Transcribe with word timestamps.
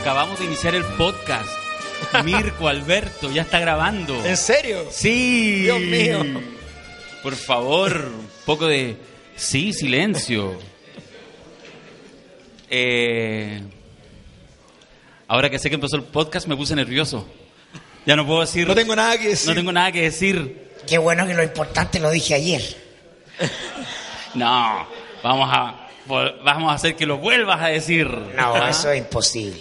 Acabamos 0.00 0.38
de 0.38 0.44
iniciar 0.44 0.76
el 0.76 0.84
podcast. 0.84 1.50
Mirko, 2.24 2.68
Alberto, 2.68 3.32
ya 3.32 3.42
está 3.42 3.58
grabando. 3.58 4.24
¿En 4.24 4.36
serio? 4.36 4.86
Sí. 4.92 5.62
Dios 5.62 5.80
mío. 5.80 6.24
Por 7.20 7.34
favor, 7.34 7.96
un 8.06 8.28
poco 8.46 8.68
de... 8.68 8.96
Sí, 9.34 9.72
silencio. 9.72 10.56
Eh, 12.70 13.60
ahora 15.26 15.50
que 15.50 15.58
sé 15.58 15.68
que 15.68 15.74
empezó 15.74 15.96
el 15.96 16.04
podcast 16.04 16.46
me 16.46 16.56
puse 16.56 16.76
nervioso. 16.76 17.26
Ya 18.06 18.14
no 18.14 18.24
puedo 18.24 18.42
decir... 18.42 18.68
No 18.68 18.76
tengo 18.76 18.94
nada 18.94 19.18
que 19.18 19.30
decir. 19.30 19.48
no 19.48 19.54
tengo 19.56 19.72
nada 19.72 19.90
que 19.90 20.02
decir. 20.02 20.70
Qué 20.86 20.98
bueno 20.98 21.26
que 21.26 21.34
lo 21.34 21.42
importante 21.42 21.98
lo 21.98 22.10
dije 22.12 22.34
ayer. 22.34 22.62
No, 24.34 24.86
vamos 25.24 25.48
a, 25.52 25.87
vamos 26.08 26.70
a 26.72 26.74
hacer 26.74 26.96
que 26.96 27.06
lo 27.06 27.18
vuelvas 27.18 27.60
a 27.60 27.66
decir. 27.68 28.08
No, 28.08 28.54
¿Ah? 28.54 28.70
eso 28.70 28.90
es 28.90 28.98
imposible. 28.98 29.60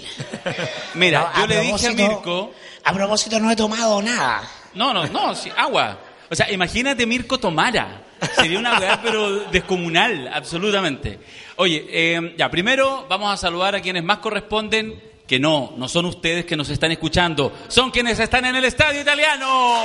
Mira, 0.95 1.31
No, 1.35 1.41
yo 1.41 1.47
le 1.47 1.59
dije 1.61 1.87
a 1.87 1.91
Mirko... 1.91 2.53
A 2.83 2.93
propósito, 2.93 3.37
no 3.39 3.51
he 3.51 3.55
tomado 3.55 4.01
nada. 4.01 4.49
No, 4.73 4.93
no, 4.93 5.05
no, 5.07 5.35
sí, 5.35 5.51
agua. 5.57 5.99
O 6.29 6.35
sea, 6.35 6.49
imagínate 6.51 7.05
Mirko 7.05 7.37
tomara. 7.37 8.03
Sería 8.35 8.57
una 8.59 8.79
weá, 8.79 9.01
pero 9.01 9.41
descomunal, 9.51 10.29
absolutamente. 10.33 11.19
Oye, 11.57 11.85
eh, 11.89 12.33
ya, 12.37 12.49
primero 12.49 13.05
vamos 13.09 13.33
a 13.33 13.37
saludar 13.37 13.75
a 13.75 13.81
quienes 13.81 14.03
más 14.03 14.19
corresponden, 14.19 15.01
que 15.27 15.39
no, 15.39 15.73
no 15.75 15.87
son 15.89 16.05
ustedes 16.05 16.45
que 16.45 16.55
nos 16.55 16.69
están 16.69 16.91
escuchando, 16.91 17.51
son 17.67 17.91
quienes 17.91 18.17
están 18.19 18.45
en 18.45 18.55
el 18.55 18.63
estadio 18.65 19.01
italiano. 19.01 19.83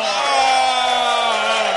Pero 1.61 1.72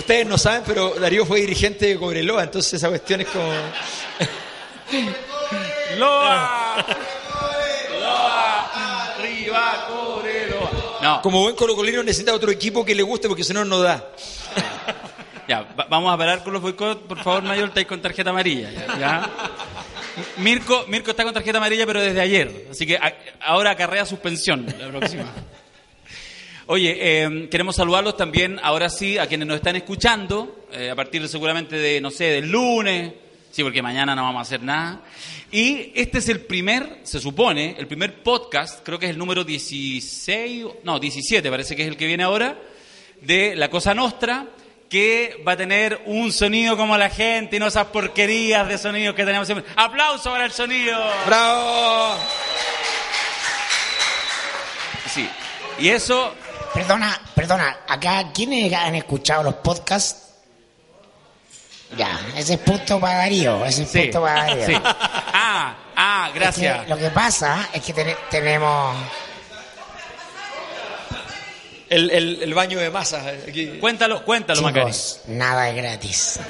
Ustedes 0.00 0.26
no 0.26 0.38
saben, 0.38 0.62
pero 0.66 0.94
Darío 0.98 1.24
fue 1.26 1.40
dirigente 1.40 1.86
de 1.86 1.98
Cobreloa, 1.98 2.42
entonces 2.44 2.74
esa 2.74 2.88
cuestión 2.88 3.20
es 3.20 3.28
como... 3.28 3.52
Loa. 5.98 6.84
Loa. 8.00 9.14
Arriba, 9.14 9.86
Cobreloa. 9.88 10.70
No, 11.02 11.22
Como 11.22 11.42
buen 11.42 11.54
colocolino 11.56 12.02
necesita 12.02 12.34
otro 12.34 12.50
equipo 12.50 12.84
que 12.84 12.94
le 12.94 13.02
guste 13.02 13.28
porque 13.28 13.44
si 13.44 13.52
no, 13.52 13.64
no 13.64 13.80
da. 13.80 14.04
Ya, 15.48 15.62
va- 15.78 15.86
vamos 15.90 16.12
a 16.14 16.16
parar 16.18 16.42
con 16.44 16.52
los 16.52 16.62
boicots, 16.62 17.02
por 17.08 17.22
favor, 17.22 17.42
Mayor, 17.42 17.68
estáis 17.68 17.86
con 17.86 18.00
tarjeta 18.00 18.30
amarilla. 18.30 18.70
Ya, 18.70 18.98
¿ya? 18.98 19.30
Mirko, 20.36 20.84
Mirko 20.88 21.10
está 21.10 21.24
con 21.24 21.34
tarjeta 21.34 21.58
amarilla, 21.58 21.86
pero 21.86 22.00
desde 22.00 22.20
ayer. 22.20 22.66
Así 22.70 22.86
que 22.86 22.96
a- 22.96 23.14
ahora 23.40 23.72
acarrea 23.72 24.04
suspensión 24.06 24.66
la 24.78 24.88
próxima. 24.88 25.24
Oye, 26.72 26.96
eh, 27.00 27.48
queremos 27.50 27.74
saludarlos 27.74 28.16
también, 28.16 28.60
ahora 28.62 28.88
sí, 28.88 29.18
a 29.18 29.26
quienes 29.26 29.48
nos 29.48 29.56
están 29.56 29.74
escuchando, 29.74 30.66
eh, 30.70 30.88
a 30.88 30.94
partir 30.94 31.20
de, 31.20 31.26
seguramente 31.26 31.74
de, 31.74 32.00
no 32.00 32.12
sé, 32.12 32.26
del 32.26 32.48
lunes, 32.48 33.12
sí, 33.50 33.64
porque 33.64 33.82
mañana 33.82 34.14
no 34.14 34.22
vamos 34.22 34.38
a 34.38 34.42
hacer 34.42 34.62
nada. 34.62 35.02
Y 35.50 35.90
este 35.96 36.18
es 36.18 36.28
el 36.28 36.42
primer, 36.42 37.00
se 37.02 37.18
supone, 37.18 37.74
el 37.76 37.88
primer 37.88 38.22
podcast, 38.22 38.84
creo 38.84 39.00
que 39.00 39.06
es 39.06 39.10
el 39.10 39.18
número 39.18 39.42
16, 39.42 40.66
no, 40.84 41.00
17 41.00 41.50
parece 41.50 41.74
que 41.74 41.82
es 41.82 41.88
el 41.88 41.96
que 41.96 42.06
viene 42.06 42.22
ahora, 42.22 42.56
de 43.20 43.56
La 43.56 43.68
Cosa 43.68 43.92
Nostra, 43.92 44.46
que 44.88 45.42
va 45.44 45.54
a 45.54 45.56
tener 45.56 46.00
un 46.06 46.32
sonido 46.32 46.76
como 46.76 46.96
la 46.96 47.10
gente 47.10 47.56
y 47.56 47.58
no 47.58 47.66
esas 47.66 47.86
porquerías 47.86 48.68
de 48.68 48.78
sonidos 48.78 49.16
que 49.16 49.24
tenemos 49.24 49.48
siempre. 49.48 49.68
¡Aplauso 49.74 50.30
para 50.30 50.44
el 50.44 50.52
sonido! 50.52 51.02
¡Bravo! 51.26 52.14
Sí. 55.12 55.28
Y 55.80 55.88
eso, 55.88 56.34
Perdona, 56.74 57.20
perdona, 57.34 57.78
acá, 57.88 58.30
¿quiénes 58.32 58.72
han 58.72 58.94
escuchado 58.94 59.42
los 59.42 59.54
podcasts? 59.56 60.28
Ya, 61.96 62.20
ese 62.36 62.54
es 62.54 62.60
punto 62.60 63.00
para 63.00 63.18
Darío, 63.18 63.64
ese 63.64 63.82
es 63.82 63.90
sí. 63.90 63.98
punto 64.02 64.22
para 64.22 64.44
Darío. 64.46 64.66
sí. 64.66 64.74
Ah, 64.84 65.74
ah, 65.96 66.26
Es 66.28 66.32
que 66.32 66.38
gracias. 66.38 66.88
lo 66.88 66.96
que 66.96 67.10
pasa 67.10 67.68
es 67.72 67.82
que 67.82 67.92
ten- 67.92 68.16
tenemos... 68.30 68.96
El, 71.88 72.08
el- 72.10 72.42
el 72.44 72.54
baño 72.54 72.78
de 72.78 72.88
masas 72.90 73.26
aquí. 73.48 73.78
Cuéntalo, 73.80 74.24
cuéntalo, 74.24 74.62
Macari. 74.62 74.86
Chicos, 74.92 75.20
nada 75.26 75.68
es 75.70 75.74
gratis. 75.76 76.40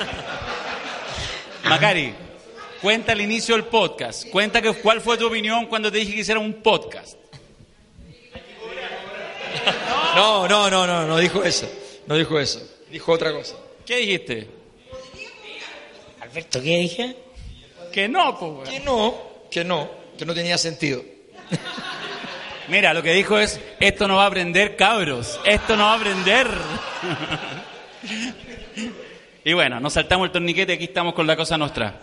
Macari, 1.64 2.14
cuenta 2.82 3.12
el 3.12 3.22
inicio 3.22 3.54
del 3.54 3.64
podcast. 3.64 4.28
Cuenta 4.28 4.60
que, 4.60 4.74
cuál 4.74 5.00
fue 5.00 5.16
tu 5.16 5.26
opinión 5.28 5.64
cuando 5.66 5.90
te 5.90 5.96
dije 5.96 6.12
que 6.12 6.20
hiciera 6.20 6.40
un 6.40 6.52
podcast. 6.62 7.14
No, 10.14 10.48
no, 10.48 10.70
no, 10.70 10.86
no, 10.86 11.06
no 11.06 11.18
dijo 11.18 11.42
eso. 11.44 11.68
No 12.06 12.16
dijo 12.16 12.38
eso. 12.38 12.60
Dijo 12.90 13.12
otra 13.12 13.32
cosa. 13.32 13.54
¿Qué 13.86 13.96
dijiste? 13.98 14.48
Alberto, 16.20 16.60
¿qué 16.62 16.78
dije? 16.78 17.16
Que 17.92 18.08
no, 18.08 18.38
pues. 18.38 18.68
Que 18.68 18.80
no, 18.80 19.14
que 19.50 19.64
no, 19.64 19.90
que 20.18 20.24
no 20.24 20.34
tenía 20.34 20.58
sentido. 20.58 21.02
Mira, 22.68 22.94
lo 22.94 23.02
que 23.02 23.12
dijo 23.12 23.38
es, 23.38 23.60
esto 23.80 24.06
no 24.06 24.16
va 24.16 24.24
a 24.24 24.26
aprender, 24.26 24.76
cabros. 24.76 25.40
Esto 25.44 25.76
no 25.76 25.84
va 25.84 25.94
a 25.94 25.96
aprender. 25.96 26.46
y 29.44 29.52
bueno, 29.52 29.80
nos 29.80 29.92
saltamos 29.92 30.26
el 30.26 30.32
torniquete, 30.32 30.74
aquí 30.74 30.84
estamos 30.84 31.14
con 31.14 31.26
la 31.26 31.36
cosa 31.36 31.58
nuestra. 31.58 32.00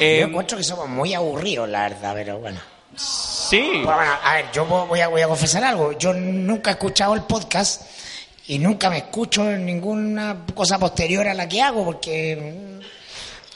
Eh, 0.00 0.18
Yo 0.20 0.26
encuentro 0.26 0.58
que 0.58 0.64
somos 0.64 0.88
muy 0.88 1.14
aburridos, 1.14 1.68
la 1.68 1.88
verdad, 1.88 2.12
pero 2.14 2.38
bueno. 2.38 2.60
Sí. 3.04 3.60
Bueno, 3.84 3.94
bueno, 3.96 4.12
a 4.22 4.34
ver, 4.34 4.46
yo 4.52 4.64
voy 4.66 5.00
a, 5.00 5.08
voy 5.08 5.20
a 5.22 5.28
confesar 5.28 5.64
algo. 5.64 5.92
Yo 5.98 6.12
nunca 6.12 6.70
he 6.70 6.72
escuchado 6.74 7.14
el 7.14 7.22
podcast 7.22 7.82
y 8.46 8.58
nunca 8.58 8.90
me 8.90 8.98
escucho 8.98 9.50
en 9.50 9.64
ninguna 9.66 10.44
cosa 10.54 10.78
posterior 10.78 11.26
a 11.28 11.34
la 11.34 11.48
que 11.48 11.62
hago 11.62 11.84
porque 11.84 12.80
mm, 12.80 12.80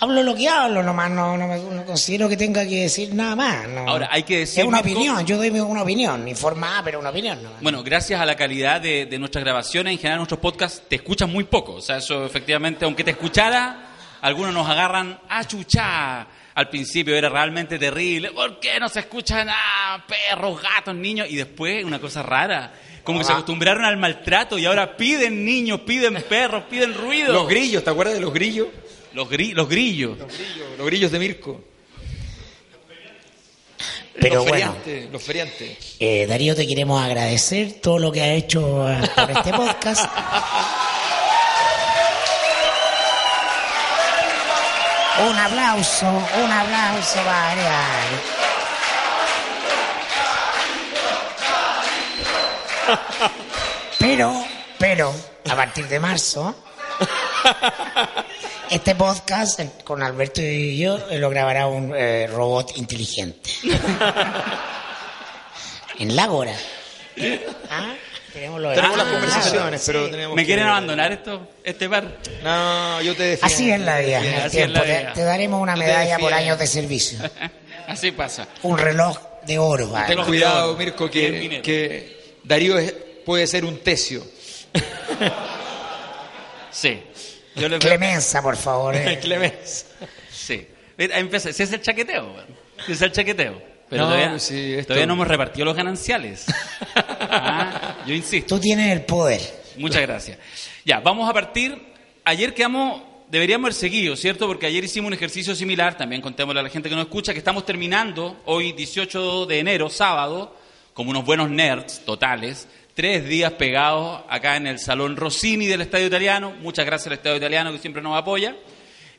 hablo 0.01 0.23
lo 0.23 0.35
que 0.35 0.49
hablo 0.49 0.83
nomás, 0.83 1.11
no, 1.11 1.37
no, 1.37 1.49
me, 1.49 1.59
no 1.59 1.85
considero 1.85 2.29
que 2.29 2.37
tenga 2.37 2.65
que 2.67 2.83
decir 2.83 3.15
nada 3.15 3.35
más. 3.37 3.69
no. 3.69 3.89
Ahora, 3.89 4.09
hay 4.13 4.23
que 4.23 4.41
decir, 4.41 4.61
Es 4.61 4.67
una 4.67 4.81
opinión, 4.81 5.25
yo 5.27 5.37
doy 5.37 5.51
mi- 5.51 5.61
una 5.61 5.83
opinión, 5.83 6.27
informada, 6.29 6.83
pero 6.85 7.01
una 7.01 7.11
opinión. 7.11 7.43
nomás. 7.43 7.61
Bueno, 7.61 7.83
gracias 7.83 8.21
a 8.21 8.27
la 8.27 8.37
calidad 8.37 8.81
de, 8.81 9.07
de 9.07 9.19
nuestras 9.19 9.43
grabaciones, 9.45 9.93
en 9.93 9.99
general 9.99 10.19
nuestros 10.19 10.41
podcasts 10.41 10.83
te 10.89 10.97
escuchan 10.97 11.31
muy 11.31 11.45
poco. 11.45 11.73
O 11.75 11.81
sea, 11.81 11.97
eso 11.99 12.25
efectivamente, 12.25 12.85
aunque 12.85 13.03
te 13.05 13.13
escuchara, 13.13 13.94
algunos 14.25 14.53
nos 14.55 14.69
agarran 14.69 15.19
a 15.29 15.45
chuchá. 15.47 16.27
Al 16.55 16.69
principio 16.69 17.17
era 17.17 17.29
realmente 17.29 17.79
terrible. 17.79 18.31
¿Por 18.31 18.61
qué 18.61 18.79
no 18.81 18.89
se 18.89 19.01
escucha 19.01 19.45
nada? 19.45 20.05
Perros, 20.07 20.61
gatos, 20.63 20.95
niños. 20.95 21.27
Y 21.29 21.37
después, 21.37 21.85
una 21.85 21.99
cosa 22.01 22.23
rara. 22.23 22.73
Como 23.03 23.19
que 23.19 23.25
se 23.25 23.33
Ah. 23.33 23.35
acostumbraron 23.35 23.85
al 23.85 23.97
maltrato 23.97 24.57
y 24.59 24.65
ahora 24.65 24.97
piden 24.97 25.45
niños, 25.45 25.81
piden 25.81 26.15
perros, 26.29 26.65
piden 26.71 26.95
ruido. 26.95 27.33
Los 27.33 27.49
grillos, 27.49 27.85
¿te 27.85 27.91
acuerdas 27.91 28.15
de 28.15 28.21
los 28.21 28.33
grillos? 28.33 28.69
Los, 29.13 29.29
gri- 29.29 29.53
los 29.53 29.69
grillos. 29.69 30.17
Los 30.19 30.29
grillos, 30.29 30.69
los 30.79 30.87
grillos 30.87 31.11
de 31.13 31.19
Mirko. 31.19 31.65
pero 34.21 34.37
los 34.37 34.45
bueno, 34.49 34.73
feriantes, 34.75 35.11
los 35.13 35.23
feriantes. 35.23 35.97
eh, 35.99 36.27
Darío, 36.27 36.55
te 36.55 36.67
queremos 36.67 37.03
agradecer 37.05 37.81
todo 37.83 37.99
lo 37.99 38.13
que 38.13 38.23
ha 38.23 38.33
hecho 38.33 38.87
por 39.17 39.31
este 39.31 39.53
podcast. 39.53 40.05
Un 45.17 45.39
aplauso, 45.39 46.07
un 46.07 46.51
aplauso 46.51 47.23
para. 47.25 47.81
Pero, 53.99 54.45
pero, 54.79 55.15
a 55.49 55.55
partir 55.55 55.87
de 55.87 56.01
marzo, 56.01 56.57
este 58.71 58.97
podcast 58.97 59.61
eh, 59.61 59.71
con 59.85 60.03
Alberto 60.03 60.43
y 60.43 60.79
yo 60.79 60.99
eh, 61.09 61.19
lo 61.19 61.31
grabará 61.31 61.69
un 61.69 61.95
eh, 61.95 62.27
robot 62.27 62.77
inteligente. 62.77 63.51
en 66.01 66.17
la 66.17 66.31
hora. 66.31 66.57
¿Ah? 67.71 67.95
Tenemos, 68.35 68.61
las 68.61 68.77
Ah, 68.79 68.89
conversaciones, 69.11 69.81
sí. 69.81 69.87
pero 69.93 70.11
tenemos 70.11 70.35
¿Me 70.37 70.43
que- 70.43 70.47
quieren 70.47 70.67
abandonar 70.67 71.13
esto, 71.13 71.49
este 71.63 71.89
par? 71.89 72.19
No, 72.43 73.01
yo 73.01 73.15
te 73.15 73.23
defiendo. 73.23 73.47
Así 73.55 73.71
es 73.71 73.81
la 73.81 74.01
vida. 74.01 74.19
en 74.19 74.25
el 74.35 74.41
Así 74.43 74.59
es 74.59 74.71
la 74.71 74.83
Te- 74.83 74.87
vida. 74.99 75.13
Te, 75.15 75.23
daremos 75.23 75.63
una 75.63 75.77
medalla 75.77 76.19
por 76.19 76.35
años 76.35 76.59
de 76.59 76.67
servicio. 76.67 77.19
Así 77.87 78.11
pasa. 78.11 78.49
Un 78.63 78.77
reloj 78.77 79.19
de 79.47 79.59
oro. 79.59 79.89
¿vale? 79.89 80.15
Ten 80.15 80.25
cuidado. 80.25 80.77
Mirko, 80.77 81.09
que, 81.09 82.37
Darío 82.43 82.77
es- 82.79 82.93
puede 83.25 83.47
ser 83.47 83.65
un 83.65 83.79
tecio. 83.79 84.23
Sí. 86.71 87.01
Yo 87.55 87.69
les 87.69 87.79
Clemenza, 87.79 88.43
por 88.43 88.57
favor. 88.57 88.97
eh. 88.97 89.19
Clemens. 89.23 89.87
Sí. 90.33 90.67
Mira, 90.99 91.19
Empieza, 91.19 91.51
ese 91.51 91.63
es 91.63 91.73
el 91.73 91.81
chaqueteo. 91.83 92.35
Ese 92.83 92.93
es 92.93 93.03
el 93.03 93.13
chaqueteo. 93.13 93.63
Pero 93.89 94.03
No, 94.03 94.09
todavía, 94.13 94.39
sí, 94.41 94.75
esto- 94.75 94.89
todavía 94.89 95.07
no 95.07 95.13
hemos 95.15 95.29
repartido 95.29 95.65
los 95.67 95.77
gananciales. 95.77 96.47
Ah, 96.97 97.84
yo 98.07 98.15
insisto. 98.15 98.57
Tú 98.57 98.61
tienes 98.61 98.93
el 98.93 99.03
poder. 99.03 99.41
Muchas 99.77 100.03
gracias. 100.03 100.39
Ya, 100.85 101.01
vamos 101.01 101.29
a 101.29 101.33
partir. 101.33 101.77
Ayer 102.25 102.55
quedamos, 102.55 103.03
deberíamos 103.31 103.67
haber 103.67 103.75
seguido, 103.75 104.17
¿cierto? 104.17 104.47
Porque 104.47 104.67
ayer 104.67 104.85
hicimos 104.85 105.09
un 105.09 105.15
ejercicio 105.15 105.55
similar, 105.55 105.97
también 105.97 106.23
contémosle 106.23 106.61
a 106.61 106.63
la 106.63 106.71
gente 106.71 106.89
que 106.89 106.95
nos 106.95 107.07
escucha, 107.07 107.33
que 107.33 107.39
estamos 107.39 107.67
terminando 107.67 108.41
hoy, 108.47 108.73
18 108.73 109.47
de 109.47 109.59
enero, 109.59 109.91
sábado, 109.91 110.57
como 110.93 111.11
unos 111.11 111.25
buenos 111.25 111.51
nerds 111.51 112.05
totales, 112.05 112.69
tres 112.95 113.27
días 113.29 113.53
pegados 113.53 114.23
acá 114.29 114.57
en 114.57 114.67
el 114.67 114.79
Salón 114.79 115.17
Rossini 115.17 115.67
del 115.67 115.81
Estadio 115.81 116.07
Italiano. 116.07 116.55
Muchas 116.61 116.87
gracias 116.87 117.09
al 117.09 117.15
Estadio 117.15 117.37
Italiano 117.37 117.73
que 117.73 117.79
siempre 117.79 118.03
nos 118.03 118.17
apoya. 118.17 118.57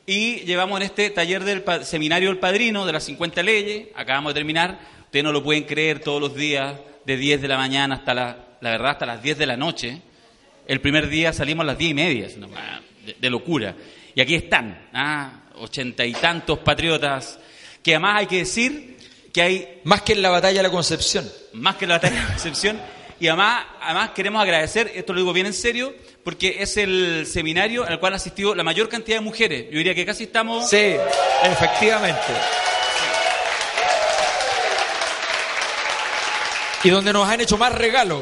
Y 0.07 0.41
llevamos 0.41 0.79
en 0.79 0.85
este 0.85 1.09
taller 1.09 1.43
del 1.43 1.63
seminario 1.83 2.29
El 2.29 2.37
Padrino 2.37 2.85
de 2.85 2.93
las 2.93 3.03
50 3.05 3.41
leyes. 3.43 3.87
Acabamos 3.95 4.33
de 4.33 4.39
terminar. 4.39 4.79
Ustedes 5.01 5.23
no 5.23 5.31
lo 5.31 5.43
pueden 5.43 5.63
creer 5.63 5.99
todos 5.99 6.21
los 6.21 6.35
días, 6.35 6.75
de 7.05 7.17
10 7.17 7.41
de 7.41 7.47
la 7.47 7.57
mañana 7.57 7.95
hasta 7.95 8.13
la, 8.13 8.44
la 8.65 8.71
verdad, 8.71 8.91
hasta 8.93 9.05
las 9.05 9.21
10 9.21 9.37
de 9.37 9.45
la 9.45 9.55
noche. 9.55 10.01
El 10.65 10.81
primer 10.81 11.07
día 11.07 11.31
salimos 11.31 11.63
a 11.63 11.67
las 11.67 11.77
10 11.77 11.91
y 11.91 11.93
media, 11.93 12.27
de, 12.27 13.15
de 13.19 13.29
locura. 13.29 13.75
Y 14.15 14.21
aquí 14.21 14.33
están, 14.33 14.89
ah, 14.91 15.41
ochenta 15.57 16.03
y 16.03 16.13
tantos 16.13 16.57
patriotas, 16.59 17.37
que 17.83 17.91
además 17.91 18.21
hay 18.21 18.25
que 18.25 18.37
decir 18.39 18.97
que 19.31 19.41
hay 19.43 19.81
Más 19.83 20.01
que 20.01 20.13
en 20.13 20.23
la 20.23 20.29
batalla 20.29 20.57
de 20.57 20.63
la 20.63 20.71
Concepción. 20.71 21.29
más 21.53 21.75
que 21.75 21.85
la 21.85 21.95
batalla 21.95 22.15
de 22.15 22.21
la 22.21 22.27
Concepción. 22.29 22.81
Y 23.19 23.27
además, 23.27 23.65
además 23.81 24.09
queremos 24.15 24.41
agradecer, 24.41 24.91
esto 24.95 25.13
lo 25.13 25.19
digo 25.19 25.31
bien 25.31 25.45
en 25.45 25.53
serio, 25.53 25.93
porque 26.23 26.57
es 26.59 26.75
el 26.77 27.27
seminario 27.27 27.85
al 27.85 27.99
cual 27.99 28.13
ha 28.13 28.15
asistido 28.15 28.55
la 28.55 28.63
mayor 28.63 28.89
cantidad 28.89 29.17
de 29.17 29.21
mujeres. 29.21 29.65
Yo 29.69 29.77
diría 29.77 29.93
que 29.93 30.07
casi 30.07 30.23
estamos... 30.23 30.67
Sí, 30.67 30.95
efectivamente. 31.43 32.33
Y 36.83 36.89
donde 36.91 37.13
nos 37.13 37.27
han 37.27 37.41
hecho 37.41 37.57
más 37.57 37.73
regalos. 37.73 38.21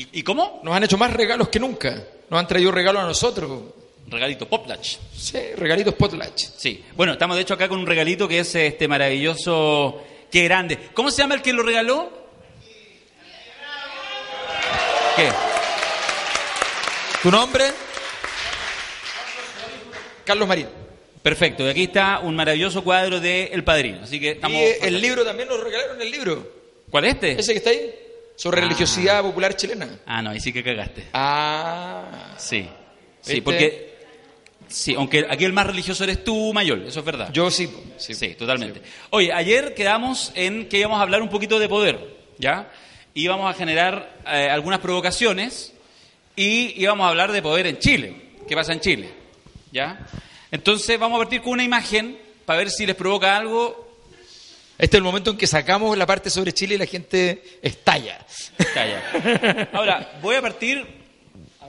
¿Y, 0.00 0.08
y 0.20 0.22
cómo? 0.22 0.60
Nos 0.62 0.74
han 0.74 0.82
hecho 0.84 0.96
más 0.96 1.12
regalos 1.12 1.48
que 1.48 1.60
nunca. 1.60 2.02
Nos 2.30 2.40
han 2.40 2.46
traído 2.48 2.72
regalos 2.72 3.02
a 3.02 3.06
nosotros. 3.06 3.64
Regalito 4.06 4.48
Poplach. 4.48 4.96
Sí, 5.14 5.38
regalitos 5.56 5.94
potlatch. 5.94 6.42
Sí. 6.56 6.82
Bueno, 6.96 7.12
estamos 7.12 7.36
de 7.36 7.42
hecho 7.42 7.52
acá 7.52 7.68
con 7.68 7.78
un 7.78 7.86
regalito 7.86 8.26
que 8.26 8.38
es 8.40 8.54
este 8.54 8.88
maravilloso... 8.88 10.02
¡Qué 10.30 10.44
grande! 10.44 10.78
¿Cómo 10.94 11.10
se 11.10 11.20
llama 11.20 11.34
el 11.34 11.42
que 11.42 11.52
lo 11.52 11.62
regaló? 11.62 12.10
¿Qué? 15.16 15.28
¿Tu 17.22 17.30
nombre? 17.30 17.64
Carlos 20.24 20.48
Marín. 20.48 20.68
Perfecto. 21.22 21.66
Y 21.66 21.68
aquí 21.68 21.82
está 21.84 22.20
un 22.20 22.34
maravilloso 22.34 22.82
cuadro 22.82 23.20
de 23.20 23.50
El 23.52 23.64
Padrino. 23.64 24.00
Así 24.02 24.18
que 24.18 24.30
estamos... 24.30 24.56
Y 24.56 24.86
el 24.86 24.98
libro 25.00 25.24
también 25.24 25.48
nos 25.48 25.60
regalaron 25.62 26.00
el 26.00 26.10
libro. 26.10 26.50
¿Cuál 26.90 27.04
es 27.04 27.14
este? 27.14 27.32
Ese 27.38 27.52
que 27.52 27.58
está 27.58 27.70
ahí. 27.70 27.94
Sobre 28.40 28.60
Ah. 28.60 28.64
religiosidad 28.64 29.20
popular 29.22 29.54
chilena. 29.54 29.86
Ah, 30.06 30.22
no, 30.22 30.30
ahí 30.30 30.40
sí 30.40 30.50
que 30.50 30.64
cagaste. 30.64 31.08
Ah. 31.12 32.34
Sí. 32.38 32.66
Sí, 33.20 33.34
¿Viste? 33.34 33.42
porque... 33.42 33.90
Sí, 34.66 34.94
aunque 34.94 35.26
aquí 35.28 35.44
el 35.44 35.52
más 35.52 35.66
religioso 35.66 36.04
eres 36.04 36.24
tú, 36.24 36.52
Mayol, 36.54 36.86
eso 36.86 37.00
es 37.00 37.04
verdad. 37.04 37.30
Yo 37.32 37.50
sí. 37.50 37.68
Sí, 37.98 38.14
sí. 38.14 38.34
totalmente. 38.36 38.80
Oye, 39.10 39.30
ayer 39.32 39.74
quedamos 39.74 40.32
en 40.36 40.68
que 40.68 40.78
íbamos 40.78 41.00
a 41.00 41.02
hablar 41.02 41.20
un 41.22 41.28
poquito 41.28 41.58
de 41.58 41.68
poder, 41.68 41.98
¿ya? 42.38 42.70
Íbamos 43.12 43.50
a 43.50 43.58
generar 43.58 44.16
eh, 44.26 44.48
algunas 44.48 44.78
provocaciones 44.78 45.74
y 46.36 46.80
íbamos 46.80 47.04
a 47.04 47.08
hablar 47.10 47.32
de 47.32 47.42
poder 47.42 47.66
en 47.66 47.78
Chile. 47.78 48.14
¿Qué 48.48 48.54
pasa 48.54 48.72
en 48.72 48.80
Chile? 48.80 49.10
¿Ya? 49.72 50.06
Entonces 50.50 50.98
vamos 50.98 51.16
a 51.16 51.22
partir 51.24 51.42
con 51.42 51.52
una 51.54 51.64
imagen 51.64 52.16
para 52.46 52.60
ver 52.60 52.70
si 52.70 52.86
les 52.86 52.94
provoca 52.96 53.36
algo. 53.36 53.89
Este 54.80 54.96
es 54.96 54.98
el 54.98 55.02
momento 55.04 55.30
en 55.32 55.36
que 55.36 55.46
sacamos 55.46 55.96
la 55.98 56.06
parte 56.06 56.30
sobre 56.30 56.52
Chile 56.54 56.76
y 56.76 56.78
la 56.78 56.86
gente 56.86 57.58
estalla. 57.60 58.18
Calla. 58.72 59.68
Ahora, 59.74 60.12
voy 60.22 60.36
a 60.36 60.40
partir, 60.42 60.86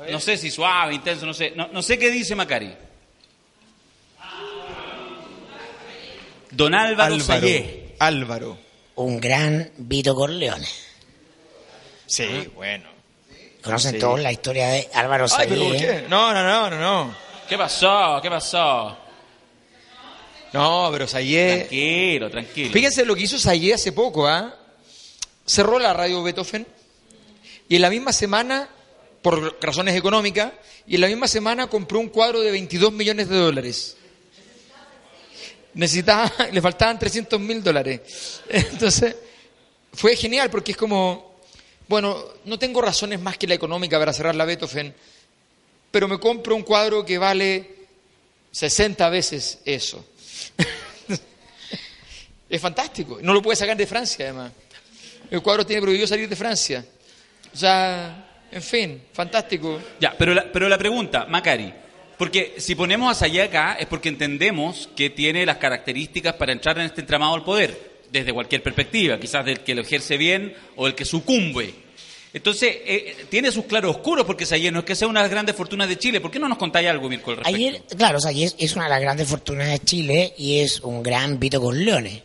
no 0.10 0.19
sé 0.19 0.38
si 0.38 0.50
suave, 0.50 0.94
intenso, 0.96 1.25
no 1.25 1.34
sé. 1.34 1.52
No, 1.56 1.68
no 1.68 1.81
sé 1.81 2.00
qué 2.00 2.10
dice 2.10 2.36
Macari. 2.36 2.74
Don 6.52 6.74
Álvaro, 6.74 7.19
Sayé. 7.19 7.96
Álvaro. 8.00 8.58
Un 8.96 9.19
gran 9.19 9.72
Vito 9.78 10.13
Corleone. 10.16 10.68
Sí, 12.06 12.50
bueno. 12.56 12.90
¿Conocen 13.62 13.94
Sí. 13.94 14.00
todos 14.00 14.19
la 14.19 14.31
historia 14.31 14.68
de 14.69 14.90
Álvaro 14.94 15.25
Ay, 15.38 15.48
pero 15.50 15.62
¿por 15.63 15.78
Sayé? 15.78 16.02
qué? 16.02 16.08
No, 16.10 16.34
no, 16.34 16.44
no, 16.44 16.69
no, 16.69 16.78
no. 16.80 17.16
¿Qué 17.48 17.58
pasó? 17.58 18.19
¿Qué 18.22 18.30
pasó? 18.30 18.98
No, 20.53 20.89
pero 20.92 21.07
Sayé. 21.07 21.57
Tranquilo, 21.57 22.30
tranquilo. 22.30 22.71
Fíjense 22.71 23.06
lo 23.06 23.15
que 23.15 23.24
hizo 23.24 23.39
Sayé 23.39 23.74
hace 23.74 23.92
poco, 23.92 24.27
¿ah? 24.27 24.56
Cerró 25.45 25.80
la 25.80 25.94
radio 25.94 26.21
Beethoven 26.24 26.68
y 27.71 27.75
en 27.77 27.81
la 27.81 27.89
misma 27.89 28.12
semana, 28.12 28.68
por 29.21 29.57
razones 29.63 29.95
económicas, 29.95 30.51
y 30.86 30.95
en 30.95 31.01
la 31.01 31.07
misma 31.07 31.27
semana 31.30 31.68
compró 31.68 32.00
un 32.00 32.09
cuadro 32.09 32.42
de 32.42 32.51
22 32.51 32.92
millones 32.92 33.30
de 33.30 33.38
dólares. 33.38 33.95
Necesitaba, 35.74 36.30
le 36.51 36.62
faltaban 36.62 37.00
300 37.00 37.39
mil 37.39 37.63
dólares. 37.63 38.42
Entonces, 38.50 39.15
fue 39.94 40.18
genial 40.18 40.50
porque 40.50 40.71
es 40.74 40.77
como, 40.77 41.38
bueno, 41.88 42.25
no 42.44 42.59
tengo 42.59 42.81
razones 42.81 43.21
más 43.21 43.38
que 43.38 43.48
la 43.48 43.53
económica 43.53 43.98
para 43.98 44.12
cerrar 44.12 44.36
la 44.36 44.44
Beethoven, 44.44 44.94
pero 45.92 46.09
me 46.09 46.19
compro 46.19 46.57
un 46.57 46.63
cuadro 46.63 47.06
que 47.06 47.18
vale 47.18 47.75
60 48.51 49.09
veces 49.09 49.59
eso. 49.63 50.03
es 52.50 52.62
fantástico. 52.62 53.19
No 53.21 53.33
lo 53.33 53.42
puede 53.42 53.56
sacar 53.56 53.77
de 53.77 53.88
Francia, 53.88 54.25
además. 54.25 54.51
El 55.30 55.42
cuadro 55.42 55.65
tiene 55.65 55.81
prohibido 55.81 56.07
salir 56.07 56.27
de 56.27 56.36
Francia. 56.36 56.86
O 57.53 57.57
sea, 57.57 58.45
en 58.51 58.62
fin, 58.62 59.01
fantástico. 59.13 59.80
Ya, 60.00 60.13
pero 60.18 60.33
la, 60.33 60.51
pero 60.51 60.68
la 60.68 60.77
pregunta, 60.77 61.25
Macari, 61.25 61.74
porque 62.18 62.56
si 62.57 62.75
ponemos 62.75 63.09
a 63.09 63.15
Sayé 63.15 63.42
acá 63.42 63.77
es 63.80 63.88
porque 63.88 64.09
entendemos 64.09 64.89
que 64.95 65.09
tiene 65.09 65.45
las 65.45 65.57
características 65.57 66.33
para 66.33 66.51
entrar 66.51 66.77
en 66.77 66.86
este 66.86 67.01
entramado 67.01 67.33
al 67.33 67.44
poder, 67.44 67.92
desde 68.12 68.33
cualquier 68.33 68.62
perspectiva, 68.62 69.19
quizás 69.19 69.45
del 69.45 69.62
que 69.62 69.74
lo 69.74 69.81
ejerce 69.81 70.18
bien 70.18 70.53
o 70.75 70.86
el 70.86 70.94
que 70.94 71.06
sucumbe. 71.06 71.74
Entonces, 72.33 72.78
eh, 72.86 73.25
tiene 73.30 73.51
sus 73.51 73.66
claroscuros 73.66 74.25
porque 74.25 74.45
Sayé 74.45 74.72
no 74.72 74.80
es 74.80 74.86
que 74.86 74.95
sea 74.95 75.07
una 75.07 75.19
de 75.19 75.25
las 75.25 75.31
grandes 75.31 75.56
fortunas 75.56 75.89
de 75.89 75.98
Chile. 75.98 76.22
¿Por 76.22 76.31
qué 76.31 76.39
no 76.39 76.48
nos 76.48 76.57
contáis 76.57 76.88
algo, 76.88 77.10
Mirko, 77.10 77.31
al 77.31 77.38
respecto? 77.38 77.57
Ayer, 77.57 77.83
claro, 77.98 78.18
o 78.18 78.22
sea, 78.22 78.31
y 78.31 78.44
es, 78.44 78.56
es 78.57 78.75
una 78.75 78.86
de 78.86 78.92
las 78.92 79.01
grandes 79.01 79.28
fortunas 79.28 79.69
de 79.69 79.80
Chile 79.80 80.33
y 80.38 80.60
es 80.60 80.80
un 80.81 81.04
gran 81.04 81.39
Vito 81.39 81.60
Corleone. 81.60 82.24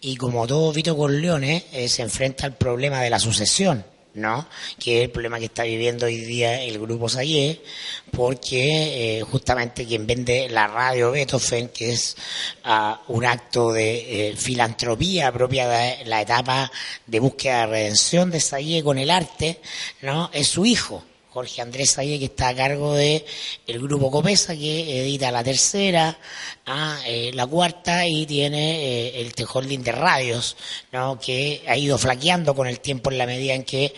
Y 0.00 0.16
como 0.16 0.46
todo 0.46 0.72
Vito 0.72 0.96
Corleone, 0.96 1.64
eh, 1.72 1.88
se 1.88 2.02
enfrenta 2.02 2.46
al 2.46 2.56
problema 2.56 3.00
de 3.00 3.10
la 3.10 3.18
sucesión, 3.18 3.84
¿no? 4.16 4.48
Que 4.78 4.98
es 4.98 5.04
el 5.04 5.10
problema 5.10 5.38
que 5.38 5.44
está 5.44 5.62
viviendo 5.62 6.06
hoy 6.06 6.18
día 6.18 6.62
el 6.62 6.78
grupo 6.78 7.08
Sayé, 7.08 7.62
porque 8.10 9.18
eh, 9.18 9.22
justamente 9.22 9.86
quien 9.86 10.06
vende 10.06 10.48
la 10.48 10.66
radio 10.66 11.12
Beethoven, 11.12 11.68
que 11.68 11.92
es 11.92 12.16
ah, 12.64 13.00
un 13.08 13.24
acto 13.24 13.72
de 13.72 14.30
eh, 14.30 14.36
filantropía 14.36 15.30
propia 15.32 15.68
de 15.68 16.04
la 16.06 16.22
etapa 16.22 16.70
de 17.06 17.20
búsqueda 17.20 17.60
de 17.60 17.66
redención 17.66 18.30
de 18.30 18.40
Sayé 18.40 18.82
con 18.82 18.98
el 18.98 19.10
arte, 19.10 19.60
¿no? 20.02 20.30
Es 20.32 20.48
su 20.48 20.66
hijo. 20.66 21.04
Jorge 21.36 21.60
Andrés 21.60 21.90
Sayé, 21.90 22.18
que 22.18 22.24
está 22.32 22.48
a 22.48 22.54
cargo 22.54 22.94
de 22.94 23.22
el 23.66 23.78
grupo 23.78 24.10
Copesa, 24.10 24.56
que 24.56 25.02
edita 25.02 25.30
la 25.30 25.44
tercera, 25.44 26.18
ah, 26.64 26.98
eh, 27.06 27.30
la 27.34 27.46
cuarta, 27.46 28.06
y 28.06 28.24
tiene 28.24 28.80
eh, 28.80 29.20
el 29.20 29.34
The 29.34 29.44
Holding 29.52 29.82
de 29.82 29.92
radios, 29.92 30.56
¿no? 30.92 31.20
que 31.20 31.62
ha 31.68 31.76
ido 31.76 31.98
flaqueando 31.98 32.54
con 32.54 32.66
el 32.66 32.80
tiempo 32.80 33.10
en 33.10 33.18
la 33.18 33.26
medida 33.26 33.52
en 33.52 33.64
que 33.64 33.92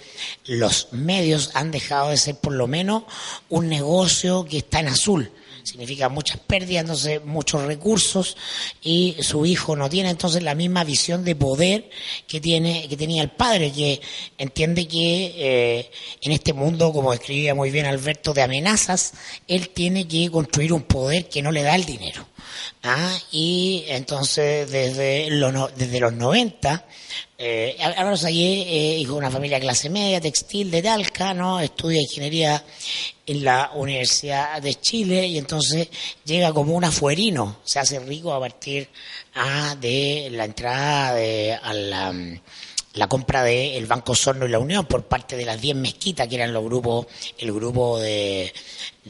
los 0.47 0.89
medios 0.91 1.53
han 1.55 1.71
dejado 1.71 2.09
de 2.11 2.17
ser 2.17 2.35
por 2.35 2.55
lo 2.55 2.67
menos 2.67 3.05
un 3.51 3.69
negocio 3.69 4.45
que 4.45 4.59
está 4.59 4.81
en 4.81 4.89
azul 4.89 5.31
significa 5.69 6.09
muchas 6.09 6.39
pérdidas, 6.39 6.83
entonces 6.83 7.25
muchos 7.25 7.63
recursos 7.63 8.37
y 8.83 9.17
su 9.21 9.45
hijo 9.45 9.77
no 9.77 9.89
tiene 9.89 10.11
entonces 10.11 10.43
la 10.43 10.55
misma 10.55 10.85
visión 10.85 11.25
de 11.25 11.37
poder 11.37 11.91
que 12.27 12.41
tiene 12.41 12.89
que 12.89 12.97
tenía 12.97 13.23
el 13.23 13.31
padre, 13.31 13.71
que 13.73 14.01
entiende 14.39 14.89
que 14.89 15.35
eh, 15.37 15.91
en 16.23 16.33
este 16.33 16.53
mundo, 16.53 16.93
como 16.93 17.13
escribía 17.13 17.55
muy 17.55 17.71
bien 17.71 17.87
Alberto, 17.87 18.33
de 18.33 18.43
amenazas, 18.43 19.13
él 19.47 19.69
tiene 19.71 20.09
que 20.09 20.31
construir 20.31 20.73
un 20.73 20.83
poder 20.83 21.29
que 21.29 21.43
no 21.43 21.53
le 21.53 21.63
da 21.63 21.75
el 21.75 21.85
dinero. 21.85 22.27
Ah, 22.83 23.19
y 23.33 23.85
entonces 23.89 24.71
desde 24.71 25.31
los, 25.31 25.75
desde 25.77 26.01
los 26.01 26.13
90, 26.13 26.85
eh, 27.37 27.77
Álvaro 27.81 28.17
eh, 28.27 28.97
hijo 28.99 29.13
de 29.13 29.19
una 29.19 29.31
familia 29.31 29.61
clase 29.61 29.91
media, 29.91 30.21
textil 30.21 30.71
de 30.71 30.83
Talca, 30.83 31.35
¿no? 31.35 31.61
Estudia 31.61 32.01
ingeniería 32.01 32.65
en 33.27 33.45
la 33.45 33.71
Universidad 33.75 34.61
de 34.61 34.75
Chile 34.75 35.27
y 35.27 35.39
entonces 35.39 35.89
llega 36.25 36.53
como 36.53 36.75
un 36.75 36.85
afuerino, 36.85 37.59
se 37.65 37.79
hace 37.79 38.01
rico 38.01 38.33
a 38.33 38.41
partir 38.41 38.89
ah, 39.35 39.77
de 39.81 40.29
la 40.33 40.45
entrada 40.47 41.15
de, 41.15 41.55
a 41.55 41.73
la, 41.73 42.13
la 42.95 43.07
compra 43.07 43.45
del 43.45 43.87
Banco 43.87 44.15
Sorno 44.15 44.47
y 44.47 44.49
la 44.49 44.59
Unión 44.59 44.87
por 44.87 45.05
parte 45.05 45.37
de 45.37 45.45
las 45.45 45.61
10 45.61 45.77
mezquitas, 45.77 46.27
que 46.27 46.35
eran 46.35 46.53
los 46.53 46.65
grupos, 46.65 47.07
el 47.39 47.53
grupo 47.53 47.99
de, 48.01 48.53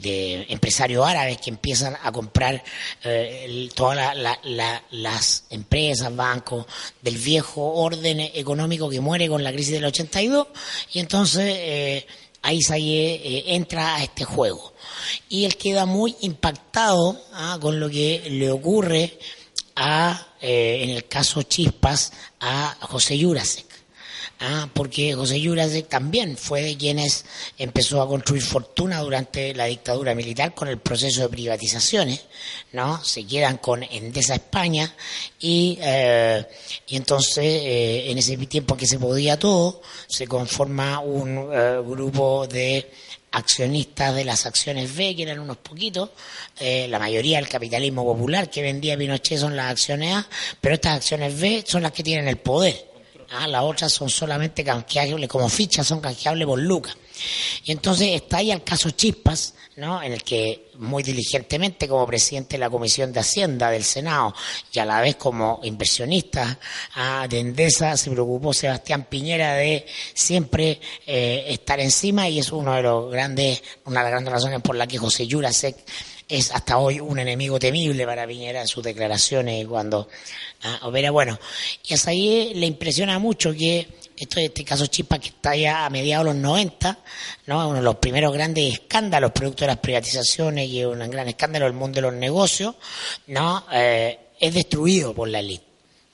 de 0.01 0.45
empresarios 0.49 1.05
árabes 1.07 1.37
que 1.39 1.49
empiezan 1.49 1.95
a 2.01 2.11
comprar 2.11 2.63
eh, 3.03 3.69
todas 3.75 3.95
la- 3.97 4.13
la- 4.15 4.39
la- 4.43 4.83
las 4.91 5.43
empresas, 5.49 6.15
bancos 6.15 6.65
del 7.01 7.17
viejo 7.17 7.61
orden 7.73 8.19
económico 8.19 8.89
que 8.89 8.99
muere 9.01 9.27
con 9.27 9.43
la 9.43 9.51
crisis 9.51 9.73
del 9.73 9.85
82 9.85 10.47
y 10.93 10.99
entonces 10.99 11.45
eh, 11.57 12.07
ahí 12.41 12.61
Sayé 12.61 13.15
eh, 13.15 13.43
entra 13.55 13.95
a 13.95 14.03
este 14.03 14.23
juego 14.25 14.73
y 15.29 15.45
él 15.45 15.55
queda 15.57 15.85
muy 15.85 16.15
impactado 16.21 17.21
ah, 17.33 17.57
con 17.61 17.79
lo 17.79 17.89
que 17.89 18.23
le 18.29 18.49
ocurre 18.51 19.17
a, 19.75 20.27
eh, 20.41 20.79
en 20.83 20.89
el 20.91 21.07
caso 21.07 21.43
Chispas, 21.43 22.11
a 22.41 22.75
José 22.81 23.17
Jurasek. 23.21 23.65
Ah, 24.41 24.69
porque 24.73 25.13
José 25.13 25.41
Jurasek 25.43 25.89
también 25.89 26.37
fue 26.37 26.61
de 26.61 26.77
quienes 26.77 27.25
empezó 27.57 28.01
a 28.01 28.07
construir 28.07 28.41
fortuna 28.41 29.01
durante 29.01 29.53
la 29.53 29.65
dictadura 29.65 30.15
militar 30.15 30.53
con 30.53 30.69
el 30.69 30.77
proceso 30.77 31.23
de 31.23 31.29
privatizaciones, 31.29 32.21
¿no? 32.71 33.03
Se 33.03 33.27
quedan 33.27 33.57
con 33.57 33.83
Endesa 33.83 34.35
España 34.35 34.95
y, 35.41 35.77
eh, 35.81 36.45
y 36.87 36.95
entonces 36.95 37.43
eh, 37.43 38.11
en 38.11 38.17
ese 38.17 38.37
tiempo 38.37 38.77
que 38.77 38.87
se 38.87 38.97
podía 38.97 39.37
todo, 39.37 39.81
se 40.07 40.25
conforma 40.25 40.99
un 41.01 41.49
eh, 41.51 41.81
grupo 41.85 42.47
de 42.47 42.89
accionistas 43.31 44.15
de 44.15 44.25
las 44.25 44.45
acciones 44.45 44.95
B, 44.95 45.15
que 45.15 45.23
eran 45.23 45.39
unos 45.39 45.57
poquitos, 45.57 46.11
eh, 46.59 46.87
la 46.87 46.99
mayoría 46.99 47.37
del 47.37 47.47
capitalismo 47.47 48.03
popular 48.03 48.49
que 48.49 48.61
vendía 48.61 48.97
Pinochet 48.97 49.37
son 49.37 49.55
las 49.55 49.71
acciones 49.71 50.15
A, 50.15 50.27
pero 50.61 50.75
estas 50.75 50.97
acciones 50.97 51.39
B 51.39 51.63
son 51.67 51.83
las 51.83 51.91
que 51.91 52.03
tienen 52.03 52.27
el 52.27 52.37
poder. 52.37 52.88
Ah, 53.31 53.47
las 53.47 53.63
otras 53.63 53.93
son 53.93 54.09
solamente 54.09 54.63
canjeables, 54.63 55.29
como 55.29 55.49
fichas 55.49 55.85
son 55.85 56.01
canjeables 56.01 56.47
por 56.47 56.59
lucas. 56.59 56.97
Y 57.65 57.71
entonces 57.71 58.09
está 58.09 58.37
ahí 58.37 58.51
el 58.51 58.63
caso 58.63 58.89
Chispas, 58.91 59.53
¿no? 59.75 60.01
en 60.01 60.13
el 60.13 60.23
que 60.23 60.69
muy 60.79 61.03
diligentemente 61.03 61.87
como 61.87 62.07
presidente 62.07 62.55
de 62.55 62.59
la 62.59 62.69
Comisión 62.69 63.11
de 63.11 63.19
Hacienda 63.19 63.69
del 63.69 63.83
Senado 63.83 64.33
y 64.71 64.79
a 64.79 64.85
la 64.85 65.01
vez 65.01 65.15
como 65.15 65.59
inversionista 65.63 66.57
de 67.29 67.39
Endesa 67.39 67.97
se 67.97 68.09
preocupó 68.09 68.53
Sebastián 68.53 69.05
Piñera 69.09 69.53
de 69.55 69.85
siempre 70.13 70.79
eh, 71.05 71.45
estar 71.49 71.79
encima 71.79 72.27
y 72.29 72.39
es 72.39 72.51
uno 72.51 72.73
de 72.73 72.83
los 72.83 73.11
grandes, 73.11 73.61
una 73.85 73.99
de 73.99 74.03
las 74.05 74.11
grandes 74.11 74.33
razones 74.33 74.61
por 74.61 74.75
la 74.75 74.87
que 74.87 74.97
José 74.97 75.27
Jurasek 75.29 75.75
es 76.29 76.51
hasta 76.51 76.77
hoy 76.77 76.99
un 76.99 77.17
enemigo 77.17 77.59
temible 77.59 78.05
para 78.05 78.27
Piñera 78.27 78.61
en 78.61 78.67
sus 78.67 78.83
declaraciones 78.83 79.65
cuando 79.67 80.07
ah, 80.63 80.79
opera. 80.83 81.09
Bueno, 81.09 81.39
y 81.83 81.93
a 81.95 81.97
ahí 82.05 82.53
le 82.53 82.67
impresiona 82.67 83.17
mucho 83.17 83.51
que 83.51 83.87
esto, 84.15 84.39
este 84.39 84.63
caso 84.63 84.85
Chispa 84.85 85.17
que 85.17 85.29
está 85.29 85.55
ya 85.55 85.85
a 85.85 85.89
mediados 85.89 86.27
de 86.27 86.33
los 86.33 86.41
90, 86.41 86.99
¿no? 87.47 87.67
uno 87.67 87.77
de 87.77 87.83
los 87.83 87.95
primeros 87.95 88.31
grandes 88.31 88.73
escándalos 88.73 89.31
producto 89.31 89.63
de 89.63 89.67
las 89.67 89.77
privatizaciones 89.77 90.69
y 90.69 90.85
un 90.85 90.99
gran 91.09 91.27
escándalo 91.27 91.65
del 91.65 91.73
mundo 91.73 91.95
de 91.95 92.01
los 92.03 92.13
negocios, 92.13 92.75
¿no? 93.27 93.65
Eh, 93.71 94.19
es 94.39 94.53
destruido 94.53 95.13
por 95.13 95.27
la 95.29 95.39
élite. 95.39 95.68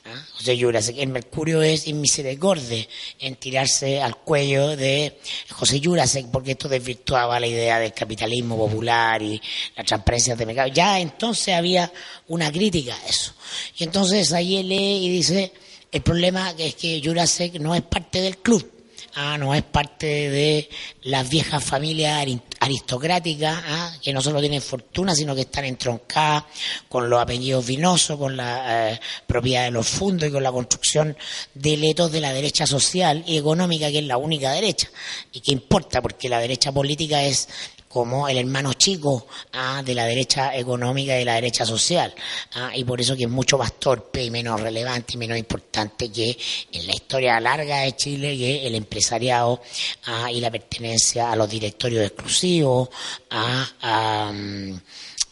¿Ah? 0.08 0.24
José 0.38 0.60
Jurasek, 0.60 0.98
el 1.00 1.08
Mercurio 1.08 1.64
es 1.64 1.88
inmisericorde 1.88 2.88
en 3.20 3.36
tirarse 3.38 4.02
al 4.02 4.18
cuello 4.18 4.76
de 4.76 5.18
José 5.50 5.82
Jurasek, 5.84 6.28
porque 6.28 6.52
esto 6.52 6.70
desvirtuaba 6.70 7.40
la 7.40 7.48
idea 7.48 7.80
del 7.80 7.92
capitalismo 7.92 8.56
popular 8.56 9.24
y 9.24 9.42
la 9.76 9.84
transparencia 9.84 10.36
de 10.36 10.46
mercado. 10.46 10.68
Ya 10.68 11.00
entonces 11.00 11.56
había 11.56 11.92
una 12.28 12.52
crítica 12.52 12.96
a 12.96 13.08
eso. 13.08 13.34
Y 13.80 13.84
entonces 13.84 14.32
ahí 14.32 14.58
él 14.58 14.70
lee 14.70 15.06
y 15.06 15.10
dice, 15.10 15.52
el 15.92 16.02
problema 16.04 16.54
es 16.56 16.76
que 16.76 17.02
Jurasek 17.04 17.54
no 17.60 17.74
es 17.74 17.82
parte 17.82 18.22
del 18.22 18.38
club. 18.38 18.75
Ah, 19.18 19.38
no 19.38 19.56
es 19.56 19.64
parte 19.64 20.30
de 20.30 20.70
las 21.04 21.30
viejas 21.30 21.64
familias 21.64 22.26
aristocráticas, 22.60 23.64
ah, 23.66 23.94
que 24.02 24.12
no 24.12 24.22
solo 24.22 24.42
tienen 24.42 24.62
fortuna, 24.62 25.16
sino 25.16 25.34
que 25.34 25.42
están 25.42 25.64
entroncadas 25.64 26.44
con 26.90 27.10
los 27.10 27.22
apellidos 27.22 27.66
vinosos, 27.66 28.18
con 28.18 28.36
la 28.36 28.92
eh, 28.92 29.00
propiedad 29.26 29.64
de 29.64 29.72
los 29.72 29.88
fondos 29.88 30.28
y 30.28 30.32
con 30.34 30.44
la 30.44 30.52
construcción 30.52 31.16
de 31.54 31.78
letos 31.78 32.12
de 32.12 32.20
la 32.20 32.34
derecha 32.34 32.68
social 32.68 33.24
y 33.26 33.38
económica, 33.38 33.90
que 33.90 34.00
es 34.00 34.06
la 34.06 34.18
única 34.18 34.52
derecha. 34.52 34.90
Y 35.32 35.40
que 35.40 35.54
importa, 35.54 36.02
porque 36.02 36.28
la 36.28 36.40
derecha 36.40 36.74
política 36.74 37.24
es 37.24 37.48
como 37.96 38.28
el 38.28 38.38
hermano 38.38 38.74
chico 38.74 39.26
ah, 39.54 39.82
de 39.82 39.96
la 39.96 40.04
derecha 40.04 40.54
económica 40.54 41.16
y 41.16 41.20
de 41.20 41.24
la 41.24 41.36
derecha 41.36 41.66
social. 41.66 42.14
Ah, 42.56 42.72
y 42.76 42.84
por 42.84 43.00
eso 43.00 43.16
que 43.16 43.24
es 43.24 43.30
mucho 43.30 43.58
más 43.58 43.80
torpe 43.80 44.22
y 44.22 44.30
menos 44.30 44.60
relevante 44.60 45.14
y 45.14 45.18
menos 45.18 45.38
importante 45.38 46.12
que 46.12 46.38
en 46.74 46.88
la 46.88 46.94
historia 46.94 47.40
larga 47.40 47.80
de 47.80 47.96
Chile, 47.96 48.38
que 48.38 48.68
el 48.68 48.76
empresariado 48.76 49.62
ah, 50.08 50.30
y 50.30 50.42
la 50.42 50.52
pertenencia 50.52 51.32
a 51.32 51.38
los 51.38 51.50
directorios 51.50 52.06
exclusivos, 52.06 52.90
a 53.30 54.30
mm, 54.34 54.76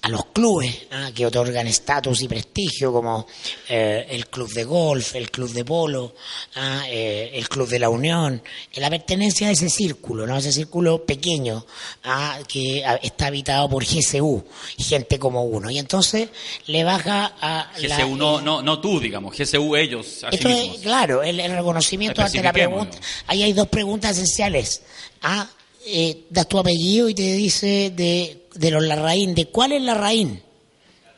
a 0.03 0.09
los 0.09 0.25
clubes 0.25 0.87
¿ah? 0.91 1.11
que 1.15 1.25
otorgan 1.25 1.65
estatus 1.65 2.21
y 2.21 2.27
prestigio 2.27 2.91
como 2.91 3.25
eh, 3.69 4.05
el 4.09 4.27
club 4.27 4.51
de 4.51 4.65
golf, 4.65 5.15
el 5.15 5.31
club 5.31 5.49
de 5.53 5.63
polo, 5.63 6.13
¿ah? 6.55 6.83
eh, 6.89 7.31
el 7.33 7.47
club 7.47 7.69
de 7.69 7.79
la 7.79 7.89
Unión, 7.89 8.43
la 8.75 8.89
pertenencia 8.89 9.47
a 9.47 9.51
ese 9.51 9.69
círculo, 9.69 10.27
¿no? 10.27 10.37
ese 10.37 10.51
círculo 10.51 11.05
pequeño 11.05 11.65
¿ah? 12.03 12.37
que 12.49 12.83
está 13.01 13.27
habitado 13.27 13.69
por 13.69 13.85
GCU, 13.85 14.43
gente 14.77 15.17
como 15.17 15.45
uno. 15.45 15.69
Y 15.69 15.79
entonces 15.79 16.27
le 16.67 16.83
baja 16.83 17.35
a... 17.39 17.71
GCU 17.79 18.17
no, 18.17 18.41
no, 18.41 18.61
no 18.61 18.81
tú, 18.81 18.99
digamos, 18.99 19.33
GCU 19.37 19.77
ellos. 19.77 20.25
Esto 20.29 20.49
es, 20.49 20.81
claro, 20.81 21.23
el, 21.23 21.37
reconocimiento 21.49 22.21
ante 22.21 22.43
la 22.43 22.51
pregunta. 22.51 22.97
Ahí 23.27 23.41
hay 23.43 23.53
dos 23.53 23.69
preguntas 23.69 24.17
esenciales. 24.17 24.81
¿ah? 25.21 25.47
Eh, 25.85 26.25
da 26.29 26.45
tu 26.45 26.57
apellido 26.57 27.09
y 27.09 27.13
te 27.13 27.33
dice 27.33 27.91
de 27.93 28.42
de 28.55 28.71
los 28.71 28.83
Larraín, 28.83 29.35
¿de 29.35 29.47
cuál 29.47 29.71
es 29.71 29.81
Larraín? 29.81 30.41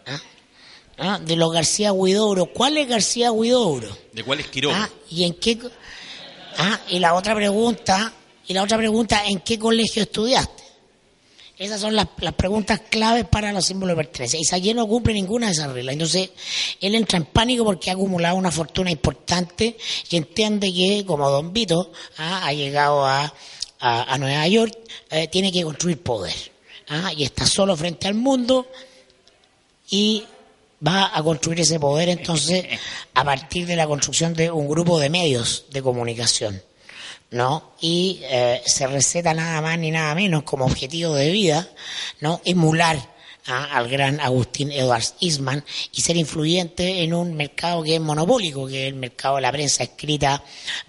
¿Ah? 0.05 0.21
¿Ah? 0.97 1.19
De 1.19 1.35
los 1.35 1.51
García 1.51 1.93
Huidobro, 1.93 2.47
¿cuál 2.47 2.77
es 2.77 2.87
García 2.87 3.31
Huidobro? 3.31 3.95
¿De 4.13 4.23
cuál 4.23 4.39
es 4.39 4.47
Quiroga? 4.47 4.83
¿Ah? 4.83 4.89
¿Y 5.09 5.23
en 5.23 5.33
qué? 5.33 5.59
¿Ah? 6.57 6.79
Y 6.89 6.99
la 6.99 7.13
otra 7.13 7.35
pregunta, 7.35 8.13
y 8.47 8.53
la 8.53 8.63
otra 8.63 8.77
pregunta, 8.77 9.25
¿en 9.25 9.39
qué 9.39 9.59
colegio 9.59 10.03
estudiaste? 10.03 10.63
Esas 11.57 11.79
son 11.79 11.95
las, 11.95 12.07
preguntas 12.35 12.81
claves 12.89 13.25
para 13.25 13.53
los 13.53 13.65
símbolos 13.65 13.95
de 13.95 14.03
pertenencia. 14.03 14.37
Isaías 14.37 14.75
no 14.75 14.87
cumple 14.87 15.13
ninguna 15.13 15.45
de 15.45 15.53
esas 15.53 15.71
reglas. 15.71 15.93
Entonces, 15.93 16.31
él 16.81 16.95
entra 16.95 17.17
en 17.17 17.25
pánico 17.25 17.63
porque 17.63 17.89
ha 17.89 17.93
acumulado 17.93 18.35
una 18.35 18.51
fortuna 18.51 18.91
importante 18.91 19.77
y 20.09 20.17
entiende 20.17 20.73
que, 20.73 21.05
como 21.07 21.29
Don 21.29 21.53
Vito 21.53 21.93
ha 22.17 22.51
llegado 22.51 23.05
a, 23.05 23.33
a, 23.79 24.17
Nueva 24.17 24.47
York, 24.47 24.77
eh, 25.09 25.27
tiene 25.27 25.51
que 25.51 25.63
construir 25.63 26.01
poder. 26.01 26.54
¿Ah? 26.89 27.11
y 27.15 27.23
está 27.23 27.45
solo 27.45 27.75
frente 27.75 28.07
al 28.07 28.15
mundo 28.15 28.67
y 29.89 30.23
va 30.85 31.17
a 31.17 31.23
construir 31.23 31.61
ese 31.61 31.79
poder 31.79 32.09
entonces 32.09 32.65
a 33.13 33.23
partir 33.23 33.65
de 33.65 33.75
la 33.75 33.87
construcción 33.87 34.33
de 34.33 34.51
un 34.51 34.67
grupo 34.67 34.99
de 34.99 35.09
medios 35.09 35.65
de 35.71 35.81
comunicación. 35.81 36.61
¿no? 37.31 37.71
Y 37.81 38.19
eh, 38.23 38.61
se 38.65 38.87
receta 38.87 39.33
nada 39.33 39.59
más 39.61 39.77
ni 39.77 39.91
nada 39.91 40.15
menos 40.15 40.43
como 40.43 40.65
objetivo 40.65 41.15
de 41.15 41.31
vida, 41.31 41.67
¿no? 42.21 42.39
Emular 42.45 43.14
al 43.45 43.87
gran 43.87 44.19
Agustín 44.19 44.71
Edwards 44.71 45.15
Eastman 45.21 45.63
y 45.91 46.01
ser 46.01 46.17
influyente 46.17 47.03
en 47.03 47.13
un 47.13 47.35
mercado 47.35 47.83
que 47.83 47.95
es 47.95 48.01
monopólico, 48.01 48.67
que 48.67 48.87
es 48.87 48.93
el 48.93 48.99
mercado 48.99 49.35
de 49.35 49.43
la 49.43 49.51
prensa 49.51 49.83
escrita 49.83 50.43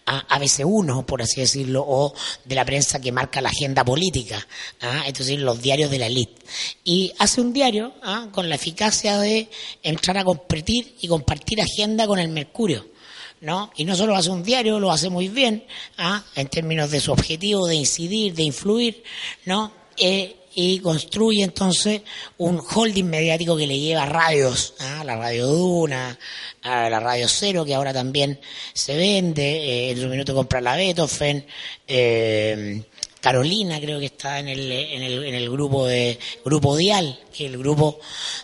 a 0.06 0.26
ABC1, 0.38 1.04
por 1.04 1.20
así 1.20 1.40
decirlo, 1.40 1.84
o 1.86 2.14
de 2.44 2.54
la 2.54 2.64
prensa 2.64 3.00
que 3.00 3.12
marca 3.12 3.40
la 3.40 3.50
agenda 3.50 3.84
política, 3.84 4.46
¿ah? 4.80 5.02
entonces 5.06 5.38
los 5.38 5.60
diarios 5.60 5.90
de 5.90 5.98
la 5.98 6.06
élite. 6.06 6.42
Y 6.84 7.12
hace 7.18 7.40
un 7.40 7.52
diario 7.52 7.92
¿ah? 8.02 8.28
con 8.32 8.48
la 8.48 8.54
eficacia 8.54 9.18
de 9.18 9.48
entrar 9.82 10.16
a 10.16 10.24
competir 10.24 10.96
y 11.00 11.08
compartir 11.08 11.60
agenda 11.60 12.06
con 12.06 12.18
el 12.18 12.28
Mercurio. 12.28 12.96
¿No? 13.38 13.70
Y 13.76 13.84
no 13.84 13.94
solo 13.94 14.16
hace 14.16 14.30
un 14.30 14.42
diario, 14.42 14.80
lo 14.80 14.90
hace 14.90 15.10
muy 15.10 15.28
bien, 15.28 15.66
¿ah? 15.98 16.24
en 16.34 16.48
términos 16.48 16.90
de 16.90 17.00
su 17.00 17.12
objetivo 17.12 17.66
de 17.66 17.74
incidir, 17.74 18.32
de 18.34 18.44
influir, 18.44 19.04
¿no? 19.44 19.72
Eh, 19.98 20.36
y 20.58 20.80
construye 20.80 21.44
entonces 21.44 22.00
un 22.38 22.58
holding 22.58 23.04
mediático 23.04 23.56
que 23.58 23.66
le 23.66 23.78
lleva 23.78 24.06
radios, 24.06 24.72
a 24.80 25.00
¿ah? 25.00 25.04
la 25.04 25.14
Radio 25.16 25.46
Duna, 25.48 26.18
a 26.62 26.88
la 26.88 26.98
Radio 26.98 27.28
Cero, 27.28 27.62
que 27.62 27.74
ahora 27.74 27.92
también 27.92 28.40
se 28.72 28.96
vende, 28.96 29.42
eh, 29.42 29.90
en 29.90 30.00
su 30.00 30.08
minuto 30.08 30.34
compra 30.34 30.62
la 30.62 30.74
Beethoven, 30.74 31.46
eh, 31.86 32.82
Carolina 33.20 33.78
creo 33.80 34.00
que 34.00 34.06
está 34.06 34.38
en 34.38 34.48
el, 34.48 34.72
en 34.72 35.02
el, 35.02 35.24
en 35.24 35.34
el 35.34 35.50
grupo 35.50 35.86
de 35.86 36.18
grupo 36.42 36.74
Dial, 36.74 37.18
que 37.36 37.44
es 37.44 37.52
el 37.52 37.58
grupo 37.58 38.00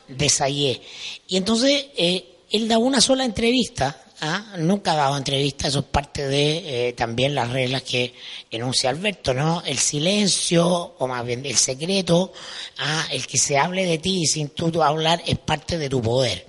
de 0.07 0.29
Sayé. 0.29 0.83
Y 1.29 1.39
entonces 1.39 1.87
eh, 1.97 2.25
él 2.51 2.69
da 2.69 2.77
una 2.77 3.01
sola 3.01 3.25
entrevista 3.25 4.05
¿ah? 4.23 4.55
nunca 4.59 4.93
ha 4.93 4.97
dado 4.97 5.17
entrevista, 5.17 5.69
eso 5.69 5.81
es 5.81 5.85
parte 5.87 6.27
de 6.27 6.89
eh, 6.89 6.93
también 6.95 7.35
las 7.35 7.51
reglas 7.51 7.83
que 7.83 8.15
enuncia 8.51 8.89
Alberto, 8.89 9.35
¿no? 9.35 9.63
El 9.67 9.79
silencio, 9.79 10.95
o 10.99 11.07
más 11.09 11.27
bien 11.27 11.45
el 11.45 11.57
secreto, 11.57 12.33
¿ah? 12.79 13.07
el 13.11 13.27
que 13.27 13.37
se 13.37 13.59
hable 13.59 13.85
de 13.85 13.99
ti 13.99 14.25
sin 14.27 14.51
tú 14.51 14.83
hablar 14.83 15.23
es 15.27 15.39
parte 15.39 15.77
de 15.77 15.89
tu 15.89 16.01
poder. 16.01 16.47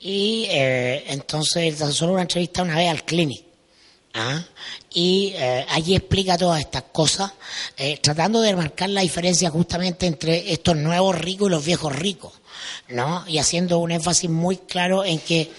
Y 0.00 0.46
eh, 0.48 1.04
entonces 1.08 1.78
solo 1.94 2.14
una 2.14 2.22
entrevista 2.22 2.62
una 2.62 2.76
vez 2.76 2.88
al 2.88 3.04
clinic. 3.04 3.44
¿ah? 4.14 4.42
Y 4.94 5.34
eh, 5.36 5.66
allí 5.68 5.94
explica 5.94 6.38
todas 6.38 6.60
estas 6.60 6.84
cosas, 6.84 7.32
tratando 8.00 8.40
de 8.40 8.56
marcar 8.56 8.88
la 8.88 9.02
diferencia 9.02 9.50
justamente 9.50 10.06
entre 10.06 10.52
estos 10.52 10.76
nuevos 10.76 11.18
ricos 11.18 11.48
y 11.48 11.50
los 11.50 11.64
viejos 11.64 11.94
ricos, 11.94 12.32
¿no? 12.88 13.24
Y 13.26 13.38
haciendo 13.38 13.78
un 13.78 13.90
énfasis 13.90 14.28
muy 14.28 14.56
claro 14.58 15.04
en 15.04 15.18
que 15.18 15.50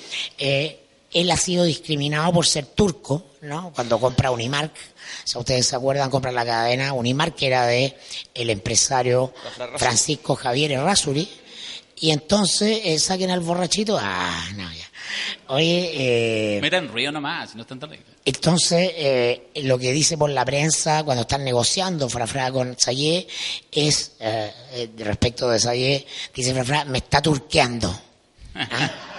él 1.14 1.32
ha 1.32 1.38
sido 1.38 1.64
discriminado 1.64 2.32
por 2.34 2.46
ser 2.46 2.66
turco, 2.66 3.26
¿no? 3.42 3.72
Cuando 3.74 4.00
compra 4.00 4.32
Unimark, 4.32 4.72
si 5.24 5.38
ustedes 5.38 5.68
se 5.68 5.76
acuerdan, 5.76 6.10
compra 6.10 6.32
la 6.32 6.46
cadena 6.46 6.94
Unimark, 6.94 7.36
que 7.36 7.48
era 7.48 7.66
de 7.66 7.96
el 8.34 8.50
empresario 8.50 9.34
Francisco 9.78 10.36
Javier 10.36 10.72
Errázuri, 10.72 11.30
y 11.98 12.12
entonces 12.12 12.82
eh, 12.84 13.00
saquen 13.00 13.32
al 13.32 13.40
borrachito, 13.40 13.98
ah, 14.00 14.46
no, 14.56 14.72
ya. 14.74 14.90
Oye, 15.48 16.58
eh, 16.58 16.62
Metan 16.62 16.88
ruido 16.88 17.12
nomás, 17.12 17.56
no 17.56 17.62
están 17.62 17.80
tan 17.80 17.92
ricos. 17.92 18.08
entonces 18.26 18.92
eh, 18.96 19.50
lo 19.64 19.78
que 19.78 19.92
dice 19.92 20.18
por 20.18 20.30
la 20.30 20.44
prensa 20.44 21.04
cuando 21.04 21.22
están 21.22 21.44
negociando 21.44 22.10
Frafra 22.10 22.52
con 22.52 22.76
Sayé 22.80 23.28
es, 23.72 24.14
eh, 24.20 24.52
eh, 24.72 24.90
respecto 24.98 25.50
de 25.50 25.60
Sayé, 25.60 26.08
dice 26.34 26.54
Frafra, 26.54 26.86
me 26.86 26.98
está 27.00 27.22
turqueando. 27.22 27.94
¿Ah? 28.56 29.13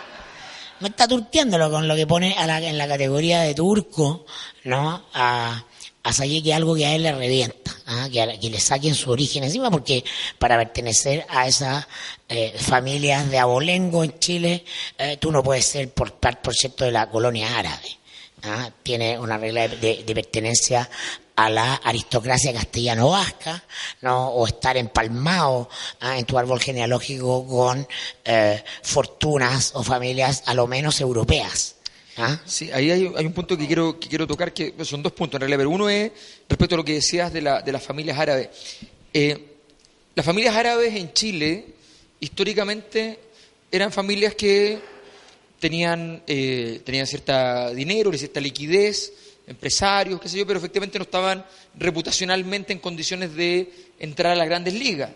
Me 0.84 0.90
está 0.90 1.08
turqueándolo 1.08 1.70
con 1.70 1.88
lo 1.88 1.96
que 1.96 2.06
pone 2.06 2.34
a 2.36 2.46
la- 2.46 2.60
en 2.60 2.76
la 2.76 2.86
categoría 2.86 3.40
de 3.40 3.54
turco, 3.54 4.26
¿no? 4.64 5.02
A, 5.14 5.64
a 6.02 6.12
que 6.12 6.42
es 6.44 6.52
algo 6.54 6.74
que 6.74 6.84
a 6.84 6.94
él 6.94 7.04
le 7.04 7.12
revienta, 7.12 7.74
¿ah? 7.86 8.06
que, 8.12 8.20
a 8.20 8.38
que 8.38 8.50
le 8.50 8.60
saquen 8.60 8.94
su 8.94 9.10
origen 9.10 9.44
encima, 9.44 9.70
porque 9.70 10.04
para 10.38 10.58
pertenecer 10.58 11.24
a 11.30 11.46
esas 11.46 11.86
eh, 12.28 12.54
familias 12.58 13.30
de 13.30 13.38
abolengo 13.38 14.04
en 14.04 14.18
Chile, 14.18 14.62
eh, 14.98 15.16
tú 15.18 15.32
no 15.32 15.42
puedes 15.42 15.64
ser 15.64 15.88
por, 15.94 16.12
por 16.12 16.54
cierto 16.54 16.84
de 16.84 16.92
la 16.92 17.08
colonia 17.08 17.56
árabe. 17.58 17.98
¿Ah? 18.44 18.70
Tiene 18.82 19.18
una 19.18 19.38
regla 19.38 19.68
de, 19.68 20.04
pertenencia 20.14 20.88
a 21.36 21.50
la 21.50 21.74
aristocracia 21.74 22.52
castellano-vasca, 22.52 23.64
¿no? 24.02 24.28
o 24.28 24.46
estar 24.46 24.76
empalmado 24.76 25.68
¿ah? 26.00 26.18
en 26.18 26.24
tu 26.24 26.38
árbol 26.38 26.60
genealógico 26.60 27.46
con 27.46 27.86
eh, 28.24 28.62
fortunas 28.82 29.72
o 29.74 29.82
familias 29.82 30.44
a 30.46 30.54
lo 30.54 30.66
menos 30.66 31.00
europeas. 31.00 31.74
¿ah? 32.18 32.38
Sí, 32.44 32.70
ahí 32.72 32.90
hay, 32.90 33.04
un 33.06 33.32
punto 33.32 33.56
que 33.58 33.66
quiero, 33.66 33.98
que 33.98 34.08
quiero 34.08 34.26
tocar, 34.26 34.52
que 34.52 34.74
son 34.84 35.02
dos 35.02 35.12
puntos 35.12 35.38
en 35.38 35.40
realidad, 35.40 35.58
pero 35.58 35.70
uno 35.70 35.88
es 35.88 36.12
respecto 36.48 36.76
a 36.76 36.78
lo 36.78 36.84
que 36.84 36.94
decías 36.94 37.32
de, 37.32 37.42
la- 37.42 37.62
de 37.62 37.72
las 37.72 37.82
familias 37.82 38.18
árabes. 38.18 38.48
Eh, 39.12 39.50
las 40.14 40.24
familias 40.24 40.54
árabes 40.54 40.94
en 40.94 41.12
Chile, 41.12 41.66
históricamente, 42.20 43.18
eran 43.72 43.90
familias 43.90 44.36
que 44.36 44.78
tenían, 45.64 46.22
eh, 46.26 46.82
tenían 46.84 47.06
cierta 47.06 47.70
dinero, 47.70 48.12
cierta 48.12 48.38
liquidez, 48.38 49.14
empresarios, 49.46 50.20
qué 50.20 50.28
sé 50.28 50.36
yo, 50.36 50.46
pero 50.46 50.58
efectivamente 50.58 50.98
no 50.98 51.04
estaban 51.04 51.42
reputacionalmente 51.78 52.74
en 52.74 52.80
condiciones 52.80 53.34
de 53.34 53.72
entrar 53.98 54.32
a 54.32 54.36
las 54.36 54.46
grandes 54.46 54.74
ligas. 54.74 55.10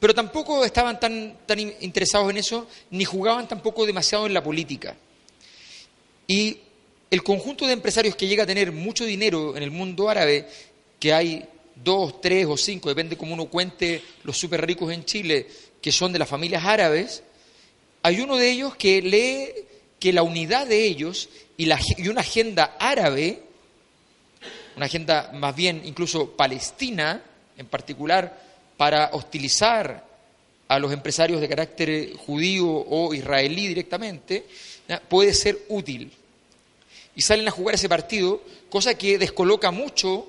Pero 0.00 0.12
tampoco 0.12 0.64
estaban 0.64 0.98
tan, 0.98 1.38
tan 1.46 1.60
in- 1.60 1.72
interesados 1.82 2.28
en 2.30 2.38
eso, 2.38 2.66
ni 2.90 3.04
jugaban 3.04 3.46
tampoco 3.46 3.86
demasiado 3.86 4.26
en 4.26 4.34
la 4.34 4.42
política. 4.42 4.96
Y 6.26 6.58
el 7.08 7.22
conjunto 7.22 7.64
de 7.68 7.74
empresarios 7.74 8.16
que 8.16 8.26
llega 8.26 8.42
a 8.42 8.46
tener 8.46 8.72
mucho 8.72 9.04
dinero 9.04 9.56
en 9.56 9.62
el 9.62 9.70
mundo 9.70 10.10
árabe, 10.10 10.48
que 10.98 11.12
hay 11.12 11.44
dos, 11.76 12.20
tres 12.20 12.44
o 12.48 12.56
cinco, 12.56 12.88
depende 12.88 13.16
cómo 13.16 13.34
uno 13.34 13.44
cuente 13.46 14.02
los 14.24 14.36
súper 14.36 14.66
ricos 14.66 14.92
en 14.92 15.04
Chile, 15.04 15.46
que 15.80 15.92
son 15.92 16.12
de 16.12 16.18
las 16.18 16.28
familias 16.28 16.64
árabes, 16.64 17.22
hay 18.04 18.20
uno 18.20 18.36
de 18.36 18.50
ellos 18.50 18.76
que 18.76 19.00
lee 19.00 19.64
que 19.98 20.12
la 20.12 20.22
unidad 20.22 20.66
de 20.66 20.84
ellos 20.84 21.30
y, 21.56 21.64
la, 21.64 21.80
y 21.96 22.08
una 22.08 22.20
agenda 22.20 22.76
árabe, 22.78 23.40
una 24.76 24.84
agenda 24.84 25.30
más 25.32 25.56
bien 25.56 25.80
incluso 25.86 26.32
palestina, 26.32 27.22
en 27.56 27.64
particular 27.64 28.42
para 28.76 29.08
hostilizar 29.14 30.04
a 30.68 30.78
los 30.78 30.92
empresarios 30.92 31.40
de 31.40 31.48
carácter 31.48 32.14
judío 32.16 32.66
o 32.68 33.14
israelí 33.14 33.68
directamente, 33.68 34.44
puede 35.08 35.32
ser 35.32 35.60
útil. 35.70 36.12
Y 37.16 37.22
salen 37.22 37.48
a 37.48 37.52
jugar 37.52 37.76
ese 37.76 37.88
partido, 37.88 38.42
cosa 38.68 38.98
que 38.98 39.16
descoloca 39.16 39.70
mucho 39.70 40.28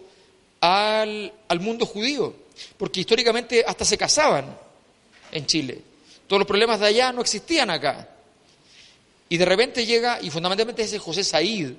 al, 0.61 1.33
al 1.49 1.59
mundo 1.59 1.85
judío, 1.85 2.33
porque 2.77 3.01
históricamente 3.01 3.65
hasta 3.67 3.83
se 3.83 3.97
casaban 3.97 4.57
en 5.33 5.45
Chile. 5.45 5.94
Todos 6.27 6.39
los 6.39 6.47
problemas 6.47 6.79
de 6.79 6.87
allá 6.87 7.11
no 7.11 7.21
existían 7.21 7.69
acá. 7.69 8.09
Y 9.29 9.37
de 9.37 9.45
repente 9.45 9.85
llega, 9.85 10.19
y 10.21 10.29
fundamentalmente 10.29 10.83
es 10.83 10.93
el 10.93 10.99
José 10.99 11.23
Said, 11.23 11.73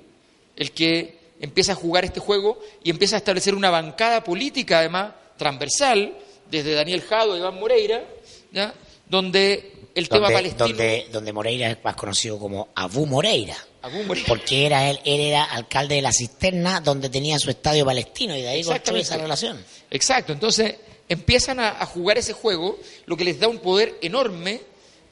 el 0.55 0.71
que 0.71 1.17
empieza 1.39 1.73
a 1.73 1.75
jugar 1.75 2.05
este 2.05 2.19
juego 2.19 2.59
y 2.83 2.89
empieza 2.89 3.15
a 3.15 3.19
establecer 3.19 3.55
una 3.55 3.69
bancada 3.69 4.23
política, 4.23 4.79
además, 4.79 5.13
transversal, 5.37 6.17
desde 6.49 6.73
Daniel 6.73 7.01
Jado 7.01 7.37
Iván 7.37 7.59
Moreira, 7.59 8.03
¿ya? 8.51 8.73
donde 9.07 9.71
el 9.95 10.09
tema 10.09 10.27
Donde, 10.27 10.35
palestino... 10.35 10.67
donde, 10.67 11.07
donde 11.11 11.33
Moreira 11.33 11.69
es 11.71 11.77
más 11.83 11.95
conocido 11.95 12.37
como 12.37 12.69
Abu 12.75 13.05
Moreira. 13.05 13.55
Abu 13.81 14.03
Moreira. 14.03 14.27
Porque 14.27 14.65
era 14.65 14.89
él, 14.89 14.99
él 15.05 15.21
era 15.21 15.45
alcalde 15.45 15.95
de 15.95 16.01
la 16.01 16.11
cisterna 16.11 16.81
donde 16.81 17.09
tenía 17.09 17.39
su 17.39 17.49
estadio 17.49 17.85
palestino 17.85 18.35
y 18.35 18.41
de 18.41 18.49
ahí 18.49 18.63
construye 18.63 19.01
esa 19.01 19.17
relación. 19.17 19.63
Exacto, 19.89 20.33
entonces 20.33 20.75
empiezan 21.09 21.59
a, 21.59 21.81
a 21.81 21.85
jugar 21.85 22.17
ese 22.17 22.33
juego, 22.33 22.79
lo 23.05 23.17
que 23.17 23.23
les 23.23 23.39
da 23.39 23.47
un 23.47 23.59
poder 23.59 23.97
enorme, 24.01 24.61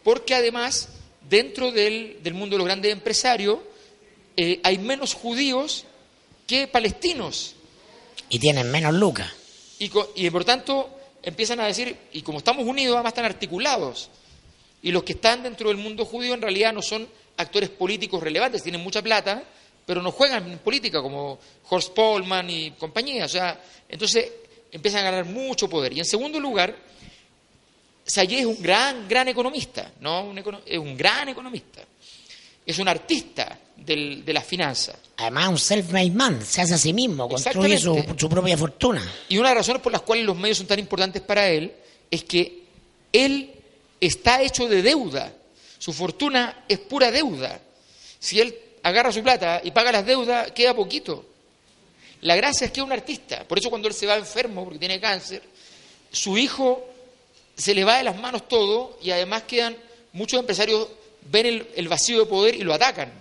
porque 0.03 0.35
además 0.35 0.89
dentro 1.29 1.71
del, 1.71 2.19
del 2.21 2.33
mundo 2.33 2.55
de 2.55 2.59
los 2.59 2.67
grandes 2.67 2.91
empresarios 2.91 3.59
eh, 4.37 4.59
hay 4.63 4.77
menos 4.77 5.13
judíos 5.13 5.85
que 6.47 6.67
palestinos. 6.67 7.55
Y 8.29 8.39
tienen 8.39 8.71
menos 8.71 8.93
lucas. 8.93 9.31
Y, 9.79 9.91
y 10.15 10.29
por 10.29 10.45
tanto 10.45 10.89
empiezan 11.23 11.59
a 11.59 11.67
decir, 11.67 11.97
y 12.11 12.21
como 12.21 12.39
estamos 12.39 12.65
unidos, 12.65 12.95
además 12.95 13.11
están 13.11 13.25
articulados. 13.25 14.09
Y 14.81 14.91
los 14.91 15.03
que 15.03 15.13
están 15.13 15.41
dentro 15.43 15.69
del 15.69 15.77
mundo 15.77 16.05
judío 16.05 16.33
en 16.33 16.41
realidad 16.41 16.73
no 16.73 16.81
son 16.81 17.07
actores 17.37 17.69
políticos 17.69 18.21
relevantes, 18.21 18.63
tienen 18.63 18.81
mucha 18.81 19.01
plata, 19.01 19.43
pero 19.85 20.01
no 20.01 20.11
juegan 20.11 20.51
en 20.51 20.59
política 20.59 21.01
como 21.01 21.39
Horst 21.69 21.93
Polman 21.93 22.49
y 22.49 22.71
compañía. 22.71 23.25
O 23.25 23.29
sea, 23.29 23.59
entonces 23.89 24.31
empiezan 24.75 25.01
a 25.01 25.11
ganar 25.11 25.25
mucho 25.25 25.67
poder. 25.69 25.93
Y 25.93 25.99
en 25.99 26.05
segundo 26.05 26.39
lugar, 26.39 26.75
Sayé 28.07 28.39
es 28.41 28.45
un 28.45 28.61
gran, 28.61 29.07
gran 29.07 29.27
economista, 29.29 29.91
¿no? 29.99 30.25
Un 30.25 30.37
econo- 30.37 30.61
es 30.65 30.77
un 30.77 30.95
gran 30.95 31.27
economista. 31.29 31.81
Es 32.63 32.77
un 32.77 32.87
artista 32.87 33.57
del- 33.77 34.23
de 34.23 34.31
las 34.33 34.45
finanzas. 34.45 34.95
Además, 35.17 35.49
un 35.49 35.57
self-made 35.57 36.11
man, 36.11 36.45
se 36.45 36.61
hace 36.61 36.75
a 36.75 36.77
sí 36.77 36.93
mismo, 36.93 37.27
construye 37.27 37.77
su, 37.79 38.03
su 38.17 38.29
propia 38.29 38.57
fortuna. 38.57 39.01
Y 39.29 39.37
una 39.39 39.49
de 39.49 39.55
las 39.55 39.61
razones 39.65 39.81
por 39.81 39.91
las 39.91 40.01
cuales 40.03 40.23
los 40.25 40.37
medios 40.37 40.57
son 40.59 40.67
tan 40.67 40.77
importantes 40.79 41.21
para 41.23 41.47
él 41.49 41.71
es 42.11 42.23
que 42.25 42.63
él 43.11 43.51
está 43.99 44.41
hecho 44.43 44.67
de 44.67 44.83
deuda. 44.83 45.33
Su 45.79 45.91
fortuna 45.91 46.63
es 46.67 46.77
pura 46.79 47.09
deuda. 47.09 47.59
Si 48.19 48.39
él 48.39 48.55
agarra 48.83 49.11
su 49.11 49.23
plata 49.23 49.61
y 49.63 49.71
paga 49.71 49.91
las 49.91 50.05
deudas, 50.05 50.51
queda 50.51 50.75
poquito. 50.75 51.25
La 52.25 52.35
gracia 52.35 52.65
es 52.65 52.71
que 52.71 52.79
es 52.79 52.85
un 52.85 52.91
artista. 52.91 53.47
Por 53.47 53.59
eso 53.59 53.69
cuando 53.69 53.87
él 53.87 53.93
se 53.93 54.07
va 54.07 54.15
enfermo 54.15 54.63
porque 54.63 54.79
tiene 54.79 54.99
cáncer, 54.99 55.43
su 56.11 56.39
hijo 56.39 56.83
se 57.55 57.75
le 57.75 57.83
va 57.83 57.97
de 57.97 58.03
las 58.03 58.17
manos 58.17 58.47
todo 58.47 58.97
y 58.99 59.11
además 59.11 59.43
quedan 59.43 59.77
muchos 60.11 60.39
empresarios 60.39 60.87
ven 61.31 61.45
el, 61.45 61.67
el 61.75 61.87
vacío 61.87 62.17
de 62.19 62.25
poder 62.25 62.55
y 62.55 62.63
lo 62.63 62.73
atacan. 62.73 63.13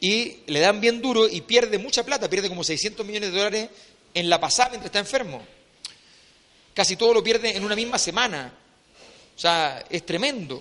Y 0.00 0.38
le 0.46 0.58
dan 0.58 0.80
bien 0.80 1.00
duro 1.00 1.28
y 1.28 1.42
pierde 1.42 1.78
mucha 1.78 2.04
plata, 2.04 2.28
pierde 2.28 2.48
como 2.48 2.64
600 2.64 3.06
millones 3.06 3.30
de 3.30 3.38
dólares 3.38 3.68
en 4.14 4.28
la 4.28 4.40
pasada 4.40 4.70
mientras 4.70 4.86
está 4.86 4.98
enfermo. 4.98 5.46
Casi 6.74 6.96
todo 6.96 7.14
lo 7.14 7.22
pierde 7.22 7.56
en 7.56 7.64
una 7.64 7.76
misma 7.76 8.00
semana. 8.00 8.52
O 9.36 9.38
sea, 9.38 9.84
es 9.88 10.04
tremendo. 10.04 10.60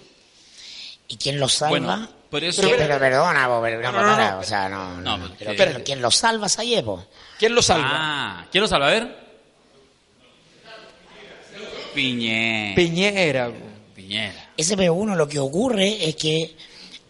¿Y 1.08 1.18
quién 1.18 1.40
lo 1.40 1.50
salva? 1.50 1.70
Bueno, 1.72 2.10
por 2.32 2.44
eso- 2.44 2.62
Pero, 2.64 2.78
Pero- 2.78 2.88
pero 2.88 3.00
perdona, 3.00 3.60
pero, 3.62 3.82
no, 3.82 3.92
No, 3.92 4.02
no, 4.02 4.08
no, 4.10 4.16
para, 4.16 4.32
no. 4.32 4.40
o 4.40 4.44
sea, 4.44 4.68
no, 4.70 4.96
no, 5.02 5.02
No, 5.02 5.16
pero 5.18 5.28
porque- 5.28 5.38
¿quién- 5.38 5.52
Espérate. 5.52 5.84
¿quién 5.84 6.02
lo 6.02 6.10
salva, 6.10 6.50
Sayepo? 6.50 7.06
¿Quién 7.38 7.54
lo 7.54 7.62
salva? 7.62 7.90
Ah, 7.92 8.46
¿quién 8.52 8.62
lo 8.64 8.68
salva? 8.68 8.88
A 8.88 8.92
ver. 8.92 9.22
Piñera. 11.94 12.76
Peñera. 12.76 13.52
Piñera. 13.96 14.50
SPO1 14.58 15.16
lo 15.16 15.28
que 15.28 15.40
ocurre 15.40 16.08
es 16.08 16.16
que 16.16 16.56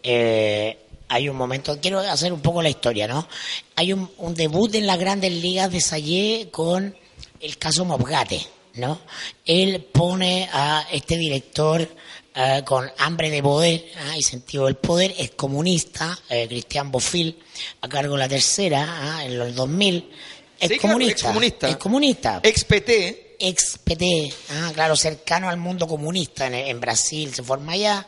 eh, 0.02 0.78
hay 1.08 1.28
un 1.28 1.36
momento, 1.36 1.78
quiero 1.80 2.00
hacer 2.00 2.32
un 2.32 2.40
poco 2.40 2.62
la 2.62 2.68
historia, 2.68 3.06
¿no? 3.06 3.28
Hay 3.76 3.92
un, 3.92 4.10
un 4.18 4.34
debut 4.34 4.74
en 4.74 4.86
las 4.86 4.98
grandes 4.98 5.32
ligas 5.32 5.70
de 5.70 5.80
Sayé 5.80 6.48
con 6.50 6.96
el 7.40 7.58
caso 7.58 7.84
Mobgate, 7.84 8.44
¿no? 8.74 8.98
Él 9.46 9.86
pone 9.92 10.48
a 10.52 10.86
este 10.90 11.16
director 11.16 11.86
eh, 12.34 12.62
con 12.64 12.90
hambre 12.98 13.30
de 13.30 13.42
poder 13.42 13.84
¿ah? 13.98 14.16
y 14.16 14.22
sentido 14.22 14.66
del 14.66 14.76
poder, 14.76 15.14
es 15.18 15.32
comunista, 15.32 16.18
eh, 16.30 16.46
Cristian 16.48 16.90
Bofil, 16.90 17.38
a 17.80 17.88
cargo 17.88 18.14
de 18.14 18.20
la 18.20 18.28
tercera, 18.28 18.86
¿ah? 18.88 19.24
en 19.24 19.38
los 19.38 19.54
2000, 19.54 20.10
es 20.58 20.68
Sí, 20.68 20.78
claro, 20.78 20.94
comunista. 21.20 21.68
Es 21.68 21.76
comunista 21.76 22.40
Ex-PT. 22.42 23.31
Ex 23.42 23.78
PT, 23.82 24.32
ah, 24.50 24.70
claro, 24.72 24.96
cercano 24.96 25.48
al 25.48 25.56
mundo 25.56 25.86
comunista 25.86 26.46
en, 26.46 26.54
en 26.54 26.80
Brasil, 26.80 27.34
se 27.34 27.42
forma 27.42 27.72
allá, 27.72 28.06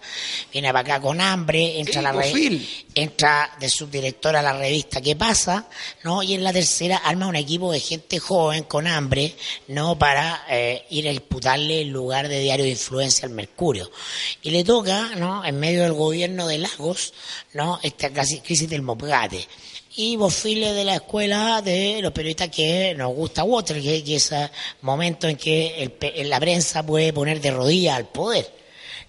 viene 0.53 0.69
para 0.69 0.81
acá 0.81 1.01
con 1.01 1.21
hambre, 1.21 1.81
entra, 1.81 2.01
la 2.01 2.15
entra 2.95 3.51
de 3.59 3.69
subdirector 3.69 4.37
a 4.37 4.43
la 4.43 4.53
revista 4.53 5.01
¿Qué 5.01 5.17
pasa? 5.17 5.69
¿no? 6.03 6.23
Y 6.23 6.35
en 6.35 6.45
la 6.45 6.53
tercera 6.53 6.99
arma 6.99 7.27
un 7.27 7.37
equipo 7.37 7.73
de 7.73 7.81
gente 7.81 8.19
joven 8.19 8.65
con 8.65 8.87
hambre, 8.87 9.35
¿no? 9.69 9.99
Para 9.99 10.45
eh, 10.49 10.85
ir 10.91 11.09
a 11.09 11.11
disputarle 11.11 11.83
el 11.83 11.89
lugar 11.89 12.29
de 12.29 12.41
diario 12.41 12.65
de 12.65 12.73
influencia 12.73 13.27
al 13.27 13.35
Mercurio. 13.35 13.91
Y 14.43 14.51
le 14.51 14.65
toca, 14.65 15.17
¿no? 15.17 15.45
En 15.45 15.59
medio 15.59 15.83
del 15.83 15.93
gobierno 15.93 16.47
de 16.47 16.59
Lagos, 16.59 17.13
¿no? 17.53 17.81
Esta 17.83 18.11
casi 18.11 18.41
crisis 18.41 18.69
del 18.69 18.83
Mopgate 18.83 19.47
y 19.97 20.17
Bofiles 20.17 20.75
de 20.75 20.85
la 20.85 20.97
escuela 20.97 21.63
de 21.63 22.01
los 22.03 22.13
periodistas 22.13 22.49
que 22.49 22.95
nos 22.97 23.15
gusta 23.15 23.45
Watergate, 23.45 24.15
es 24.17 24.33
ese 24.33 24.51
momento 24.83 25.29
en 25.29 25.37
que 25.37 25.91
el 26.01 26.29
la 26.29 26.41
prensa 26.41 26.85
puede 26.85 27.13
poner 27.13 27.41
de 27.41 27.51
rodillas 27.51 27.97
al 27.97 28.07
poder. 28.07 28.64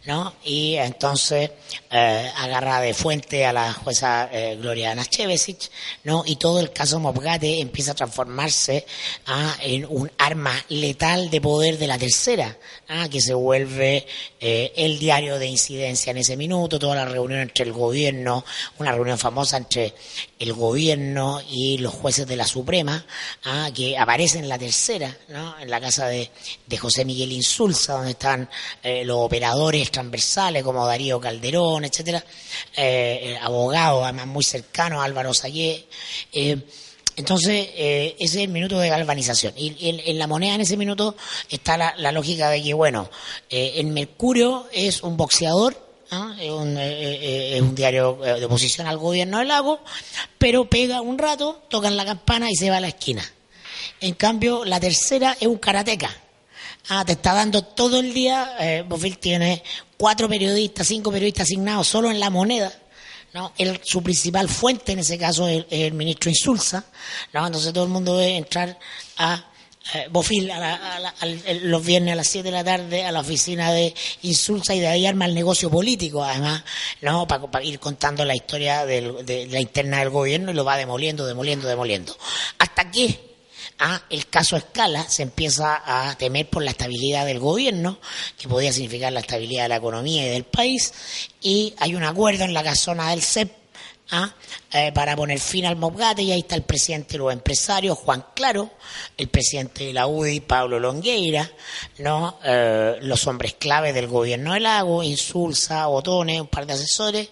¿No? 0.05 0.35
Y 0.43 0.75
entonces 0.75 1.51
eh, 1.89 2.31
agarra 2.37 2.81
de 2.81 2.93
fuente 2.93 3.45
a 3.45 3.53
la 3.53 3.73
jueza 3.73 4.29
eh, 4.31 4.57
Gloria 4.59 4.93
Nachevesic, 4.93 5.69
¿no? 6.03 6.23
Y 6.25 6.35
todo 6.35 6.59
el 6.59 6.71
caso 6.71 6.99
Mobgate 6.99 7.59
empieza 7.59 7.91
a 7.91 7.95
transformarse 7.95 8.85
ah, 9.27 9.55
en 9.61 9.85
un 9.89 10.11
arma 10.17 10.53
letal 10.69 11.29
de 11.29 11.41
poder 11.41 11.77
de 11.77 11.87
la 11.87 11.97
tercera, 11.97 12.57
ah, 12.89 13.07
que 13.09 13.21
se 13.21 13.33
vuelve 13.33 14.05
eh, 14.39 14.73
el 14.75 14.99
diario 14.99 15.39
de 15.39 15.47
incidencia 15.47 16.11
en 16.11 16.17
ese 16.17 16.37
minuto, 16.37 16.77
toda 16.77 16.95
la 16.95 17.05
reunión 17.05 17.39
entre 17.39 17.65
el 17.65 17.73
gobierno, 17.73 18.45
una 18.77 18.91
reunión 18.91 19.17
famosa 19.17 19.57
entre 19.57 19.93
el 20.37 20.53
gobierno 20.53 21.41
y 21.49 21.77
los 21.79 21.93
jueces 21.93 22.27
de 22.27 22.35
la 22.35 22.45
Suprema, 22.45 23.05
ah, 23.45 23.69
que 23.73 23.97
aparece 23.97 24.37
en 24.37 24.49
la 24.49 24.59
tercera, 24.59 25.17
¿no? 25.29 25.57
En 25.59 25.69
la 25.69 25.81
casa 25.81 26.07
de, 26.07 26.29
de 26.67 26.77
José 26.77 27.05
Miguel 27.05 27.31
Insulza, 27.31 27.93
donde 27.93 28.11
están 28.11 28.49
los 28.83 29.17
operadores 29.17 29.91
transversales 29.95 30.63
como 30.63 30.85
Darío 30.85 31.19
Calderón, 31.19 31.85
etcétera, 31.85 32.23
eh, 32.75 33.37
abogados 33.41 34.03
además 34.03 34.27
muy 34.27 34.43
cercanos 34.43 35.01
a 35.01 35.05
Álvaro 35.05 35.33
Sayé. 35.33 35.87
Eh, 36.31 36.57
entonces, 37.17 37.69
eh, 37.75 38.15
ese 38.19 38.39
es 38.39 38.43
el 38.43 38.49
minuto 38.49 38.77
de 38.77 38.89
galvanización. 38.89 39.53
Y, 39.55 39.75
en, 40.05 40.19
la 40.19 40.27
moneda 40.27 40.55
en 40.55 40.61
ese 40.61 40.75
minuto 40.75 41.15
está 41.49 41.77
la, 41.77 42.11
lógica 42.11 42.49
de 42.49 42.61
que, 42.61 42.73
bueno, 42.73 43.09
eh, 43.49 43.73
el 43.77 43.87
Mercurio 43.87 44.67
es 44.73 45.01
un 45.01 45.15
boxeador, 45.15 45.77
¿ah? 46.11 46.35
es, 46.39 46.51
un, 46.51 46.77
eh, 46.77 46.81
eh, 46.81 47.55
es 47.55 47.61
un 47.61 47.75
diario 47.75 48.19
eh, 48.23 48.39
de 48.39 48.45
oposición 48.45 48.87
al 48.87 48.97
gobierno 48.97 49.39
del 49.39 49.47
lago, 49.47 49.79
pero 50.37 50.69
pega 50.69 51.01
un 51.01 51.17
rato, 51.17 51.63
tocan 51.69 51.95
la 51.95 52.05
campana 52.05 52.49
y 52.51 52.55
se 52.55 52.69
va 52.69 52.77
a 52.77 52.81
la 52.81 52.89
esquina. 52.89 53.23
En 54.01 54.13
cambio, 54.15 54.65
la 54.65 54.79
tercera 54.79 55.37
es 55.39 55.47
un 55.47 55.57
karateca. 55.57 56.09
Ah, 56.89 57.03
te 57.05 57.13
está 57.13 57.33
dando 57.33 57.63
todo 57.63 57.99
el 57.99 58.13
día. 58.13 58.55
Eh, 58.59 58.83
Bofil 58.87 59.17
tiene 59.17 59.63
cuatro 59.97 60.29
periodistas, 60.29 60.87
cinco 60.87 61.11
periodistas 61.11 61.43
asignados 61.47 61.87
solo 61.87 62.11
en 62.11 62.19
la 62.19 62.29
moneda. 62.29 62.71
¿no? 63.33 63.51
El- 63.57 63.81
su 63.83 64.01
principal 64.01 64.47
fuente 64.47 64.93
en 64.93 64.99
ese 64.99 65.17
caso 65.17 65.47
es 65.47 65.65
el, 65.69 65.93
ministro 65.93 66.29
Insulza. 66.29 66.85
¿no? 67.33 67.45
Entonces 67.45 67.73
todo 67.73 67.83
el 67.85 67.89
mundo 67.89 68.15
debe 68.17 68.37
entrar 68.37 68.77
a 69.17 69.45
eh, 69.93 70.07
Bofil 70.09 70.49
a 70.49 70.59
la- 70.59 70.95
a 70.95 70.99
la- 70.99 71.15
el- 71.21 71.69
los 71.69 71.85
viernes 71.85 72.13
a 72.13 72.15
las 72.15 72.27
7 72.27 72.45
de 72.45 72.51
la 72.51 72.63
tarde 72.63 73.05
a 73.05 73.11
la 73.11 73.19
oficina 73.19 73.71
de 73.71 73.93
Insulza 74.23 74.73
y 74.73 74.79
de 74.79 74.87
ahí 74.87 75.05
arma 75.05 75.25
el 75.25 75.35
negocio 75.35 75.69
político, 75.69 76.23
además, 76.23 76.63
¿no? 77.01 77.27
para 77.27 77.63
ir 77.63 77.77
contando 77.79 78.25
la 78.25 78.35
historia 78.35 78.85
de, 78.85 79.23
de 79.23 79.45
la 79.47 79.59
interna 79.59 79.99
del 79.99 80.09
gobierno 80.09 80.49
y 80.51 80.53
lo 80.55 80.63
va 80.65 80.77
demoliendo, 80.77 81.25
demoliendo, 81.25 81.67
demoliendo. 81.67 82.17
Hasta 82.57 82.89
que 82.89 83.34
Ah, 83.77 84.01
el 84.09 84.27
caso 84.27 84.55
escala, 84.55 85.03
se 85.09 85.23
empieza 85.23 85.81
a 85.85 86.15
temer 86.17 86.49
por 86.49 86.63
la 86.63 86.71
estabilidad 86.71 87.25
del 87.25 87.39
gobierno, 87.39 87.99
que 88.37 88.47
podía 88.47 88.71
significar 88.71 89.11
la 89.11 89.19
estabilidad 89.19 89.63
de 89.63 89.69
la 89.69 89.75
economía 89.75 90.25
y 90.25 90.29
del 90.29 90.45
país, 90.45 90.93
y 91.41 91.73
hay 91.77 91.93
un 91.93 92.03
acuerdo 92.03 92.45
en 92.45 92.53
la 92.53 92.63
casona 92.63 93.09
del 93.09 93.21
CEP 93.21 93.64
ah, 94.11 94.33
eh, 94.71 94.91
para 94.93 95.15
poner 95.15 95.39
fin 95.39 95.65
al 95.65 95.75
Mobgate, 95.75 96.21
y 96.21 96.31
ahí 96.31 96.39
está 96.39 96.55
el 96.55 96.63
presidente 96.63 97.13
de 97.13 97.19
los 97.19 97.33
empresarios, 97.33 97.97
Juan 97.97 98.25
Claro, 98.33 98.71
el 99.17 99.27
presidente 99.29 99.85
de 99.85 99.93
la 99.93 100.07
UDI, 100.07 100.41
Pablo 100.41 100.79
Longueira, 100.79 101.49
¿no? 101.99 102.39
Eh, 102.43 102.97
los 103.01 103.25
hombres 103.27 103.55
clave 103.55 103.93
del 103.93 104.07
gobierno 104.07 104.53
del 104.53 104.63
lago, 104.63 105.03
Insulza, 105.03 105.87
Botones, 105.87 106.41
un 106.41 106.47
par 106.47 106.65
de 106.65 106.73
asesores, 106.73 107.29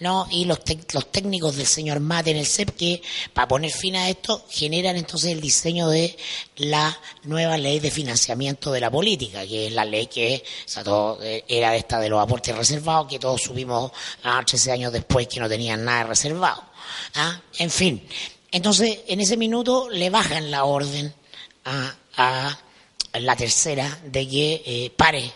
¿no? 0.00 0.26
y 0.30 0.44
los, 0.44 0.60
los 0.92 1.10
técnicos 1.10 1.56
del 1.56 1.66
señor 1.66 2.00
Mate 2.00 2.30
en 2.30 2.38
el 2.38 2.46
CEP 2.46 2.76
que, 2.76 3.02
para 3.32 3.48
poner 3.48 3.70
fin 3.70 3.96
a 3.96 4.08
esto, 4.08 4.44
generan 4.48 4.96
entonces 4.96 5.32
el 5.32 5.40
diseño 5.40 5.88
de 5.88 6.16
la 6.56 6.98
nueva 7.24 7.56
ley 7.56 7.80
de 7.80 7.90
financiamiento 7.90 8.72
de 8.72 8.80
la 8.80 8.90
política, 8.90 9.46
que 9.46 9.66
es 9.66 9.72
la 9.72 9.84
ley 9.84 10.06
que 10.06 10.42
todo, 10.84 11.22
eh, 11.22 11.44
era 11.48 11.76
esta 11.76 12.00
de 12.00 12.08
los 12.08 12.20
aportes 12.20 12.56
reservados, 12.56 13.08
que 13.08 13.18
todos 13.18 13.42
subimos 13.42 13.92
a 14.22 14.42
13 14.44 14.72
años 14.72 14.92
después 14.92 15.28
que 15.28 15.40
no 15.40 15.48
tenían 15.48 15.84
nada 15.84 16.04
reservado. 16.16 16.64
¿ah? 17.14 17.40
En 17.58 17.70
fin, 17.70 18.02
entonces 18.50 19.00
en 19.06 19.20
ese 19.20 19.36
minuto 19.36 19.88
le 19.90 20.10
bajan 20.10 20.50
la 20.50 20.64
orden 20.64 21.12
a, 21.64 21.94
a 22.16 22.58
la 23.20 23.36
tercera 23.36 23.98
de 24.04 24.28
que 24.28 24.62
eh, 24.64 24.92
pare 24.96 25.30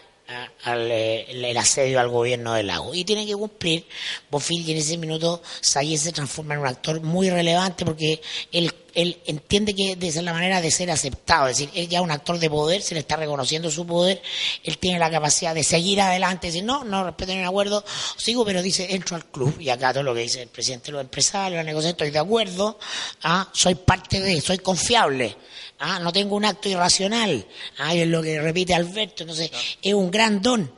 al, 0.64 0.90
eh, 0.90 1.26
el, 1.30 1.56
asedio 1.56 2.00
al 2.00 2.08
gobierno 2.08 2.54
del 2.54 2.68
lago. 2.68 2.94
Y 2.94 3.04
tiene 3.04 3.26
que 3.26 3.34
cumplir 3.34 3.86
Bofil 4.30 4.68
y 4.68 4.72
en 4.72 4.78
ese 4.78 4.96
minuto 4.96 5.42
Sayé 5.60 5.98
se 5.98 6.12
transforma 6.12 6.54
en 6.54 6.60
un 6.60 6.66
actor 6.66 7.00
muy 7.00 7.30
relevante 7.30 7.84
porque 7.84 8.20
él, 8.52 8.72
él 8.94 9.20
entiende 9.26 9.74
que 9.74 9.92
esa 9.92 10.20
es 10.20 10.24
la 10.24 10.32
manera 10.32 10.60
de 10.60 10.70
ser 10.70 10.90
aceptado. 10.90 11.48
Es 11.48 11.58
decir, 11.58 11.70
él 11.74 11.88
ya 11.88 11.98
es 11.98 12.04
un 12.04 12.10
actor 12.10 12.38
de 12.38 12.50
poder, 12.50 12.82
se 12.82 12.94
le 12.94 13.00
está 13.00 13.16
reconociendo 13.16 13.70
su 13.70 13.86
poder, 13.86 14.22
él 14.64 14.78
tiene 14.78 14.98
la 14.98 15.10
capacidad 15.10 15.54
de 15.54 15.64
seguir 15.64 16.00
adelante, 16.00 16.48
decir, 16.48 16.64
no, 16.64 16.84
no 16.84 17.04
respeto 17.04 17.32
ningún 17.32 17.48
acuerdo, 17.48 17.84
sigo, 18.16 18.44
pero 18.44 18.62
dice, 18.62 18.94
entro 18.94 19.16
al 19.16 19.26
club 19.26 19.58
y 19.60 19.68
acá 19.68 19.92
todo 19.92 20.02
lo 20.02 20.14
que 20.14 20.22
dice 20.22 20.42
el 20.42 20.48
presidente 20.48 20.86
de 20.86 20.92
los 20.92 21.00
empresarios, 21.02 21.56
la 21.56 21.64
negociación, 21.64 21.92
estoy 21.92 22.10
de 22.10 22.18
acuerdo, 22.18 22.78
ah, 23.22 23.48
soy 23.52 23.74
parte 23.74 24.20
de, 24.20 24.40
soy 24.40 24.58
confiable. 24.58 25.36
Ah, 25.80 25.98
no 25.98 26.12
tengo 26.12 26.36
un 26.36 26.44
acto 26.44 26.68
irracional. 26.68 27.46
Ah, 27.78 27.94
es 27.94 28.06
lo 28.06 28.22
que 28.22 28.40
repite 28.40 28.74
Alberto. 28.74 29.22
Entonces, 29.22 29.50
es 29.80 29.94
un 29.94 30.10
gran 30.10 30.42
don. 30.42 30.70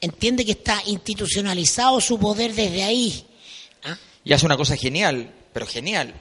Entiende 0.00 0.44
que 0.44 0.52
está 0.52 0.80
institucionalizado 0.86 2.00
su 2.00 2.18
poder 2.18 2.52
desde 2.54 2.82
ahí. 2.82 3.24
Ah, 3.84 3.96
Y 4.24 4.32
hace 4.32 4.44
una 4.46 4.56
cosa 4.58 4.76
genial, 4.76 5.32
pero 5.52 5.66
genial. 5.66 6.12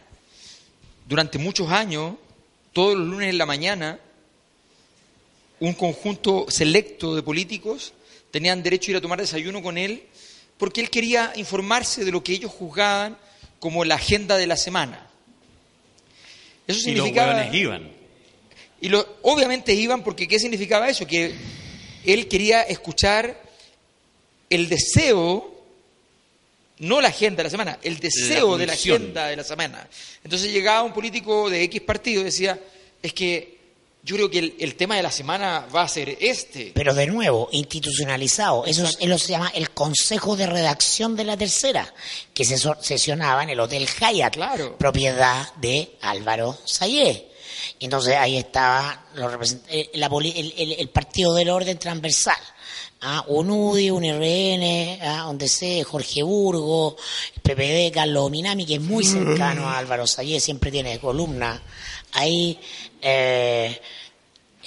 Durante 1.07 1.37
muchos 1.39 1.69
años, 1.71 2.15
todos 2.73 2.97
los 2.97 3.05
lunes 3.07 3.29
en 3.29 3.37
la 3.37 3.45
mañana, 3.45 3.99
un 5.59 5.73
conjunto 5.73 6.45
selecto 6.49 7.15
de 7.15 7.23
políticos 7.23 7.93
tenían 8.31 8.63
derecho 8.63 8.89
a 8.89 8.91
ir 8.91 8.97
a 8.97 9.01
tomar 9.01 9.19
desayuno 9.19 9.61
con 9.61 9.77
él 9.77 10.03
porque 10.57 10.79
él 10.79 10.89
quería 10.89 11.33
informarse 11.35 12.05
de 12.05 12.11
lo 12.11 12.23
que 12.23 12.31
ellos 12.33 12.51
juzgaban 12.51 13.17
como 13.59 13.83
la 13.83 13.95
agenda 13.95 14.37
de 14.37 14.47
la 14.47 14.55
semana. 14.55 15.07
Eso 16.67 16.79
Y 16.89 16.93
los 16.95 17.03
significaba... 17.03 17.33
hueones 17.33 17.53
iban. 17.53 18.00
Y 18.81 18.89
lo, 18.89 19.05
obviamente 19.21 19.73
iban 19.73 20.03
porque 20.03 20.27
¿qué 20.27 20.39
significaba 20.39 20.89
eso? 20.89 21.05
Que 21.07 21.33
él 22.05 22.27
quería 22.27 22.63
escuchar 22.63 23.39
el 24.49 24.67
deseo, 24.67 25.49
no 26.79 26.99
la 26.99 27.09
agenda 27.09 27.37
de 27.37 27.43
la 27.43 27.49
semana, 27.49 27.79
el 27.83 27.99
deseo 27.99 28.57
de 28.57 28.65
la 28.65 28.73
agenda 28.73 29.27
de 29.27 29.35
la 29.35 29.43
semana. 29.43 29.87
Entonces 30.23 30.51
llegaba 30.51 30.81
un 30.83 30.93
político 30.93 31.49
de 31.49 31.63
X 31.63 31.81
partido 31.81 32.21
y 32.21 32.25
decía, 32.25 32.59
es 33.01 33.13
que 33.13 33.59
yo 34.03 34.15
creo 34.15 34.31
que 34.31 34.39
el, 34.39 34.55
el 34.59 34.73
tema 34.75 34.95
de 34.95 35.03
la 35.03 35.11
semana 35.11 35.67
va 35.73 35.83
a 35.83 35.87
ser 35.87 36.17
este. 36.19 36.71
pero 36.73 36.95
de 36.95 37.05
nuevo, 37.05 37.49
institucionalizado. 37.51 38.65
Eso, 38.65 38.83
es- 38.85 38.97
eso 38.99 39.17
se 39.19 39.27
llama 39.31 39.51
el 39.53 39.69
Consejo 39.69 40.35
de 40.35 40.47
Redacción 40.47 41.15
de 41.15 41.23
la 41.23 41.37
Tercera, 41.37 41.93
que 42.33 42.43
se 42.43 42.57
sesionaba 42.81 43.43
en 43.43 43.51
el 43.51 43.59
Hotel 43.59 43.87
Hyatt, 43.87 44.33
Claro. 44.33 44.75
propiedad 44.79 45.53
de 45.57 45.91
Álvaro 46.01 46.57
Sayé. 46.65 47.27
Y 47.81 47.85
Entonces 47.85 48.15
ahí 48.15 48.37
estaba 48.37 49.05
los 49.15 49.57
eh, 49.69 49.89
la 49.95 50.05
el, 50.05 50.53
el- 50.55 50.71
el 50.73 50.89
partido 50.89 51.33
del 51.33 51.49
orden 51.49 51.79
transversal. 51.79 52.37
Ah, 53.01 53.25
un 53.27 53.49
UDI, 53.49 53.89
un 53.89 54.03
RN, 54.05 54.99
ah, 55.01 55.27
un 55.27 55.39
DC, 55.39 55.83
Jorge 55.83 56.21
Burgo, 56.21 56.95
el 57.35 57.41
PPD, 57.41 57.91
Carlos 57.91 58.29
Minami, 58.29 58.67
que 58.67 58.75
es 58.75 58.81
muy 58.81 59.03
cercano 59.03 59.67
a 59.67 59.79
Álvaro 59.79 60.05
Sayé, 60.05 60.39
siempre 60.39 60.69
tiene 60.69 60.99
columna. 60.99 61.59
Ahí, 62.13 62.59
eh, 63.01 63.81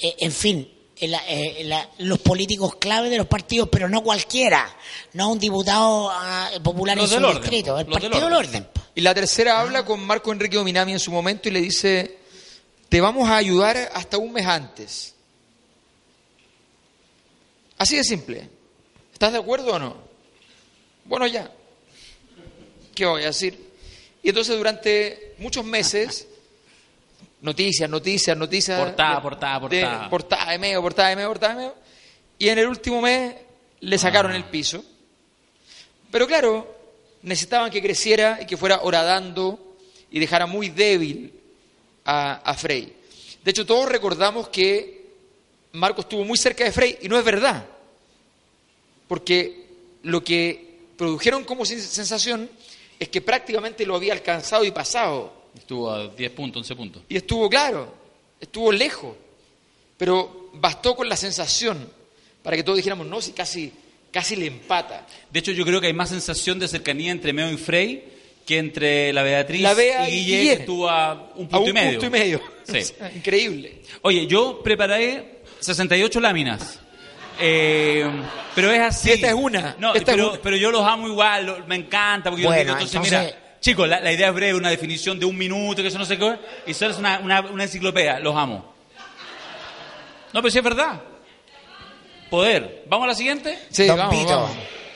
eh, 0.02 0.16
en 0.18 0.32
fin, 0.32 0.68
el- 0.98 1.14
eh, 1.28 1.62
la- 1.66 1.88
los 1.98 2.18
políticos 2.18 2.74
clave 2.80 3.10
de 3.10 3.18
los 3.18 3.28
partidos, 3.28 3.68
pero 3.70 3.88
no 3.88 4.02
cualquiera, 4.02 4.76
no 5.12 5.30
un 5.30 5.38
diputado 5.38 6.10
ah, 6.10 6.50
popular 6.64 6.96
Los 6.96 7.04
en 7.06 7.10
del 7.12 7.20
su 7.20 7.26
orden, 7.28 7.42
distrito, 7.42 7.78
el 7.78 7.86
los 7.86 8.00
partido 8.00 8.24
del 8.24 8.32
orden. 8.36 8.68
Y 8.96 9.00
la 9.02 9.14
tercera 9.14 9.60
habla 9.60 9.84
con 9.84 10.04
Marco 10.04 10.32
Enrique 10.32 10.56
Dominami 10.56 10.90
en 10.90 10.98
su 11.00 11.12
momento 11.12 11.48
y 11.48 11.52
le 11.52 11.60
dice, 11.60 12.23
te 12.94 13.00
vamos 13.00 13.28
a 13.28 13.34
ayudar 13.38 13.90
hasta 13.92 14.18
un 14.18 14.32
mes 14.32 14.46
antes. 14.46 15.16
Así 17.76 17.96
de 17.96 18.04
simple. 18.04 18.48
¿Estás 19.12 19.32
de 19.32 19.38
acuerdo 19.38 19.72
o 19.74 19.78
no? 19.80 19.96
Bueno, 21.04 21.26
ya. 21.26 21.50
¿Qué 22.94 23.04
voy 23.04 23.24
a 23.24 23.26
decir? 23.26 23.58
Y 24.22 24.28
entonces 24.28 24.56
durante 24.56 25.34
muchos 25.38 25.64
meses, 25.64 26.28
noticias, 27.40 27.90
noticias, 27.90 28.36
noticias. 28.36 28.78
Portada, 28.78 29.16
de- 29.16 29.20
portada, 29.22 29.54
de- 29.54 29.60
portada. 29.60 30.08
portada 30.10 30.50
de 30.52 30.58
medio, 30.60 30.80
portada 30.80 31.08
de 31.08 31.16
medio, 31.16 31.28
portada 31.30 31.52
de 31.54 31.58
medio. 31.58 31.74
Y 32.38 32.48
en 32.48 32.58
el 32.60 32.68
último 32.68 33.00
mes 33.02 33.34
le 33.80 33.98
sacaron 33.98 34.30
Ah. 34.30 34.36
el 34.36 34.44
piso. 34.44 34.84
Pero 36.12 36.28
claro, 36.28 36.72
necesitaban 37.22 37.72
que 37.72 37.82
creciera 37.82 38.38
y 38.40 38.46
que 38.46 38.56
fuera 38.56 38.82
horadando 38.82 39.76
y 40.12 40.20
dejara 40.20 40.46
muy 40.46 40.68
débil 40.68 41.40
a, 42.04 42.34
a 42.34 42.54
Frey. 42.54 42.92
De 43.44 43.50
hecho, 43.50 43.66
todos 43.66 43.88
recordamos 43.88 44.48
que 44.48 45.04
Marco 45.72 46.02
estuvo 46.02 46.24
muy 46.24 46.38
cerca 46.38 46.64
de 46.64 46.72
Frey 46.72 46.98
y 47.02 47.08
no 47.08 47.18
es 47.18 47.24
verdad. 47.24 47.66
Porque 49.08 49.66
lo 50.02 50.22
que 50.24 50.78
produjeron 50.96 51.44
como 51.44 51.64
sen- 51.64 51.78
sensación 51.80 52.48
es 52.98 53.08
que 53.08 53.20
prácticamente 53.20 53.84
lo 53.86 53.96
había 53.96 54.12
alcanzado 54.12 54.64
y 54.64 54.70
pasado. 54.70 55.32
Estuvo 55.56 55.90
a 55.90 56.08
10 56.08 56.30
puntos, 56.32 56.60
11 56.62 56.76
puntos. 56.76 57.02
Y 57.08 57.16
estuvo 57.16 57.48
claro, 57.48 57.92
estuvo 58.40 58.72
lejos. 58.72 59.14
Pero 59.96 60.50
bastó 60.54 60.96
con 60.96 61.08
la 61.08 61.16
sensación 61.16 61.88
para 62.42 62.56
que 62.56 62.62
todos 62.62 62.76
dijéramos, 62.76 63.06
no, 63.06 63.20
si 63.20 63.32
casi 63.32 63.72
casi 64.10 64.36
le 64.36 64.46
empata. 64.46 65.06
De 65.30 65.40
hecho, 65.40 65.50
yo 65.50 65.64
creo 65.64 65.80
que 65.80 65.88
hay 65.88 65.92
más 65.92 66.08
sensación 66.10 66.58
de 66.60 66.68
cercanía 66.68 67.10
entre 67.10 67.32
Meo 67.32 67.50
y 67.50 67.56
Frey 67.56 68.12
que 68.46 68.58
entre 68.58 69.12
la 69.12 69.22
Beatriz 69.22 69.62
La 69.62 69.74
Bea 69.74 70.08
y 70.08 70.14
y 70.14 70.24
Guille, 70.26 70.52
estuvo 70.52 70.88
a 70.88 71.14
un 71.34 71.48
punto 71.48 71.56
a 71.56 71.60
un 71.60 71.68
y 71.68 71.72
medio. 71.72 71.90
punto 72.00 72.06
y 72.06 72.10
medio. 72.20 72.40
Sí. 72.64 72.78
Increíble. 73.16 73.82
Oye, 74.02 74.26
yo 74.26 74.60
preparé 74.62 75.40
68 75.60 76.20
láminas. 76.20 76.80
Eh, 77.40 78.08
pero 78.54 78.70
es 78.70 78.80
así. 78.80 79.08
Y 79.08 79.12
esta 79.12 79.28
es 79.28 79.34
una, 79.34 79.74
No, 79.78 79.94
esta 79.94 80.12
es 80.12 80.16
pero, 80.16 80.32
una. 80.32 80.40
pero 80.42 80.56
yo 80.56 80.70
los 80.70 80.82
amo 80.86 81.08
igual, 81.08 81.46
lo- 81.46 81.66
me 81.66 81.76
encanta. 81.76 82.30
Porque 82.30 82.44
yo 82.44 82.50
digo, 82.52 82.62
entonces, 82.72 82.94
entonces- 82.94 83.20
mira, 83.34 83.56
chicos, 83.60 83.88
la, 83.88 84.00
la 84.00 84.12
idea 84.12 84.28
es 84.28 84.34
breve, 84.34 84.54
una 84.54 84.70
definición 84.70 85.18
de 85.18 85.24
un 85.26 85.36
minuto, 85.36 85.82
que 85.82 85.88
eso 85.88 85.98
no 85.98 86.04
sé 86.04 86.16
qué. 86.18 86.36
Y 86.66 86.74
solo 86.74 86.92
es 86.92 86.98
una, 86.98 87.18
una, 87.20 87.40
una 87.40 87.62
enciclopedia, 87.64 88.20
los 88.20 88.36
amo. 88.36 88.74
No, 90.32 90.40
pero 90.42 90.50
sí 90.50 90.58
es 90.58 90.64
verdad. 90.64 91.00
Poder. 92.30 92.84
¿Vamos 92.88 93.04
a 93.04 93.08
la 93.08 93.14
siguiente? 93.14 93.58
Sí, 93.70 93.86
Don 93.86 93.96
vamos, 93.98 94.16
Vito. 94.18 94.28
vamos. 94.40 94.50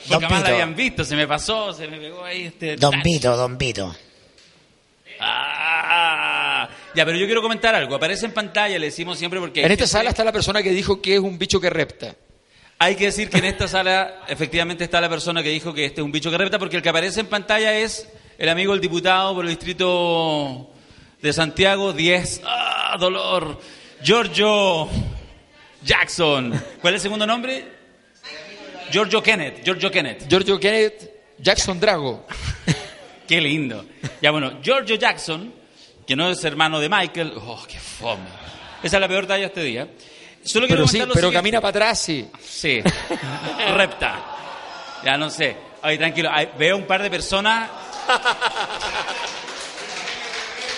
Porque 0.09 0.25
Don 0.25 0.33
la 0.33 0.39
Vito. 0.39 0.51
habían 0.51 0.75
visto, 0.75 1.05
se 1.05 1.15
me 1.15 1.27
pasó, 1.27 1.71
se 1.73 1.87
me 1.87 1.97
pegó 1.97 2.23
ahí 2.23 2.45
este. 2.45 2.75
Don 2.75 3.01
Vito, 3.01 3.35
Don 3.37 3.57
Vito. 3.57 3.95
Ah, 5.21 6.69
ya, 6.95 7.05
pero 7.05 7.17
yo 7.17 7.25
quiero 7.25 7.41
comentar 7.41 7.75
algo. 7.75 7.95
Aparece 7.95 8.25
en 8.25 8.31
pantalla, 8.33 8.79
le 8.79 8.87
decimos 8.87 9.17
siempre 9.17 9.39
porque. 9.39 9.63
En 9.63 9.71
esta 9.71 9.87
sala 9.87 10.09
está 10.09 10.23
la 10.23 10.31
persona 10.31 10.63
que 10.63 10.71
dijo 10.71 11.01
que 11.01 11.15
es 11.15 11.19
un 11.19 11.37
bicho 11.37 11.59
que 11.59 11.69
repta. 11.69 12.15
Hay 12.81 12.95
que 12.95 13.05
decir 13.05 13.29
que 13.29 13.39
en 13.39 13.45
esta 13.45 13.67
sala 13.67 14.21
efectivamente 14.27 14.85
está 14.85 15.01
la 15.01 15.09
persona 15.09 15.43
que 15.43 15.49
dijo 15.49 15.73
que 15.73 15.85
este 15.85 15.99
es 15.99 16.05
un 16.05 16.11
bicho 16.13 16.31
que 16.31 16.37
repta, 16.37 16.57
porque 16.57 16.77
el 16.77 16.81
que 16.81 16.89
aparece 16.89 17.19
en 17.19 17.27
pantalla 17.27 17.77
es 17.77 18.07
el 18.37 18.47
amigo 18.47 18.71
del 18.71 18.79
diputado 18.79 19.35
por 19.35 19.43
el 19.43 19.49
distrito 19.49 20.69
de 21.21 21.33
Santiago 21.33 21.91
10. 21.91 22.41
¡Ah, 22.45 22.95
dolor! 22.97 23.59
Giorgio 24.01 24.87
Jackson. 25.83 26.51
¿Cuál 26.81 26.93
es 26.93 26.99
el 26.99 27.03
segundo 27.03 27.27
nombre? 27.27 27.78
Giorgio 28.91 29.21
Kenneth. 29.21 29.63
Giorgio 29.63 29.89
Kenneth. 29.91 30.27
Giorgio 30.27 30.59
Kenneth 30.59 31.09
Jackson 31.37 31.79
Drago. 31.79 32.25
Qué 33.27 33.39
lindo. 33.39 33.85
Ya 34.21 34.31
bueno, 34.31 34.59
Giorgio 34.61 34.95
Jackson, 34.95 35.53
que 36.05 36.15
no 36.15 36.29
es 36.29 36.43
hermano 36.43 36.79
de 36.79 36.89
Michael. 36.89 37.33
¡Oh, 37.35 37.63
qué 37.67 37.79
fome! 37.79 38.23
Esa 38.81 38.97
es 38.97 39.01
la 39.01 39.07
peor 39.07 39.27
talla 39.27 39.45
este 39.47 39.61
día. 39.63 39.87
Solo 40.43 40.65
quiero 40.67 40.83
Pero 40.83 40.87
sí, 40.87 40.97
pero 40.99 41.13
siguiente. 41.13 41.33
camina 41.37 41.61
para 41.61 41.69
atrás, 41.69 41.99
sí. 41.99 42.27
Sí, 42.41 42.81
repta. 43.73 44.19
Ya 45.03 45.17
no 45.17 45.29
sé. 45.29 45.55
Ay, 45.81 45.97
tranquilo, 45.97 46.29
Ay, 46.31 46.49
veo 46.57 46.77
un 46.77 46.85
par 46.87 47.03
de 47.03 47.09
personas. 47.09 47.69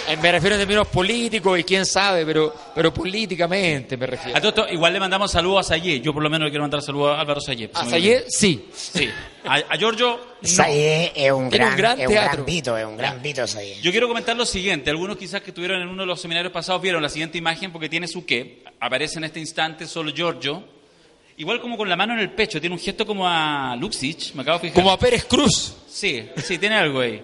Eh, 0.07 0.17
Me 0.21 0.31
refiero 0.31 0.55
en 0.55 0.61
términos 0.61 0.87
políticos 0.87 1.59
y 1.59 1.63
quién 1.63 1.85
sabe, 1.85 2.25
pero, 2.25 2.53
pero 2.75 2.93
políticamente 2.93 3.95
me 3.97 4.05
refiero. 4.07 4.37
A 4.37 4.41
todo 4.41 4.49
esto, 4.49 4.73
igual 4.73 4.93
le 4.93 4.99
mandamos 4.99 5.31
saludos 5.31 5.65
a 5.67 5.69
Sayé. 5.69 6.01
Yo 6.01 6.13
por 6.13 6.21
lo 6.23 6.29
menos 6.29 6.45
le 6.45 6.51
quiero 6.51 6.63
mandar 6.63 6.81
saludos 6.81 7.17
a 7.17 7.21
Álvaro 7.21 7.39
Sayé. 7.39 7.69
A 7.73 7.85
Sayé, 7.85 8.25
sí. 8.27 8.67
Sí. 8.73 9.09
A, 9.45 9.55
a 9.55 9.77
Giorgio, 9.77 10.19
no. 10.41 10.47
Sayé 10.47 11.11
es 11.15 11.31
un 11.31 11.49
Tiene 11.49 11.65
un 11.67 11.75
gran, 11.75 11.77
gran 11.77 11.99
es 12.01 12.07
un 12.07 12.13
teatro. 12.13 12.31
gran 12.33 12.45
Vito, 12.45 12.77
es 12.77 12.85
un 12.85 12.97
gran 12.97 13.21
Vito 13.21 13.47
Sayé. 13.47 13.79
Yo 13.81 13.91
quiero 13.91 14.07
comentar 14.07 14.35
lo 14.35 14.45
siguiente. 14.45 14.89
Algunos 14.89 15.17
quizás 15.17 15.41
que 15.41 15.51
estuvieron 15.51 15.81
en 15.81 15.87
uno 15.87 16.01
de 16.03 16.07
los 16.07 16.19
seminarios 16.19 16.51
pasados 16.51 16.81
vieron 16.81 17.01
la 17.01 17.09
siguiente 17.09 17.37
imagen 17.37 17.71
porque 17.71 17.87
tiene 17.89 18.07
su 18.07 18.25
qué. 18.25 18.63
Aparece 18.79 19.19
en 19.19 19.25
este 19.25 19.39
instante 19.39 19.87
solo 19.87 20.11
Giorgio. 20.11 20.63
Igual 21.37 21.61
como 21.61 21.77
con 21.77 21.87
la 21.87 21.95
mano 21.95 22.13
en 22.13 22.19
el 22.19 22.31
pecho. 22.31 22.59
Tiene 22.59 22.75
un 22.75 22.81
gesto 22.81 23.05
como 23.05 23.27
a 23.27 23.75
Luxich. 23.79 24.33
Me 24.33 24.41
acabo 24.41 24.57
de 24.57 24.61
fijar. 24.69 24.75
Como 24.75 24.91
a 24.91 24.99
Pérez 24.99 25.25
Cruz. 25.25 25.73
Sí, 25.87 26.27
sí, 26.37 26.57
tiene 26.57 26.75
algo 26.75 26.99
ahí. 26.99 27.21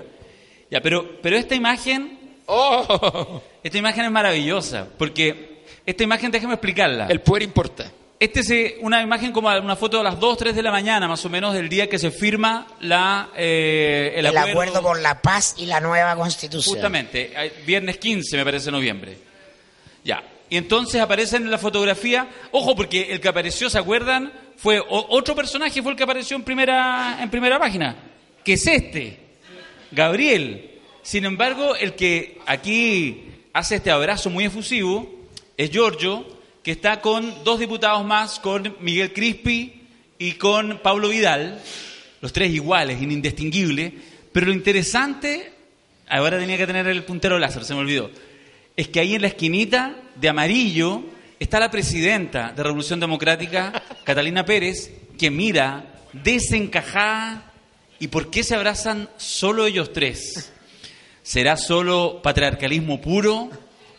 Ya, 0.72 0.82
pero, 0.82 1.20
pero 1.22 1.38
esta 1.38 1.56
imagen 1.56 2.17
¡Oh! 2.48 3.42
Esta 3.64 3.78
imagen 3.78 4.06
es 4.06 4.12
maravillosa, 4.12 4.88
porque 4.98 5.64
esta 5.86 6.04
imagen, 6.04 6.32
déjame 6.32 6.56
explicarla. 6.56 7.08
El 7.08 7.22
poder 7.22 7.44
importa. 7.44 7.92
Este 8.20 8.40
es 8.40 8.76
una 8.82 9.04
imagen 9.04 9.32
como 9.32 9.48
una 9.50 9.76
foto 9.76 9.98
de 10.00 10.04
las 10.04 10.20
2, 10.20 10.38
3 10.38 10.56
de 10.56 10.64
la 10.64 10.72
mañana, 10.72 11.08
más 11.08 11.24
o 11.24 11.30
menos, 11.30 11.54
del 11.54 11.70
día 11.70 11.88
que 11.88 12.00
se 12.00 12.10
firma 12.10 12.68
la, 12.80 13.30
eh, 13.36 14.14
el, 14.16 14.26
El, 14.26 14.38
acuerdo 14.38 14.82
por 14.82 15.00
la 15.00 15.22
paz 15.22 15.54
y 15.58 15.68
la 15.68 15.80
nueva 15.80 16.16
constitución. 16.16 16.76
Justamente, 16.76 17.32
viernes 17.66 17.98
15, 17.98 18.38
me 18.38 18.44
parece, 18.44 18.72
noviembre. 18.72 19.18
Ya. 20.04 20.24
Y 20.50 20.58
entonces 20.58 21.00
aparecen 21.00 21.44
en 21.44 21.52
la 21.52 21.58
fotografía, 21.60 22.28
ojo, 22.52 22.76
porque 22.76 23.12
el 23.12 23.20
que 23.20 23.28
apareció, 23.28 23.70
¿se 23.70 23.78
acuerdan? 23.78 24.34
Fue 24.56 24.82
otro 24.90 25.36
personaje, 25.36 25.84
fue 25.84 25.92
el 25.92 25.98
que 25.98 26.04
apareció 26.04 26.36
en 26.38 26.44
primera, 26.44 27.20
en 27.22 27.30
primera 27.30 27.60
página, 27.60 27.96
que 28.44 28.54
es 28.54 28.66
este, 28.66 29.20
Gabriel. 29.92 30.77
Sin 31.08 31.24
embargo, 31.24 31.74
el 31.78 31.96
que 31.96 32.38
aquí 32.46 33.30
hace 33.54 33.76
este 33.76 33.92
abrazo 33.92 34.30
muy 34.30 34.44
efusivo 34.44 35.10
es 35.56 35.72
Giorgio, 35.72 36.28
que 36.62 36.72
está 36.72 37.00
con 37.00 37.46
dos 37.46 37.62
diputados 37.62 38.06
más, 38.06 38.42
con 38.42 38.76
Miguel 38.82 39.14
Crispi 39.14 39.84
y 40.20 40.34
con 40.34 40.80
Pablo 40.80 41.08
Vidal, 41.08 41.62
los 42.20 42.34
tres 42.34 42.52
iguales, 42.52 43.02
indistinguibles. 43.02 43.94
Pero 44.34 44.48
lo 44.48 44.52
interesante, 44.52 45.50
ahora 46.10 46.40
tenía 46.40 46.58
que 46.58 46.68
tener 46.68 46.86
el 46.88 47.06
puntero 47.06 47.40
láser, 47.40 47.64
se 47.64 47.74
me 47.74 47.80
olvidó, 47.80 48.12
es 48.76 48.90
que 48.90 49.00
ahí 49.00 49.16
en 49.16 49.22
la 49.22 49.30
esquinita 49.30 49.96
de 50.14 50.28
amarillo 50.28 51.04
está 51.40 51.58
la 51.62 51.72
presidenta 51.72 52.52
de 52.52 52.64
Revolución 52.64 53.00
Democrática, 53.00 53.82
Catalina 54.04 54.44
Pérez, 54.44 54.92
que 55.18 55.32
mira 55.32 55.86
desencajada. 56.12 57.54
¿Y 57.98 58.10
por 58.10 58.30
qué 58.30 58.44
se 58.44 58.56
abrazan 58.56 59.10
solo 59.16 59.66
ellos 59.66 59.94
tres? 59.94 60.52
¿Será 61.28 61.58
solo 61.58 62.22
patriarcalismo 62.24 63.02
puro 63.02 63.50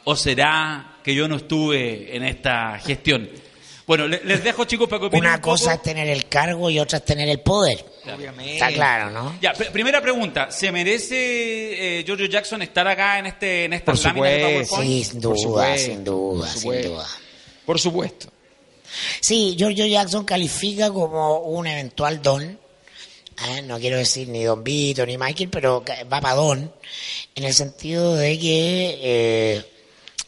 o 0.04 0.16
será 0.16 0.96
que 1.04 1.14
yo 1.14 1.28
no 1.28 1.36
estuve 1.36 2.16
en 2.16 2.24
esta 2.24 2.78
gestión? 2.78 3.28
Bueno, 3.86 4.06
le- 4.06 4.22
les 4.24 4.42
dejo 4.42 4.64
chicos 4.64 4.88
para 4.88 5.00
que 5.00 5.06
opinen 5.08 5.24
Una 5.26 5.34
un 5.34 5.40
poco. 5.42 5.50
cosa 5.52 5.74
es 5.74 5.82
tener 5.82 6.08
el 6.08 6.26
cargo 6.26 6.70
y 6.70 6.78
otra 6.78 6.98
es 6.98 7.04
tener 7.04 7.28
el 7.28 7.40
poder. 7.40 7.84
Obviamente. 8.14 8.54
Está 8.54 8.68
claro, 8.72 9.10
¿no? 9.10 9.36
Ya, 9.42 9.52
primera 9.52 10.00
pregunta, 10.00 10.50
¿se 10.50 10.72
merece 10.72 11.98
eh, 12.00 12.04
Giorgio 12.04 12.26
Jackson 12.26 12.62
estar 12.62 12.88
acá 12.88 13.18
en 13.18 13.26
este 13.26 13.64
en 13.66 13.74
estas 13.74 13.98
Por 14.00 14.06
láminas 14.06 14.30
de 14.30 14.38
supuesto. 14.40 14.74
PowerPoint? 14.76 14.90
Sí, 14.90 15.04
sin 15.10 15.20
duda, 15.20 15.36
supuesto, 15.36 15.86
sin 15.92 16.04
duda, 16.04 16.38
por 16.40 16.48
sin 16.48 16.60
supuesto. 16.62 16.88
duda. 16.88 17.06
Por 17.66 17.78
supuesto. 17.78 18.26
Sí, 19.20 19.54
Giorgio 19.58 19.84
Jackson 19.86 20.24
califica 20.24 20.90
como 20.90 21.40
un 21.40 21.66
eventual 21.66 22.22
don. 22.22 22.58
¿Eh? 23.46 23.62
No 23.62 23.78
quiero 23.78 23.96
decir 23.98 24.28
ni 24.28 24.44
Don 24.44 24.62
Vito 24.64 25.04
ni 25.06 25.16
Michael, 25.18 25.50
pero 25.50 25.84
va 26.12 26.20
para 26.20 26.34
don. 26.34 26.72
En 27.34 27.44
el 27.44 27.54
sentido 27.54 28.14
de 28.16 28.38
que 28.38 28.98
eh, 29.02 29.64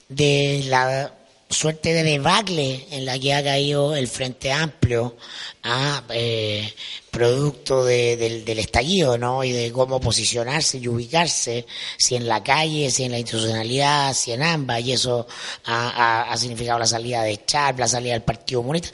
de 0.08 0.64
la 0.66 1.14
suerte 1.48 1.92
de 1.92 2.04
debacle 2.04 2.86
en 2.92 3.04
la 3.04 3.18
que 3.18 3.34
ha 3.34 3.42
caído 3.42 3.96
el 3.96 4.06
Frente 4.06 4.52
Amplio 4.52 5.16
a 5.64 6.04
eh, 6.10 6.72
producto 7.10 7.84
de- 7.84 8.16
del, 8.16 8.58
estallido, 8.60 9.18
¿no? 9.18 9.42
Y 9.42 9.50
de 9.50 9.72
cómo 9.72 10.00
posicionarse 10.00 10.78
y 10.78 10.86
ubicarse, 10.86 11.66
si 11.98 12.14
en 12.14 12.28
la 12.28 12.42
calle, 12.44 12.88
si 12.92 13.02
en 13.02 13.10
la 13.10 13.18
institucionalidad, 13.18 14.14
si 14.14 14.30
en 14.30 14.44
ambas, 14.44 14.80
y 14.82 14.92
eso 14.92 15.26
ha 15.64 16.32
significado 16.38 16.78
la 16.78 16.86
salida 16.86 17.24
de 17.24 17.44
Char, 17.44 17.76
la 17.78 17.88
salida 17.88 18.12
del 18.12 18.22
Partido 18.22 18.60
Comunista, 18.60 18.90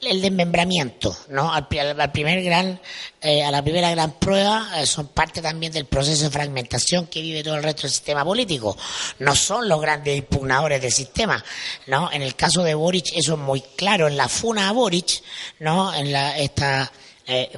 el 0.00 0.22
desmembramiento, 0.22 1.16
¿no? 1.28 1.52
Al, 1.52 1.66
pri- 1.66 1.80
al 1.80 2.12
primer 2.12 2.42
gran, 2.42 2.80
eh, 3.20 3.42
a 3.42 3.50
la 3.50 3.62
primera 3.62 3.90
gran 3.90 4.12
prueba 4.12 4.80
eh, 4.80 4.86
son 4.86 5.08
parte 5.08 5.42
también 5.42 5.72
del 5.72 5.86
proceso 5.86 6.24
de 6.24 6.30
fragmentación 6.30 7.06
que 7.06 7.20
vive 7.20 7.42
todo 7.42 7.56
el 7.56 7.62
resto 7.62 7.82
del 7.82 7.90
sistema 7.90 8.24
político. 8.24 8.76
No 9.18 9.34
son 9.34 9.68
los 9.68 9.80
grandes 9.80 10.16
impugnadores 10.16 10.80
del 10.80 10.92
sistema, 10.92 11.44
¿no? 11.88 12.10
En 12.12 12.22
el 12.22 12.36
caso 12.36 12.62
de 12.62 12.74
Boric 12.74 13.06
eso 13.14 13.32
es 13.34 13.38
muy 13.40 13.60
claro. 13.60 14.06
En 14.06 14.16
la 14.16 14.28
funa 14.28 14.68
a 14.68 14.72
Boric, 14.72 15.22
¿no? 15.58 15.92
En 15.92 16.12
la 16.12 16.38
esta 16.38 16.92
eh, 17.26 17.50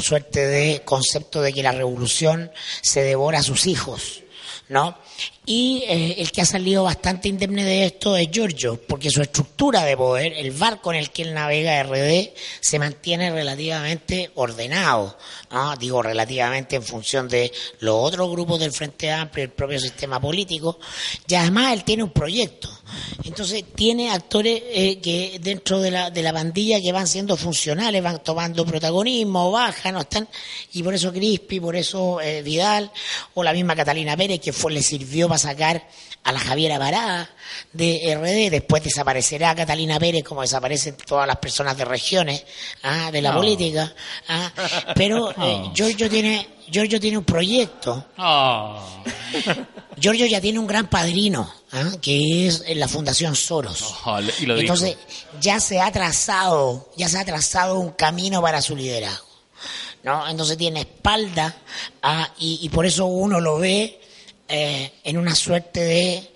suerte 0.00 0.46
de 0.46 0.82
concepto 0.84 1.42
de 1.42 1.52
que 1.52 1.62
la 1.62 1.72
revolución 1.72 2.50
se 2.80 3.02
devora 3.02 3.40
a 3.40 3.42
sus 3.42 3.66
hijos, 3.66 4.22
¿no? 4.68 4.96
Y 5.46 5.82
eh, 5.88 6.16
el 6.18 6.30
que 6.30 6.42
ha 6.42 6.44
salido 6.44 6.84
bastante 6.84 7.28
indemne 7.28 7.64
de 7.64 7.86
esto 7.86 8.14
es 8.16 8.28
Giorgio, 8.30 8.78
porque 8.86 9.10
su 9.10 9.22
estructura 9.22 9.82
de 9.82 9.96
poder, 9.96 10.34
el 10.34 10.50
barco 10.50 10.92
en 10.92 10.98
el 10.98 11.10
que 11.10 11.22
él 11.22 11.32
navega 11.32 11.82
RD, 11.82 12.34
se 12.60 12.78
mantiene 12.78 13.30
relativamente 13.30 14.30
ordenado. 14.34 15.16
¿no? 15.50 15.74
Digo 15.76 16.02
relativamente 16.02 16.76
en 16.76 16.82
función 16.82 17.28
de 17.28 17.50
los 17.80 17.94
otros 17.94 18.30
grupos 18.30 18.60
del 18.60 18.72
Frente 18.72 19.10
Amplio, 19.10 19.44
el 19.44 19.50
propio 19.50 19.80
sistema 19.80 20.20
político. 20.20 20.78
Y 21.26 21.34
además 21.34 21.72
él 21.72 21.82
tiene 21.82 22.02
un 22.02 22.10
proyecto. 22.10 22.68
Entonces 23.24 23.64
tiene 23.74 24.10
actores 24.10 24.62
eh, 24.66 24.98
que 25.00 25.38
dentro 25.40 25.80
de 25.80 25.90
la, 25.90 26.10
de 26.10 26.22
la 26.22 26.32
pandilla 26.32 26.80
que 26.80 26.92
van 26.92 27.06
siendo 27.06 27.38
funcionales, 27.38 28.02
van 28.02 28.22
tomando 28.22 28.66
protagonismo, 28.66 29.50
bajan, 29.50 29.94
no 29.94 30.00
están, 30.00 30.28
y 30.72 30.82
por 30.82 30.94
eso 30.94 31.12
Crispi, 31.12 31.60
por 31.60 31.74
eso 31.74 32.20
eh, 32.20 32.42
Vidal, 32.42 32.90
o 33.34 33.42
la 33.42 33.52
misma 33.52 33.74
Catalina 33.74 34.16
Pérez, 34.16 34.40
que 34.40 34.52
fue, 34.52 34.72
le 34.72 34.82
sirvió 34.82 35.07
para 35.28 35.38
sacar 35.38 35.86
a 36.24 36.32
la 36.32 36.38
Javiera 36.40 36.78
Parada 36.78 37.30
de 37.72 38.14
RD, 38.14 38.50
después 38.50 38.82
desaparecerá 38.82 39.54
Catalina 39.54 39.98
Pérez 39.98 40.24
como 40.24 40.42
desaparecen 40.42 40.96
todas 41.06 41.26
las 41.26 41.36
personas 41.36 41.76
de 41.76 41.84
regiones 41.84 42.44
ah, 42.82 43.10
de 43.10 43.22
la 43.22 43.30
No. 43.30 43.38
política, 43.38 43.92
ah, 44.28 44.52
pero 44.94 45.30
eh, 45.42 45.70
Giorgio 45.74 46.10
tiene 46.10 46.46
Giorgio 46.70 47.00
tiene 47.00 47.16
un 47.18 47.24
proyecto 47.24 48.04
Oh. 48.18 48.78
Giorgio 49.96 50.26
ya 50.26 50.40
tiene 50.40 50.58
un 50.58 50.66
gran 50.66 50.88
padrino, 50.88 51.50
¿ah? 51.72 51.90
que 52.00 52.46
es 52.46 52.62
la 52.76 52.86
Fundación 52.86 53.34
Soros. 53.34 53.94
Oh, 54.04 54.20
y 54.20 54.46
lo 54.46 54.54
dijo. 54.54 54.60
Entonces, 54.60 54.96
ya 55.40 55.58
se 55.58 55.80
ha 55.80 55.90
trazado, 55.90 56.90
ya 56.96 57.08
se 57.08 57.18
ha 57.18 57.24
trazado 57.24 57.80
un 57.80 57.90
camino 57.90 58.40
para 58.40 58.62
su 58.62 58.76
liderazgo. 58.76 59.26
¿no? 60.04 60.28
Entonces 60.28 60.56
tiene 60.56 60.80
espalda 60.82 61.56
ah, 62.02 62.30
y, 62.38 62.60
y 62.62 62.68
por 62.68 62.86
eso 62.86 63.06
uno 63.06 63.40
lo 63.40 63.58
ve 63.58 63.97
eh, 64.48 64.92
en 65.04 65.18
una 65.18 65.34
suerte 65.34 65.80
de, 65.80 66.30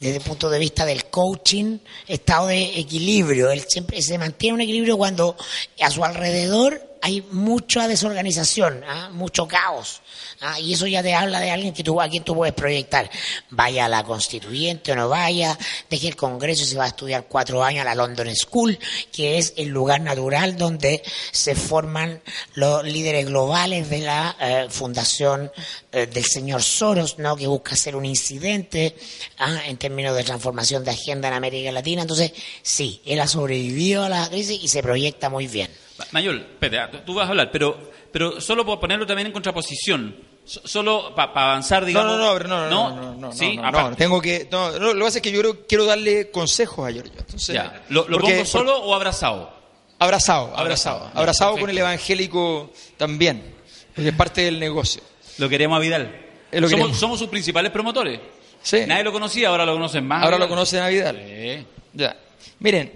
desde 0.00 0.16
el 0.16 0.22
punto 0.22 0.50
de 0.50 0.58
vista 0.58 0.84
del 0.84 1.06
coaching, 1.06 1.78
estado 2.08 2.48
de 2.48 2.78
equilibrio. 2.78 3.50
Él 3.50 3.64
siempre 3.68 4.02
se 4.02 4.18
mantiene 4.18 4.54
un 4.54 4.60
equilibrio 4.60 4.96
cuando 4.96 5.36
a 5.80 5.90
su 5.90 6.04
alrededor 6.04 6.91
hay 7.02 7.20
mucha 7.32 7.88
desorganización, 7.88 8.84
¿ah? 8.86 9.10
mucho 9.12 9.48
caos. 9.48 10.02
¿ah? 10.40 10.60
Y 10.60 10.72
eso 10.72 10.86
ya 10.86 11.02
te 11.02 11.12
habla 11.12 11.40
de 11.40 11.50
alguien 11.50 11.74
que 11.74 11.82
tú, 11.82 12.00
a 12.00 12.08
quien 12.08 12.22
tú 12.22 12.36
puedes 12.36 12.54
proyectar. 12.54 13.10
Vaya 13.50 13.86
a 13.86 13.88
la 13.88 14.04
constituyente 14.04 14.92
o 14.92 14.96
no 14.96 15.08
vaya, 15.08 15.58
deje 15.90 16.06
el 16.06 16.14
Congreso 16.16 16.62
y 16.62 16.66
se 16.66 16.76
va 16.76 16.84
a 16.84 16.88
estudiar 16.88 17.26
cuatro 17.28 17.64
años 17.64 17.82
a 17.82 17.86
la 17.86 17.96
London 17.96 18.34
School, 18.36 18.78
que 19.10 19.36
es 19.36 19.52
el 19.56 19.68
lugar 19.68 20.00
natural 20.00 20.56
donde 20.56 21.02
se 21.32 21.56
forman 21.56 22.22
los 22.54 22.84
líderes 22.84 23.26
globales 23.26 23.90
de 23.90 23.98
la 23.98 24.36
eh, 24.40 24.66
fundación 24.70 25.50
eh, 25.90 26.06
del 26.06 26.24
señor 26.24 26.62
Soros, 26.62 27.18
¿no? 27.18 27.34
que 27.34 27.48
busca 27.48 27.74
hacer 27.74 27.96
un 27.96 28.04
incidente 28.04 28.94
¿ah? 29.38 29.62
en 29.66 29.76
términos 29.76 30.14
de 30.14 30.22
transformación 30.22 30.84
de 30.84 30.92
agenda 30.92 31.26
en 31.26 31.34
América 31.34 31.72
Latina. 31.72 32.02
Entonces, 32.02 32.32
sí, 32.62 33.02
él 33.04 33.18
ha 33.18 33.26
sobrevivido 33.26 34.04
a 34.04 34.08
la 34.08 34.28
crisis 34.28 34.62
y 34.62 34.68
se 34.68 34.84
proyecta 34.84 35.28
muy 35.28 35.48
bien. 35.48 35.81
Mayol, 36.10 36.38
espérate, 36.40 36.98
tú 36.98 37.14
vas 37.14 37.26
a 37.26 37.30
hablar, 37.30 37.50
pero, 37.52 37.92
pero 38.10 38.40
solo 38.40 38.64
por 38.66 38.80
ponerlo 38.80 39.06
también 39.06 39.26
en 39.28 39.32
contraposición. 39.32 40.16
So- 40.44 40.60
Solo 40.66 41.14
para 41.14 41.30
avanzar, 41.50 41.82
No, 41.82 41.86
digamos. 41.86 42.18
no, 42.18 42.18
no, 42.18 42.48
no, 42.48 42.68
no, 42.68 42.90
no, 42.90 42.96
no, 43.12 43.14
no, 43.14 43.32
¿Sí? 43.32 43.56
no, 43.56 43.70
no, 43.70 43.94
tengo 43.96 44.20
que, 44.20 44.48
no, 44.50 44.72
no, 44.72 44.88
lo 44.92 44.94
que 44.94 45.00
pasa 45.04 45.18
es 45.18 45.22
que 45.22 45.30
yo 45.30 45.38
creo- 45.40 45.66
quiero 45.68 45.84
darle 45.84 46.30
consejos 46.32 46.88
a 46.88 46.90
Giorgio. 46.90 47.14
Entonces, 47.18 47.54
Ya. 47.54 47.82
¿Lo, 47.90 48.08
lo 48.08 48.18
porque- 48.18 48.32
pongo 48.32 48.44
solo 48.44 48.76
o 48.78 48.94
abrazado? 48.94 49.52
Abrazado, 50.00 50.46
abrazado, 50.56 50.96
Abrazado, 50.96 51.18
abrazado 51.20 51.56
con 51.58 51.70
el 51.70 51.78
evangélico 51.78 52.72
también, 52.96 53.54
porque 53.94 54.08
es 54.10 54.16
parte 54.16 54.40
del 54.40 54.58
negocio. 54.58 55.00
Lo 55.38 55.48
queremos 55.48 55.76
a 55.76 55.80
Vidal. 55.80 56.02
Lo 56.50 56.58
somos, 56.68 56.70
queremos. 56.70 56.98
somos 56.98 57.18
sus 57.20 57.28
principales 57.28 57.70
promotores. 57.70 58.18
Sí. 58.62 58.80
Nadie 58.86 59.04
lo 59.04 59.12
conocía, 59.12 59.48
ahora 59.48 59.64
lo 59.64 59.74
conocen 59.74 60.04
más. 60.06 60.24
Ahora 60.24 60.38
Vidal. 60.38 60.48
lo 60.48 60.54
conoce 60.56 60.76
Navidad. 60.80 61.14
Sí. 61.14 61.66
Ya. 61.94 62.16
Miren, 62.58 62.92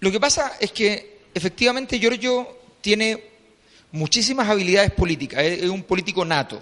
lo 0.00 0.10
que 0.10 0.20
pasa 0.20 0.52
es 0.60 0.72
que 0.72 1.13
efectivamente 1.34 1.98
Giorgio 1.98 2.58
tiene 2.80 3.22
muchísimas 3.92 4.48
habilidades 4.48 4.92
políticas, 4.92 5.42
es 5.44 5.68
un 5.68 5.82
político 5.82 6.24
nato. 6.24 6.60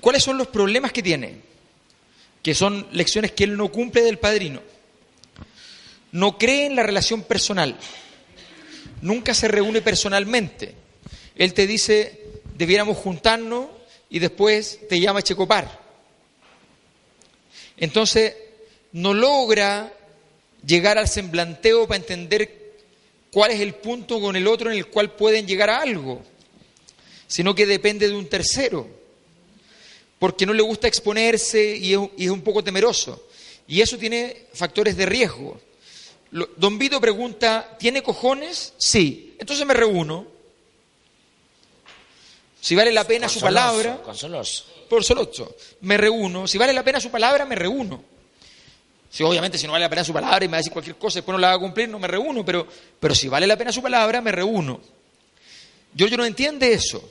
¿Cuáles 0.00 0.22
son 0.22 0.38
los 0.38 0.46
problemas 0.48 0.92
que 0.92 1.02
tiene? 1.02 1.36
Que 2.42 2.54
son 2.54 2.86
lecciones 2.92 3.32
que 3.32 3.44
él 3.44 3.56
no 3.56 3.70
cumple 3.70 4.02
del 4.02 4.18
padrino. 4.18 4.62
No 6.12 6.38
cree 6.38 6.66
en 6.66 6.76
la 6.76 6.82
relación 6.82 7.22
personal. 7.22 7.76
Nunca 9.02 9.34
se 9.34 9.48
reúne 9.48 9.82
personalmente. 9.82 10.74
Él 11.34 11.52
te 11.52 11.66
dice, 11.66 12.22
debiéramos 12.56 12.96
juntarnos 12.96 13.66
y 14.08 14.18
después 14.18 14.80
te 14.88 15.00
llama 15.00 15.18
a 15.20 15.22
Checopar. 15.22 15.80
Entonces, 17.76 18.34
no 18.92 19.14
logra 19.14 19.92
llegar 20.64 20.98
al 20.98 21.08
semblanteo 21.08 21.86
para 21.86 21.98
entender 21.98 22.57
cuál 23.32 23.50
es 23.50 23.60
el 23.60 23.74
punto 23.74 24.20
con 24.20 24.36
el 24.36 24.46
otro 24.46 24.70
en 24.70 24.78
el 24.78 24.86
cual 24.86 25.12
pueden 25.12 25.46
llegar 25.46 25.70
a 25.70 25.80
algo, 25.80 26.22
sino 27.26 27.54
que 27.54 27.66
depende 27.66 28.08
de 28.08 28.14
un 28.14 28.28
tercero, 28.28 28.88
porque 30.18 30.46
no 30.46 30.52
le 30.52 30.62
gusta 30.62 30.88
exponerse 30.88 31.76
y 31.76 31.92
es, 31.92 32.30
un 32.30 32.42
poco 32.42 32.64
temeroso. 32.64 33.28
Y 33.66 33.80
eso 33.80 33.98
tiene 33.98 34.46
factores 34.54 34.96
de 34.96 35.06
riesgo. 35.06 35.60
Don 36.30 36.78
Vito 36.78 37.00
pregunta, 37.00 37.76
¿tiene 37.78 38.02
cojones? 38.02 38.72
Sí. 38.78 39.36
Entonces 39.38 39.64
me 39.66 39.74
reúno. 39.74 40.26
Si 42.60 42.74
vale 42.74 42.90
la 42.90 43.06
pena 43.06 43.28
su 43.28 43.40
palabra, 43.40 44.02
Consoloso. 44.02 44.64
por 44.88 45.04
me 45.82 45.96
reúno. 45.96 46.48
Si 46.48 46.58
vale 46.58 46.72
la 46.72 46.82
pena 46.82 47.00
su 47.00 47.10
palabra, 47.10 47.44
me 47.44 47.54
reúno. 47.54 48.02
Si 49.10 49.22
obviamente 49.22 49.56
si 49.58 49.66
no 49.66 49.72
vale 49.72 49.84
la 49.86 49.90
pena 49.90 50.04
su 50.04 50.12
palabra 50.12 50.44
y 50.44 50.48
me 50.48 50.52
va 50.52 50.56
a 50.58 50.60
decir 50.60 50.72
cualquier 50.72 50.96
cosa 50.96 51.18
después 51.18 51.32
no 51.34 51.38
la 51.38 51.48
va 51.48 51.54
a 51.54 51.58
cumplir, 51.58 51.88
no 51.88 51.98
me 51.98 52.06
reúno, 52.08 52.44
pero, 52.44 52.66
pero 53.00 53.14
si 53.14 53.28
vale 53.28 53.46
la 53.46 53.56
pena 53.56 53.72
su 53.72 53.80
palabra, 53.82 54.20
me 54.20 54.30
reúno. 54.32 54.80
Giorgio 55.94 56.18
no 56.18 56.24
entiende 56.26 56.72
eso. 56.72 57.02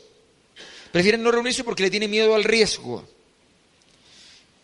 Prefieren 0.92 1.24
no 1.24 1.32
reunirse 1.32 1.64
porque 1.64 1.84
le 1.84 1.90
tiene 1.90 2.08
miedo 2.08 2.36
al 2.36 2.44
riesgo. 2.44 3.04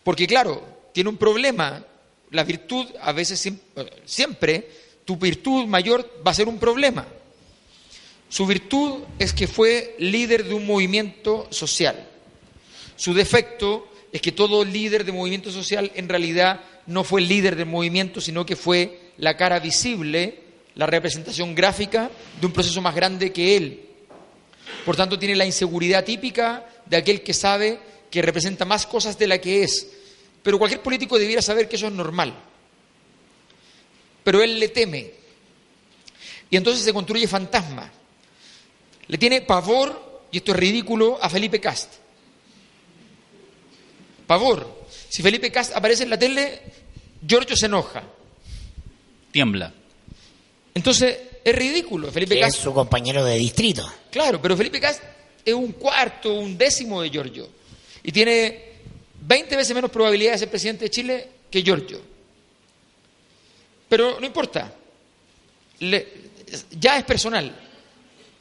Porque 0.02 0.26
claro, 0.26 0.62
tiene 0.92 1.10
un 1.10 1.16
problema. 1.16 1.84
La 2.30 2.44
virtud, 2.44 2.86
a 3.00 3.12
veces, 3.12 3.44
siem- 3.44 3.58
siempre, 4.04 4.68
tu 5.04 5.16
virtud 5.16 5.66
mayor 5.66 6.22
va 6.26 6.30
a 6.30 6.34
ser 6.34 6.48
un 6.48 6.58
problema. 6.58 7.06
Su 8.28 8.46
virtud 8.46 9.02
es 9.18 9.32
que 9.32 9.46
fue 9.46 9.94
líder 9.98 10.44
de 10.44 10.54
un 10.54 10.66
movimiento 10.66 11.46
social. 11.50 12.08
Su 12.96 13.14
defecto 13.14 13.88
es 14.12 14.20
que 14.20 14.32
todo 14.32 14.64
líder 14.64 15.04
de 15.04 15.12
movimiento 15.12 15.50
social 15.50 15.90
en 15.94 16.08
realidad 16.08 16.60
no 16.86 17.04
fue 17.04 17.20
el 17.20 17.28
líder 17.28 17.56
del 17.56 17.66
movimiento, 17.66 18.20
sino 18.20 18.44
que 18.44 18.56
fue 18.56 19.12
la 19.18 19.36
cara 19.36 19.58
visible, 19.58 20.42
la 20.74 20.86
representación 20.86 21.54
gráfica 21.54 22.10
de 22.40 22.46
un 22.46 22.52
proceso 22.52 22.80
más 22.80 22.94
grande 22.94 23.32
que 23.32 23.56
él. 23.56 23.80
Por 24.84 24.96
tanto, 24.96 25.18
tiene 25.18 25.36
la 25.36 25.46
inseguridad 25.46 26.04
típica 26.04 26.66
de 26.86 26.96
aquel 26.96 27.22
que 27.22 27.32
sabe 27.32 27.78
que 28.10 28.22
representa 28.22 28.64
más 28.64 28.86
cosas 28.86 29.18
de 29.18 29.26
la 29.26 29.38
que 29.38 29.62
es. 29.62 29.88
Pero 30.42 30.58
cualquier 30.58 30.82
político 30.82 31.18
debiera 31.18 31.42
saber 31.42 31.68
que 31.68 31.76
eso 31.76 31.86
es 31.86 31.92
normal. 31.92 32.34
Pero 34.22 34.42
él 34.42 34.58
le 34.58 34.68
teme. 34.68 35.10
Y 36.50 36.56
entonces 36.56 36.84
se 36.84 36.92
construye 36.92 37.26
fantasma. 37.26 37.90
Le 39.06 39.18
tiene 39.18 39.42
pavor, 39.42 40.22
y 40.30 40.38
esto 40.38 40.52
es 40.52 40.58
ridículo, 40.58 41.18
a 41.20 41.28
Felipe 41.28 41.60
Cast. 41.60 41.94
Pavor. 44.26 44.83
Si 45.14 45.22
Felipe 45.22 45.52
Cast 45.52 45.76
aparece 45.76 46.02
en 46.02 46.10
la 46.10 46.18
tele, 46.18 46.60
Giorgio 47.24 47.56
se 47.56 47.66
enoja. 47.66 48.02
Tiembla. 49.30 49.72
Entonces, 50.74 51.16
es 51.44 51.54
ridículo. 51.54 52.10
Felipe 52.10 52.34
Que 52.34 52.40
es 52.40 52.46
Cast, 52.46 52.64
su 52.64 52.74
compañero 52.74 53.24
de 53.24 53.36
distrito. 53.38 53.88
claro, 54.10 54.42
pero 54.42 54.56
Felipe 54.56 54.80
Cast 54.80 55.00
es 55.44 55.54
un 55.54 55.70
cuarto, 55.74 56.34
un 56.34 56.58
décimo 56.58 57.00
de 57.00 57.10
Giorgio. 57.10 57.48
Y 58.02 58.10
tiene 58.10 58.72
20 59.20 59.54
veces 59.54 59.72
menos 59.72 59.88
probabilidad 59.92 60.32
de 60.32 60.38
ser 60.38 60.50
presidente 60.50 60.86
de 60.86 60.90
Chile 60.90 61.28
que 61.48 61.62
Giorgio. 61.62 62.00
Pero 63.88 64.18
no 64.18 64.26
importa. 64.26 64.74
Le- 65.78 66.08
ya 66.72 66.98
es 66.98 67.04
personal. 67.04 67.54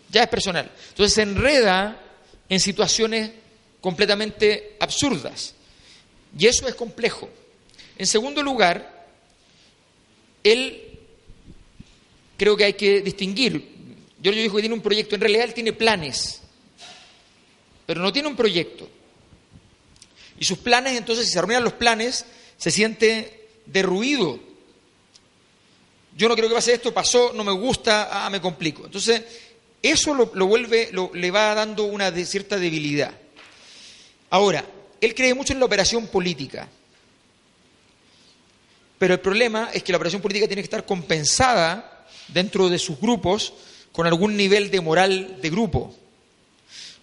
Ya 0.10 0.24
es 0.24 0.28
personal. 0.30 0.72
Entonces 0.90 1.14
se 1.14 1.22
enreda 1.22 2.02
en 2.50 2.60
situaciones 2.60 3.30
completamente 3.80 4.76
absurdas. 4.80 5.54
Y 6.38 6.48
eso 6.48 6.68
es 6.68 6.76
complejo. 6.76 7.30
En 7.98 8.08
segundo 8.08 8.42
lugar, 8.42 9.08
él 10.44 11.00
creo 12.38 12.58
que 12.58 12.64
hay 12.66 12.74
que 12.74 13.02
distinguir. 13.02 13.70
Giorgio 14.22 14.42
dijo 14.44 14.56
que 14.56 14.62
tiene 14.64 14.76
un 14.76 14.82
proyecto. 14.82 15.16
En 15.16 15.22
realidad 15.22 15.46
él 15.46 15.54
tiene 15.54 15.74
planes. 15.74 16.42
Pero 17.86 18.02
no 18.02 18.12
tiene 18.14 18.28
un 18.30 18.36
proyecto. 18.36 18.90
Y 20.40 20.46
sus 20.46 20.58
planes, 20.58 20.98
entonces, 20.98 21.26
si 21.28 21.34
se 21.34 21.40
arruinan 21.40 21.64
los 21.64 21.74
planes, 21.74 22.26
se 22.58 22.72
siente 22.72 23.48
derruido. 23.66 24.40
Yo 26.18 26.28
no 26.30 26.36
creo 26.36 26.48
que 26.50 26.56
pase 26.56 26.74
esto, 26.74 26.94
pasó, 26.94 27.34
no 27.34 27.44
me 27.44 27.52
gusta, 27.52 28.26
ah, 28.26 28.30
me 28.30 28.42
complico. 28.42 28.86
Entonces, 28.86 29.22
eso 29.82 30.14
lo, 30.14 30.32
lo 30.34 30.48
vuelve, 30.48 30.90
lo- 30.92 31.12
le 31.14 31.32
va 31.32 31.54
dando 31.54 31.84
una 31.86 32.12
cierta 32.26 32.58
debilidad. 32.58 33.14
Ahora, 34.30 34.66
él 35.06 35.16
cree 35.16 35.34
mucho 35.34 35.54
en 35.54 35.60
la 35.60 35.66
operación 35.66 36.08
política. 36.08 36.68
Pero 38.98 39.16
el 39.16 39.20
problema 39.20 39.70
es 39.74 39.84
que 39.84 39.92
la 39.92 39.98
operación 39.98 40.22
política 40.22 40.48
tiene 40.48 40.62
que 40.62 40.68
estar 40.68 40.86
compensada 40.86 42.06
dentro 42.30 42.70
de 42.70 42.80
sus 42.80 43.00
grupos 43.00 43.54
con 43.92 44.08
algún 44.08 44.38
nivel 44.38 44.72
de 44.72 44.82
moral 44.82 45.42
de 45.42 45.50
grupo. 45.50 45.94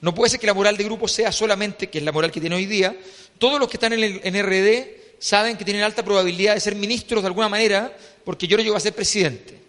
No 0.00 0.14
puede 0.14 0.30
ser 0.30 0.40
que 0.40 0.46
la 0.46 0.54
moral 0.54 0.76
de 0.76 0.84
grupo 0.84 1.06
sea 1.06 1.30
solamente, 1.30 1.90
que 1.90 1.98
es 1.98 2.04
la 2.04 2.12
moral 2.12 2.30
que 2.30 2.40
tiene 2.40 2.56
hoy 2.56 2.66
día, 2.66 2.96
todos 3.38 3.60
los 3.60 3.68
que 3.68 3.76
están 3.76 3.92
en, 3.92 4.02
el, 4.02 4.42
RD 4.42 5.18
saben 5.18 5.56
que 5.56 5.64
tienen 5.64 5.82
alta 5.82 6.02
probabilidad 6.02 6.54
de 6.54 6.60
ser 6.60 6.74
ministros 6.74 7.22
de 7.22 7.26
alguna 7.26 7.48
manera 7.48 7.94
porque 8.24 8.46
Giorgio 8.46 8.72
va 8.72 8.78
a 8.78 8.80
ser 8.80 8.94
presidente. 8.94 9.60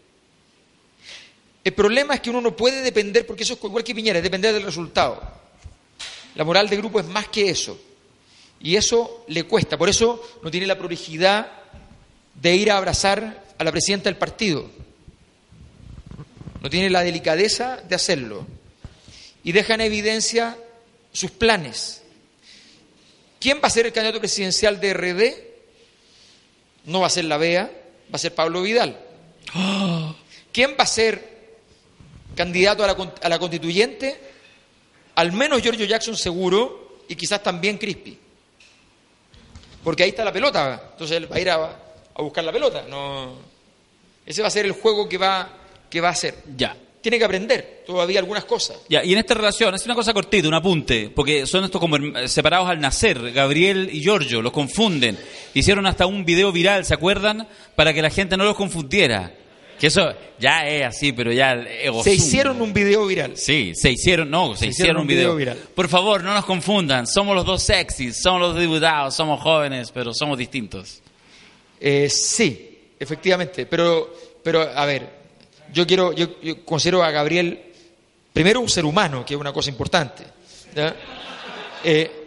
El 1.63 1.73
problema 1.73 2.15
es 2.15 2.21
que 2.21 2.29
uno 2.29 2.41
no 2.41 2.55
puede 2.55 2.81
depender, 2.81 3.27
porque 3.27 3.43
eso 3.43 3.53
es 3.53 3.63
igual 3.63 3.83
que 3.83 3.93
Piñera, 3.93 4.19
es 4.19 4.23
depender 4.23 4.53
del 4.53 4.63
resultado. 4.63 5.21
La 6.35 6.43
moral 6.43 6.69
de 6.69 6.77
grupo 6.77 6.99
es 6.99 7.05
más 7.05 7.27
que 7.27 7.49
eso. 7.49 7.77
Y 8.63 8.75
eso 8.75 9.25
le 9.27 9.43
cuesta. 9.43 9.77
Por 9.77 9.89
eso 9.89 10.23
no 10.43 10.51
tiene 10.51 10.67
la 10.67 10.77
prolijidad 10.77 11.51
de 12.35 12.55
ir 12.55 12.71
a 12.71 12.77
abrazar 12.77 13.43
a 13.57 13.63
la 13.63 13.71
presidenta 13.71 14.09
del 14.09 14.17
partido. 14.17 14.69
No 16.61 16.69
tiene 16.69 16.89
la 16.89 17.01
delicadeza 17.01 17.77
de 17.77 17.95
hacerlo. 17.95 18.45
Y 19.43 19.51
deja 19.51 19.73
en 19.73 19.81
evidencia 19.81 20.57
sus 21.11 21.31
planes. 21.31 22.03
¿Quién 23.39 23.57
va 23.57 23.67
a 23.67 23.71
ser 23.71 23.87
el 23.87 23.93
candidato 23.93 24.19
presidencial 24.19 24.79
de 24.79 24.93
RD? 24.93 25.33
No 26.85 27.01
va 27.01 27.07
a 27.07 27.11
ser 27.11 27.25
la 27.25 27.37
BEA, 27.37 27.63
va 27.63 28.15
a 28.15 28.19
ser 28.19 28.35
Pablo 28.35 28.61
Vidal. 28.61 28.99
¿Quién 30.51 30.75
va 30.79 30.83
a 30.83 30.87
ser 30.87 31.31
candidato 32.35 32.83
a 32.83 32.87
la, 32.87 33.13
a 33.21 33.29
la 33.29 33.39
constituyente, 33.39 34.19
al 35.15 35.31
menos 35.31 35.61
Giorgio 35.61 35.85
Jackson 35.85 36.15
seguro 36.15 37.03
y 37.07 37.15
quizás 37.15 37.43
también 37.43 37.77
Crispy. 37.77 38.17
Porque 39.83 40.03
ahí 40.03 40.09
está 40.09 40.23
la 40.23 40.33
pelota, 40.33 40.89
entonces 40.91 41.17
él 41.17 41.31
va 41.31 41.35
a 41.35 41.39
ir 41.39 41.49
a, 41.49 41.55
a 42.13 42.21
buscar 42.21 42.43
la 42.43 42.51
pelota. 42.51 42.83
No, 42.89 43.33
ese 44.25 44.41
va 44.41 44.47
a 44.47 44.51
ser 44.51 44.65
el 44.65 44.73
juego 44.73 45.09
que 45.09 45.17
va, 45.17 45.49
que 45.89 46.01
va 46.01 46.09
a 46.09 46.11
hacer. 46.11 46.35
Ya. 46.55 46.75
Tiene 47.01 47.17
que 47.17 47.25
aprender 47.25 47.83
todavía 47.87 48.19
algunas 48.19 48.45
cosas. 48.45 48.77
Ya, 48.87 49.03
y 49.03 49.13
en 49.13 49.17
esta 49.17 49.33
relación, 49.33 49.73
es 49.73 49.83
una 49.85 49.95
cosa 49.95 50.13
cortita, 50.13 50.47
un 50.47 50.53
apunte, 50.53 51.09
porque 51.09 51.47
son 51.47 51.63
estos 51.63 51.81
como 51.81 51.97
separados 52.27 52.69
al 52.69 52.79
nacer, 52.79 53.31
Gabriel 53.31 53.89
y 53.91 54.01
Giorgio, 54.01 54.41
los 54.43 54.51
confunden. 54.51 55.17
Hicieron 55.55 55.87
hasta 55.87 56.05
un 56.05 56.23
video 56.25 56.51
viral, 56.51 56.85
¿se 56.85 56.93
acuerdan? 56.93 57.47
Para 57.75 57.91
que 57.91 58.03
la 58.03 58.11
gente 58.11 58.37
no 58.37 58.43
los 58.43 58.55
confundiera. 58.55 59.33
Que 59.81 59.87
eso 59.87 60.13
ya 60.37 60.67
es 60.67 60.85
así, 60.85 61.11
pero 61.11 61.31
ya 61.31 61.53
el 61.53 61.65
ego 61.65 62.03
Se 62.03 62.13
hicieron 62.13 62.61
un 62.61 62.71
video 62.71 63.07
viral. 63.07 63.35
Sí, 63.35 63.73
se 63.73 63.89
hicieron, 63.89 64.29
no, 64.29 64.55
se, 64.55 64.67
hicieron, 64.67 65.01
un 65.01 65.07
video. 65.07 65.35
viral. 65.35 65.57
Por 65.73 65.89
favor, 65.89 66.23
no 66.23 66.35
nos 66.35 66.45
confundan, 66.45 67.07
somos 67.07 67.35
los 67.35 67.43
dos 67.43 67.63
sexys, 67.63 68.21
somos 68.21 68.41
los 68.41 68.59
diputados, 68.59 69.15
somos 69.15 69.41
jóvenes, 69.41 69.89
pero 69.91 70.13
somos 70.13 70.37
distintos. 70.37 71.01
Eh, 71.79 72.07
sí, 72.11 72.91
efectivamente. 72.99 73.65
Pero, 73.65 74.15
pero 74.43 74.61
a 74.61 74.85
ver, 74.85 75.09
yo 75.73 75.87
quiero, 75.87 76.13
yo, 76.13 76.39
yo 76.43 76.63
considero 76.63 77.03
a 77.03 77.09
Gabriel 77.09 77.59
primero 78.31 78.59
un 78.59 78.69
ser 78.69 78.85
humano, 78.85 79.25
que 79.25 79.33
es 79.33 79.39
una 79.39 79.51
cosa 79.51 79.71
importante. 79.71 80.23
¿ya? 80.75 80.95
Eh, 81.83 82.20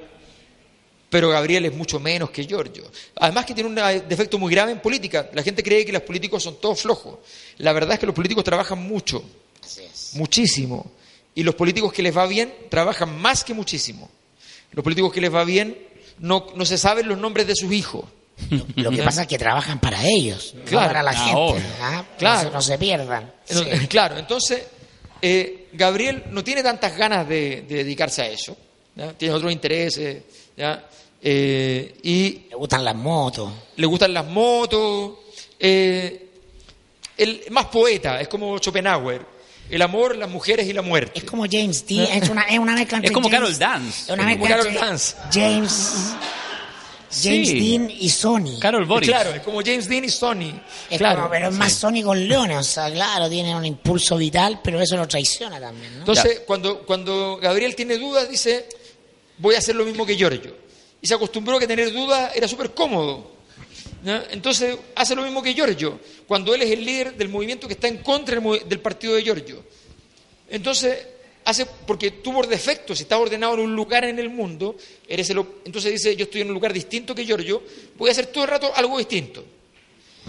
pero 1.11 1.29
Gabriel 1.31 1.65
es 1.67 1.75
mucho 1.75 2.01
menos 2.01 2.31
que 2.31 2.45
Giorgio. 2.45 2.85
Además 3.17 3.45
que 3.47 3.55
tiene 3.55 3.69
un 3.71 3.75
defecto 4.09 4.39
muy 4.39 4.53
grave 4.53 4.73
en 4.73 4.81
política. 4.81 5.29
La 5.33 5.43
gente 5.43 5.63
cree 5.63 5.85
que 5.85 5.93
los 5.93 6.03
políticos 6.03 6.43
son 6.43 6.61
todos 6.61 6.81
flojos. 6.81 7.19
La 7.59 7.73
verdad 7.73 7.93
es 7.95 7.99
que 8.01 8.07
los 8.07 8.15
políticos 8.15 8.43
trabajan 8.45 8.79
mucho, 8.83 9.23
Así 9.65 9.83
es. 9.83 10.11
muchísimo. 10.15 10.91
Y 11.37 11.43
los 11.43 11.55
políticos 11.55 11.93
que 11.93 12.03
les 12.03 12.17
va 12.17 12.27
bien 12.27 12.53
trabajan 12.69 13.17
más 13.21 13.45
que 13.45 13.55
muchísimo. 13.55 14.11
Los 14.73 14.83
políticos 14.83 15.13
que 15.13 15.21
les 15.21 15.33
va 15.33 15.45
bien 15.45 15.77
no, 16.19 16.47
no 16.57 16.65
se 16.65 16.79
saben 16.79 17.09
los 17.09 17.19
nombres 17.19 17.47
de 17.47 17.55
sus 17.55 17.73
hijos. 17.73 18.05
Lo 18.77 18.91
que 18.91 19.03
pasa 19.03 19.23
es 19.23 19.29
que 19.29 19.39
trabajan 19.39 19.79
para 19.81 20.05
ellos, 20.09 20.55
no 20.57 20.65
Claro. 20.65 20.87
para 20.89 21.03
la 21.05 21.11
Ah, 21.13 21.15
gente. 21.15 21.63
¿ah? 21.81 22.05
Claro. 22.19 22.43
No, 22.43 22.49
se, 22.49 22.55
no 22.55 22.63
se 22.63 22.79
pierdan. 22.79 23.33
Sí. 23.45 23.65
Claro, 23.89 24.19
entonces 24.19 24.65
eh, 25.23 25.69
Gabriel 25.73 26.25
no 26.31 26.43
tiene 26.43 26.63
tantas 26.63 26.97
ganas 26.97 27.29
de, 27.29 27.63
de 27.63 27.77
dedicarse 27.77 28.23
a 28.23 28.27
eso. 28.29 28.57
Tiene 29.17 29.35
otros 29.35 29.53
intereses. 29.53 30.23
¿Ya? 30.57 30.85
Eh, 31.23 31.97
y 32.03 32.49
Le 32.51 32.57
gustan 32.57 32.85
las 32.85 32.95
motos. 32.95 33.51
le 33.77 33.87
gustan 33.87 34.13
las 34.15 34.27
motos. 34.27 35.13
eh, 35.59 36.21
el 37.17 37.45
más 37.51 37.67
poeta, 37.67 38.21
es 38.21 38.29
como 38.29 38.59
Schopenhauer. 38.59 39.25
El 39.71 39.81
amor, 39.81 40.17
las 40.17 40.29
mujeres 40.29 40.67
y 40.69 40.73
la 40.75 40.83
muerte. 40.83 41.13
Es 41.21 41.25
como 41.25 41.45
James 41.51 41.87
Dean, 41.87 42.23
es 42.23 42.29
una, 42.29 42.43
es 42.43 42.59
una 42.59 42.75
mezcla 42.75 42.99
entre 42.99 43.09
Es 43.09 43.15
como 43.15 43.29
James- 43.31 43.41
Carol 43.41 43.59
Dance. 43.59 44.03
Es 44.03 44.11
una 44.11 44.25
mezcla 44.25 44.49
Carol 44.49 44.67
entre 44.67 44.81
Dance. 44.83 45.17
James, 45.33 45.93
James 47.23 47.49
Sí. 47.49 47.61
Dean 47.71 47.89
y 47.91 48.09
Sony. 48.11 48.59
Carol 48.61 48.85
Boris. 48.85 49.09
Claro, 49.09 49.31
es 49.31 49.41
como 49.43 49.61
James 49.65 49.89
Dean 49.89 50.05
y 50.05 50.09
Sony. 50.11 50.61
Es 50.91 50.99
claro. 50.99 51.19
como- 51.21 51.31
pero 51.31 51.49
es 51.49 51.55
más 51.55 51.73
Sony 51.73 52.03
con 52.05 52.29
leones, 52.29 52.59
o 52.59 52.63
sea, 52.65 52.91
claro, 52.91 53.31
tiene 53.31 53.55
un 53.57 53.65
impulso 53.65 54.17
vital, 54.17 54.61
pero 54.63 54.81
eso 54.81 54.97
lo 54.97 55.07
traiciona 55.09 55.59
también, 55.61 55.93
¿no? 55.95 55.99
Entonces, 56.01 56.41
cuando, 56.47 56.81
cuando 56.85 57.39
Gabriel 57.41 57.75
tiene 57.77 57.97
dudas, 57.97 58.29
dice, 58.29 58.69
voy 59.39 59.55
a 59.55 59.59
hacer 59.59 59.75
lo 59.75 59.85
mismo 59.85 60.05
que 60.07 60.17
Giorgio. 60.17 60.57
Y 61.01 61.07
se 61.07 61.15
acostumbró 61.15 61.59
que 61.59 61.67
tener 61.67 61.93
dudas 61.93 62.33
era 62.35 62.49
súper 62.49 62.73
cómodo. 62.73 63.33
Entonces, 64.31 64.77
hace 64.95 65.15
lo 65.15 65.23
mismo 65.23 65.43
que 65.43 65.55
Giorgio, 65.55 65.99
cuando 66.27 66.55
él 66.55 66.63
es 66.63 66.71
el 66.71 66.85
líder 66.85 67.15
del 67.17 67.29
movimiento 67.29 67.67
que 67.67 67.75
está 67.75 67.89
en 67.89 67.99
contra 67.99 68.39
del, 68.39 68.81
partido 68.81 69.15
de 69.15 69.23
Giorgio. 69.23 69.65
Entonces, 70.51 71.07
hace, 71.45 71.65
porque 71.87 72.11
tú 72.11 72.33
por 72.33 72.47
defecto, 72.47 72.95
si 72.95 73.05
estás 73.05 73.19
ordenado 73.19 73.55
en 73.55 73.61
un 73.61 73.75
lugar 73.75 74.05
en 74.05 74.19
el 74.19 74.29
mundo, 74.29 74.77
eres 75.09 75.31
el, 75.31 75.39
entonces 75.65 75.93
dice, 75.93 76.15
yo 76.17 76.25
estoy 76.25 76.43
en 76.43 76.49
un 76.49 76.55
lugar 76.55 76.73
distinto 76.73 77.15
que 77.15 77.25
Giorgio, 77.25 77.63
voy 77.97 78.11
a 78.11 78.13
hacer 78.13 78.27
todo 78.27 78.45
el 78.45 78.51
rato 78.51 78.73
algo 78.75 78.99
distinto. 78.99 79.45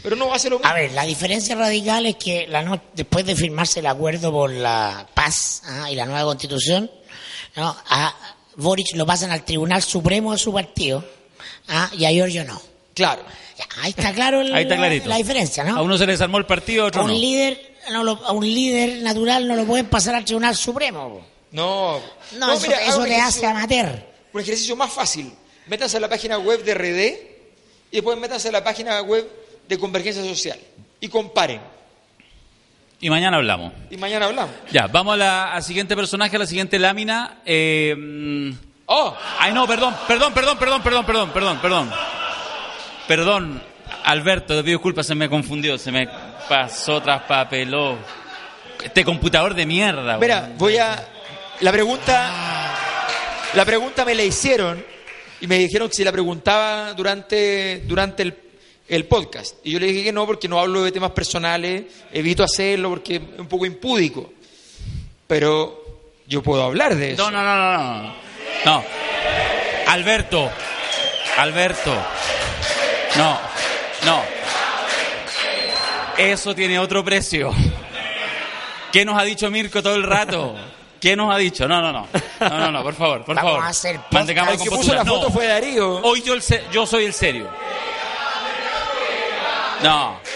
Pero 0.01 0.15
no 0.15 0.33
hace 0.33 0.49
lo 0.49 0.57
mismo. 0.57 0.69
A 0.69 0.73
ver, 0.73 0.91
la 0.93 1.05
diferencia 1.05 1.55
radical 1.55 2.05
es 2.05 2.15
que 2.15 2.47
la 2.47 2.63
no- 2.63 2.81
después 2.93 3.25
de 3.25 3.35
firmarse 3.35 3.79
el 3.79 3.87
acuerdo 3.87 4.31
por 4.31 4.51
la 4.51 5.07
paz 5.13 5.61
ah, 5.65 5.89
y 5.91 5.95
la 5.95 6.05
nueva 6.05 6.23
constitución, 6.25 6.89
¿no? 7.55 7.75
a 7.87 8.34
Boric 8.57 8.95
lo 8.95 9.05
pasan 9.05 9.31
al 9.31 9.43
Tribunal 9.43 9.81
Supremo 9.83 10.31
de 10.31 10.37
su 10.37 10.53
partido 10.53 11.03
ah, 11.67 11.89
y 11.97 12.05
a 12.05 12.11
Giorgio 12.11 12.43
no. 12.45 12.61
Claro. 12.93 13.23
Ahí 13.81 13.89
está 13.91 14.13
claro 14.13 14.41
el- 14.41 14.53
Ahí 14.55 14.63
está 14.63 14.75
la, 14.75 14.81
clarito. 14.81 15.09
la 15.09 15.17
diferencia, 15.17 15.63
¿no? 15.63 15.77
A 15.77 15.81
uno 15.81 15.97
se 15.97 16.05
le 16.05 16.13
desarmó 16.13 16.37
el 16.37 16.45
partido, 16.45 16.83
a 16.83 16.85
A 16.85 16.87
otro 16.89 17.01
un 17.03 17.09
no. 17.11 17.13
líder, 17.17 17.75
no 17.91 18.03
lo- 18.03 18.25
a 18.25 18.31
un 18.31 18.45
líder 18.45 19.01
natural 19.01 19.47
no 19.47 19.55
lo 19.55 19.65
pueden 19.65 19.87
pasar 19.87 20.15
al 20.15 20.25
Tribunal 20.25 20.55
Supremo. 20.55 21.25
No, 21.51 21.99
No, 22.37 22.53
eso, 22.53 22.67
mira, 22.67 22.81
eso 22.85 23.03
te 23.03 23.15
hace 23.15 23.45
amateur. 23.45 24.03
Un 24.33 24.41
ejercicio 24.41 24.75
más 24.75 24.91
fácil. 24.91 25.31
Métanse 25.67 25.97
a 25.97 25.99
la 26.01 26.09
página 26.09 26.37
web 26.37 26.63
de 26.63 26.73
RD 26.73 27.17
y 27.91 27.95
después 27.95 28.17
métanse 28.17 28.49
a 28.49 28.51
la 28.51 28.63
página 28.63 29.01
web 29.01 29.25
de 29.67 29.79
Convergencia 29.79 30.23
Social 30.23 30.59
y 30.99 31.07
comparen. 31.07 31.61
Y 33.01 33.09
mañana 33.09 33.37
hablamos. 33.37 33.73
Y 33.89 33.97
mañana 33.97 34.25
hablamos. 34.25 34.53
Ya, 34.71 34.87
vamos 34.87 35.15
a 35.15 35.17
la, 35.17 35.53
al 35.53 35.63
siguiente 35.63 35.95
personaje, 35.95 36.35
a 36.35 36.39
la 36.39 36.47
siguiente 36.47 36.79
lámina. 36.79 37.39
Eh, 37.45 37.93
mm, 37.97 38.51
¡Oh! 38.87 39.15
ay, 39.39 39.53
no, 39.53 39.67
perdón, 39.67 39.95
perdón, 40.07 40.33
perdón, 40.33 40.57
perdón, 40.57 40.81
perdón, 40.81 41.05
perdón, 41.05 41.29
perdón, 41.31 41.59
perdón. 41.59 41.91
Perdón, 43.07 43.61
Alberto, 44.05 44.55
te 44.55 44.63
pido 44.63 44.77
disculpas, 44.77 45.05
se 45.05 45.15
me 45.15 45.29
confundió, 45.29 45.77
se 45.77 45.91
me 45.91 46.07
pasó, 46.47 47.01
traspapeló. 47.01 47.97
Este 48.83 49.03
computador 49.03 49.53
de 49.53 49.65
mierda. 49.65 50.17
Mira, 50.17 50.51
voy 50.57 50.77
a. 50.77 51.07
La 51.61 51.71
pregunta. 51.71 52.31
La 53.53 53.65
pregunta 53.65 54.03
me 54.03 54.15
la 54.15 54.23
hicieron 54.23 54.83
y 55.39 55.47
me 55.47 55.57
dijeron 55.57 55.87
que 55.87 55.95
si 55.95 56.03
la 56.03 56.11
preguntaba 56.11 56.93
durante, 56.93 57.83
durante 57.85 58.23
el, 58.23 58.33
el 58.87 59.05
podcast. 59.05 59.55
Y 59.63 59.71
yo 59.71 59.79
le 59.79 59.87
dije 59.87 60.03
que 60.03 60.11
no, 60.13 60.25
porque 60.25 60.47
no 60.47 60.59
hablo 60.59 60.83
de 60.83 60.91
temas 60.91 61.11
personales, 61.11 61.83
evito 62.11 62.43
hacerlo 62.43 62.89
porque 62.89 63.15
es 63.15 63.21
un 63.39 63.47
poco 63.47 63.65
impúdico. 63.65 64.31
Pero 65.27 65.83
yo 66.27 66.41
puedo 66.43 66.63
hablar 66.63 66.95
de 66.95 67.11
eso. 67.13 67.23
No, 67.23 67.31
no, 67.31 67.43
no, 67.43 67.55
no, 67.77 68.03
no. 68.03 68.13
No. 68.65 68.83
Alberto. 69.87 70.49
Alberto. 71.37 71.93
No. 73.17 73.39
No. 74.05 74.21
Eso 76.17 76.55
tiene 76.55 76.79
otro 76.79 77.03
precio. 77.03 77.51
¿Qué 78.91 79.03
nos 79.03 79.19
ha 79.19 79.23
dicho 79.23 79.49
Mirko 79.51 79.83
todo 79.83 79.95
el 79.95 80.03
rato? 80.03 80.55
¿Qué 81.01 81.15
nos 81.15 81.33
ha 81.33 81.37
dicho? 81.37 81.67
No, 81.67 81.81
no, 81.81 81.91
no. 81.91 82.07
No, 82.39 82.49
no, 82.57 82.71
no, 82.71 82.83
por 82.83 82.93
favor, 82.95 83.25
por 83.25 83.35
Vamos 83.35 83.51
favor. 83.51 83.65
a 83.65 83.69
hacer 83.69 83.99
Mantengamos 84.11 84.53
El 84.53 84.59
que 84.61 84.69
puso 84.69 84.93
la 84.93 85.03
foto 85.05 85.27
No. 85.27 85.33
fue 85.33 85.45
Darío. 85.47 85.97
Hoy 86.03 86.21
yo, 86.21 86.33
el 86.33 86.41
se- 86.41 86.63
yo 86.71 86.85
soy 86.85 87.05
el 87.05 87.13
serio. 87.13 87.49
No. 89.83 90.19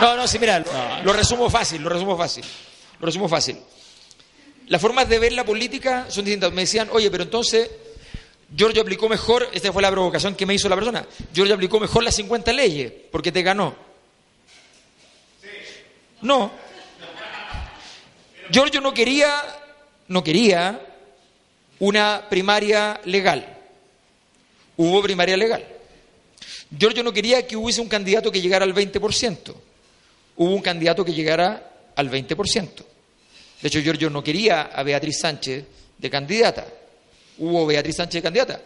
No, 0.00 0.16
no, 0.16 0.26
sí, 0.26 0.38
mira, 0.38 0.60
lo, 0.60 1.04
lo 1.04 1.12
resumo 1.12 1.50
fácil, 1.50 1.82
lo 1.82 1.90
resumo 1.90 2.16
fácil. 2.16 2.42
Lo 3.00 3.04
resumo 3.04 3.28
fácil. 3.28 3.58
Las 4.68 4.80
formas 4.80 5.06
de 5.08 5.18
ver 5.18 5.32
la 5.32 5.44
política 5.44 6.06
son 6.08 6.24
distintas. 6.24 6.52
Me 6.52 6.62
decían, 6.62 6.88
oye, 6.92 7.10
pero 7.10 7.24
entonces 7.24 7.70
Giorgio 8.54 8.82
aplicó 8.82 9.08
mejor, 9.08 9.48
esta 9.52 9.72
fue 9.72 9.82
la 9.82 9.90
provocación 9.90 10.34
que 10.34 10.46
me 10.46 10.54
hizo 10.54 10.68
la 10.68 10.76
persona, 10.76 11.06
Giorgio 11.32 11.54
aplicó 11.54 11.78
mejor 11.78 12.02
las 12.02 12.14
50 12.14 12.52
leyes 12.52 12.92
porque 13.10 13.30
te 13.30 13.42
ganó. 13.42 13.74
No. 16.22 16.50
Giorgio 18.50 18.80
no 18.80 18.92
quería, 18.92 19.42
no 20.08 20.24
quería 20.24 20.80
una 21.78 22.26
primaria 22.28 23.00
legal. 23.04 23.58
Hubo 24.76 25.02
primaria 25.02 25.36
legal. 25.36 25.64
Giorgio 26.76 27.02
no 27.02 27.12
quería 27.12 27.46
que 27.46 27.56
hubiese 27.56 27.80
un 27.80 27.88
candidato 27.88 28.30
que 28.30 28.40
llegara 28.40 28.64
al 28.64 28.74
20%. 28.74 29.54
Hubo 30.36 30.54
un 30.54 30.62
candidato 30.62 31.04
que 31.04 31.12
llegara 31.12 31.90
al 31.96 32.10
20%. 32.10 32.68
De 33.60 33.68
hecho, 33.68 33.80
Giorgio 33.80 34.08
no 34.08 34.22
quería 34.22 34.62
a 34.62 34.82
Beatriz 34.82 35.18
Sánchez 35.20 35.64
de 35.98 36.10
candidata. 36.10 36.66
Hubo 37.38 37.66
Beatriz 37.66 37.96
Sánchez 37.96 38.14
de 38.14 38.22
candidata. 38.22 38.60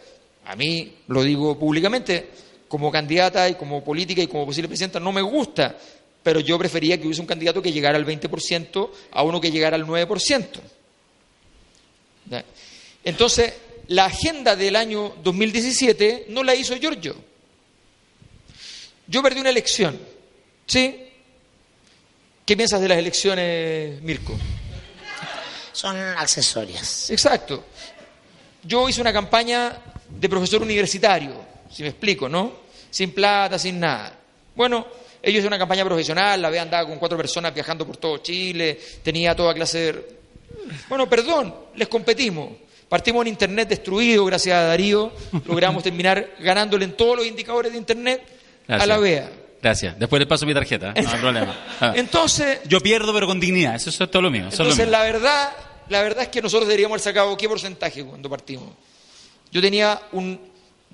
A 0.45 0.55
mí, 0.55 0.93
lo 1.07 1.23
digo 1.23 1.57
públicamente, 1.57 2.29
como 2.67 2.91
candidata 2.91 3.49
y 3.49 3.55
como 3.55 3.83
política 3.83 4.21
y 4.21 4.27
como 4.27 4.45
posible 4.45 4.67
presidenta, 4.67 4.99
no 4.99 5.11
me 5.11 5.21
gusta, 5.21 5.75
pero 6.21 6.39
yo 6.39 6.57
prefería 6.57 6.97
que 6.97 7.05
hubiese 7.05 7.21
un 7.21 7.27
candidato 7.27 7.61
que 7.61 7.71
llegara 7.71 7.97
al 7.97 8.05
20% 8.05 8.89
a 9.11 9.23
uno 9.23 9.41
que 9.41 9.51
llegara 9.51 9.75
al 9.75 9.85
9%. 9.85 10.45
¿Ya? 12.29 12.45
Entonces, 13.03 13.53
la 13.87 14.05
agenda 14.05 14.55
del 14.55 14.75
año 14.75 15.13
2017 15.23 16.27
no 16.29 16.43
la 16.43 16.55
hizo 16.55 16.75
Giorgio. 16.75 17.15
Yo 19.07 19.21
perdí 19.21 19.39
una 19.39 19.49
elección, 19.49 19.99
¿sí? 20.65 21.01
¿Qué 22.45 22.55
piensas 22.57 22.81
de 22.81 22.87
las 22.87 22.97
elecciones, 22.97 24.01
Mirko? 24.01 24.35
Son 25.71 25.95
accesorias. 25.97 27.09
Exacto. 27.09 27.65
Yo 28.63 28.87
hice 28.89 29.01
una 29.01 29.13
campaña 29.13 29.77
de 30.09 30.29
profesor 30.29 30.61
universitario, 30.61 31.33
si 31.71 31.83
me 31.83 31.89
explico, 31.89 32.29
¿no? 32.29 32.65
Sin 32.89 33.11
plata, 33.11 33.59
sin 33.59 33.79
nada. 33.79 34.17
Bueno, 34.55 34.87
Ellos 35.25 35.39
hicieron 35.39 35.53
una 35.53 35.57
campaña 35.57 35.83
profesional, 35.83 36.39
la 36.39 36.51
vea 36.51 36.61
andaba 36.61 36.87
con 36.87 36.99
cuatro 36.99 37.17
personas 37.17 37.51
viajando 37.51 37.83
por 37.83 37.97
todo 37.97 38.19
Chile, 38.19 38.79
tenía 39.01 39.35
toda 39.35 39.55
clase 39.55 39.79
de... 39.79 40.19
Bueno, 40.87 41.09
perdón, 41.09 41.51
les 41.75 41.87
competimos. 41.87 42.49
Partimos 42.87 43.23
en 43.23 43.29
Internet 43.29 43.69
destruido, 43.69 44.23
gracias 44.25 44.55
a 44.55 44.65
Darío, 44.65 45.11
logramos 45.47 45.81
terminar 45.81 46.35
ganándole 46.39 46.85
en 46.85 46.95
todos 46.95 47.17
los 47.17 47.25
indicadores 47.25 47.71
de 47.71 47.77
Internet 47.79 48.21
a 48.67 48.85
la 48.85 48.97
vea. 48.97 49.31
Gracias. 49.61 49.97
Después 49.97 50.19
le 50.19 50.27
paso 50.27 50.45
mi 50.45 50.53
tarjeta, 50.53 50.93
¿eh? 50.95 51.01
no 51.01 51.09
hay 51.09 51.19
problema. 51.19 51.65
Ah. 51.79 51.93
Entonces, 51.95 52.59
Yo 52.67 52.79
pierdo, 52.79 53.13
pero 53.13 53.25
con 53.25 53.39
dignidad. 53.39 53.75
Eso, 53.75 53.89
eso 53.89 54.03
es 54.03 54.11
todo 54.11 54.21
lo 54.21 54.29
mío. 54.29 54.47
eso 54.47 54.63
lo 54.63 54.69
entonces 54.69 54.85
mío. 54.85 54.91
la 54.91 55.03
verdad, 55.03 55.53
la 55.89 56.01
verdad 56.03 56.23
es 56.23 56.29
que 56.29 56.41
nosotros 56.41 56.67
deberíamos 56.67 56.95
haber 56.95 57.03
sacado 57.03 57.35
qué 57.35 57.49
porcentaje 57.49 58.03
cuando 58.05 58.29
partimos. 58.29 58.69
Yo 59.51 59.61
tenía 59.61 59.99
un 60.11 60.39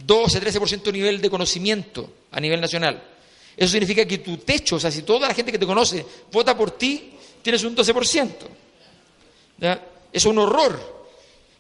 12-13% 0.05 0.91
nivel 0.93 1.21
de 1.21 1.29
conocimiento 1.29 2.13
a 2.31 2.39
nivel 2.39 2.61
nacional. 2.61 3.01
Eso 3.57 3.71
significa 3.71 4.05
que 4.05 4.19
tu 4.19 4.37
techo, 4.37 4.77
o 4.77 4.79
sea, 4.79 4.89
si 4.89 5.01
toda 5.03 5.27
la 5.27 5.33
gente 5.33 5.51
que 5.51 5.59
te 5.59 5.65
conoce 5.65 6.05
vota 6.31 6.55
por 6.55 6.71
ti, 6.71 7.11
tienes 7.41 7.63
un 7.63 7.75
12%. 7.75 8.29
¿Ya? 9.57 9.85
Es 10.11 10.25
un 10.25 10.37
horror. 10.37 11.01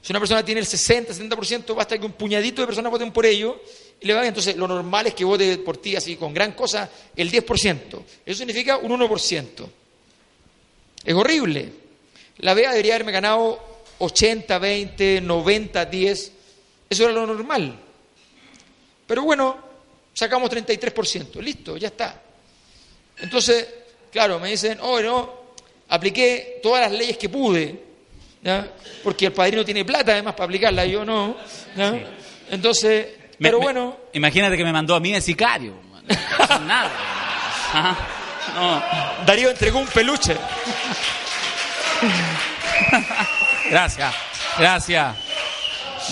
Si 0.01 0.11
una 0.11 0.19
persona 0.19 0.43
tiene 0.43 0.61
el 0.61 0.67
60-70%, 0.67 1.75
basta 1.75 1.97
que 1.97 2.05
un 2.05 2.13
puñadito 2.13 2.61
de 2.61 2.67
personas 2.67 2.91
voten 2.91 3.11
por 3.11 3.25
ello 3.25 3.61
y 4.01 4.07
le 4.07 4.13
va 4.13 4.21
bien. 4.21 4.29
Entonces, 4.29 4.55
lo 4.57 4.67
normal 4.67 5.07
es 5.07 5.13
que 5.13 5.23
vote 5.23 5.59
por 5.59 5.77
ti 5.77 5.95
así 5.95 6.15
con 6.15 6.33
gran 6.33 6.53
cosa 6.53 6.89
el 7.15 7.31
10%. 7.31 8.03
Eso 8.25 8.37
significa 8.37 8.77
un 8.77 8.99
1%. 8.99 9.69
Es 11.05 11.13
horrible. 11.13 11.71
La 12.39 12.55
BEA 12.55 12.71
debería 12.71 12.95
haberme 12.95 13.11
ganado 13.11 13.83
80, 13.99 14.57
20, 14.57 15.21
90, 15.21 15.85
10. 15.85 16.31
Eso 16.89 17.03
era 17.03 17.13
lo 17.13 17.27
normal. 17.27 17.79
Pero 19.05 19.23
bueno, 19.23 19.57
sacamos 20.13 20.49
33%. 20.49 21.39
Listo, 21.39 21.77
ya 21.77 21.89
está. 21.89 22.21
Entonces, 23.19 23.67
claro, 24.11 24.39
me 24.39 24.49
dicen, 24.49 24.79
oh, 24.81 24.99
no, 24.99 25.41
apliqué 25.89 26.59
todas 26.63 26.89
las 26.89 26.99
leyes 26.99 27.17
que 27.17 27.29
pude, 27.29 27.79
¿ya? 28.41 28.67
porque 29.03 29.27
el 29.27 29.33
padrino 29.33 29.63
tiene 29.63 29.85
plata 29.85 30.13
además 30.13 30.33
para 30.33 30.45
aplicarla, 30.45 30.85
yo 30.85 31.05
no. 31.05 31.37
¿ya? 31.75 32.01
Entonces, 32.49 33.07
pero 33.41 33.57
me- 33.59 33.63
bueno, 33.65 33.97
Imagínate 34.13 34.57
que 34.57 34.63
me 34.63 34.71
mandó 34.73 34.95
a 34.95 34.99
mí 34.99 35.11
de 35.11 35.21
sicario. 35.21 35.73
No 36.49 36.59
nada. 36.59 36.91
Ajá. 37.73 37.97
No. 38.55 38.83
Darío 39.25 39.49
entregó 39.49 39.79
un 39.79 39.87
peluche. 39.87 40.35
Gracias. 43.69 44.13
Gracias. 44.57 45.15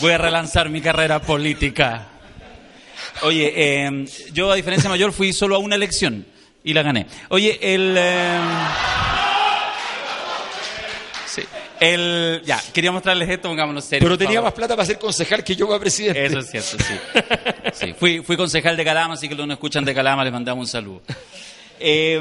Voy 0.02 0.12
a 0.14 0.18
relanzar 0.18 0.70
mi 0.70 0.82
carrera 0.82 1.20
política. 1.20 2.08
Oye, 3.24 3.52
eh, 3.56 4.06
yo 4.32 4.52
a 4.52 4.56
diferencia 4.56 4.90
mayor 4.90 5.12
fui 5.12 5.34
solo 5.34 5.56
a 5.56 5.60
una 5.60 5.76
elección 5.76 6.26
y 6.64 6.74
la 6.74 6.84
gané. 6.84 7.06
Oye, 7.30 7.60
el... 7.62 7.96
eh, 7.98 8.40
sí, 8.40 9.09
el... 11.80 12.42
Ya, 12.46 12.60
quería 12.74 12.92
mostrarles 12.92 13.30
esto, 13.30 13.48
pongámonos 13.50 13.84
serios. 13.86 14.04
Pero 14.06 14.18
tenía 14.18 14.42
más 14.42 14.54
plata 14.54 14.76
para 14.76 14.86
ser 14.86 15.00
concejal 15.00 15.44
que 15.44 15.56
yo 15.56 15.68
para 15.68 15.80
presidente. 15.80 16.26
Eso 16.26 16.40
es 16.40 16.50
cierto, 16.52 16.78
sí. 16.84 16.94
Sí, 17.74 17.94
fui, 17.98 18.22
fui 18.22 18.36
concejal 18.38 18.76
de 18.78 18.84
Calama, 18.86 19.14
así 19.16 19.28
que 19.30 19.36
los 19.36 19.44
que 19.44 19.48
nos 19.48 19.56
escuchan 19.56 19.86
de 19.86 19.94
Calama 19.94 20.24
les 20.24 20.34
mandamos 20.34 20.62
un 20.64 20.68
saludo. 20.68 21.02
Eh, 21.82 22.20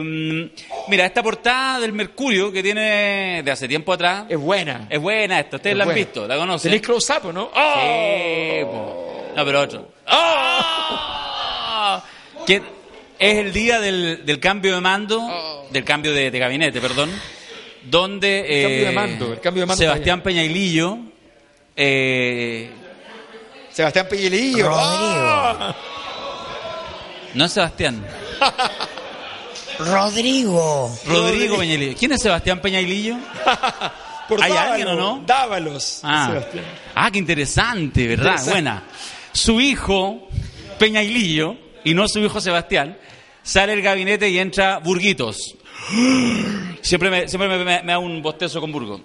mira, 0.89 1.05
esta 1.05 1.21
portada 1.23 1.81
del 1.81 1.93
Mercurio 1.93 2.53
que 2.53 2.63
tiene 2.63 3.43
de 3.45 3.51
hace 3.51 3.67
tiempo 3.67 3.93
atrás 3.93 4.27
Es 4.29 4.39
buena. 4.39 4.87
es 4.89 5.01
buena 5.01 5.41
esta, 5.41 5.57
ustedes 5.57 5.75
Es 5.75 5.79
la 5.79 5.85
han 5.85 5.95
visto, 5.95 6.29
la 6.29 6.37
conocen. 6.37 6.71
Tenéis 6.71 6.83
close 6.87 7.13
up, 7.13 7.27
¿o 7.27 7.33
¿no? 7.33 7.47
Sí, 7.55 8.65
po. 8.65 9.25
No, 9.35 9.45
pero 9.45 9.61
otro. 9.61 9.89
¡Ah! 10.07 12.05
Que 12.47 12.63
es 13.19 13.37
el 13.39 13.53
día 13.53 13.81
del, 13.81 14.25
del 14.25 14.39
cambio 14.41 14.77
de 14.77 14.81
mando, 14.81 15.67
del 15.71 15.85
cambio 15.85 16.13
de, 16.13 16.31
de 16.31 16.39
gabinete, 16.39 16.81
perdón, 16.81 17.11
donde 17.91 18.41
El 18.41 18.63
cambio 18.63 18.85
de 18.85 18.91
eh, 18.91 18.93
mando, 18.93 19.33
el 19.33 19.41
cambio 19.41 19.63
de 19.63 19.67
mando 19.67 19.83
Sebastián 19.83 20.23
Peñailillo 20.23 20.99
eh, 21.81 22.71
Sebastián 23.71 24.09
Peñelillo. 24.11 24.69
Rodrigo. 24.69 25.75
no 27.35 27.45
es 27.45 27.53
Sebastián, 27.53 28.05
Rodrigo. 29.79 30.99
Rodrigo 31.07 31.57
Peñailillo. 31.59 31.97
¿Quién 31.97 32.11
es 32.11 32.23
Sebastián 32.23 32.61
Peñailillo? 32.61 33.17
Por 34.29 34.43
¿Hay 34.43 34.51
Dávalos, 34.51 34.71
alguien 34.73 34.89
o 34.89 34.95
no? 34.97 35.23
Dávalos. 35.25 36.01
Ah, 36.03 36.27
Sebastián. 36.33 36.65
ah, 36.97 37.11
qué 37.13 37.19
interesante, 37.19 38.09
¿verdad? 38.09 38.25
Interesante. 38.25 38.51
Buena. 38.51 38.83
Su 39.33 39.61
hijo, 39.61 40.29
Peñailillo, 40.81 41.57
y 41.85 41.95
no 41.95 42.09
su 42.09 42.19
hijo 42.19 42.41
Sebastián, 42.41 42.99
sale 43.45 43.73
del 43.77 43.83
gabinete 43.83 44.29
y 44.29 44.41
entra 44.41 44.79
Burguitos. 44.79 45.55
Siempre 46.83 47.11
me, 47.11 47.29
siempre 47.29 47.49
me, 47.49 47.59
me- 47.65 47.83
me 47.83 47.93
da 47.93 47.99
un 47.99 48.23
bostezo 48.23 48.61
con 48.61 48.73
Burgos. 48.73 49.01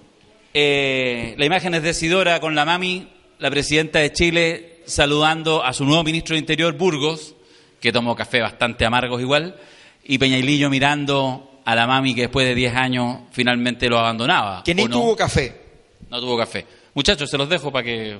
Eh, 0.53 1.33
la 1.37 1.45
imagen 1.45 1.73
es 1.75 1.83
de 1.83 1.93
Sidora 1.93 2.39
con 2.39 2.55
la 2.55 2.65
mami, 2.65 3.07
la 3.39 3.49
presidenta 3.49 3.99
de 3.99 4.11
Chile, 4.13 4.81
saludando 4.85 5.63
a 5.63 5.73
su 5.73 5.83
nuevo 5.85 6.03
ministro 6.03 6.35
de 6.35 6.39
Interior, 6.39 6.73
Burgos, 6.77 7.35
que 7.79 7.91
tomó 7.91 8.15
café 8.15 8.41
bastante 8.41 8.85
amargos 8.85 9.19
igual, 9.21 9.55
y 10.03 10.17
Peñailillo 10.17 10.69
mirando 10.69 11.61
a 11.65 11.75
la 11.75 11.87
mami 11.87 12.13
que 12.13 12.21
después 12.21 12.47
de 12.47 12.55
10 12.55 12.75
años 12.75 13.17
finalmente 13.31 13.89
lo 13.89 13.97
abandonaba. 13.97 14.63
Que 14.63 14.75
ni 14.75 14.83
¿o 14.83 14.87
no? 14.87 14.95
tuvo 15.01 15.15
café. 15.15 15.61
No 16.09 16.19
tuvo 16.19 16.37
café. 16.37 16.65
Muchachos, 16.93 17.29
se 17.29 17.37
los 17.37 17.49
dejo 17.49 17.71
para 17.71 17.83
que... 17.85 18.17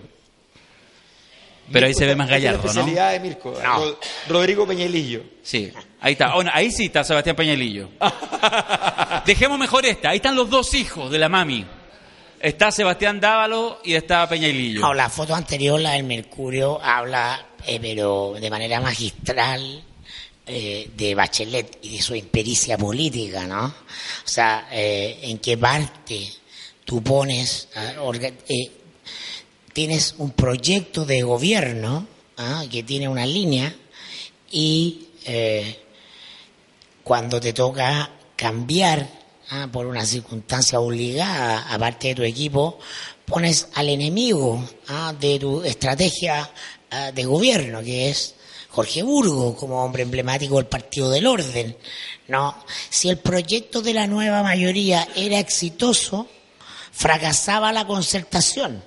Pero 1.72 1.86
ahí 1.86 1.93
se 1.93 2.06
ve 2.06 2.16
más 2.16 2.28
es 2.28 2.32
gallardo, 2.32 2.58
la 2.58 2.64
¿no? 2.64 2.70
especialidad 2.70 3.12
de 3.14 3.20
Mirko. 3.22 3.54
Rod- 3.64 3.95
Rodrigo 4.28 4.68
Peñelillo. 4.68 5.24
Sí, 5.43 5.72
ahí 6.04 6.12
está. 6.14 6.36
Bueno, 6.36 6.51
ahí 6.54 6.70
sí 6.72 6.86
está 6.86 7.04
Sebastián 7.04 7.36
Peñalillo. 7.36 7.89
Dejemos 9.26 9.58
mejor 9.58 9.86
esta. 9.86 10.10
Ahí 10.12 10.18
están 10.18 10.36
los 10.36 10.49
dos 10.49 10.74
hijos 10.76 11.10
de 11.12 11.18
la 11.18 11.30
mami. 11.30 11.66
Está 12.39 12.72
Sebastián 12.72 13.20
Dávalo 13.20 13.80
y 13.84 13.93
está 13.93 14.28
Peñailillo. 14.28 14.82
No, 14.82 14.93
la 14.93 15.10
foto 15.10 15.34
anterior, 15.34 15.80
la 15.80 15.93
del 15.93 16.04
Mercurio, 16.04 16.80
habla, 16.84 17.45
eh, 17.66 17.80
pero 17.82 18.36
de 18.39 18.49
manera 18.49 18.82
magistral, 18.82 19.82
eh, 20.45 20.89
de 20.95 21.16
Bachelet 21.16 21.80
y 21.84 21.95
de 21.97 22.01
su 22.04 22.16
impericia 22.16 22.78
política, 22.78 23.47
¿no? 23.47 23.66
O 23.66 23.74
sea, 24.28 24.68
eh, 24.72 25.20
en 25.24 25.38
qué 25.39 25.58
parte 25.58 26.28
tú 26.84 27.01
pones, 27.01 27.70
ah, 27.76 27.93
orga- 28.01 28.34
eh, 28.49 28.72
tienes 29.72 30.16
un 30.18 30.32
proyecto 30.32 31.06
de 31.06 31.22
gobierno 31.22 32.06
ah, 32.38 32.66
que 32.70 32.84
tiene 32.84 33.08
una 33.08 33.26
línea 33.26 33.74
y 34.51 35.08
eh, 35.26 35.80
cuando 37.04 37.39
te 37.39 37.54
toca 37.54 38.10
cambiar 38.36 39.08
ah, 39.49 39.68
por 39.72 39.86
una 39.86 40.06
circunstancia 40.06 40.80
obligada, 40.80 41.74
aparte 41.74 42.10
de 42.10 42.16
tu 42.16 42.24
equipo, 42.24 42.80
pones 43.26 43.68
al 43.74 43.89
enemigo 43.89 44.64
ah, 44.88 45.14
de 45.20 45.39
tu 45.39 45.64
estrategia 45.64 46.49
ah, 46.91 47.12
de 47.12 47.26
gobierno, 47.26 47.82
que 47.82 48.10
es 48.10 48.36
Jorge 48.70 49.04
Burgo, 49.04 49.56
como 49.56 49.84
hombre 49.84 50.04
emblemático 50.04 50.56
del 50.56 50.66
Partido 50.66 51.10
del 51.10 51.28
Orden. 51.28 51.78
No, 52.28 52.56
si 52.89 53.10
el 53.10 53.18
proyecto 53.18 53.82
de 53.82 53.93
la 53.93 54.08
nueva 54.08 54.41
mayoría 54.41 55.08
era 55.16 55.39
exitoso, 55.39 56.28
fracasaba 56.91 57.74
la 57.74 57.86
concertación. 57.86 58.84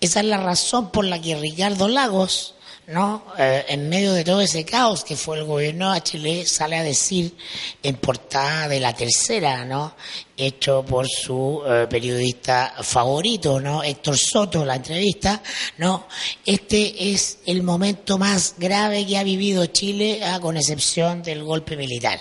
Esa 0.00 0.20
es 0.20 0.26
la 0.26 0.36
razón 0.36 0.90
por 0.90 1.06
la 1.06 1.20
que 1.20 1.36
Ricardo 1.36 1.88
Lagos, 1.88 2.55
¿no? 2.88 3.24
Eh, 3.36 3.64
en 3.68 3.88
medio 3.88 4.12
de 4.12 4.22
todo 4.22 4.40
ese 4.40 4.64
caos 4.64 5.02
que 5.02 5.16
fue 5.16 5.38
el 5.38 5.44
gobierno 5.44 5.92
de 5.92 6.00
Chile, 6.02 6.46
sale 6.46 6.76
a 6.76 6.82
decir 6.82 7.36
en 7.82 7.96
portada 7.96 8.68
de 8.68 8.78
la 8.78 8.94
tercera, 8.94 9.64
¿no? 9.64 9.94
Hecho 10.36 10.84
por 10.84 11.08
su 11.08 11.62
eh, 11.66 11.86
periodista 11.90 12.74
favorito, 12.82 13.58
¿no? 13.60 13.82
Héctor 13.82 14.16
Soto, 14.16 14.64
la 14.64 14.76
entrevista, 14.76 15.42
¿no? 15.78 16.06
Este 16.44 17.12
es 17.12 17.38
el 17.46 17.62
momento 17.62 18.18
más 18.18 18.54
grave 18.58 19.04
que 19.06 19.18
ha 19.18 19.24
vivido 19.24 19.66
Chile, 19.66 20.20
ah, 20.24 20.38
con 20.40 20.56
excepción 20.56 21.22
del 21.22 21.42
golpe 21.42 21.76
militar 21.76 22.20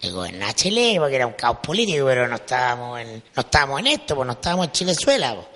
el 0.00 0.12
gobierno 0.12 0.46
de 0.46 0.54
Chile, 0.54 0.94
porque 0.98 1.16
era 1.16 1.26
un 1.26 1.32
caos 1.32 1.58
político, 1.60 2.06
pero 2.06 2.28
no 2.28 2.36
estábamos 2.36 3.00
en, 3.00 3.22
no 3.34 3.40
estábamos 3.40 3.80
en 3.80 3.86
esto, 3.88 4.14
pues 4.14 4.26
no 4.26 4.32
estábamos 4.34 4.66
en 4.66 4.72
Chilezuela. 4.72 5.34
pues. 5.34 5.46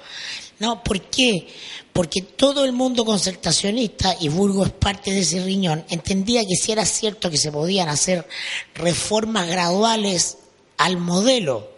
No, 0.62 0.80
¿por 0.80 1.00
qué? 1.00 1.48
Porque 1.92 2.22
todo 2.22 2.64
el 2.64 2.70
mundo 2.70 3.04
concertacionista, 3.04 4.14
y 4.20 4.28
Burgos 4.28 4.68
es 4.68 4.72
parte 4.72 5.10
de 5.10 5.18
ese 5.18 5.42
riñón, 5.42 5.84
entendía 5.88 6.46
que 6.46 6.54
si 6.54 6.70
era 6.70 6.86
cierto 6.86 7.28
que 7.30 7.36
se 7.36 7.50
podían 7.50 7.88
hacer 7.88 8.28
reformas 8.76 9.48
graduales 9.48 10.38
al 10.76 10.98
modelo, 10.98 11.68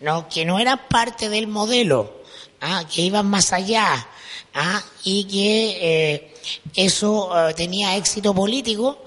¿no? 0.00 0.28
que 0.28 0.44
no 0.44 0.58
eran 0.58 0.88
parte 0.88 1.28
del 1.28 1.46
modelo, 1.46 2.24
¿ah? 2.60 2.84
que 2.92 3.02
iban 3.02 3.28
más 3.28 3.52
allá, 3.52 4.08
¿ah? 4.54 4.84
y 5.04 5.22
que 5.26 5.78
eh, 5.80 6.34
eso 6.74 7.30
eh, 7.30 7.54
tenía 7.54 7.94
éxito 7.94 8.34
político, 8.34 9.04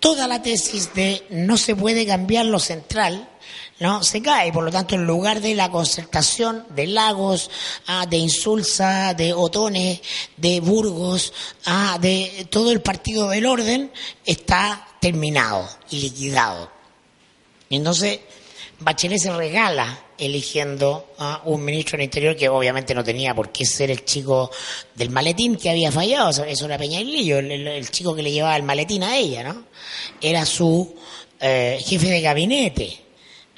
toda 0.00 0.26
la 0.26 0.40
tesis 0.40 0.94
de 0.94 1.26
no 1.28 1.58
se 1.58 1.76
puede 1.76 2.06
cambiar 2.06 2.46
lo 2.46 2.58
central, 2.58 3.28
no 3.82 4.02
se 4.02 4.22
cae. 4.22 4.52
Por 4.52 4.64
lo 4.64 4.70
tanto, 4.70 4.94
en 4.94 5.04
lugar 5.04 5.40
de 5.40 5.54
la 5.54 5.70
concertación 5.70 6.64
de 6.70 6.86
Lagos, 6.86 7.50
ah, 7.88 8.06
de 8.08 8.16
Insulza, 8.16 9.12
de 9.14 9.32
Otones, 9.34 10.00
de 10.36 10.60
Burgos, 10.60 11.32
ah, 11.66 11.98
de 12.00 12.46
todo 12.48 12.72
el 12.72 12.80
partido 12.80 13.28
del 13.28 13.44
orden, 13.46 13.92
está 14.24 14.86
terminado 15.00 15.68
y 15.90 16.00
liquidado. 16.00 16.70
Y 17.68 17.76
entonces 17.76 18.20
Bachelet 18.80 19.18
se 19.20 19.32
regala 19.32 20.06
eligiendo 20.18 21.12
a 21.18 21.40
un 21.44 21.64
ministro 21.64 21.96
del 21.96 22.04
Interior 22.04 22.36
que 22.36 22.48
obviamente 22.48 22.94
no 22.94 23.02
tenía 23.02 23.34
por 23.34 23.50
qué 23.50 23.64
ser 23.66 23.90
el 23.90 24.04
chico 24.04 24.50
del 24.94 25.10
maletín 25.10 25.56
que 25.56 25.70
había 25.70 25.90
fallado, 25.90 26.44
eso, 26.44 26.64
era 26.66 26.78
Peñailillo, 26.78 27.38
el, 27.38 27.50
el- 27.50 27.66
el 27.66 27.90
chico 27.90 28.14
que 28.14 28.22
le 28.22 28.30
llevaba 28.30 28.56
el 28.56 28.62
maletín 28.62 29.02
a 29.02 29.16
ella, 29.16 29.42
¿no? 29.44 29.64
Era 30.20 30.44
su 30.46 30.94
eh, 31.40 31.80
jefe 31.84 32.06
de 32.08 32.20
gabinete. 32.20 32.98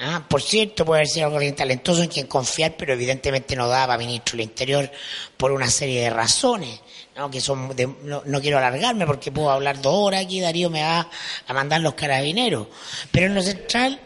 Ah, 0.01 0.25
por 0.29 0.43
cierto, 0.43 0.85
puede 0.85 1.01
haber 1.03 1.09
sido 1.09 1.27
alguien 1.29 1.55
talentoso 1.55 2.03
en 2.03 2.09
quien 2.09 2.27
confiar, 2.27 2.77
pero 2.77 2.93
evidentemente 2.95 3.55
no 3.55 3.69
daba 3.69 3.97
ministro 3.97 4.33
del 4.37 4.43
Interior 4.47 4.91
por 5.37 5.53
una 5.53 5.71
serie 5.71 6.03
de 6.03 6.11
razones. 6.11 6.81
¿no? 7.17 7.31
que 7.31 7.41
son 7.41 7.75
de- 7.77 7.87
no, 7.87 8.23
no 8.27 8.41
quiero 8.41 8.59
alargarme 8.59 9.07
porque 9.07 9.31
puedo 9.31 9.51
hablar 9.51 9.81
dos 9.81 9.95
horas 9.95 10.25
aquí, 10.25 10.41
Darío 10.41 10.69
me 10.69 10.83
va 10.83 11.09
a 11.47 11.53
mandar 11.53 11.81
los 11.81 11.95
carabineros. 11.95 12.67
Pero 13.13 13.27
en 13.27 13.35
lo 13.35 13.43
central 13.43 14.01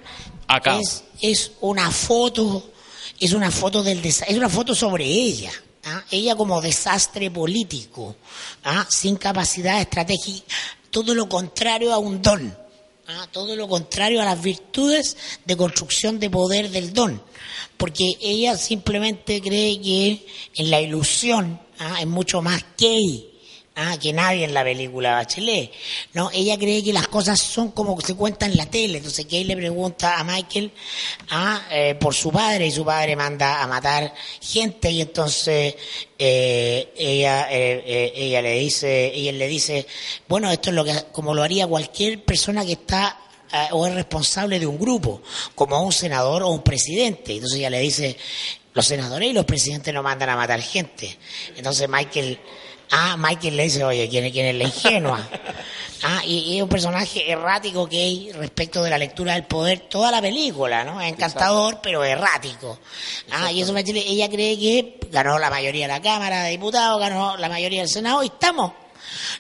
Acá. 0.47 0.79
es, 0.79 1.05
es 1.23 1.53
una 1.63 1.91
foto, 1.91 2.71
es 3.19 3.33
una 3.33 3.51
foto 3.51 3.83
del 3.83 4.05
es 4.05 4.31
una 4.31 4.51
foto 4.51 4.75
sobre 4.75 5.07
ella. 5.07 5.51
¿ah? 5.85 6.05
Ella 6.11 6.37
como 6.37 6.61
desastre 6.61 7.31
político, 7.31 8.17
¿ah? 8.65 8.87
sin 8.91 9.17
capacidad 9.17 9.81
estratégica, 9.81 10.55
todo 10.91 11.15
lo 11.15 11.29
contrario 11.31 11.95
a 11.95 11.99
un 11.99 12.21
don. 12.21 12.68
¿Ah? 13.09 13.27
Todo 13.33 13.57
lo 13.57 13.69
contrario 13.69 14.21
a 14.21 14.25
las 14.25 14.41
virtudes 14.41 15.17
de 15.45 15.57
construcción 15.57 16.21
de 16.21 16.31
poder 16.31 16.71
del 16.71 16.93
don. 16.93 17.21
Porque 17.77 18.17
ella 18.21 18.57
simplemente 18.57 19.41
cree 19.41 19.81
que 19.81 20.27
en 20.55 20.71
la 20.71 20.81
ilusión 20.81 21.61
¿ah? 21.79 22.01
es 22.01 22.07
mucho 22.07 22.43
más 22.43 22.65
gay 22.77 23.28
Ah, 23.81 23.97
que 23.97 24.13
nadie 24.13 24.45
en 24.45 24.53
la 24.53 24.65
película 24.65 25.15
Bachelet. 25.15 25.71
No, 26.13 26.31
ella 26.33 26.59
cree 26.59 26.83
que 26.83 26.93
las 26.93 27.07
cosas 27.07 27.41
son 27.41 27.71
como 27.71 28.01
se 28.01 28.17
cuentan 28.17 28.51
en 28.51 28.57
la 28.57 28.67
tele. 28.67 28.99
Entonces 28.99 29.25
Kay 29.27 29.45
le 29.45 29.57
pregunta 29.57 30.19
a 30.19 30.25
Michael 30.25 30.73
ah, 31.31 31.63
eh, 31.71 31.95
por 31.95 32.13
su 32.13 32.33
padre 32.33 32.67
y 32.67 32.73
su 32.73 32.85
padre 32.85 33.15
manda 33.15 33.63
a 33.63 33.69
matar 33.69 34.13
gente 34.41 34.91
y 34.91 35.01
entonces 35.01 35.77
eh, 36.19 36.93
ella 36.97 37.47
eh, 37.53 37.85
eh, 37.87 38.13
ella 38.17 38.43
le 38.43 38.59
dice 38.59 39.13
ella 39.15 39.31
le 39.31 39.47
dice 39.47 39.87
bueno 40.27 40.51
esto 40.51 40.71
es 40.71 40.75
lo 40.75 40.85
que 40.85 41.05
como 41.13 41.33
lo 41.33 41.45
haría 41.45 41.69
cualquier 41.69 42.25
persona 42.25 42.67
que 42.67 42.73
está 42.73 43.17
eh, 43.53 43.69
o 43.71 43.87
es 43.87 43.95
responsable 43.95 44.59
de 44.59 44.67
un 44.67 44.79
grupo, 44.79 45.23
como 45.55 45.81
un 45.83 45.93
senador 45.93 46.43
o 46.43 46.49
un 46.49 46.63
presidente. 46.63 47.33
Entonces 47.33 47.59
ella 47.59 47.71
le 47.71 47.81
dice, 47.81 48.17
los 48.75 48.87
senadores 48.87 49.31
y 49.31 49.33
los 49.33 49.47
presidentes 49.47 49.93
no 49.95 50.03
mandan 50.03 50.29
a 50.29 50.37
matar 50.37 50.61
gente. 50.61 51.17
Entonces 51.57 51.89
Michael, 51.89 52.39
ah, 52.91 53.17
Michael 53.19 53.57
le 53.57 53.65
dice, 53.65 53.85
oye, 53.85 54.09
¿quién, 54.09 54.25
es- 54.25 54.33
quién 54.33 54.47
es 54.47 54.55
la 54.57 54.65
ingenua? 54.65 55.29
Ah, 56.05 56.23
y, 56.25 56.57
es 56.57 56.63
un 56.63 56.69
personaje 56.69 57.29
errático 57.31 57.89
que 57.89 57.97
hay 58.01 58.33
respecto 58.33 58.83
de 58.85 58.91
la 58.91 58.99
lectura 58.99 59.33
del 59.35 59.45
poder 59.45 59.81
toda 59.81 60.11
la 60.13 60.21
película, 60.21 60.85
¿no? 60.85 61.01
Es 61.01 61.09
encantador, 61.13 61.81
pero 61.83 62.05
errático. 62.05 62.79
Ah, 63.33 63.51
y 63.51 63.63
eso 63.63 63.73
Bachelet, 63.73 64.05
ella 64.07 64.29
cree 64.29 64.57
que 64.59 64.99
ganó 65.11 65.39
la 65.41 65.51
mayoría 65.51 65.87
de 65.89 65.93
la 65.95 66.01
Cámara 66.01 66.45
de 66.45 66.51
Diputados, 66.51 67.01
ganó 67.01 67.37
la 67.37 67.49
mayoría 67.49 67.81
del 67.81 67.89
Senado 67.89 68.23
y 68.23 68.27
estamos. 68.27 68.73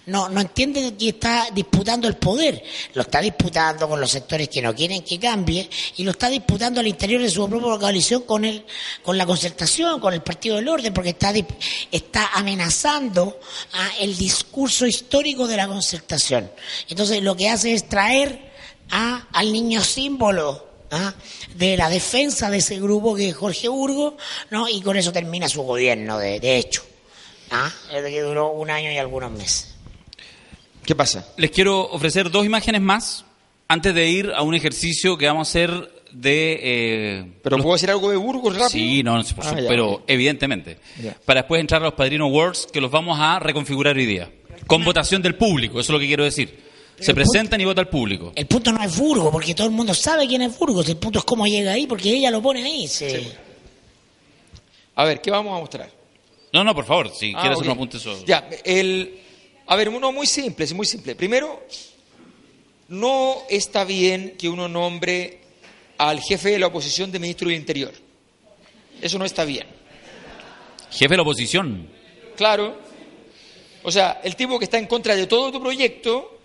No, 0.06 0.28
no 0.28 0.40
entiende 0.40 0.94
que 0.94 1.10
está 1.10 1.48
disputando 1.52 2.08
el 2.08 2.16
poder. 2.16 2.62
Lo 2.94 3.02
está 3.02 3.20
disputando 3.20 3.88
con 3.88 4.00
los 4.00 4.10
sectores 4.10 4.48
que 4.48 4.62
no 4.62 4.74
quieren 4.74 5.02
que 5.02 5.18
cambie 5.18 5.68
y 5.96 6.04
lo 6.04 6.12
está 6.12 6.28
disputando 6.28 6.80
al 6.80 6.86
interior 6.86 7.20
de 7.20 7.30
su 7.30 7.48
propia 7.48 7.78
coalición 7.78 8.22
con 8.22 8.44
el, 8.44 8.64
con 9.02 9.18
la 9.18 9.26
concertación, 9.26 10.00
con 10.00 10.14
el 10.14 10.22
Partido 10.22 10.56
del 10.56 10.68
Orden, 10.68 10.92
porque 10.92 11.10
está, 11.10 11.32
está 11.90 12.30
amenazando 12.34 13.40
a 13.72 13.98
el 14.00 14.16
discurso 14.16 14.86
histórico 14.86 15.46
de 15.46 15.56
la 15.56 15.68
concertación. 15.68 16.50
Entonces 16.88 17.22
lo 17.22 17.36
que 17.36 17.48
hace 17.48 17.74
es 17.74 17.88
traer 17.88 18.50
a, 18.90 19.26
al 19.32 19.52
niño 19.52 19.82
símbolo 19.82 20.66
¿ah? 20.90 21.14
de 21.54 21.76
la 21.76 21.90
defensa 21.90 22.50
de 22.50 22.58
ese 22.58 22.78
grupo 22.80 23.14
que 23.14 23.30
es 23.30 23.36
Jorge 23.36 23.68
Burgo, 23.68 24.16
¿no? 24.50 24.68
y 24.68 24.80
con 24.80 24.96
eso 24.96 25.12
termina 25.12 25.48
su 25.48 25.62
gobierno, 25.62 26.18
de, 26.18 26.40
de 26.40 26.56
hecho. 26.56 26.82
¿Ah? 27.50 27.72
Es 27.92 28.02
de 28.02 28.10
que 28.10 28.20
duró 28.22 28.50
un 28.52 28.70
año 28.70 28.90
y 28.92 28.96
algunos 28.98 29.30
meses. 29.30 29.74
¿Qué 30.84 30.94
pasa? 30.94 31.26
Les 31.36 31.50
quiero 31.50 31.80
ofrecer 31.90 32.30
dos 32.30 32.46
imágenes 32.46 32.80
más 32.80 33.24
antes 33.68 33.94
de 33.94 34.08
ir 34.08 34.32
a 34.34 34.42
un 34.42 34.54
ejercicio 34.54 35.18
que 35.18 35.26
vamos 35.26 35.48
a 35.48 35.50
hacer 35.50 35.70
de... 36.12 36.58
eh, 36.62 37.24
¿Pero 37.42 37.58
los- 37.58 37.64
puedo 37.64 37.74
decir 37.76 37.90
algo 37.90 38.10
de 38.10 38.16
Burgos 38.16 38.54
rápido? 38.54 38.68
Sí, 38.70 39.02
no, 39.02 39.14
no 39.16 39.22
sé, 39.24 39.34
por 39.34 39.46
Ah, 39.46 39.60
ya, 39.60 39.68
pero 39.68 40.02
evidentemente. 40.06 40.78
Ya. 41.02 41.14
Para 41.26 41.42
después 41.42 41.60
entrar 41.60 41.82
a 41.82 41.86
los 41.86 41.94
Padrino 41.94 42.24
Awards, 42.24 42.66
que 42.72 42.80
los 42.80 42.90
vamos 42.90 43.18
a 43.20 43.38
reconfigurar 43.38 43.96
hoy 43.96 44.06
día. 44.06 44.30
Con 44.66 44.82
votación 44.84 45.20
del 45.20 45.34
público, 45.34 45.78
eso 45.80 45.92
es 45.92 45.94
lo 45.94 45.98
que 46.00 46.06
quiero 46.06 46.24
decir. 46.24 46.66
Se 46.98 47.14
presentan 47.14 47.60
y 47.60 47.64
vota 47.64 47.80
el 47.82 47.86
público. 47.88 48.32
El 48.34 48.46
punto 48.46 48.72
no 48.72 48.82
es 48.82 48.96
Burgos, 48.96 49.30
porque 49.30 49.54
todo 49.54 49.66
el 49.68 49.72
mundo 49.72 49.94
sabe 49.94 50.26
quién 50.26 50.42
es 50.42 50.58
Burgos. 50.58 50.88
El 50.88 50.96
punto 50.96 51.18
es 51.20 51.24
cómo 51.24 51.46
llega 51.46 51.72
ahí, 51.72 51.86
porque 51.86 52.10
ella 52.10 52.30
lo 52.30 52.40
pone 52.42 52.64
ahí. 52.64 52.88
se- 52.88 53.36
A 54.96 55.04
ver, 55.04 55.20
¿qué 55.20 55.30
vamos 55.30 55.56
a 55.56 55.60
mostrar? 55.60 55.90
No, 56.52 56.64
no, 56.64 56.74
por 56.74 56.84
favor, 56.86 57.10
si 57.14 57.32
Ah, 57.36 57.40
quieres 57.40 57.58
ok. 57.58 57.64
unos 57.64 57.74
apuntes 57.74 58.00
eso. 58.00 58.24
Ya, 58.24 58.48
el, 58.64 59.20
a 59.66 59.76
ver, 59.76 59.88
uno 59.88 60.12
muy 60.12 60.26
simple, 60.26 60.64
es 60.64 60.72
muy 60.72 60.86
simple. 60.86 61.14
Primero, 61.14 61.62
no 62.88 63.42
está 63.50 63.84
bien 63.84 64.34
que 64.38 64.48
uno 64.48 64.68
nombre 64.68 65.40
al 65.98 66.20
jefe 66.20 66.50
de 66.50 66.58
la 66.58 66.68
oposición 66.68 67.10
de 67.12 67.18
ministro 67.18 67.48
del 67.48 67.58
Interior. 67.58 67.92
Eso 69.00 69.18
no 69.18 69.24
está 69.24 69.44
bien. 69.44 69.66
Jefe 70.90 71.08
de 71.08 71.16
la 71.16 71.22
oposición. 71.22 71.88
Claro. 72.36 72.78
O 73.82 73.90
sea, 73.92 74.20
el 74.24 74.34
tipo 74.36 74.58
que 74.58 74.64
está 74.64 74.78
en 74.78 74.86
contra 74.86 75.14
de 75.14 75.26
todo 75.26 75.52
tu 75.52 75.60
proyecto, 75.60 76.38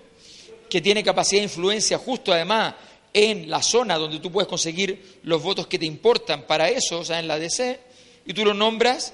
que 0.70 0.82
tiene 0.82 1.04
capacidad 1.04 1.40
de 1.42 1.46
influencia 1.46 1.98
justo 1.98 2.32
además 2.34 2.76
en 3.14 3.50
la 3.50 3.62
zona 3.62 3.98
donde 3.98 4.20
tú 4.20 4.32
puedes 4.32 4.48
conseguir 4.48 5.20
los 5.24 5.42
votos 5.42 5.68
que 5.68 5.78
te 5.80 5.86
importan 5.86 6.44
para 6.48 6.68
eso, 6.70 7.00
o 7.00 7.06
sea, 7.06 7.20
en 7.20 7.28
la 7.28 7.38
DC, 7.38 7.80
y 8.26 8.34
tú 8.34 8.44
lo 8.44 8.54
nombras 8.54 9.14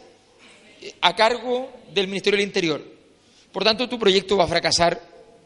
a 1.01 1.15
cargo 1.15 1.71
del 1.93 2.07
Ministerio 2.07 2.37
del 2.37 2.47
Interior. 2.47 2.83
Por 3.51 3.63
tanto, 3.63 3.89
tu 3.89 3.97
proyecto 3.97 4.37
va 4.37 4.45
a 4.45 4.47
fracasar 4.47 5.01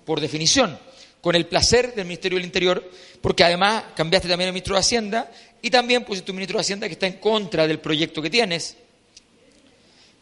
por 0.06 0.20
definición, 0.20 0.78
con 1.22 1.36
el 1.36 1.46
placer 1.46 1.96
del 1.96 2.06
Ministerio 2.06 2.38
del 2.38 2.46
Interior, 2.46 2.92
porque 3.22 3.44
además 3.44 3.86
cambiaste 3.96 4.28
también 4.28 4.50
el 4.50 4.54
ministro 4.54 4.76
de 4.76 4.82
Hacienda 4.82 5.32
y 5.62 5.70
también 5.70 6.04
pusiste 6.04 6.32
un 6.32 6.38
ministro 6.38 6.58
de 6.58 6.62
Hacienda 6.62 6.88
que 6.88 6.94
está 6.94 7.08
en 7.08 7.14
contra 7.14 7.66
del 7.66 7.80
proyecto 7.80 8.22
que 8.22 8.30
tienes. 8.30 8.76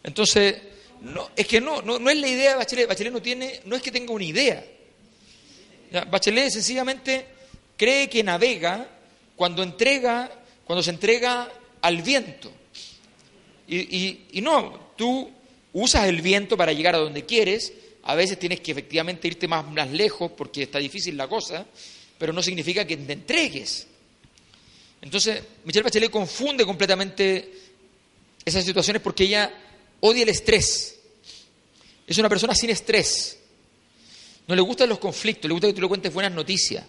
Entonces, 0.03 0.57
no, 1.01 1.31
es 1.35 1.47
que 1.47 1.59
no, 1.59 1.81
no, 1.81 2.09
es 2.09 2.17
la 2.17 2.27
idea 2.27 2.51
de 2.51 2.57
Bachelet. 2.57 2.87
Bachelet 2.87 3.13
no 3.13 3.21
tiene, 3.21 3.61
no 3.65 3.75
es 3.75 3.81
que 3.81 3.91
tenga 3.91 4.13
una 4.13 4.23
idea. 4.23 4.63
Bachelet 6.09 6.51
sencillamente 6.51 7.25
cree 7.75 8.07
que 8.07 8.23
navega 8.23 8.87
cuando 9.35 9.63
entrega, 9.63 10.31
cuando 10.63 10.83
se 10.83 10.91
entrega 10.91 11.51
al 11.81 12.01
viento. 12.03 12.51
Y 13.67 14.41
no, 14.41 14.90
tú 15.01 15.31
usas 15.73 16.07
el 16.07 16.21
viento 16.21 16.55
para 16.55 16.73
llegar 16.73 16.93
a 16.93 16.99
donde 16.99 17.25
quieres. 17.25 17.73
A 18.03 18.13
veces 18.13 18.37
tienes 18.37 18.59
que 18.59 18.71
efectivamente 18.71 19.27
irte 19.27 19.47
más, 19.47 19.67
más 19.67 19.89
lejos 19.89 20.31
porque 20.37 20.61
está 20.61 20.77
difícil 20.77 21.17
la 21.17 21.27
cosa, 21.27 21.65
pero 22.19 22.31
no 22.31 22.43
significa 22.43 22.85
que 22.85 22.97
te 22.97 23.13
entregues. 23.13 23.87
Entonces, 25.01 25.41
Michelle 25.65 25.81
Bachelet 25.81 26.11
confunde 26.11 26.67
completamente 26.67 27.51
esas 28.45 28.63
situaciones 28.63 29.01
porque 29.01 29.23
ella 29.23 29.51
odia 30.01 30.21
el 30.21 30.29
estrés. 30.29 30.99
Es 32.05 32.15
una 32.19 32.29
persona 32.29 32.53
sin 32.53 32.69
estrés. 32.69 33.39
No 34.47 34.53
le 34.53 34.61
gustan 34.61 34.87
los 34.87 34.99
conflictos, 34.99 35.49
le 35.49 35.53
gusta 35.53 35.65
que 35.65 35.73
tú 35.73 35.81
le 35.81 35.87
cuentes 35.87 36.13
buenas 36.13 36.31
noticias. 36.31 36.85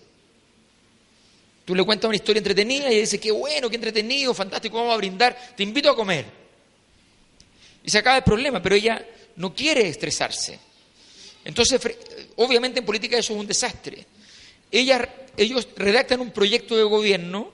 Tú 1.65 1.75
le 1.75 1.83
cuentas 1.83 2.09
una 2.09 2.17
historia 2.17 2.41
entretenida 2.41 2.93
y 2.93 3.01
dice, 3.01 3.19
qué 3.19 3.31
bueno, 3.31 3.71
qué 3.71 3.77
entretenido, 3.77 4.35
fantástico, 4.35 4.77
vamos 4.77 4.93
a 4.93 4.99
brindar, 4.99 5.55
te 5.57 5.63
invito 5.63 5.89
a 5.89 5.97
comer. 5.97 6.42
Y 7.85 7.91
se 7.91 7.99
acaba 7.99 8.19
el 8.19 8.25
problema, 8.25 8.63
pero 8.63 8.75
ella 8.75 9.05
no 9.37 9.55
quiere 9.55 9.89
estresarse. 9.89 10.59
Entonces, 11.45 11.81
obviamente 12.37 12.81
en 12.81 12.87
política 12.87 13.19
eso 13.19 13.33
es 13.35 13.41
un 13.41 13.47
desastre. 13.47 14.07
Ella- 14.71 15.09
ellos 15.37 15.69
redactan 15.77 16.21
un 16.21 16.31
proyecto 16.31 16.77
de 16.77 16.85
gobierno, 16.85 17.53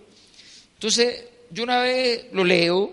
entonces 0.74 1.24
yo 1.50 1.62
una 1.62 1.80
vez 1.80 2.26
lo 2.32 2.44
leo, 2.44 2.92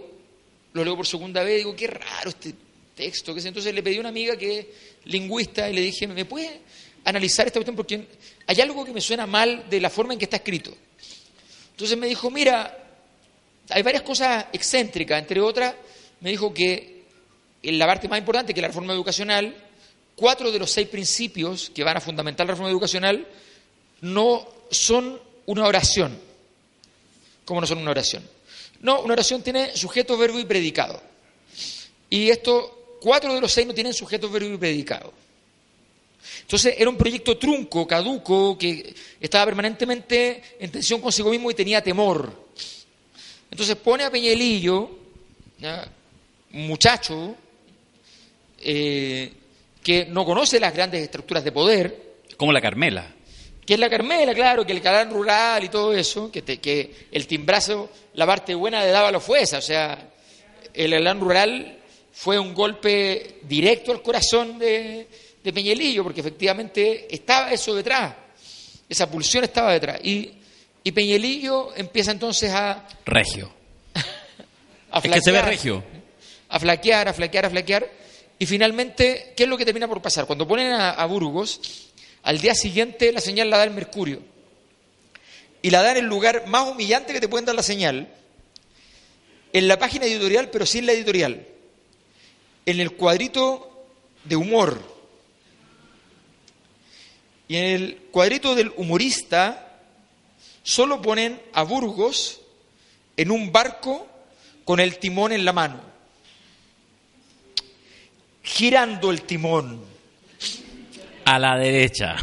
lo 0.73 0.83
leo 0.83 0.95
por 0.95 1.05
segunda 1.05 1.43
vez, 1.43 1.57
digo, 1.57 1.75
qué 1.75 1.87
raro 1.87 2.29
este 2.29 2.53
texto. 2.95 3.35
Entonces 3.37 3.73
le 3.73 3.83
pedí 3.83 3.97
a 3.97 3.99
una 3.99 4.09
amiga 4.09 4.37
que 4.37 4.59
es 4.59 4.65
lingüista 5.05 5.69
y 5.69 5.73
le 5.73 5.81
dije, 5.81 6.07
¿me 6.07 6.25
puede 6.25 6.61
analizar 7.03 7.45
esta 7.45 7.59
cuestión? 7.59 7.75
Porque 7.75 8.07
hay 8.47 8.61
algo 8.61 8.85
que 8.85 8.93
me 8.93 9.01
suena 9.01 9.27
mal 9.27 9.69
de 9.69 9.81
la 9.81 9.89
forma 9.89 10.13
en 10.13 10.19
que 10.19 10.25
está 10.25 10.37
escrito. 10.37 10.73
Entonces 11.71 11.97
me 11.97 12.07
dijo, 12.07 12.31
mira, 12.31 12.83
hay 13.69 13.83
varias 13.83 14.03
cosas 14.03 14.45
excéntricas, 14.53 15.19
entre 15.19 15.41
otras, 15.41 15.75
me 16.21 16.29
dijo 16.29 16.53
que 16.53 16.94
la 17.71 17.87
parte 17.87 18.07
más 18.07 18.19
importante, 18.19 18.53
que 18.53 18.59
es 18.59 18.61
la 18.61 18.67
reforma 18.67 18.93
educacional, 18.93 19.55
cuatro 20.15 20.51
de 20.51 20.59
los 20.59 20.71
seis 20.71 20.87
principios 20.87 21.71
que 21.73 21.83
van 21.83 21.97
a 21.97 22.01
fundamentar 22.01 22.45
la 22.45 22.53
reforma 22.53 22.71
educacional 22.71 23.27
no 24.01 24.47
son 24.71 25.19
una 25.45 25.65
oración. 25.65 26.17
¿Cómo 27.43 27.61
no 27.61 27.67
son 27.67 27.79
una 27.79 27.91
oración? 27.91 28.27
No, 28.81 29.01
una 29.01 29.13
oración 29.13 29.41
tiene 29.41 29.75
sujeto, 29.75 30.17
verbo 30.17 30.39
y 30.39 30.45
predicado. 30.45 31.01
Y 32.09 32.29
esto, 32.29 32.97
cuatro 33.01 33.33
de 33.33 33.41
los 33.41 33.51
seis 33.51 33.67
no 33.67 33.73
tienen 33.73 33.93
sujeto, 33.93 34.29
verbo 34.29 34.53
y 34.53 34.57
predicado. 34.57 35.11
Entonces 36.41 36.75
era 36.77 36.89
un 36.89 36.97
proyecto 36.97 37.37
trunco, 37.37 37.87
caduco, 37.87 38.57
que 38.57 38.93
estaba 39.19 39.45
permanentemente 39.45 40.41
en 40.59 40.71
tensión 40.71 41.01
consigo 41.01 41.29
mismo 41.29 41.51
y 41.51 41.55
tenía 41.55 41.81
temor. 41.81 42.45
Entonces 43.49 43.75
pone 43.75 44.03
a 44.03 44.11
un 44.11 44.89
muchacho 46.51 47.35
eh, 48.65 49.31
que 49.83 50.05
no 50.07 50.25
conoce 50.25 50.59
las 50.59 50.73
grandes 50.73 51.01
estructuras 51.03 51.43
de 51.43 51.51
poder, 51.51 52.15
Como 52.37 52.51
la 52.51 52.59
Carmela. 52.61 53.13
que 53.65 53.75
es 53.75 53.79
la 53.79 53.89
Carmela, 53.89 54.33
claro, 54.33 54.65
que 54.65 54.71
el 54.73 54.81
calán 54.81 55.11
rural 55.11 55.63
y 55.63 55.69
todo 55.69 55.93
eso, 55.93 56.31
que, 56.31 56.41
te- 56.41 56.57
que 56.59 57.07
el 57.11 57.27
timbrazo, 57.27 57.89
la 58.15 58.25
parte 58.25 58.53
buena 58.55 58.83
de 58.83 58.91
Dávalo 58.91 59.19
fue 59.19 59.41
esa, 59.41 59.59
o 59.59 59.61
sea, 59.61 60.09
el 60.73 60.91
calán 60.91 61.19
rural 61.21 61.79
fue 62.11 62.39
un 62.39 62.53
golpe 62.53 63.39
directo 63.43 63.91
al 63.91 64.01
corazón 64.01 64.57
de, 64.57 65.07
de 65.43 65.53
Peñalillo, 65.53 66.03
porque 66.03 66.21
efectivamente 66.21 67.07
estaba 67.13 67.51
eso 67.51 67.75
detrás, 67.75 68.13
esa 68.89 69.09
pulsión 69.09 69.43
estaba 69.43 69.73
detrás. 69.73 69.99
Y, 70.03 70.31
y 70.83 70.91
Peñalillo 70.91 71.75
empieza 71.75 72.11
entonces 72.11 72.51
a, 72.51 72.87
Regio. 73.05 73.51
a 74.91 74.99
Es 74.99 75.11
que 75.11 75.21
se 75.21 75.31
ve 75.31 75.41
regio. 75.41 75.83
a 76.49 76.59
flaquear, 76.59 77.07
a 77.09 77.13
flaquear, 77.13 77.45
a 77.45 77.49
flaquear. 77.49 78.04
Y 78.37 78.45
finalmente, 78.45 79.33
¿qué 79.35 79.43
es 79.43 79.49
lo 79.49 79.57
que 79.57 79.65
termina 79.65 79.87
por 79.87 80.01
pasar? 80.01 80.25
Cuando 80.25 80.47
ponen 80.47 80.73
a, 80.73 81.05
Burgos, 81.05 81.91
al 82.23 82.39
día 82.39 82.53
siguiente 82.53 83.11
la 83.11 83.21
señal 83.21 83.49
la 83.49 83.57
da 83.57 83.63
el 83.63 83.71
Mercurio. 83.71 84.21
Y 85.61 85.69
la 85.69 85.81
da 85.81 85.91
en 85.91 85.97
el 85.97 86.05
lugar 86.05 86.45
más 86.47 86.67
humillante 86.69 87.13
que 87.13 87.21
te 87.21 87.29
pueden 87.29 87.45
dar 87.45 87.55
la 87.55 87.63
señal, 87.63 88.09
en 89.53 89.67
la 89.67 89.79
página 89.79 90.05
editorial, 90.05 90.49
pero 90.49 90.65
sin 90.65 90.85
la 90.85 90.91
editorial. 90.91 91.47
En 92.65 92.79
el 92.79 92.91
cuadrito 92.91 93.87
de 94.25 94.35
humor. 94.35 94.81
Y 97.47 97.55
en 97.55 97.63
el 97.63 97.97
cuadrito 98.11 98.53
del 98.53 98.73
humorista 98.75 99.79
solo 100.61 101.01
ponen 101.01 101.41
a 101.53 101.63
Burgos 101.63 102.41
en 103.15 103.31
un 103.31 103.51
barco 103.51 104.07
con 104.65 104.79
el 104.79 104.97
timón 104.97 105.31
en 105.31 105.45
la 105.45 105.53
mano 105.53 105.94
girando 108.55 109.11
el 109.11 109.23
timón. 109.23 109.83
A 111.25 111.37
la 111.37 111.57
derecha. 111.57 112.15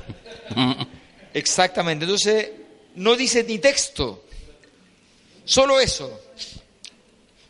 Exactamente. 1.35 2.05
Entonces, 2.07 2.51
no 2.95 3.17
dice 3.17 3.45
ni 3.45 3.59
texto. 3.59 4.25
Solo 5.45 5.79
eso. 5.79 6.21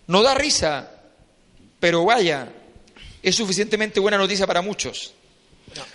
No 0.08 0.22
da 0.22 0.34
risa, 0.34 0.90
pero 1.78 2.04
vaya, 2.04 2.52
es 3.22 3.36
suficientemente 3.36 4.00
buena 4.00 4.18
noticia 4.18 4.46
para 4.46 4.62
muchos. 4.62 5.14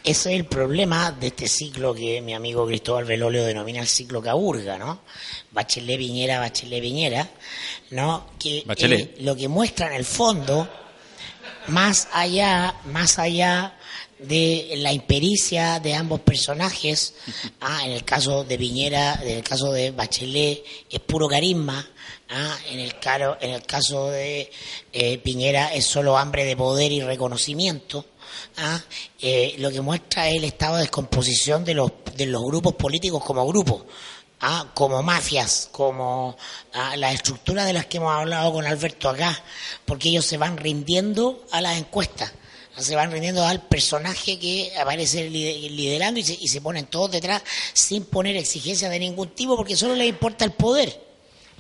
Ese 0.04 0.34
es 0.34 0.40
el 0.40 0.46
problema 0.46 1.12
de 1.12 1.28
este 1.28 1.48
ciclo 1.48 1.94
que 1.94 2.22
mi 2.22 2.34
amigo 2.34 2.66
Cristóbal 2.66 3.04
Velolio 3.06 3.44
denomina 3.44 3.82
el 3.82 3.88
ciclo 3.88 4.22
Caburga, 4.22 4.78
¿no? 4.78 5.02
Bachelet 5.52 5.98
Viñera, 6.00 6.40
Bachelet 6.40 6.82
Viñera, 6.82 7.30
¿no? 7.92 8.32
Que 8.40 8.64
Bachelet. 8.66 9.00
eh, 9.02 9.16
lo 9.20 9.36
que 9.36 9.48
muestra 9.48 9.88
en 9.88 9.94
el 9.94 10.06
fondo, 10.06 10.68
más 11.68 12.08
allá, 12.14 12.76
más 12.86 13.20
allá 13.20 13.74
de 14.20 14.74
la 14.78 14.92
impericia 14.94 15.80
de 15.80 15.94
ambos 15.94 16.22
personajes, 16.22 17.14
ah, 17.62 17.82
en 17.86 17.92
el 17.92 18.04
caso 18.04 18.44
de 18.44 18.58
Viñera, 18.58 19.20
en 19.22 19.38
el 19.38 19.44
caso 19.44 19.72
de 19.72 19.92
Bachelet, 19.92 20.64
es 20.90 21.00
puro 21.02 21.28
carisma, 21.28 21.88
ah, 22.30 22.58
en, 22.70 22.80
el 22.80 23.00
caro, 23.00 23.38
en 23.40 23.52
el 23.52 23.64
caso 23.64 24.10
de 24.10 24.52
eh, 24.94 25.18
Piñera 25.20 25.74
es 25.74 25.86
solo 25.86 26.18
hambre 26.18 26.46
de 26.46 26.58
poder 26.58 26.92
y 26.92 27.02
reconocimiento. 27.02 28.06
ah, 28.58 28.82
eh, 29.22 29.56
lo 29.60 29.72
que 29.72 29.82
muestra 29.82 30.30
es 30.30 30.38
el 30.38 30.46
estado 30.46 30.76
de 30.76 30.82
descomposición 30.82 31.64
de 31.64 31.76
los, 31.76 31.92
de 32.16 32.26
los 32.26 32.44
grupos 32.44 32.74
políticos 32.76 33.24
como 33.24 33.46
grupos. 33.48 33.84
Ah, 34.42 34.72
como 34.74 35.02
mafias, 35.04 35.70
como 35.72 36.38
ah, 36.74 36.96
las 36.98 37.14
estructuras 37.16 37.66
de 37.66 37.74
las 37.74 37.86
que 37.86 37.98
hemos 37.98 38.14
hablado 38.14 38.54
con 38.54 38.66
Alberto 38.66 39.10
acá, 39.10 39.42
porque 39.86 40.10
ellos 40.10 40.26
se 40.26 40.38
van 40.38 40.58
rindiendo 40.58 41.46
a 41.52 41.62
las 41.62 41.78
encuestas 41.78 42.34
se 42.78 42.96
van 42.96 43.12
rindiendo 43.12 43.44
al 43.44 43.64
personaje 43.64 44.38
que 44.38 44.72
aparece 44.80 45.32
lider- 45.32 45.72
liderando 45.72 46.20
y 46.20 46.24
se, 46.24 46.38
y 46.40 46.48
se 46.48 46.62
ponen 46.62 46.86
todos 46.86 47.10
detrás 47.10 47.42
sin 47.74 48.06
poner 48.06 48.36
exigencias 48.38 48.92
de 48.92 49.00
ningún 49.00 49.30
tipo 49.30 49.58
porque 49.58 49.76
solo 49.76 49.96
les 49.96 50.08
importa 50.08 50.46
el 50.46 50.52
poder. 50.52 51.04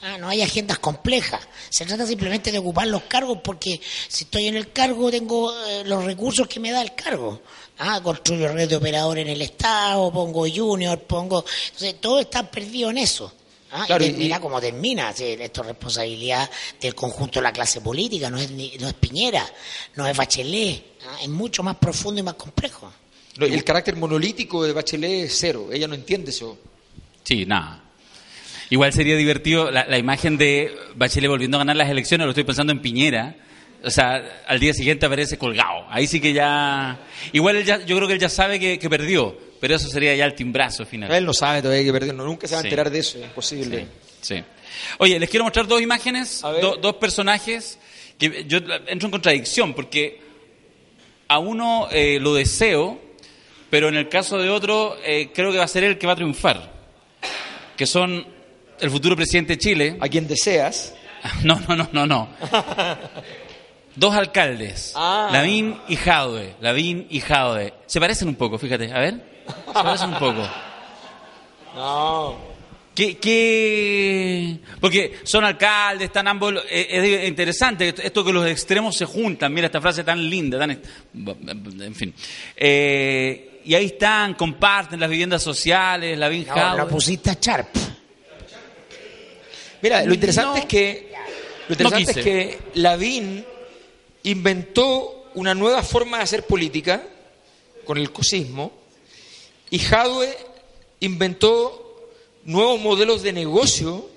Ah, 0.03 0.19
no 0.19 0.29
hay 0.29 0.43
agendas 0.43 0.77
complejas. 0.77 1.41
Se 1.71 1.87
trata 1.87 2.05
simplemente 2.05 2.51
de 2.51 2.59
ocupar 2.59 2.85
los 2.85 3.01
cargos 3.05 3.39
porque 3.43 3.81
si 4.07 4.25
estoy 4.25 4.45
en 4.45 4.57
el 4.57 4.71
cargo 4.71 5.09
tengo 5.09 5.51
eh, 5.65 5.81
los 5.87 6.03
recursos 6.03 6.47
que 6.47 6.59
me 6.59 6.69
da 6.69 6.83
el 6.83 6.93
cargo. 6.93 7.41
Ah, 7.79 8.01
construyo 8.01 8.47
red 8.51 8.67
de 8.69 8.75
operadores 8.75 9.23
en 9.25 9.31
el 9.31 9.41
Estado, 9.41 10.11
pongo 10.11 10.45
junior, 10.49 10.99
pongo... 11.01 11.45
Entonces, 11.65 12.01
todo 12.01 12.19
está 12.19 12.49
perdido 12.49 12.89
en 12.89 12.97
eso. 12.97 13.31
Ah, 13.71 13.83
Claro, 13.85 14.03
y 14.03 14.07
y- 14.07 14.11
termina 14.11 14.39
como 14.39 14.59
termina. 14.59 15.13
Sí, 15.13 15.35
Esto 15.39 15.61
es 15.61 15.67
responsabilidad 15.67 16.49
del 16.81 16.95
conjunto 16.95 17.39
de 17.39 17.43
la 17.43 17.51
clase 17.51 17.81
política, 17.81 18.29
no 18.29 18.37
es, 18.37 18.49
ni- 18.51 18.73
no 18.79 18.87
es 18.87 18.93
Piñera, 18.95 19.45
no 19.95 20.07
es 20.07 20.17
Bachelet. 20.17 20.83
ah, 21.07 21.17
es 21.21 21.29
mucho 21.29 21.61
más 21.63 21.75
profundo 21.75 22.19
y 22.19 22.23
más 22.23 22.33
complejo. 22.35 22.91
No, 23.37 23.45
El 23.45 23.63
carácter 23.63 23.95
monolítico 23.95 24.63
de 24.63 24.73
Bachelet 24.73 25.25
es 25.25 25.37
cero. 25.37 25.69
Ella 25.71 25.87
no 25.87 25.93
entiende 25.93 26.31
eso. 26.31 26.57
Sí, 27.23 27.45
nada. 27.45 27.83
Igual 28.71 28.91
sería 28.91 29.15
divertido 29.15 29.69
la, 29.69 29.85
la 29.85 29.97
imagen 29.99 30.37
de 30.37 30.75
Bachelet 30.95 31.29
volviendo 31.29 31.57
a 31.57 31.59
ganar 31.59 31.75
las 31.75 31.89
elecciones, 31.89 32.25
lo 32.25 32.31
estoy 32.31 32.43
pensando 32.45 32.73
en 32.73 32.81
Piñera. 32.81 33.35
O 33.83 33.89
sea, 33.91 34.41
al 34.47 34.59
día 34.59 34.73
siguiente 34.73 35.05
aparece 35.05 35.37
colgado. 35.37 35.85
Ahí 35.89 36.07
sí 36.07 36.19
que 36.19 36.33
ya... 36.33 36.97
Igual 37.31 37.57
él 37.57 37.65
ya- 37.65 37.85
yo 37.85 37.95
creo 37.95 38.07
que 38.07 38.15
él 38.15 38.19
ya 38.19 38.29
sabe 38.29 38.59
que, 38.59 38.79
que 38.79 38.89
perdió, 38.89 39.37
pero 39.61 39.75
eso 39.75 39.87
sería 39.87 40.15
ya 40.15 40.25
el 40.25 40.33
timbrazo 40.33 40.85
final. 40.85 41.11
Él 41.11 41.25
no 41.25 41.33
sabe 41.33 41.61
todavía 41.61 41.83
que 41.83 41.91
perdió. 41.93 42.11
No, 42.13 42.25
nunca 42.25 42.47
se 42.47 42.55
va 42.55 42.59
a 42.59 42.61
Sí. 42.63 42.67
enterar 42.67 42.89
de 42.89 42.99
eso. 42.99 43.17
Es 43.19 43.25
imposible. 43.25 43.87
Sí, 44.21 44.35
sí. 44.35 44.43
Oye, 44.97 45.19
les 45.19 45.29
quiero 45.29 45.43
mostrar 45.45 45.67
dos 45.67 45.81
imágenes, 45.81 46.41
do- 46.41 46.77
dos 46.77 46.95
personajes 46.95 47.77
que 48.17 48.45
yo 48.47 48.57
entro 48.87 49.07
en 49.07 49.11
contradicción 49.11 49.73
porque 49.73 50.19
a 51.27 51.37
uno 51.39 51.87
eh, 51.91 52.19
lo 52.19 52.33
deseo, 52.33 52.99
pero 53.69 53.89
en 53.89 53.95
el 53.95 54.09
caso 54.09 54.37
de 54.39 54.49
otro 54.49 54.97
eh, 55.05 55.29
creo 55.33 55.51
que 55.51 55.59
va 55.59 55.63
a 55.65 55.67
ser 55.67 55.83
el 55.83 55.97
que 55.97 56.07
va 56.07 56.13
a 56.13 56.15
triunfar, 56.15 56.73
que 57.77 57.85
son 57.85 58.25
el 58.79 58.89
futuro 58.89 59.15
presidente 59.15 59.53
de 59.53 59.59
Chile. 59.59 59.97
A 59.99 60.09
quien 60.09 60.27
deseas. 60.27 60.95
No, 61.43 61.59
no, 61.67 61.75
no, 61.75 61.89
no, 61.91 62.05
no. 62.07 62.29
Dos 63.97 64.13
alcaldes, 64.15 64.93
Ah. 64.95 65.29
Lavín 65.33 65.75
y 65.87 65.95
Jadwe, 65.95 66.53
Lavín 66.61 67.07
y 67.09 67.19
Jadwe. 67.19 67.73
Se 67.87 67.99
parecen 67.99 68.27
un 68.27 68.35
poco, 68.35 68.57
fíjate, 68.59 68.91
a 68.93 68.99
ver. 68.99 69.15
Se 69.67 69.73
parecen 69.73 70.09
un 70.13 70.19
poco. 70.19 70.47
No. 71.75 72.35
¿Qué, 72.95 73.17
qué- 73.19 74.57
Porque 74.81 75.19
son 75.23 75.43
alcaldes, 75.45 76.05
están 76.07 76.27
ambos... 76.27 76.55
eh, 76.71 76.87
Es 77.21 77.27
interesante 77.29 77.93
esto 77.95 78.25
que 78.25 78.33
los 78.33 78.47
extremos 78.47 78.97
se 78.97 79.05
juntan. 79.05 79.53
Mira 79.53 79.67
esta 79.67 79.79
frase 79.79 80.03
tan 80.03 80.27
linda, 80.27 80.57
tan... 80.57 80.71
En 80.71 81.93
fin. 81.93 82.11
Eh, 82.55 83.61
y 83.65 83.75
ahí 83.75 83.85
están, 83.85 84.33
comparten 84.33 84.99
las 84.99 85.07
viviendas 85.09 85.43
sociales, 85.43 86.17
la 86.17 86.29
No, 86.31 86.45
Jadwe. 86.45 86.77
no 86.79 86.87
pusiste 86.87 87.29
a 87.29 87.37
Sharp. 87.39 87.67
Mira, 89.83 90.03
lo 90.03 90.13
interesante 90.15 90.49
No. 90.51 90.57
es 90.57 90.65
que 90.65 91.11
lo 91.67 91.73
interesante 91.73 92.11
es 92.11 92.17
que 92.25 92.59
Lavín 92.75 93.45
inventó 94.23 95.29
una 95.35 95.53
nueva 95.53 95.83
forma 95.83 96.17
de 96.17 96.23
hacer 96.23 96.45
política 96.45 97.03
con 97.85 97.97
el 97.97 98.11
cosismo 98.11 98.71
y 99.69 99.79
Jadwe 99.79 100.35
inventó 100.99 102.09
nuevos 102.45 102.79
modelos 102.79 103.21
de 103.23 103.33
negocio. 103.33 104.09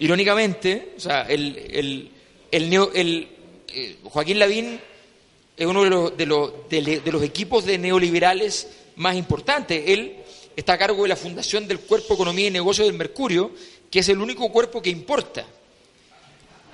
Irónicamente, 0.00 0.94
o 0.96 1.00
sea, 1.00 1.22
el, 1.22 1.56
el, 1.70 2.10
el 2.50 2.70
neo- 2.70 2.90
el, 2.94 3.28
eh, 3.68 3.96
Joaquín 4.02 4.38
Lavín 4.40 4.80
es 5.56 5.66
uno 5.66 5.84
de 5.84 5.90
los, 5.90 6.16
de, 6.16 6.26
los, 6.26 6.68
de 6.68 7.00
de 7.00 7.12
los 7.12 7.22
equipos 7.22 7.64
de 7.64 7.78
neoliberales 7.78 8.68
más 8.96 9.14
importantes. 9.14 9.84
Él 9.86 10.16
está 10.56 10.72
a 10.72 10.78
cargo 10.78 11.02
de 11.04 11.10
la 11.10 11.16
fundación 11.16 11.68
del 11.68 11.78
Cuerpo 11.78 12.14
Economía 12.14 12.48
y 12.48 12.50
Negocios 12.50 12.88
del 12.88 12.96
Mercurio, 12.96 13.52
que 13.88 14.00
es 14.00 14.08
el 14.08 14.18
único 14.18 14.50
cuerpo 14.50 14.82
que 14.82 14.90
importa. 14.90 15.46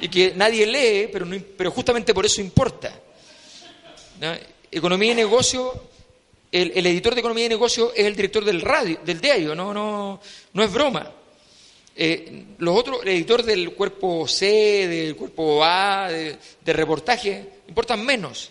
Y 0.01 0.09
que 0.09 0.33
nadie 0.35 0.67
lee, 0.67 1.09
pero, 1.13 1.27
no 1.27 1.37
pero 1.57 1.71
justamente 1.71 2.15
por 2.15 2.25
eso 2.25 2.41
importa. 2.41 2.99
¿no? 4.21 4.35
Economía 4.71 5.13
y 5.13 5.15
Negocio, 5.15 5.89
el, 6.51 6.73
el 6.75 6.87
editor 6.87 7.15
de 7.15 7.21
Economía 7.21 7.47
y 7.47 7.51
Negocio 7.51 7.93
es 7.95 8.07
el 8.07 8.17
director 8.17 8.45
del 8.45 8.61
radio, 8.61 9.01
del 9.05 9.21
diario, 9.21 9.55
no, 9.55 9.75
no, 9.75 10.21
no 10.53 10.63
es 10.63 10.73
broma. 10.73 11.13
Eh, 11.97 12.45
los 12.59 12.77
otros, 12.79 13.01
el 13.03 13.09
editor 13.09 13.43
del 13.43 13.73
cuerpo 13.73 14.27
C, 14.27 14.89
del 14.89 15.17
cuerpo 15.17 15.63
A, 15.65 16.09
de, 16.11 16.39
de 16.65 16.73
reportaje, 16.73 17.49
importan 17.69 18.05
menos. 18.05 18.51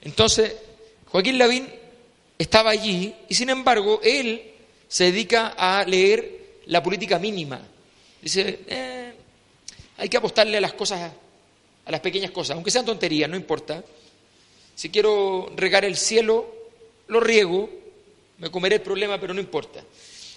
Entonces, 0.00 0.54
Joaquín 1.06 1.38
Lavín 1.38 1.68
estaba 2.38 2.70
allí 2.70 3.14
y 3.28 3.34
sin 3.34 3.50
embargo 3.50 4.00
él 4.02 4.42
se 4.88 5.04
dedica 5.04 5.54
a 5.56 5.84
leer 5.84 6.60
la 6.66 6.82
política 6.82 7.18
mínima. 7.18 7.60
Dice, 8.20 8.60
eh, 8.66 9.01
hay 10.02 10.08
que 10.08 10.16
apostarle 10.16 10.56
a 10.56 10.60
las 10.60 10.72
cosas, 10.72 11.12
a 11.84 11.90
las 11.92 12.00
pequeñas 12.00 12.32
cosas, 12.32 12.56
aunque 12.56 12.72
sean 12.72 12.84
tonterías, 12.84 13.30
no 13.30 13.36
importa. 13.36 13.84
Si 14.74 14.90
quiero 14.90 15.52
regar 15.54 15.84
el 15.84 15.96
cielo, 15.96 16.52
lo 17.06 17.20
riego, 17.20 17.70
me 18.38 18.50
comeré 18.50 18.76
el 18.76 18.82
problema, 18.82 19.20
pero 19.20 19.32
no 19.32 19.40
importa. 19.40 19.80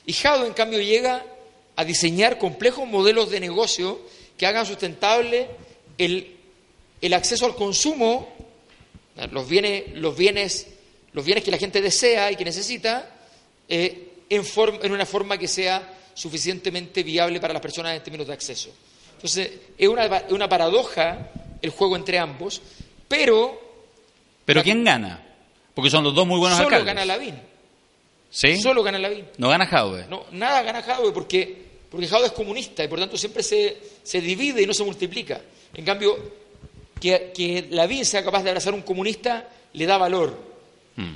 Y 0.05 0.13
Jado, 0.13 0.45
en 0.45 0.53
cambio, 0.53 0.79
llega 0.79 1.25
a 1.75 1.83
diseñar 1.83 2.37
complejos 2.37 2.87
modelos 2.87 3.31
de 3.31 3.39
negocio 3.39 4.01
que 4.37 4.45
hagan 4.45 4.67
sustentable 4.67 5.47
el, 5.97 6.35
el 7.01 7.13
acceso 7.15 7.47
al 7.47 7.55
consumo, 7.55 8.35
los 9.31 9.49
bienes, 9.49 9.95
los, 9.95 10.15
bienes, 10.15 10.67
los 11.13 11.25
bienes 11.25 11.43
que 11.43 11.49
la 11.49 11.57
gente 11.57 11.81
desea 11.81 12.31
y 12.31 12.35
que 12.35 12.45
necesita, 12.45 13.15
eh, 13.67 14.09
en, 14.29 14.43
en 14.83 14.91
una 14.91 15.07
forma 15.07 15.39
que 15.39 15.47
sea 15.47 15.91
suficientemente 16.13 17.01
viable 17.01 17.39
para 17.39 17.51
las 17.51 17.63
personas 17.63 17.97
en 17.97 18.03
términos 18.03 18.27
de 18.27 18.33
acceso. 18.33 18.69
Entonces, 19.25 19.53
es 19.75 19.89
una, 19.89 20.23
una 20.29 20.47
paradoja 20.47 21.31
el 21.59 21.71
juego 21.71 21.95
entre 21.95 22.19
ambos, 22.19 22.61
pero... 23.07 23.59
¿Pero 24.45 24.61
quién 24.61 24.83
gana? 24.83 25.19
Porque 25.73 25.89
son 25.89 26.03
los 26.03 26.13
dos 26.13 26.27
muy 26.27 26.37
buenos 26.37 26.59
solo 26.59 26.67
alcaldes. 26.67 26.85
gana 26.85 27.05
Lavín. 27.05 27.33
¿Sí? 28.29 28.61
Solo 28.61 28.83
gana 28.83 28.99
Lavín. 28.99 29.25
No 29.39 29.49
gana 29.49 29.65
Jaude. 29.65 30.05
No, 30.07 30.25
nada 30.31 30.61
gana 30.61 30.83
Jaude 30.83 31.11
porque, 31.11 31.57
porque 31.89 32.07
Jaude 32.07 32.27
es 32.27 32.33
comunista 32.33 32.83
y 32.83 32.87
por 32.87 32.99
tanto 32.99 33.17
siempre 33.17 33.41
se, 33.41 33.75
se 34.03 34.21
divide 34.21 34.61
y 34.61 34.67
no 34.67 34.75
se 34.75 34.83
multiplica. 34.83 35.41
En 35.73 35.83
cambio, 35.83 36.15
que, 37.01 37.31
que 37.35 37.65
Lavín 37.71 38.05
sea 38.05 38.23
capaz 38.23 38.43
de 38.43 38.51
abrazar 38.51 38.73
a 38.73 38.75
un 38.75 38.83
comunista 38.83 39.49
le 39.73 39.87
da 39.87 39.97
valor. 39.97 40.39
Hmm. 40.97 41.15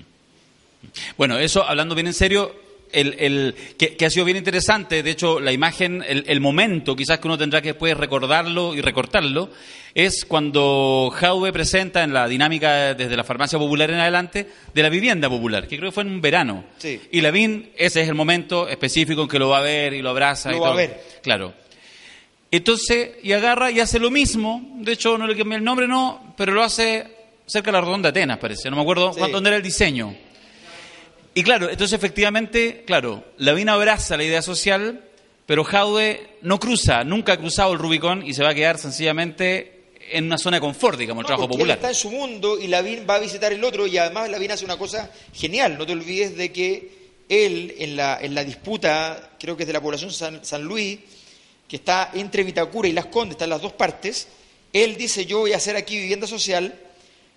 Bueno, 1.16 1.38
eso 1.38 1.64
hablando 1.64 1.93
bien 1.93 2.07
en 2.07 2.16
serio, 2.16 2.55
el, 2.92 3.16
el, 3.20 3.56
que, 3.78 3.96
que, 3.96 4.06
ha 4.06 4.10
sido 4.10 4.26
bien 4.26 4.38
interesante, 4.38 5.04
de 5.04 5.12
hecho, 5.12 5.40
la 5.40 5.52
imagen, 5.52 6.04
el, 6.08 6.24
el, 6.28 6.40
momento, 6.42 6.96
quizás 6.96 7.20
que 7.20 7.28
uno 7.28 7.38
tendrá 7.38 7.62
que 7.62 7.70
después 7.70 7.96
recordarlo 7.98 8.74
y 8.76 8.82
recortarlo, 8.82 9.50
es 9.96 10.26
cuando 10.26 11.12
Jauve 11.14 11.52
presenta 11.52 12.04
en 12.04 12.14
la 12.14 12.28
dinámica 12.28 12.94
desde 12.94 13.16
la 13.18 13.24
farmacia 13.24 13.58
popular 13.60 13.90
en 13.92 14.00
adelante 14.00 14.48
de 14.74 14.84
la 14.84 14.90
vivienda 14.90 15.30
popular, 15.30 15.68
que 15.68 15.78
creo 15.78 15.90
que 15.90 15.94
fue 15.96 16.04
en 16.04 16.10
un 16.10 16.22
verano. 16.22 16.66
Sí. 16.78 17.00
Y 17.12 17.22
Lavín, 17.22 17.72
ese 17.76 18.02
es 18.02 18.08
el 18.10 18.16
momento 18.16 18.68
específico 18.68 19.24
en 19.24 19.28
que 19.28 19.40
lo 19.40 19.50
va 19.50 19.60
a 19.60 19.62
ver 19.62 19.94
y 19.94 20.02
lo 20.02 20.10
abraza. 20.10 20.52
Lo 20.52 20.58
y 20.58 20.60
va 20.60 20.66
todo. 20.66 20.74
a 20.74 20.78
ver. 20.78 21.04
Claro. 21.22 21.54
Entonces, 22.52 23.12
y 23.22 23.32
agarra 23.32 23.70
y 23.72 23.80
hace 23.80 24.00
lo 24.00 24.10
mismo, 24.10 24.78
de 24.80 24.94
hecho, 24.94 25.18
no 25.18 25.28
le 25.28 25.38
cambié 25.38 25.58
el 25.58 25.64
nombre, 25.64 25.88
no, 25.88 26.34
pero 26.36 26.52
lo 26.52 26.64
hace 26.64 27.06
cerca 27.46 27.72
de 27.72 27.74
la 27.78 27.82
Redonda 27.82 28.12
de 28.12 28.20
Atenas, 28.22 28.38
parece, 28.40 28.70
no 28.70 28.76
me 28.76 28.82
acuerdo 28.82 29.14
Sí. 29.14 29.20
dónde 29.32 29.50
era 29.50 29.58
el 29.58 29.64
diseño. 29.64 30.16
Y 31.34 31.44
claro, 31.44 31.70
entonces 31.70 31.94
efectivamente, 31.98 32.84
claro, 32.86 33.24
Lavín 33.38 33.70
abraza 33.70 34.18
la 34.18 34.24
idea 34.24 34.42
social, 34.42 35.06
pero 35.46 35.64
Jaude 35.64 36.38
no 36.42 36.60
cruza, 36.60 37.04
nunca 37.04 37.34
ha 37.34 37.38
cruzado 37.38 37.74
el 37.74 37.80
Rubicón 37.80 38.26
y 38.26 38.34
se 38.34 38.44
va 38.44 38.50
a 38.50 38.56
quedar 38.56 38.78
sencillamente 38.78 39.80
en 40.12 40.26
una 40.26 40.38
zona 40.38 40.58
de 40.58 40.62
confort, 40.62 40.98
digamos, 40.98 41.22
el 41.22 41.24
No, 41.24 41.28
trabajo 41.28 41.48
popular. 41.48 41.68
Él 41.68 41.76
está 41.76 41.90
en 41.90 41.96
su 41.96 42.10
mundo 42.12 42.60
y 42.60 42.68
Lavín 42.68 43.06
va 43.08 43.16
a 43.16 43.20
visitar 43.20 43.54
el 43.54 43.64
otro 43.64 43.86
y 43.86 43.98
además 43.98 44.30
Lavín 44.30 44.52
hace 44.52 44.66
una 44.66 44.78
cosa 44.78 45.12
genial. 45.34 45.78
No 45.78 45.86
te 45.86 45.94
olvides 45.94 46.36
de 46.36 46.52
que 46.52 47.00
él 47.30 47.76
en 47.78 47.96
la, 47.96 48.18
en 48.20 48.34
la 48.34 48.44
disputa, 48.44 49.32
creo 49.40 49.56
que 49.56 49.64
es 49.64 49.68
de 49.68 49.74
la 49.74 49.82
población 49.82 50.12
San, 50.12 50.44
San 50.44 50.64
Luis, 50.64 51.00
que 51.68 51.76
está 51.76 52.10
entre 52.16 52.44
Vitacura 52.44 52.88
y 52.90 52.92
Las 52.92 53.06
Condes, 53.06 53.34
están 53.34 53.50
las 53.52 53.62
dos 53.62 53.74
partes, 53.74 54.28
él 54.74 54.98
dice 54.98 55.26
yo 55.26 55.40
voy 55.40 55.54
a 55.54 55.58
hacer 55.58 55.76
aquí 55.76 55.98
vivienda 55.98 56.26
social 56.26 56.74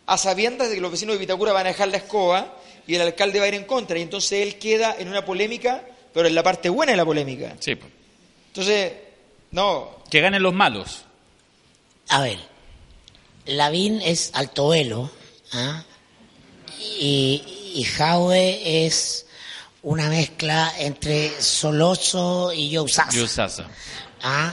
a 0.06 0.16
sabiendas 0.16 0.70
de 0.70 0.76
que 0.76 0.80
los 0.80 0.90
vecinos 0.90 1.14
de 1.14 1.20
Vitacura 1.20 1.52
van 1.52 1.66
a 1.66 1.70
dejar 1.70 1.88
la 1.88 1.98
escoba 1.98 2.56
y 2.86 2.94
el 2.94 3.02
alcalde 3.02 3.38
va 3.38 3.46
a 3.46 3.48
ir 3.48 3.54
en 3.54 3.64
contra. 3.64 3.98
Y 3.98 4.02
entonces 4.02 4.40
él 4.46 4.58
queda 4.58 4.96
en 4.98 5.08
una 5.08 5.24
polémica, 5.24 5.84
pero 6.12 6.26
en 6.28 6.34
la 6.34 6.42
parte 6.42 6.68
buena 6.68 6.92
de 6.92 6.96
la 6.96 7.04
polémica. 7.04 7.56
Sí, 7.60 7.74
pues. 7.74 7.90
Entonces, 8.48 8.92
no, 9.52 10.02
que 10.10 10.20
ganen 10.20 10.42
los 10.42 10.52
malos. 10.54 11.04
A 12.08 12.20
ver, 12.20 12.38
Lavín 13.46 14.00
es 14.02 14.30
altovelo 14.34 15.10
¿ah? 15.52 15.82
y, 17.00 17.42
y 17.76 17.84
Jaue 17.84 18.84
es 18.86 19.26
una 19.82 20.08
mezcla 20.08 20.72
entre 20.78 21.30
Soloso 21.40 22.52
y 22.52 22.74
Joe 22.74 22.88
Sasa. 22.88 23.10
Yo 23.16 23.26
Sasa. 23.26 23.68
¿ah? 24.22 24.52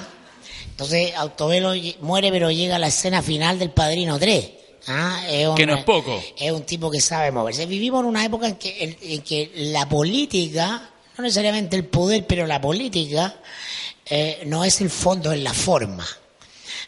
Entonces, 0.72 1.14
Altovelo 1.16 1.76
lle- 1.76 1.98
muere, 2.00 2.32
pero 2.32 2.50
llega 2.52 2.78
a 2.78 2.80
la 2.80 2.88
escena 2.88 3.22
final 3.22 3.60
del 3.60 3.72
Padrino 3.72 4.18
3. 4.18 4.50
¿Ah? 4.88 5.22
Es 5.28 5.48
Que 5.56 5.64
un- 5.64 5.70
no 5.70 5.76
es 5.78 5.84
poco. 5.84 6.22
Es 6.38 6.52
un 6.52 6.64
tipo 6.64 6.90
que 6.92 7.02
sabe 7.02 7.32
moverse. 7.32 7.66
Vivimos 7.66 8.02
en 8.02 8.06
una 8.08 8.26
época 8.26 8.48
en 8.48 8.56
que, 8.56 8.84
en- 8.84 8.98
en 9.02 9.22
que 9.22 9.52
la 9.56 9.88
política, 9.88 10.90
no 11.18 11.24
necesariamente 11.24 11.76
el 11.76 11.86
poder, 11.86 12.26
pero 12.28 12.46
la 12.48 12.60
política, 12.62 13.36
eh, 14.06 14.44
no 14.46 14.64
es 14.64 14.82
el 14.82 14.90
fondo, 14.90 15.32
es 15.32 15.40
la 15.42 15.54
forma. 15.54 16.08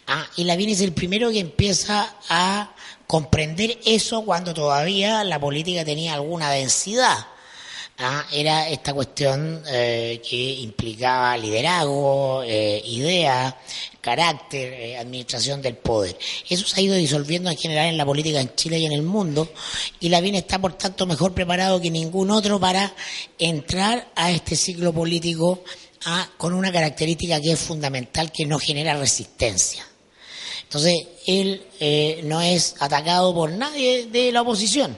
Ah, 0.08 0.26
y 0.38 0.44
Lavín 0.46 0.70
es 0.70 0.82
el 0.82 0.94
primero 0.94 1.30
que 1.32 1.40
empieza 1.40 2.16
a 2.30 2.74
comprender 3.08 3.80
eso 3.86 4.24
cuando 4.24 4.54
todavía 4.54 5.24
la 5.24 5.40
política 5.40 5.86
tenía 5.86 6.14
alguna 6.14 6.50
densidad. 6.50 7.18
Ah, 8.04 8.26
era 8.32 8.68
esta 8.68 8.96
cuestión 8.96 9.62
eh, 9.68 10.20
que 10.28 10.36
implicaba 10.36 11.38
liderazgo, 11.38 12.42
eh, 12.42 12.82
idea, 12.84 13.56
carácter, 14.02 14.74
eh, 14.74 14.98
administración 14.98 15.62
del 15.62 15.76
poder. 15.76 16.18
Eso 16.50 16.66
se 16.66 16.80
ha 16.80 16.84
ido 16.84 16.96
disolviendo 16.96 17.52
en 17.52 17.58
general 17.58 17.86
en 17.90 17.98
la 17.98 18.06
política 18.06 18.42
en 18.42 18.56
Chile 18.56 18.80
y 18.80 18.88
en 18.88 18.94
el 18.94 19.04
mundo, 19.04 19.54
y 20.00 20.10
Lavín 20.10 20.34
está 20.34 20.58
por 20.58 20.74
tanto 20.74 21.06
mejor 21.06 21.36
preparado 21.36 21.80
que 21.80 21.92
ningún 21.92 22.32
otro 22.32 22.60
para 22.60 22.92
entrar 23.38 24.10
a 24.16 24.32
este 24.32 24.56
ciclo 24.56 24.92
político 24.92 25.64
ah, 26.06 26.28
con 26.38 26.54
una 26.54 26.72
característica 26.72 27.40
que 27.40 27.52
es 27.52 27.60
fundamental, 27.60 28.32
que 28.32 28.48
no 28.48 28.58
genera 28.58 28.98
resistencia. 28.98 29.86
Entonces, 30.64 31.06
él 31.28 31.68
eh, 31.80 32.22
no 32.24 32.42
es 32.42 32.78
atacado 32.80 33.32
por 33.36 33.52
nadie 33.52 34.08
de 34.08 34.32
la 34.32 34.42
oposición. 34.42 34.98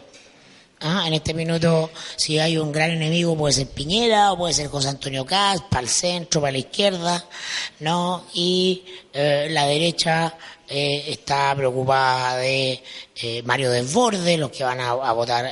En 0.85 1.13
este 1.13 1.33
minuto, 1.33 1.91
si 2.17 2.39
hay 2.39 2.57
un 2.57 2.69
gran 2.69 2.91
enemigo, 2.91 3.37
puede 3.37 3.53
ser 3.53 3.67
Piñera 3.67 4.33
o 4.33 4.37
puede 4.37 4.53
ser 4.53 4.67
José 4.67 4.89
Antonio 4.89 5.25
Caz, 5.25 5.61
para 5.69 5.81
el 5.81 5.87
centro, 5.87 6.41
para 6.41 6.51
la 6.51 6.57
izquierda, 6.57 7.25
¿no? 7.79 8.25
Y 8.33 8.83
eh, 9.13 9.47
la 9.49 9.65
derecha 9.65 10.37
eh, 10.67 11.05
está 11.07 11.55
preocupada 11.55 12.35
de 12.35 12.83
eh, 13.15 13.41
Mario 13.43 13.71
Desbordes, 13.71 14.37
los 14.37 14.51
que 14.51 14.65
van 14.65 14.81
a, 14.81 15.13
votar 15.13 15.49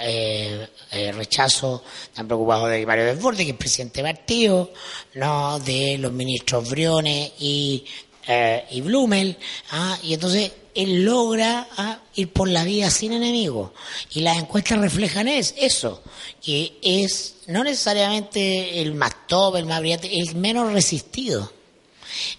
rechazo 1.14 1.82
están 2.04 2.28
preocupados 2.28 2.70
de 2.70 2.86
Mario 2.86 3.06
Desbordes, 3.06 3.46
que 3.46 3.52
es 3.52 3.58
presidente 3.58 4.04
de 4.04 4.14
partido, 4.14 4.74
¿no? 5.14 5.60
De 5.60 5.98
los 5.98 6.12
ministros 6.12 6.70
Briones 6.70 7.32
y, 7.40 7.86
eh, 8.34 8.66
y 8.72 8.80
Blumel, 8.80 9.38
¿ah? 9.72 9.98
Y 10.04 10.14
entonces 10.14 10.54
él 10.74 11.04
logra 11.04 11.68
ah, 11.76 12.00
ir 12.16 12.32
por 12.32 12.48
la 12.48 12.64
vida 12.64 12.90
sin 12.90 13.12
enemigos. 13.12 13.72
Y 14.12 14.22
las 14.22 14.38
encuestas 14.38 14.80
reflejan 14.80 15.28
es, 15.28 15.54
eso, 15.58 16.02
que 16.42 16.78
es 16.82 17.36
no 17.48 17.66
necesariamente 17.66 18.82
el 18.82 18.94
más 18.94 19.28
top, 19.28 19.58
el 19.58 19.66
más 19.66 19.82
brillante, 19.82 20.18
el 20.18 20.34
menos 20.36 20.72
resistido. 20.72 21.52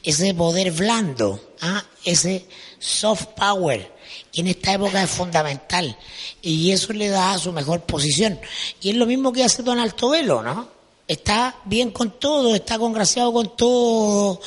Ese 0.02 0.32
poder 0.32 0.72
blando, 0.72 1.54
ah, 1.60 1.84
ese 2.04 2.46
soft 2.78 3.26
power, 3.36 3.92
que 4.32 4.40
en 4.40 4.46
esta 4.46 4.72
época 4.72 5.02
es 5.02 5.10
fundamental. 5.10 5.94
Y 6.40 6.70
eso 6.70 6.94
le 6.94 7.08
da 7.08 7.38
su 7.38 7.52
mejor 7.52 7.82
posición. 7.82 8.40
Y 8.80 8.88
es 8.88 8.96
lo 8.96 9.04
mismo 9.04 9.30
que 9.30 9.44
hace 9.44 9.62
Don 9.62 9.78
Altovelo, 9.78 10.42
¿no? 10.42 10.81
Está 11.08 11.56
bien 11.64 11.90
con 11.90 12.12
todo, 12.18 12.54
está 12.54 12.78
congraciado 12.78 13.32
con 13.32 13.54
todo. 13.56 14.40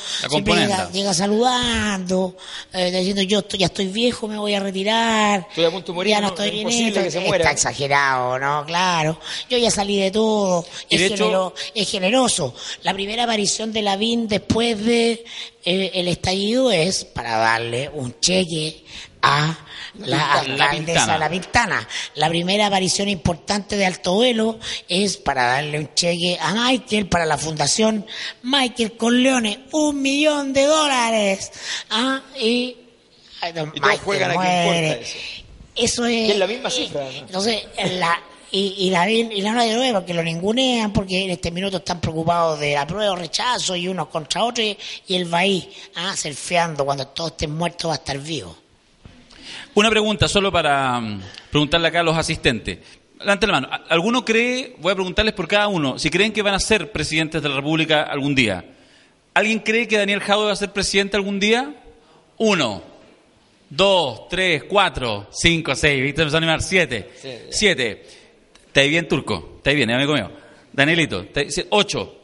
Llega, 0.66 0.90
llega 0.90 1.14
saludando, 1.14 2.34
eh, 2.72 2.90
diciendo 2.90 3.22
yo 3.22 3.40
estoy, 3.40 3.58
ya 3.60 3.66
estoy 3.66 3.86
viejo, 3.88 4.26
me 4.26 4.38
voy 4.38 4.54
a 4.54 4.60
retirar. 4.60 5.46
Estoy 5.50 5.66
a 5.66 5.70
punto 5.70 5.92
de 5.92 5.96
morir, 5.96 6.10
ya 6.12 6.20
no 6.20 6.28
no- 6.28 6.32
estoy 6.32 6.46
es 6.46 6.52
bien 6.52 6.62
imposible 6.66 6.88
esto. 6.88 7.02
que 7.02 7.10
se 7.10 7.36
Está 7.36 7.50
exagerado, 7.52 8.38
¿no? 8.38 8.64
Claro. 8.66 9.20
Yo 9.50 9.58
ya 9.58 9.70
salí 9.70 9.98
de 10.00 10.10
todo. 10.10 10.64
Y 10.88 10.94
es, 10.96 11.00
de 11.02 11.06
hecho- 11.08 11.16
genero- 11.26 11.54
es 11.74 11.90
generoso. 11.90 12.54
La 12.82 12.94
primera 12.94 13.24
aparición 13.24 13.72
de 13.72 13.82
Lavín 13.82 14.26
después 14.26 14.82
de 14.84 15.24
eh, 15.64 15.90
el 15.94 16.08
estallido 16.08 16.70
es 16.72 17.04
para 17.04 17.36
darle 17.36 17.90
un 17.92 18.18
cheque 18.20 18.82
a 19.26 19.58
la 19.98 20.06
Pintana. 20.06 20.46
La 20.46 20.64
alcaldesa. 20.64 21.18
La 21.18 21.30
Pintana. 21.30 21.88
La 22.14 22.28
primera 22.28 22.66
aparición 22.66 23.08
importante 23.08 23.76
de 23.76 23.86
Altovelo 23.86 24.58
es 24.88 25.16
para 25.16 25.46
darle 25.46 25.78
un 25.78 25.94
cheque 25.94 26.38
a 26.40 26.52
Michael 26.52 27.08
para 27.08 27.26
la 27.26 27.38
fundación 27.38 28.06
Michael 28.42 28.96
Corleone, 28.96 29.66
un 29.72 30.02
millón 30.02 30.52
de 30.52 30.64
dólares. 30.64 31.50
Ah, 31.90 32.20
y, 32.38 32.76
ay, 33.40 33.52
don 33.52 33.72
Y 33.74 33.80
qué 33.80 33.88
muere. 34.04 35.00
eso. 35.02 35.18
Eso 35.74 36.06
es. 36.06 36.30
Es 36.30 36.38
la 36.38 36.46
misma 36.46 36.70
cifra, 36.70 37.04
¿no? 37.04 37.10
Entonces, 37.10 37.64
la, 37.98 38.18
y, 38.50 38.74
y 38.78 38.90
la 38.90 39.10
y 39.10 39.42
la 39.42 39.52
no 39.52 39.60
hay 39.60 39.74
nueva, 39.74 40.00
porque 40.00 40.14
lo 40.14 40.22
ningunean, 40.22 40.90
porque 40.92 41.24
en 41.24 41.30
este 41.30 41.50
minuto 41.50 41.78
están 41.78 42.00
preocupados 42.00 42.58
de 42.58 42.74
la 42.74 42.86
prueba 42.86 43.12
o 43.12 43.16
rechazo 43.16 43.76
y 43.76 43.86
unos 43.88 44.08
contra 44.08 44.44
otros, 44.44 44.66
y, 44.66 44.78
y 45.06 45.16
él 45.16 45.32
va 45.32 45.40
ahí, 45.40 45.70
ah, 45.96 46.16
surfeando, 46.16 46.86
cuando 46.86 47.08
todos 47.08 47.32
estén 47.32 47.54
muertos 47.54 47.90
va 47.90 47.94
a 47.94 47.98
estar 47.98 48.18
vivo. 48.18 48.56
Una 49.76 49.90
pregunta 49.90 50.26
solo 50.26 50.50
para 50.50 50.98
mm, 51.00 51.20
preguntarle 51.50 51.88
acá 51.88 52.00
a 52.00 52.02
los 52.02 52.16
asistentes. 52.16 52.78
Levante 53.20 53.46
la 53.46 53.52
mano. 53.52 53.68
¿A- 53.70 53.82
¿Alguno 53.90 54.24
cree, 54.24 54.74
voy 54.78 54.92
a 54.92 54.94
preguntarles 54.94 55.34
por 55.34 55.46
cada 55.48 55.68
uno, 55.68 55.98
si 55.98 56.10
creen 56.10 56.32
que 56.32 56.42
van 56.42 56.54
a 56.54 56.58
ser 56.58 56.90
presidentes 56.92 57.42
de 57.42 57.48
la 57.48 57.56
República 57.56 58.02
algún 58.02 58.34
día? 58.34 58.64
¿Alguien 59.34 59.58
cree 59.60 59.86
que 59.86 59.98
Daniel 59.98 60.20
Jadwe 60.20 60.46
va 60.46 60.52
a 60.52 60.56
ser 60.56 60.72
presidente 60.72 61.16
algún 61.16 61.38
día? 61.38 61.74
Uno, 62.38 62.82
dos, 63.68 64.28
tres, 64.28 64.64
cuatro, 64.64 65.28
cinco, 65.30 65.74
seis, 65.74 66.02
¿viste? 66.02 66.24
Van 66.24 66.34
a 66.34 66.38
animar 66.38 66.62
siete. 66.62 67.10
Sí. 67.20 67.30
Siete. 67.50 68.06
¿Estáis 68.66 68.90
bien, 68.90 69.06
Turco? 69.08 69.54
¿Estáis 69.58 69.76
bien, 69.76 69.90
amigo 69.90 70.14
mío? 70.14 70.30
Danielito, 70.72 71.20
¿estáis- 71.22 71.52
sí, 71.54 71.64
ocho. 71.70 72.16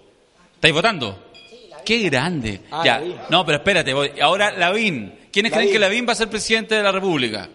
¿Estáis 0.55 0.73
votando? 0.75 1.23
Qué 1.85 1.99
grande. 2.09 2.61
Ah, 2.71 2.83
ya. 2.85 3.03
No, 3.29 3.45
pero 3.45 3.59
espérate. 3.59 3.93
voy- 3.93 4.13
Ahora, 4.21 4.53
Lavín. 4.53 5.13
¿Quiénes 5.33 5.51
creen 5.51 5.67
Lavín. 5.67 5.73
que 5.73 5.79
Lavín 5.79 6.07
va 6.09 6.13
a 6.13 6.17
ser 6.17 6.29
presidente 6.29 6.75
de 6.75 6.83
la 6.83 6.93
República? 6.93 7.49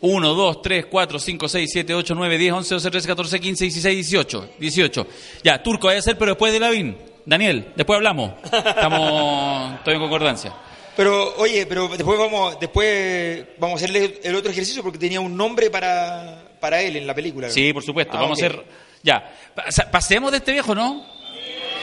1, 0.00 0.34
2, 0.34 0.62
3, 0.62 0.86
4, 0.86 1.18
5, 1.18 1.48
6, 1.48 1.70
7, 1.72 1.94
8, 1.94 2.14
9, 2.14 2.38
10, 2.38 2.52
11, 2.52 2.74
12, 2.74 2.90
13, 2.90 3.08
14, 3.08 3.40
15, 3.40 3.64
16, 3.64 3.96
18. 3.96 4.50
18. 4.60 5.06
Ya, 5.42 5.60
Turco 5.62 5.88
vaya 5.88 5.98
a 5.98 6.02
ser, 6.02 6.16
pero 6.16 6.32
después 6.32 6.52
de 6.52 6.60
Lavín. 6.60 6.96
Daniel, 7.26 7.72
después 7.74 7.96
hablamos. 7.96 8.32
Estamos, 8.44 9.74
estoy 9.78 9.94
en 9.94 10.00
concordancia. 10.00 10.54
Pero, 10.96 11.34
oye, 11.36 11.66
pero 11.66 11.88
después 11.88 12.18
vamos, 12.18 12.58
después 12.60 13.44
vamos 13.58 13.80
a 13.80 13.84
hacerle 13.84 14.20
el 14.22 14.34
otro 14.34 14.50
ejercicio 14.50 14.82
porque 14.82 14.98
tenía 14.98 15.20
un 15.20 15.36
nombre 15.36 15.70
para, 15.70 16.44
para 16.60 16.80
él 16.80 16.96
en 16.96 17.06
la 17.06 17.14
película. 17.14 17.50
Sí, 17.50 17.72
por 17.72 17.82
supuesto. 17.82 18.16
Ah, 18.16 18.22
Vamos 18.22 18.38
ok. 18.38 18.44
a 18.44 18.46
hacer. 18.46 18.64
Ya. 19.02 19.32
Pa- 19.54 19.64
Pasemos 19.90 20.30
de 20.32 20.38
este 20.38 20.52
viejo, 20.52 20.74
¿no? 20.74 21.04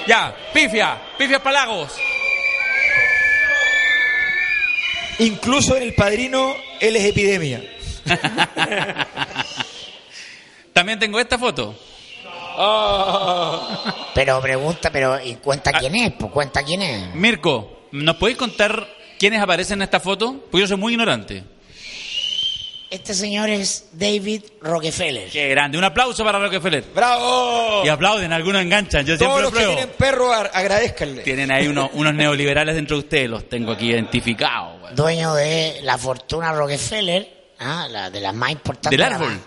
Ya. 0.07 0.35
Pifia. 0.53 0.97
Pifia 1.17 1.41
Palagos. 1.41 1.93
Incluso 5.19 5.77
en 5.77 5.83
El 5.83 5.93
Padrino, 5.93 6.55
él 6.79 6.95
es 6.95 7.05
epidemia. 7.05 7.63
También 10.73 10.99
tengo 10.99 11.19
esta 11.19 11.37
foto. 11.37 11.75
Pero 14.13 14.41
pregunta, 14.41 14.89
pero 14.91 15.21
¿y 15.21 15.35
cuenta 15.35 15.71
quién 15.73 15.95
es? 15.95 16.13
Pues 16.13 16.31
cuenta 16.31 16.63
quién 16.63 16.81
es. 16.81 17.15
Mirko, 17.15 17.87
¿nos 17.91 18.15
podéis 18.17 18.37
contar 18.37 18.87
quiénes 19.17 19.41
aparecen 19.41 19.79
en 19.79 19.83
esta 19.83 19.99
foto? 19.99 20.35
Porque 20.51 20.61
yo 20.61 20.67
soy 20.67 20.77
muy 20.77 20.93
ignorante. 20.93 21.43
Este 22.95 23.13
señor 23.13 23.49
es 23.49 23.89
David 23.91 24.43
Rockefeller. 24.61 25.29
Qué 25.29 25.49
grande. 25.49 25.77
Un 25.77 25.83
aplauso 25.83 26.23
para 26.23 26.39
Rockefeller. 26.39 26.83
¡Bravo! 26.95 27.83
Y 27.83 27.89
aplauden, 27.89 28.31
algunos 28.31 28.61
enganchan. 28.61 29.05
Yo 29.05 29.17
Todos 29.17 29.41
siempre 29.41 29.41
los 29.43 29.51
que 29.51 29.57
pruebo. 29.57 29.73
tienen 29.75 29.95
perro, 29.97 30.33
agradezcanle. 30.33 31.21
Tienen 31.23 31.51
ahí 31.51 31.67
unos, 31.67 31.89
unos 31.93 32.13
neoliberales 32.13 32.73
dentro 32.75 32.95
de 32.97 33.03
ustedes, 33.03 33.29
los 33.29 33.49
tengo 33.49 33.73
aquí 33.73 33.89
identificados. 33.89 34.79
güey. 34.79 34.95
dueño 34.95 35.33
de 35.35 35.79
la 35.83 35.97
fortuna 35.97 36.53
Rockefeller, 36.53 37.51
ah, 37.59 37.87
la 37.91 38.09
de 38.09 38.21
las 38.21 38.33
más 38.33 38.51
importantes. 38.51 38.91
¿Del 38.91 39.01
árbol? 39.03 39.39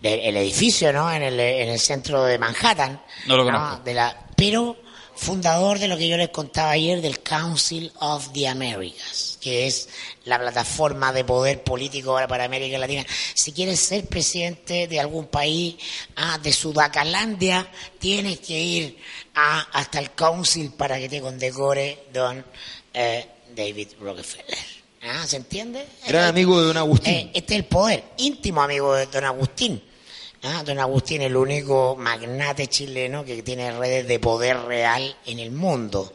del 0.00 0.36
edificio, 0.36 0.92
¿no? 0.92 1.12
En 1.12 1.22
el, 1.22 1.40
en 1.40 1.70
el 1.70 1.78
centro 1.80 2.24
de 2.24 2.38
Manhattan. 2.38 3.00
No 3.26 3.36
lo 3.36 3.44
conozco. 3.44 3.82
De 3.84 3.94
la, 3.94 4.16
pero 4.36 4.76
fundador 5.18 5.78
de 5.78 5.88
lo 5.88 5.96
que 5.96 6.08
yo 6.08 6.16
les 6.16 6.28
contaba 6.30 6.70
ayer 6.70 7.00
del 7.00 7.20
Council 7.20 7.92
of 8.00 8.32
the 8.32 8.48
Americas, 8.48 9.36
que 9.40 9.66
es 9.66 9.88
la 10.24 10.38
plataforma 10.38 11.12
de 11.12 11.24
poder 11.24 11.62
político 11.62 12.10
ahora 12.12 12.28
para 12.28 12.44
América 12.44 12.78
Latina. 12.78 13.04
Si 13.34 13.52
quieres 13.52 13.80
ser 13.80 14.06
presidente 14.06 14.86
de 14.86 15.00
algún 15.00 15.26
país, 15.26 15.76
ah, 16.16 16.38
de 16.42 16.52
Sudacalandia, 16.52 17.66
tienes 17.98 18.38
que 18.40 18.58
ir 18.58 18.98
ah, 19.34 19.66
hasta 19.72 19.98
el 19.98 20.12
Council 20.12 20.72
para 20.72 20.98
que 20.98 21.08
te 21.08 21.20
condecore 21.20 22.06
don 22.12 22.44
eh, 22.94 23.26
David 23.54 23.88
Rockefeller. 24.00 24.58
Ah, 25.02 25.24
¿Se 25.26 25.36
entiende? 25.36 25.86
Gran 26.06 26.26
Eh, 26.26 26.28
amigo 26.28 26.60
de 26.60 26.66
don 26.68 26.76
Agustín. 26.76 27.12
eh, 27.14 27.30
este 27.34 27.54
es 27.54 27.60
el 27.60 27.66
poder, 27.66 28.04
íntimo 28.18 28.62
amigo 28.62 28.94
de 28.94 29.06
don 29.06 29.24
Agustín. 29.24 29.82
Ah, 30.44 30.62
Don 30.64 30.78
Agustín, 30.78 31.20
el 31.22 31.36
único 31.36 31.96
magnate 31.98 32.68
chileno 32.68 33.24
que 33.24 33.42
tiene 33.42 33.76
redes 33.76 34.06
de 34.06 34.20
poder 34.20 34.56
real 34.62 35.16
en 35.26 35.40
el 35.40 35.50
mundo. 35.50 36.12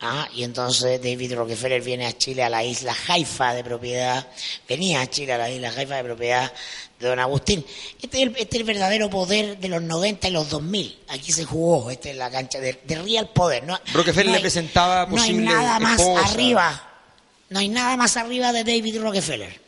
Ah, 0.00 0.26
y 0.34 0.44
entonces 0.44 1.00
David 1.02 1.34
Rockefeller 1.34 1.82
viene 1.82 2.06
a 2.06 2.16
Chile, 2.16 2.42
a 2.42 2.48
la 2.48 2.64
isla 2.64 2.96
Haifa 3.08 3.52
de 3.52 3.62
propiedad, 3.62 4.26
venía 4.66 5.02
a 5.02 5.06
Chile, 5.10 5.34
a 5.34 5.38
la 5.38 5.50
isla 5.50 5.68
Haifa 5.76 5.96
de 5.96 6.04
propiedad 6.04 6.52
de 6.98 7.06
Don 7.06 7.18
Agustín. 7.18 7.64
Este 8.00 8.16
es 8.16 8.22
el, 8.28 8.28
este 8.38 8.56
es 8.56 8.60
el 8.60 8.64
verdadero 8.64 9.10
poder 9.10 9.58
de 9.58 9.68
los 9.68 9.82
90 9.82 10.28
y 10.28 10.30
los 10.30 10.48
2000. 10.48 10.98
Aquí 11.08 11.32
se 11.32 11.44
jugó, 11.44 11.90
esta 11.90 12.08
es 12.08 12.16
la 12.16 12.30
cancha 12.30 12.58
de, 12.58 12.80
de 12.82 13.02
real 13.02 13.28
poder. 13.28 13.64
No, 13.64 13.78
Rockefeller 13.92 14.28
no 14.28 14.32
le 14.36 14.40
presentaba 14.40 15.04
No 15.06 15.16
hay 15.16 15.32
posible 15.32 15.44
nada 15.44 15.78
más 15.80 16.00
esposa. 16.00 16.24
arriba, 16.26 16.90
no 17.50 17.58
hay 17.58 17.68
nada 17.68 17.94
más 17.98 18.16
arriba 18.16 18.52
de 18.52 18.64
David 18.64 19.00
Rockefeller. 19.02 19.60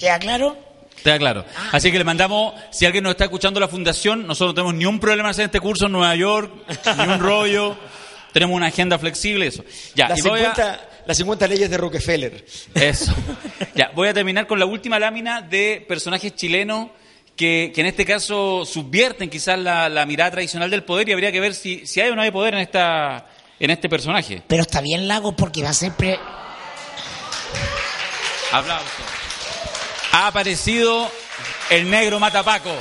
¿Queda 0.00 0.18
claro? 0.18 0.67
Está 1.08 1.18
claro. 1.18 1.44
Así 1.72 1.90
que 1.92 1.98
le 1.98 2.04
mandamos, 2.04 2.54
si 2.70 2.86
alguien 2.86 3.04
nos 3.04 3.12
está 3.12 3.24
escuchando 3.24 3.58
la 3.60 3.68
fundación, 3.68 4.26
nosotros 4.26 4.50
no 4.50 4.54
tenemos 4.54 4.74
ni 4.74 4.84
un 4.86 4.98
problema 5.00 5.28
en 5.28 5.30
hacer 5.32 5.44
este 5.46 5.60
curso 5.60 5.86
en 5.86 5.92
Nueva 5.92 6.14
York, 6.16 6.52
ni 6.98 7.04
un 7.04 7.18
rollo. 7.20 7.76
Tenemos 8.32 8.54
una 8.54 8.66
agenda 8.66 8.98
flexible, 8.98 9.46
eso. 9.46 9.64
Ya, 9.94 10.08
Las 10.10 10.18
y 10.18 10.22
voy 10.22 10.40
a- 10.40 10.54
50, 10.54 10.88
las 11.06 11.16
50 11.16 11.46
leyes 11.48 11.70
de 11.70 11.76
Rockefeller. 11.78 12.44
Eso. 12.74 13.14
Ya, 13.74 13.90
voy 13.94 14.08
a 14.08 14.14
terminar 14.14 14.46
con 14.46 14.58
la 14.58 14.66
última 14.66 14.98
lámina 14.98 15.40
de 15.40 15.84
personajes 15.88 16.34
chilenos 16.34 16.88
que, 17.36 17.70
que 17.74 17.80
en 17.80 17.86
este 17.86 18.04
caso 18.04 18.64
subvierten 18.66 19.30
quizás 19.30 19.56
la, 19.58 19.88
la 19.88 20.04
mirada 20.04 20.32
tradicional 20.32 20.68
del 20.68 20.82
poder 20.82 21.08
y 21.08 21.12
habría 21.12 21.30
que 21.32 21.38
ver 21.40 21.54
si, 21.54 21.86
si 21.86 22.00
hay 22.00 22.10
o 22.10 22.16
no 22.16 22.22
hay 22.22 22.30
poder 22.32 22.54
en 22.54 22.60
esta 22.60 23.26
en 23.60 23.70
este 23.70 23.88
personaje. 23.88 24.42
Pero 24.46 24.62
está 24.62 24.80
bien 24.80 25.06
Lago 25.08 25.34
porque 25.36 25.62
va 25.62 25.70
a 25.70 25.74
ser 25.74 25.92
pre- 25.92 26.18
Aplauso. 28.52 28.84
Ha 30.12 30.28
aparecido 30.28 31.10
el 31.70 31.90
negro 31.90 32.18
Matapaco. 32.18 32.74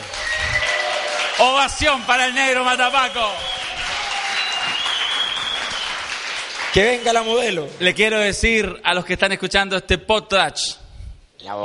Ovación 1.40 2.02
para 2.04 2.26
el 2.26 2.34
negro 2.34 2.64
Matapaco. 2.64 3.32
Que 6.74 6.84
venga 6.84 7.14
la 7.14 7.24
modelo. 7.24 7.68
Le 7.80 7.94
quiero 7.94 8.20
decir 8.20 8.82
a 8.84 8.94
los 8.94 9.06
que 9.06 9.14
están 9.14 9.32
escuchando 9.32 9.78
este 9.78 9.98
podcast, 9.98 10.80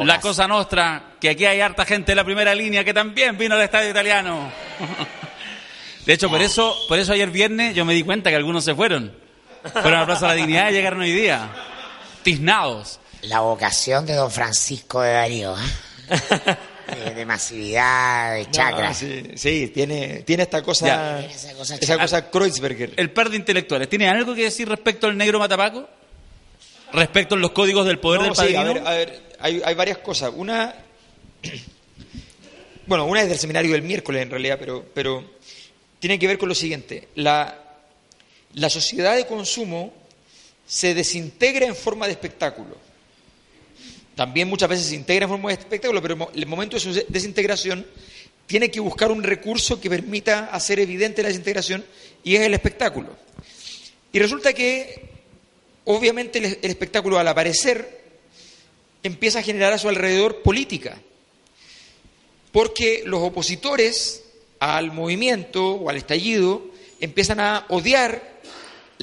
la 0.05 0.21
cosa 0.21 0.47
nostra, 0.49 1.15
que 1.21 1.31
aquí 1.31 1.45
hay 1.45 1.61
harta 1.61 1.85
gente 1.85 2.13
de 2.13 2.17
la 2.17 2.25
primera 2.25 2.55
línea 2.55 2.85
que 2.85 2.95
también 2.95 3.37
vino 3.37 3.55
al 3.55 3.63
estadio 3.63 3.91
italiano. 3.91 4.51
De 6.07 6.15
hecho, 6.15 6.29
por 6.29 6.43
eso, 6.43 6.77
por 6.89 6.99
eso 6.99 7.13
ayer 7.13 7.31
viernes 7.31 7.75
yo 7.75 7.85
me 7.85 7.95
di 7.95 8.03
cuenta 8.03 8.31
que 8.31 8.37
algunos 8.37 8.65
se 8.65 8.75
fueron. 8.75 9.15
Fueron 9.73 9.95
a 9.95 10.01
la 10.01 10.07
Plaza 10.07 10.27
de 10.27 10.33
la 10.33 10.35
Dignidad 10.35 10.71
y 10.71 10.73
llegaron 10.73 11.01
hoy 11.01 11.13
día. 11.13 11.49
Tiznados. 12.25 12.99
La 13.23 13.41
vocación 13.41 14.05
de 14.07 14.15
don 14.15 14.31
Francisco 14.31 15.01
de 15.03 15.13
Darío, 15.13 15.55
¿eh? 15.57 16.57
de, 17.05 17.15
de 17.15 17.25
masividad, 17.27 18.35
de 18.35 18.51
chakra. 18.51 18.89
No, 18.89 18.95
sí, 18.95 19.23
sí, 19.37 19.69
tiene, 19.73 20.23
tiene 20.23 20.43
esta 20.43 20.63
cosa. 20.63 20.87
Ya. 20.87 21.19
Tiene 21.21 21.35
esa 21.35 21.55
cosa 21.55 21.77
esa 21.77 21.99
cosa 21.99 22.31
Kreuzberger. 22.31 22.95
El 22.97 23.11
par 23.13 23.31
de 23.31 23.37
intelectuales, 23.37 23.89
¿tiene 23.89 24.09
algo 24.09 24.35
que 24.35 24.43
decir 24.45 24.69
respecto 24.69 25.07
al 25.07 25.17
negro 25.17 25.39
Matapaco? 25.39 25.89
Respecto 26.93 27.37
a 27.37 27.39
los 27.39 27.53
códigos 27.53 27.87
del 27.87 27.99
poder 27.99 28.21
No, 28.21 28.27
del 28.27 28.35
sí, 28.35 28.41
padrino. 28.41 28.61
a 28.61 28.65
ver, 28.65 28.87
a 28.87 28.91
ver, 28.91 29.23
hay, 29.39 29.63
hay 29.65 29.75
varias 29.75 29.99
cosas. 29.99 30.33
Una. 30.35 30.75
Bueno, 32.85 33.07
una 33.07 33.23
es 33.23 33.29
del 33.29 33.39
seminario 33.39 33.73
del 33.73 33.83
miércoles 33.83 34.23
en 34.23 34.31
realidad, 34.31 34.57
pero, 34.59 34.85
pero 34.93 35.25
tiene 36.01 36.19
que 36.19 36.27
ver 36.27 36.37
con 36.37 36.49
lo 36.49 36.55
siguiente. 36.55 37.09
La, 37.15 37.57
la 38.55 38.69
sociedad 38.69 39.15
de 39.15 39.25
consumo 39.25 39.95
se 40.67 40.93
desintegra 40.93 41.65
en 41.65 41.77
forma 41.77 42.07
de 42.07 42.13
espectáculo. 42.13 42.77
También 44.15 44.49
muchas 44.49 44.69
veces 44.69 44.87
se 44.87 44.95
integra 44.95 45.25
en 45.25 45.31
forma 45.31 45.49
de 45.49 45.55
espectáculo, 45.55 46.03
pero 46.03 46.31
el 46.35 46.47
momento 46.47 46.77
de 46.77 46.81
su 46.81 46.93
de- 46.93 47.07
desintegración 47.09 47.87
tiene 48.47 48.71
que 48.71 48.81
buscar 48.81 49.11
un 49.11 49.23
recurso 49.23 49.81
que 49.81 49.89
permita 49.89 50.47
hacer 50.53 50.79
evidente 50.81 51.23
la 51.23 51.29
desintegración 51.29 51.85
y 52.23 52.37
es 52.37 52.43
el 52.43 52.53
espectáculo. 52.55 53.17
Y 54.13 54.19
resulta 54.19 54.53
que, 54.53 55.09
obviamente, 55.85 56.39
el 56.39 56.71
espectáculo 56.71 57.19
al 57.19 57.29
aparecer 57.29 58.03
empieza 59.03 59.39
a 59.39 59.43
generar 59.43 59.73
a 59.73 59.79
su 59.79 59.89
alrededor 59.89 60.43
política, 60.43 61.01
porque 62.53 63.03
los 63.07 63.23
opositores 63.23 64.23
al 64.59 64.93
movimiento 64.93 65.73
o 65.73 65.89
al 65.89 65.97
estallido 65.97 66.63
empiezan 67.01 67.41
a 67.41 67.65
odiar 67.71 68.41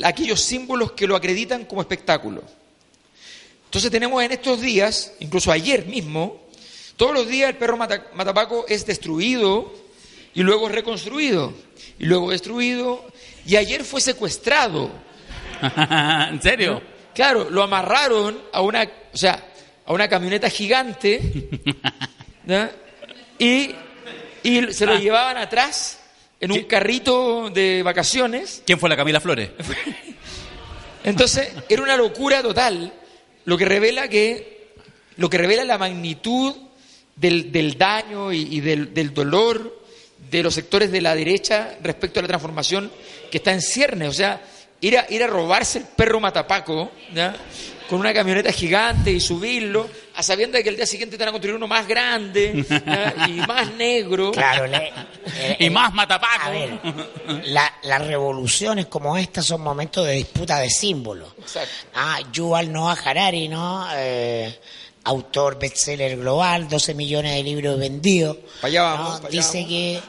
aquellos 0.03 0.41
símbolos 0.41 0.91
que 0.93 1.07
lo 1.07 1.15
acreditan 1.15 1.65
como 1.65 1.81
espectáculo. 1.81 2.43
Entonces 3.69 3.91
tenemos 3.91 4.23
en 4.23 4.31
estos 4.31 4.61
días, 4.61 5.13
incluso 5.19 5.51
ayer 5.51 5.85
mismo, 5.85 6.41
todos 6.97 7.13
los 7.13 7.27
días 7.27 7.49
el 7.51 7.55
perro 7.57 7.77
mata- 7.77 8.07
matapaco 8.15 8.65
es 8.67 8.85
destruido 8.85 9.71
y 10.33 10.41
luego 10.41 10.69
reconstruido 10.69 11.53
y 11.99 12.05
luego 12.05 12.31
destruido 12.31 13.05
y 13.45 13.55
ayer 13.57 13.83
fue 13.83 14.01
secuestrado. 14.01 14.89
¿En 15.61 16.41
serio? 16.41 16.81
Claro, 17.13 17.49
lo 17.49 17.61
amarraron 17.61 18.41
a 18.51 18.61
una, 18.61 18.89
o 19.13 19.17
sea, 19.17 19.45
a 19.85 19.93
una 19.93 20.07
camioneta 20.07 20.49
gigante 20.49 21.21
y, 23.37 23.75
y 24.43 24.73
se 24.73 24.85
lo 24.85 24.93
Ah. 24.93 24.99
llevaban 24.99 25.37
atrás 25.37 25.99
en 26.39 26.51
un 26.51 26.63
carrito 26.63 27.49
de 27.51 27.83
vacaciones. 27.83 28.63
¿Quién 28.65 28.79
fue 28.79 28.89
la 28.89 28.95
Camila 28.97 29.19
Flores? 29.19 29.51
Entonces, 31.03 31.51
era 31.69 31.81
una 31.81 31.95
locura 31.97 32.41
total, 32.41 32.93
lo 33.45 33.57
que 33.57 33.65
revela 33.65 34.07
que, 34.07 34.73
lo 35.17 35.29
que 35.29 35.37
revela 35.37 35.63
la 35.63 35.77
magnitud 35.77 36.55
del, 37.15 37.51
del 37.51 37.77
daño 37.77 38.31
y, 38.31 38.59
del, 38.61 38.93
del 38.93 39.13
dolor 39.13 39.83
de 40.29 40.43
los 40.43 40.53
sectores 40.53 40.91
de 40.91 41.01
la 41.01 41.15
derecha 41.15 41.77
respecto 41.81 42.19
a 42.19 42.23
la 42.23 42.27
transformación 42.27 42.91
que 43.31 43.37
está 43.37 43.51
en 43.53 43.61
ciernes. 43.61 44.09
O 44.09 44.13
sea, 44.13 44.41
ir 44.81 44.97
a, 44.97 45.27
robarse 45.27 45.79
el 45.79 45.85
perro 45.85 46.19
matapaco, 46.19 46.91
con 47.89 47.99
una 47.99 48.13
camioneta 48.13 48.51
gigante 48.51 49.11
y 49.11 49.19
subirlo, 49.19 49.89
a 50.19 50.23
sabiendas 50.23 50.59
de 50.59 50.63
que 50.63 50.69
el 50.69 50.75
día 50.75 50.85
siguiente 50.85 51.17
te 51.17 51.23
van 51.23 51.29
a 51.29 51.31
construir 51.31 51.55
uno 51.55 51.67
más 51.67 51.87
grande 51.87 52.65
y 53.27 53.31
más 53.47 53.71
negro. 53.73 54.31
Claro, 54.31 54.67
le- 54.67 54.89
el- 54.89 55.55
Y 55.59 55.65
el- 55.65 55.71
más 55.71 55.93
matapaco. 55.93 56.45
A 56.45 56.49
ver, 56.49 56.79
la- 57.45 57.73
las 57.83 58.05
revoluciones 58.05 58.87
como 58.87 59.17
estas 59.17 59.45
son 59.45 59.61
momentos 59.61 60.05
de 60.05 60.13
disputa 60.13 60.59
de 60.59 60.69
símbolos. 60.69 61.33
Exacto. 61.39 61.71
Ah, 61.95 62.19
Yuval 62.31 62.71
Noah 62.71 62.97
Harari, 63.03 63.47
¿no? 63.47 63.87
Eh, 63.93 64.59
autor 65.05 65.57
bestseller 65.57 66.17
global, 66.17 66.67
12 66.67 66.93
millones 66.93 67.33
de 67.35 67.43
libros 67.43 67.79
vendidos. 67.79 68.37
Allá 68.61 68.83
vamos, 68.83 69.21
¿no? 69.23 69.29
Dice 69.29 69.59
vamos. 69.59 69.69
que 69.69 70.01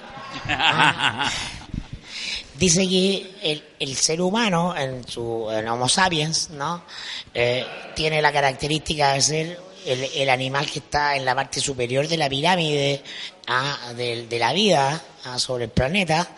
dice 2.59 2.87
que 2.89 3.31
el, 3.43 3.65
el 3.79 3.97
ser 3.97 4.21
humano 4.21 4.75
en 4.77 5.07
su 5.07 5.49
en 5.51 5.69
Homo 5.69 5.89
sapiens, 5.89 6.51
¿no? 6.51 6.85
Eh, 7.33 7.65
tiene 7.95 8.21
la 8.21 8.33
característica 8.33 9.13
de 9.15 9.21
ser 9.23 9.61
el, 9.87 10.28
animal 10.28 10.70
que 10.70 10.81
está 10.81 11.16
en 11.16 11.24
la 11.24 11.35
parte 11.35 11.61
superior 11.61 12.07
de 12.09 12.16
la 12.16 12.28
pirámide 12.28 13.03
ah, 13.47 13.93
de, 13.97 14.26
de 14.26 14.39
la 14.39 14.53
vida 14.53 15.03
sobre 15.37 15.64
el 15.64 15.70
planeta, 15.70 16.35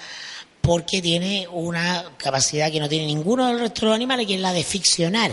porque 0.60 1.02
tiene 1.02 1.46
una 1.48 2.12
capacidad 2.16 2.70
que 2.70 2.80
no 2.80 2.88
tiene 2.88 3.06
ninguno 3.06 3.48
del 3.48 3.60
resto 3.60 3.82
de 3.82 3.86
los 3.86 3.96
animales, 3.96 4.26
que 4.26 4.34
es 4.34 4.40
la 4.40 4.52
de 4.52 4.62
ficcionar. 4.62 5.32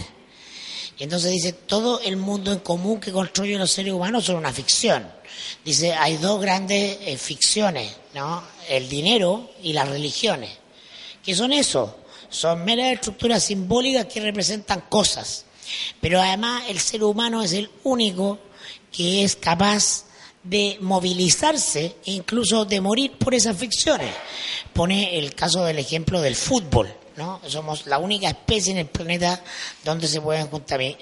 Y 0.99 1.03
entonces 1.03 1.31
dice, 1.31 1.53
todo 1.53 2.01
el 2.01 2.17
mundo 2.17 2.51
en 2.51 2.59
común 2.59 2.99
que 2.99 3.13
construyen 3.13 3.59
los 3.59 3.71
seres 3.71 3.93
humanos 3.93 4.25
son 4.25 4.35
una 4.35 4.51
ficción. 4.51 5.09
Dice, 5.63 5.93
hay 5.93 6.17
dos 6.17 6.41
grandes 6.41 6.97
eh, 7.01 7.17
ficciones, 7.17 7.95
¿no? 8.13 8.43
El 8.67 8.89
dinero 8.89 9.51
y 9.63 9.71
las 9.71 9.87
religiones. 9.87 10.51
¿Qué 11.23 11.33
son 11.33 11.53
eso? 11.53 11.99
Son 12.29 12.65
meras 12.65 12.91
estructuras 12.91 13.43
simbólicas 13.43 14.07
que 14.07 14.19
representan 14.19 14.81
cosas. 14.89 15.45
Pero 16.01 16.21
además 16.21 16.63
el 16.69 16.79
ser 16.79 17.03
humano 17.03 17.43
es 17.43 17.53
el 17.53 17.69
único 17.83 18.39
que 18.91 19.23
es 19.23 19.35
capaz 19.35 20.05
de 20.43 20.77
movilizarse 20.81 21.97
incluso 22.05 22.65
de 22.65 22.81
morir 22.81 23.11
por 23.17 23.33
esas 23.33 23.57
ficciones. 23.57 24.13
Pone 24.73 25.17
el 25.17 25.35
caso 25.35 25.63
del 25.65 25.79
ejemplo 25.79 26.21
del 26.21 26.35
fútbol. 26.35 26.93
¿no? 27.17 27.41
Somos 27.47 27.85
la 27.85 27.97
única 27.97 28.29
especie 28.29 28.71
en 28.71 28.79
el 28.79 28.87
planeta 28.87 29.43
donde 29.83 30.07
se 30.07 30.21
pueden 30.21 30.47
juntar, 30.47 30.81
eh, 30.81 30.95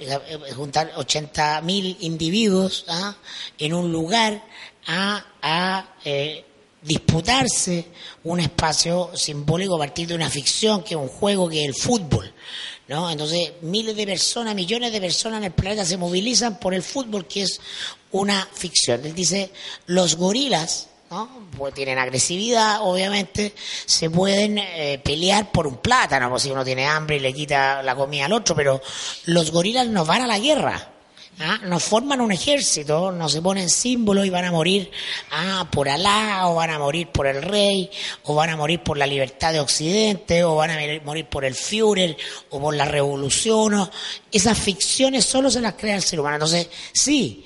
juntar 0.55 0.91
80.000 0.95 1.97
individuos 1.99 2.85
¿ah? 2.87 3.15
en 3.59 3.73
un 3.73 3.91
lugar 3.91 4.43
a, 4.87 5.23
a, 5.41 5.95
eh, 6.03 6.43
disputarse 6.81 7.87
un 8.23 8.39
espacio 8.39 9.11
simbólico 9.13 9.75
a 9.75 9.79
partir 9.79 10.07
de 10.07 10.15
una 10.15 10.29
ficción 10.29 10.83
que 10.83 10.95
es 10.95 10.99
un 10.99 11.07
juego 11.07 11.49
que 11.49 11.61
es 11.61 11.67
el 11.67 11.75
fútbol. 11.75 12.33
¿No? 12.87 13.09
Entonces, 13.09 13.53
miles 13.61 13.95
de 13.95 14.05
personas, 14.05 14.55
millones 14.55 14.91
de 14.91 15.01
personas 15.01 15.39
en 15.39 15.45
el 15.45 15.51
planeta 15.51 15.85
se 15.85 15.97
movilizan 15.97 16.59
por 16.59 16.73
el 16.73 16.83
fútbol, 16.83 17.27
que 17.27 17.43
es 17.43 17.59
una 18.11 18.47
ficción. 18.53 19.05
Él 19.05 19.13
dice, 19.13 19.51
los 19.87 20.15
gorilas, 20.15 20.87
¿no? 21.09 21.47
Pues 21.57 21.73
tienen 21.73 21.97
agresividad, 21.97 22.79
obviamente, 22.81 23.53
se 23.85 24.09
pueden 24.09 24.57
eh, 24.57 24.99
pelear 25.03 25.51
por 25.51 25.67
un 25.67 25.77
plátano, 25.77 26.29
pues 26.29 26.43
si 26.43 26.51
uno 26.51 26.65
tiene 26.65 26.85
hambre 26.85 27.17
y 27.17 27.19
le 27.19 27.33
quita 27.33 27.81
la 27.83 27.95
comida 27.95 28.25
al 28.25 28.33
otro, 28.33 28.55
pero 28.55 28.81
los 29.25 29.51
gorilas 29.51 29.87
no 29.87 30.05
van 30.05 30.23
a 30.23 30.27
la 30.27 30.39
guerra. 30.39 30.93
¿Ah? 31.39 31.59
No 31.63 31.79
forman 31.79 32.21
un 32.21 32.31
ejército, 32.31 33.11
no 33.11 33.29
se 33.29 33.41
ponen 33.41 33.69
símbolos 33.69 34.25
y 34.25 34.29
van 34.29 34.45
a 34.45 34.51
morir 34.51 34.91
ah, 35.31 35.67
por 35.71 35.89
Alá, 35.89 36.47
o 36.47 36.55
van 36.55 36.69
a 36.69 36.79
morir 36.79 37.07
por 37.07 37.27
el 37.27 37.41
rey, 37.41 37.89
o 38.23 38.35
van 38.35 38.49
a 38.49 38.57
morir 38.57 38.81
por 38.81 38.97
la 38.97 39.07
libertad 39.07 39.53
de 39.53 39.59
Occidente, 39.59 40.43
o 40.43 40.55
van 40.55 40.71
a 40.71 40.77
morir 41.03 41.25
por 41.25 41.45
el 41.45 41.55
Führer, 41.55 42.17
o 42.49 42.59
por 42.59 42.75
la 42.75 42.85
revolución. 42.85 43.89
Esas 44.31 44.57
ficciones 44.57 45.25
solo 45.25 45.49
se 45.49 45.61
las 45.61 45.73
crea 45.73 45.95
el 45.95 46.03
ser 46.03 46.19
humano. 46.19 46.35
Entonces, 46.35 46.69
sí, 46.93 47.43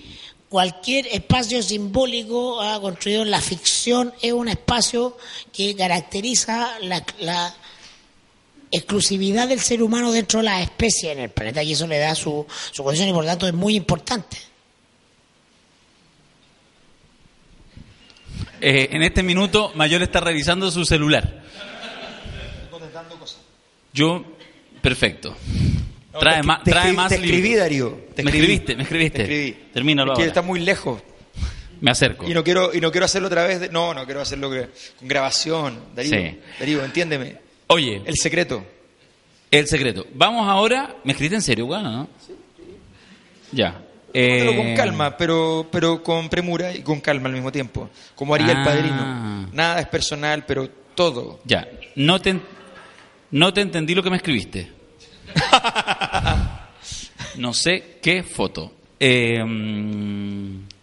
cualquier 0.50 1.08
espacio 1.08 1.64
simbólico 1.64 2.60
construido 2.82 3.24
en 3.24 3.32
la 3.32 3.42
ficción 3.42 4.14
es 4.22 4.34
un 4.34 4.50
espacio 4.50 5.18
que 5.54 5.76
caracteriza 5.76 6.78
la, 6.82 7.04
la 7.20 7.56
exclusividad 8.72 9.48
del 9.48 9.60
ser 9.60 9.84
humano 9.84 10.12
dentro 10.12 10.40
de 10.40 10.46
las 10.46 10.62
especies 10.64 11.12
en 11.14 11.20
el 11.20 11.30
planeta 11.30 11.62
y 11.62 11.74
eso 11.74 11.86
le 11.88 11.98
da 11.98 12.16
su, 12.16 12.46
su 12.72 12.84
condición 12.84 13.10
y 13.10 13.14
por 13.14 13.24
lo 13.24 13.30
tanto 13.30 13.48
es 13.48 13.54
muy 13.54 13.76
importante. 13.76 14.38
Eh, 18.62 18.90
en 18.92 19.02
este 19.04 19.24
minuto, 19.24 19.72
Mayor 19.76 20.02
está 20.04 20.20
revisando 20.20 20.70
su 20.72 20.86
celular. 20.86 21.42
Yo, 23.94 24.24
perfecto. 24.82 25.36
Trae, 26.18 26.42
te, 26.42 26.44
ma- 26.48 26.62
trae 26.64 26.92
escribí- 26.92 26.96
más 26.96 27.10
te 27.10 27.16
escribí, 27.16 27.42
libros. 27.42 27.60
Darío. 27.60 27.90
Te 28.16 28.24
Me 28.24 28.30
escribí. 28.32 28.54
escribiste, 28.54 28.76
me 28.76 28.84
escribiste. 28.84 29.18
Te 29.18 29.24
escribí. 29.24 29.70
Termínalo 29.74 30.12
Es 30.14 30.18
que 30.18 30.22
ahora. 30.24 30.28
está 30.30 30.42
muy 30.42 30.60
lejos. 30.60 31.02
Me 31.82 31.90
acerco. 31.92 32.30
Y 32.30 32.34
no 32.34 32.44
quiero, 32.44 32.74
y 32.74 32.80
no 32.80 32.92
quiero 32.92 33.06
hacerlo 33.06 33.28
otra 33.28 33.46
vez. 33.46 33.60
de- 33.60 33.70
no, 33.70 33.94
no 33.94 34.06
quiero 34.06 34.22
hacerlo 34.22 34.50
que- 34.52 34.70
con 35.00 35.08
grabación. 35.08 35.80
Darío, 35.96 36.12
Sí. 36.16 36.40
Darío, 36.60 36.86
entiéndeme. 36.86 37.38
Oye, 37.74 38.02
El 38.06 38.16
secreto. 38.16 38.64
el 39.50 39.68
secreto. 39.68 40.06
Vamos 40.14 40.48
ahora. 40.48 40.96
¿Me 41.04 41.12
escribiste 41.14 41.36
en 41.36 41.42
serio, 41.42 41.66
Juan, 41.68 41.86
o 41.86 41.92
no? 41.92 42.08
Ya. 43.52 43.72
Tómalo 43.72 43.82
Eh, 44.14 44.56
con 44.58 44.76
calma, 44.76 45.16
pero, 45.18 45.68
pero 45.72 46.04
con 46.04 46.28
premura 46.30 46.74
y 46.76 46.82
con 46.82 47.00
calma 47.00 47.28
al 47.30 47.34
mismo 47.34 47.52
tiempo. 47.52 47.90
Como 48.16 48.36
haría 48.36 48.52
el 48.52 48.58
Ah. 48.58 48.64
padrino. 48.66 49.50
Nada 49.54 49.80
es 49.80 49.88
personal, 49.88 50.46
pero 50.46 50.70
todo. 50.96 51.40
Ya. 51.46 51.68
No 51.96 52.20
te, 52.22 52.38
no 53.32 53.54
te 53.54 53.62
entendí 53.62 53.96
lo 53.96 54.04
que 54.04 54.10
me 54.10 54.18
escribiste. 54.18 54.72
No 57.38 57.54
sé 57.54 58.00
qué 58.02 58.24
foto. 58.24 58.74
Eh, 59.00 59.42
mm, 59.44 60.41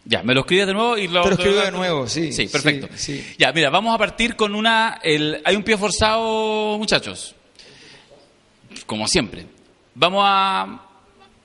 ya, 0.09 0.23
me 0.23 0.33
lo 0.35 0.41
escribes 0.41 0.67
de 0.67 0.73
nuevo 0.75 0.97
y 0.99 1.07
lo... 1.07 1.23
Te 1.23 1.29
lo 1.29 1.35
escribo 1.37 1.61
de 1.61 1.71
nuevo, 1.71 2.09
sí, 2.09 2.33
Sí, 2.33 2.49
perfecto. 2.49 2.89
sí, 2.97 3.19
sí. 3.21 3.35
Ya, 3.39 3.53
mira, 3.53 3.69
vamos 3.71 3.95
a 3.95 3.99
partir 3.99 4.35
con 4.37 4.55
una... 4.55 4.99
El, 5.03 5.41
hay 5.45 5.55
un 5.55 5.63
pie 5.63 5.77
forzado, 5.77 6.79
muchachos. 6.79 7.35
Como 8.87 9.07
siempre. 9.07 9.47
Vamos 9.95 10.23
a, 10.27 10.63
a, 10.63 10.81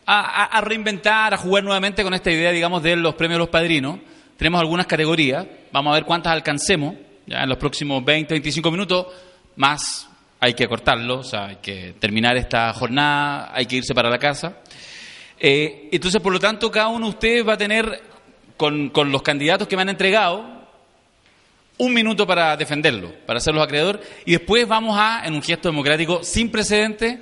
a- 0.06 0.46
a 0.46 0.62
reinventar, 0.62 1.34
a 1.34 1.38
jugar 1.38 1.64
nuevamente 1.64 2.04
con 2.04 2.14
esta 2.14 2.32
idea, 2.32 2.52
digamos, 2.52 2.82
de 2.84 2.96
los 2.96 3.16
premios 3.16 3.40
Los 3.40 3.50
Padrinos. 3.50 4.00
Tenemos 4.38 4.62
algunas 4.62 4.86
categorías. 4.88 5.46
Vamos 5.72 5.92
a 5.92 5.96
ver 5.96 6.06
cuántas 6.06 6.32
alcancemos 6.34 6.96
ya 7.26 7.44
en 7.44 7.50
los 7.50 7.58
próximos 7.58 8.04
20, 8.04 8.34
25 8.34 8.72
minutos. 8.72 9.08
Más 9.56 10.08
hay 10.40 10.54
que 10.54 10.68
cortarlo, 10.68 11.20
o 11.20 11.24
sea, 11.24 11.46
hay 11.48 11.56
que 11.58 11.96
terminar 12.00 12.36
esta 12.36 12.74
jornada, 12.74 13.52
hay 13.54 13.66
que 13.66 13.78
irse 13.78 13.94
para 13.96 14.10
la 14.10 14.18
casa. 14.20 14.58
Eh, 15.40 15.88
entonces, 15.92 16.22
por 16.22 16.34
lo 16.34 16.40
tanto, 16.40 16.70
cada 16.70 16.88
uno 16.88 17.06
de 17.06 17.10
ustedes 17.12 17.48
va 17.48 17.54
a 17.54 17.58
tener, 17.58 18.02
con, 18.58 18.90
con 18.90 19.12
los 19.12 19.22
candidatos 19.22 19.68
que 19.68 19.76
me 19.76 19.82
han 19.82 19.90
entregado, 19.90 20.46
un 21.78 21.94
minuto 21.94 22.28
para 22.28 22.56
defenderlo, 22.56 23.12
para 23.26 23.38
hacerlos 23.38 23.64
acreedor, 23.64 24.00
y 24.26 24.32
después 24.34 24.68
vamos 24.68 24.98
a, 25.00 25.26
en 25.26 25.34
un 25.34 25.42
gesto 25.42 25.70
democrático 25.70 26.24
sin 26.24 26.52
precedente, 26.52 27.20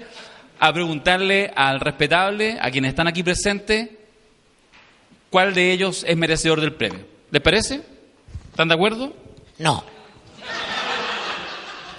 a 0.60 0.72
preguntarle 0.74 1.52
al 1.56 1.80
respetable, 1.80 2.58
a 2.62 2.70
quienes 2.70 2.90
están 2.90 3.08
aquí 3.08 3.24
presentes, 3.24 3.90
cuál 5.30 5.54
de 5.54 5.72
ellos 5.72 6.06
es 6.08 6.16
merecedor 6.18 6.62
del 6.62 6.74
premio. 6.74 7.06
¿Les 7.32 7.42
parece? 7.42 7.82
¿Están 8.52 8.68
de 8.68 8.76
acuerdo? 8.76 9.14
No, 9.58 9.84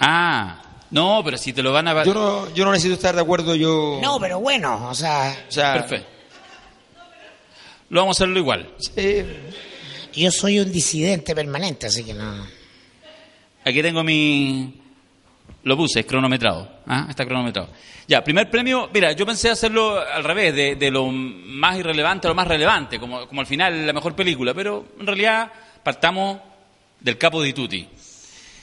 Ah, 0.05 0.61
no, 0.91 1.21
pero 1.23 1.37
si 1.37 1.53
te 1.53 1.63
lo 1.63 1.71
van 1.71 1.87
a... 1.87 2.03
Yo 2.03 2.13
no, 2.13 2.53
yo 2.53 2.65
no 2.65 2.71
necesito 2.71 2.95
estar 2.95 3.15
de 3.15 3.21
acuerdo, 3.21 3.55
yo... 3.55 3.99
no, 4.01 4.19
pero 4.19 4.39
bueno, 4.41 4.89
o 4.89 4.93
sea, 4.93 5.33
O 5.47 5.51
sea, 5.51 5.73
Perfecto. 5.73 6.07
Lo 7.93 7.99
vamos 8.01 8.19
a 8.19 8.23
hacerlo 8.23 8.39
igual. 8.39 8.73
eh, 8.95 9.51
yo 10.13 10.31
soy 10.31 10.59
un 10.59 10.71
disidente 10.71 11.35
permanente, 11.35 11.85
así 11.85 12.03
que 12.03 12.15
no. 12.15 12.43
Aquí 13.63 13.83
tengo 13.83 14.03
mi... 14.03 14.81
Lo 15.61 15.77
puse, 15.77 15.99
es 15.99 16.05
cronometrado. 16.07 16.67
¿ah? 16.87 17.05
Está 17.07 17.23
cronometrado. 17.23 17.69
Ya, 18.07 18.23
primer 18.23 18.49
premio, 18.49 18.89
mira, 18.91 19.11
yo 19.11 19.27
pensé 19.27 19.51
hacerlo 19.51 19.99
al 19.99 20.23
revés, 20.23 20.55
de, 20.55 20.75
de 20.75 20.89
lo 20.89 21.05
más 21.11 21.77
irrelevante 21.77 22.25
a 22.25 22.29
lo 22.29 22.35
más 22.35 22.47
relevante, 22.47 22.99
como, 22.99 23.27
como 23.27 23.41
al 23.41 23.47
final 23.47 23.85
la 23.85 23.93
mejor 23.93 24.15
película, 24.15 24.55
pero 24.55 24.87
en 24.99 25.05
realidad 25.05 25.51
partamos 25.83 26.39
del 26.99 27.19
capo 27.19 27.43
di 27.43 27.53
tutti. 27.53 27.87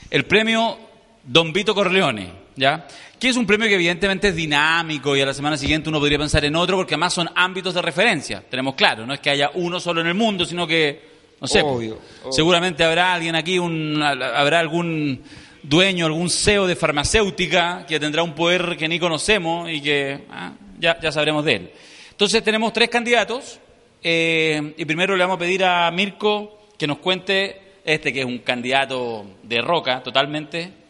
El 0.09 0.25
premio 0.25 0.77
Don 1.23 1.53
Vito 1.53 1.73
Corleone, 1.73 2.29
¿ya? 2.57 2.85
Que 3.21 3.29
es 3.29 3.37
un 3.37 3.45
premio 3.45 3.67
que 3.67 3.75
evidentemente 3.75 4.29
es 4.29 4.35
dinámico 4.35 5.15
y 5.15 5.21
a 5.21 5.27
la 5.27 5.33
semana 5.35 5.55
siguiente 5.55 5.89
uno 5.89 5.99
podría 5.99 6.17
pensar 6.17 6.43
en 6.43 6.55
otro 6.55 6.75
porque 6.75 6.95
además 6.95 7.13
son 7.13 7.29
ámbitos 7.35 7.75
de 7.75 7.79
referencia. 7.83 8.43
Tenemos 8.49 8.73
claro, 8.73 9.05
no 9.05 9.13
es 9.13 9.19
que 9.19 9.29
haya 9.29 9.51
uno 9.53 9.79
solo 9.79 10.01
en 10.01 10.07
el 10.07 10.15
mundo, 10.15 10.43
sino 10.43 10.65
que, 10.65 10.99
no 11.39 11.45
sé, 11.45 11.61
Obvio, 11.61 11.99
obvio. 12.23 12.31
seguramente 12.31 12.83
habrá 12.83 13.13
alguien 13.13 13.35
aquí, 13.35 13.59
un, 13.59 14.01
habrá 14.01 14.57
algún 14.57 15.21
dueño, 15.61 16.07
algún 16.07 16.31
CEO 16.31 16.65
de 16.65 16.75
farmacéutica 16.75 17.85
que 17.87 17.99
tendrá 17.99 18.23
un 18.23 18.33
poder 18.33 18.75
que 18.75 18.87
ni 18.87 18.97
conocemos 18.97 19.69
y 19.69 19.81
que 19.81 20.25
ah, 20.31 20.53
ya, 20.79 20.99
ya 20.99 21.11
sabremos 21.11 21.45
de 21.45 21.53
él. 21.53 21.71
Entonces 22.09 22.43
tenemos 22.43 22.73
tres 22.73 22.89
candidatos 22.89 23.59
eh, 24.01 24.73
y 24.75 24.83
primero 24.85 25.15
le 25.15 25.23
vamos 25.23 25.35
a 25.35 25.39
pedir 25.39 25.63
a 25.63 25.91
Mirko 25.91 26.69
que 26.75 26.87
nos 26.87 26.97
cuente 26.97 27.61
este 27.85 28.11
que 28.11 28.21
es 28.21 28.25
un 28.25 28.39
candidato 28.39 29.27
de 29.43 29.61
roca 29.61 30.01
totalmente, 30.01 30.80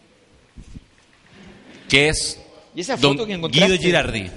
que 1.92 2.08
es 2.10 2.40
¿Y 2.74 2.82
esa 2.82 2.96
don 2.96 3.14
foto 3.18 3.28
que 3.28 3.34
encontraste? 3.34 3.68
Guido 3.74 3.82
Girardi. 3.84 4.32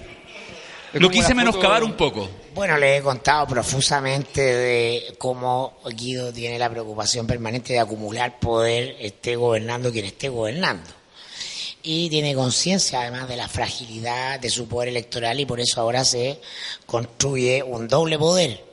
Lo 0.94 1.08
quise 1.08 1.34
menoscabar 1.34 1.80
foto- 1.82 1.90
un 1.92 1.96
poco. 1.96 2.28
Bueno, 2.54 2.76
le 2.78 2.96
he 2.96 3.02
contado 3.02 3.46
profusamente 3.46 4.40
de 4.40 5.14
cómo 5.18 5.78
Guido 5.96 6.32
tiene 6.32 6.58
la 6.58 6.68
preocupación 6.70 7.26
permanente 7.26 7.72
de 7.72 7.78
acumular 7.80 8.38
poder, 8.40 8.96
esté 9.00 9.36
gobernando 9.36 9.90
quien 9.92 10.04
esté 10.04 10.28
gobernando. 10.28 10.88
Y 11.82 12.08
tiene 12.10 12.34
conciencia 12.34 13.02
además 13.02 13.28
de 13.28 13.36
la 13.36 13.46
fragilidad 13.48 14.40
de 14.40 14.50
su 14.50 14.66
poder 14.66 14.88
electoral 14.88 15.38
y 15.38 15.46
por 15.46 15.60
eso 15.60 15.80
ahora 15.80 16.04
se 16.04 16.40
construye 16.86 17.62
un 17.62 17.86
doble 17.88 18.18
poder. 18.18 18.64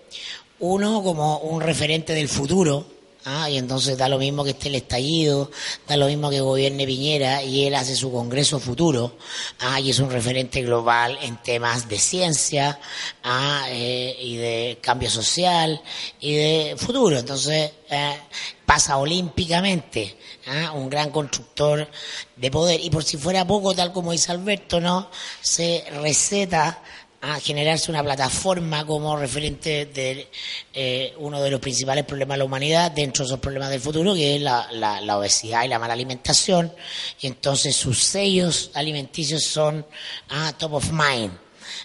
Uno 0.60 1.04
como 1.04 1.38
un 1.40 1.62
referente 1.62 2.14
del 2.14 2.30
futuro, 2.30 2.86
¿ah? 3.26 3.50
y 3.50 3.58
entonces 3.58 3.98
da 3.98 4.10
lo 4.10 4.18
mismo 4.18 4.44
que 4.44 4.52
esté 4.52 4.70
el 4.70 4.76
estallido, 4.76 5.52
da 5.88 5.98
lo 5.98 6.08
mismo 6.08 6.30
que 6.30 6.42
gobierne 6.42 6.86
Piñera 6.86 7.44
y 7.44 7.66
él 7.66 7.76
hace 7.76 7.96
su 7.96 8.12
congreso 8.12 8.60
futuro, 8.60 9.18
¿ah? 9.60 9.80
y 9.80 9.90
es 9.90 10.00
un 10.00 10.10
referente 10.10 10.62
global 10.62 11.18
en 11.22 11.38
temas 11.38 11.88
de 11.88 12.00
ciencia 12.00 12.80
¿ah? 13.24 13.66
eh, 13.70 14.16
y 14.20 14.38
de 14.38 14.80
cambio 14.82 15.10
social 15.10 15.82
y 16.20 16.36
de 16.36 16.76
futuro. 16.78 17.18
Entonces 17.18 17.72
eh, 17.90 18.18
pasa 18.66 18.98
olímpicamente, 18.98 20.18
¿ah? 20.48 20.72
un 20.72 20.90
gran 20.90 21.10
constructor 21.10 21.90
de 22.36 22.52
poder 22.52 22.80
y 22.82 22.90
por 22.90 23.04
si 23.04 23.18
fuera 23.18 23.46
poco, 23.46 23.74
tal 23.76 23.92
como 23.92 24.12
dice 24.12 24.32
Alberto, 24.32 24.80
no 24.80 25.10
se 25.42 25.84
receta 26.02 26.82
a 27.22 27.40
generarse 27.40 27.92
una 27.92 28.04
plataforma 28.04 28.86
como 28.86 29.16
referente 29.16 29.86
de 29.86 30.28
eh, 30.74 31.14
uno 31.20 31.42
de 31.42 31.52
los 31.52 31.60
principales 31.60 32.04
problemas 32.04 32.36
de 32.36 32.40
la 32.40 32.46
humanidad 32.46 32.92
dentro 32.92 33.24
de 33.24 33.28
esos 33.28 33.40
problemas 33.40 33.70
del 33.70 33.80
futuro, 33.80 34.16
que 34.16 34.36
es 34.36 34.42
la, 34.42 34.68
la, 34.72 35.00
la 35.02 35.18
obesidad 35.20 35.64
y 35.64 35.68
la 35.68 35.78
mala 35.78 35.94
alimentación. 35.94 36.74
Y 37.22 37.28
entonces 37.28 37.76
sus 37.76 38.04
sellos 38.04 38.72
alimenticios 38.74 39.44
son 39.44 39.86
ah, 40.30 40.54
top 40.58 40.74
of 40.74 40.92
mind. 40.92 41.32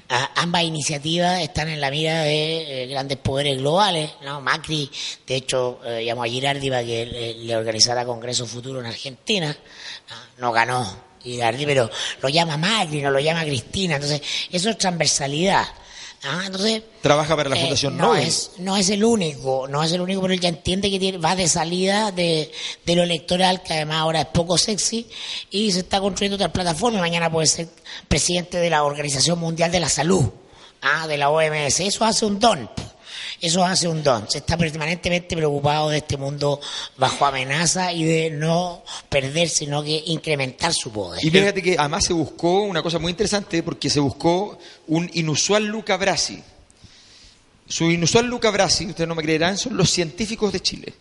Ah, 0.09 0.31
ambas 0.37 0.63
iniciativas 0.63 1.43
están 1.43 1.69
en 1.69 1.81
la 1.81 1.91
mira 1.91 2.23
de 2.23 2.85
eh, 2.85 2.87
grandes 2.87 3.19
poderes 3.19 3.59
globales. 3.59 4.11
¿no? 4.25 4.41
Macri, 4.41 4.91
de 5.27 5.37
hecho, 5.37 5.81
eh, 5.85 6.03
llamó 6.05 6.25
a 6.25 6.29
Girardi 6.29 6.71
para 6.71 6.85
que 6.85 7.05
le, 7.05 7.35
le 7.35 7.57
organizara 7.57 8.07
Congreso 8.07 8.47
Futuro 8.47 8.81
en 8.81 8.87
Argentina. 8.87 9.55
Ah, 10.11 10.25
no 10.39 10.51
ganó 10.51 11.06
Girardi, 11.27 11.67
pero 11.67 11.91
lo 12.23 12.29
llama 12.29 12.57
Macri, 12.57 13.03
no 13.03 13.11
lo 13.11 13.19
llama 13.21 13.45
Cristina. 13.45 13.97
Entonces, 13.97 14.21
eso 14.51 14.71
es 14.71 14.79
transversalidad. 14.79 15.65
Ah, 16.25 16.45
entonces, 16.47 16.83
Trabaja 17.03 17.37
para 17.37 17.51
la 17.51 17.57
eh, 17.57 17.61
Fundación 17.61 17.97
no 17.97 18.07
Nobel. 18.09 18.27
es 18.27 18.53
no 18.59 18.77
es 18.77 18.89
el 18.89 19.05
único 19.05 19.69
no 19.69 19.85
es 19.85 19.93
el 19.93 20.01
único 20.01 20.23
pero 20.23 20.33
él 20.33 20.41
ya 20.41 20.49
entiende 20.49 20.91
que 20.91 20.99
tiene- 20.99 21.19
va 21.19 21.37
de 21.37 21.47
salida 21.47 22.11
de, 22.11 22.51
de 22.85 22.95
lo 22.97 23.03
electoral 23.05 23.63
que 23.63 23.75
además 23.75 23.99
ahora 23.99 24.23
es 24.23 24.27
poco 24.29 24.57
sexy 24.59 25.07
y 25.51 25.71
se 25.71 25.81
está 25.81 26.01
construyendo 26.01 26.35
otra 26.37 26.53
plataforma 26.53 26.99
y 26.99 27.03
mañana 27.03 27.31
puede 27.31 27.47
ser 27.47 27.69
presidente 28.09 28.57
de 28.57 28.71
la 28.71 28.83
Organización 28.83 29.39
Mundial 29.39 29.71
de 29.71 29.79
la 29.79 29.89
Salud 29.91 30.25
ah 30.81 31.07
de 31.07 31.19
la 31.19 31.31
OMS 31.31 31.81
eso 31.81 32.05
hace 32.05 32.25
un 32.27 32.41
don 32.41 32.69
eso 33.41 33.65
hace 33.65 33.87
un 33.89 34.03
don 34.03 34.29
se 34.31 34.39
está 34.39 34.57
permanentemente 34.57 35.37
preocupado 35.37 35.91
de 35.91 35.99
este 35.99 36.17
mundo 36.17 36.61
bajo 36.97 37.27
amenaza 37.27 37.93
y 37.93 38.05
de 38.05 38.31
no 38.31 38.83
perder 39.09 39.49
sino 39.49 39.83
que 39.83 40.03
incrementar 40.07 40.73
su 40.73 40.91
poder 40.91 41.25
Y 41.25 41.31
fíjate 41.31 41.63
que 41.63 41.77
además 41.79 42.05
se 42.05 42.13
buscó 42.13 42.63
una 42.63 42.83
cosa 42.83 42.99
muy 42.99 43.11
interesante 43.11 43.63
porque 43.63 43.91
se 43.91 44.01
buscó 44.01 44.59
un 44.87 45.11
inusual 45.15 45.67
Luca 45.67 45.97
Brasi. 45.97 46.43
Su 47.69 47.91
inusual 47.91 48.27
Luca 48.27 48.51
Brasi, 48.51 48.87
ustedes 48.87 49.09
no 49.09 49.15
me 49.15 49.23
creerán, 49.23 49.59
son 49.59 49.77
los 49.77 49.91
científicos 49.91 50.53
de 50.53 50.61
Chile. 50.61 50.95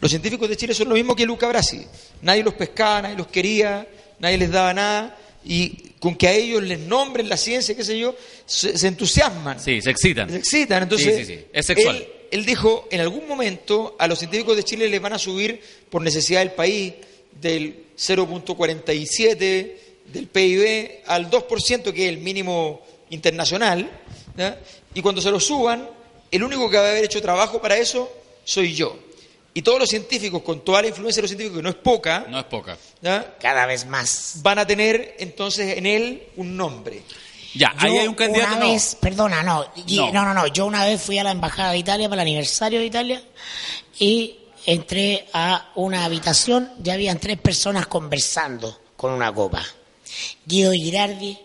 Los 0.00 0.10
científicos 0.10 0.48
de 0.48 0.56
Chile 0.56 0.74
son 0.74 0.88
lo 0.88 0.94
mismo 0.94 1.16
que 1.16 1.26
Luca 1.26 1.48
Brasi. 1.48 1.86
Nadie 2.22 2.44
los 2.44 2.54
pescaba, 2.54 3.02
nadie 3.02 3.16
los 3.16 3.26
quería, 3.26 3.86
nadie 4.18 4.38
les 4.38 4.50
daba 4.50 4.72
nada. 4.72 5.16
Y 5.44 5.90
con 5.98 6.16
que 6.16 6.28
a 6.28 6.32
ellos 6.32 6.62
les 6.62 6.78
nombren 6.78 7.28
la 7.28 7.36
ciencia, 7.36 7.74
qué 7.76 7.84
sé 7.84 7.98
yo, 7.98 8.14
se, 8.46 8.76
se 8.76 8.88
entusiasman. 8.88 9.60
Sí, 9.60 9.80
se 9.80 9.90
excitan. 9.90 10.30
Se 10.30 10.36
excitan. 10.36 10.82
Entonces, 10.84 11.16
Sí, 11.16 11.24
sí, 11.24 11.34
sí. 11.36 11.44
Es 11.52 11.66
sexual. 11.66 11.96
Él, 11.96 12.08
él 12.30 12.44
dijo, 12.46 12.88
en 12.90 13.00
algún 13.00 13.28
momento 13.28 13.96
a 13.98 14.06
los 14.06 14.18
científicos 14.18 14.56
de 14.56 14.64
Chile 14.64 14.88
les 14.88 15.00
van 15.00 15.12
a 15.12 15.18
subir 15.18 15.60
por 15.90 16.02
necesidad 16.02 16.40
del 16.40 16.52
país 16.52 16.94
del 17.40 17.84
0.47 17.96 19.76
del 20.12 20.26
PIB 20.28 21.02
al 21.06 21.30
2%, 21.30 21.92
que 21.92 22.04
es 22.04 22.08
el 22.08 22.18
mínimo 22.18 22.82
internacional. 23.10 23.90
Y 24.94 25.00
cuando 25.02 25.20
se 25.20 25.30
lo 25.30 25.40
suban, 25.40 25.88
el 26.30 26.42
único 26.42 26.68
que 26.70 26.76
va 26.76 26.86
a 26.86 26.90
haber 26.90 27.04
hecho 27.04 27.22
trabajo 27.22 27.60
para 27.60 27.76
eso 27.76 28.10
soy 28.44 28.74
yo. 28.74 28.98
Y 29.56 29.62
todos 29.62 29.78
los 29.78 29.88
científicos, 29.88 30.42
con 30.42 30.64
toda 30.64 30.82
la 30.82 30.88
influencia 30.88 31.20
de 31.20 31.22
los 31.22 31.30
científicos, 31.30 31.58
que 31.58 31.62
no 31.62 31.68
es 31.68 31.76
poca, 31.76 32.26
No 32.28 32.40
es 32.40 32.44
poca. 32.46 32.76
¿ya? 33.00 33.36
cada 33.40 33.66
vez 33.66 33.86
más 33.86 34.34
van 34.42 34.58
a 34.58 34.66
tener 34.66 35.14
entonces 35.20 35.78
en 35.78 35.86
él 35.86 36.24
un 36.36 36.56
nombre. 36.56 37.02
Ya, 37.54 37.72
ahí 37.78 37.94
Yo 37.94 38.00
hay 38.00 38.08
un 38.08 38.14
candidato. 38.16 38.56
Una 38.56 38.64
no. 38.66 38.72
vez, 38.72 38.96
perdona, 39.00 39.42
no, 39.44 39.64
y- 39.86 39.96
No. 39.96 40.10
no, 40.12 40.24
no, 40.24 40.34
no, 40.34 40.46
Yo 40.48 40.66
una 40.66 40.84
vez 40.84 41.00
fui 41.00 41.18
a 41.18 41.22
la 41.24 41.30
embajada 41.30 41.70
de 41.70 41.78
Italia 41.78 42.08
para 42.08 42.22
el 42.22 42.28
aniversario 42.28 42.80
de 42.80 42.86
Italia 42.86 43.22
y 44.00 44.38
entré 44.66 45.28
a 45.32 45.70
una 45.76 46.04
habitación. 46.04 46.72
Ya 46.80 46.94
habían 46.94 47.20
tres 47.20 47.38
personas 47.38 47.86
conversando 47.86 48.80
con 48.96 49.12
una 49.12 49.32
copa: 49.32 49.64
Guido 50.44 50.72
Girardi, 50.72 51.38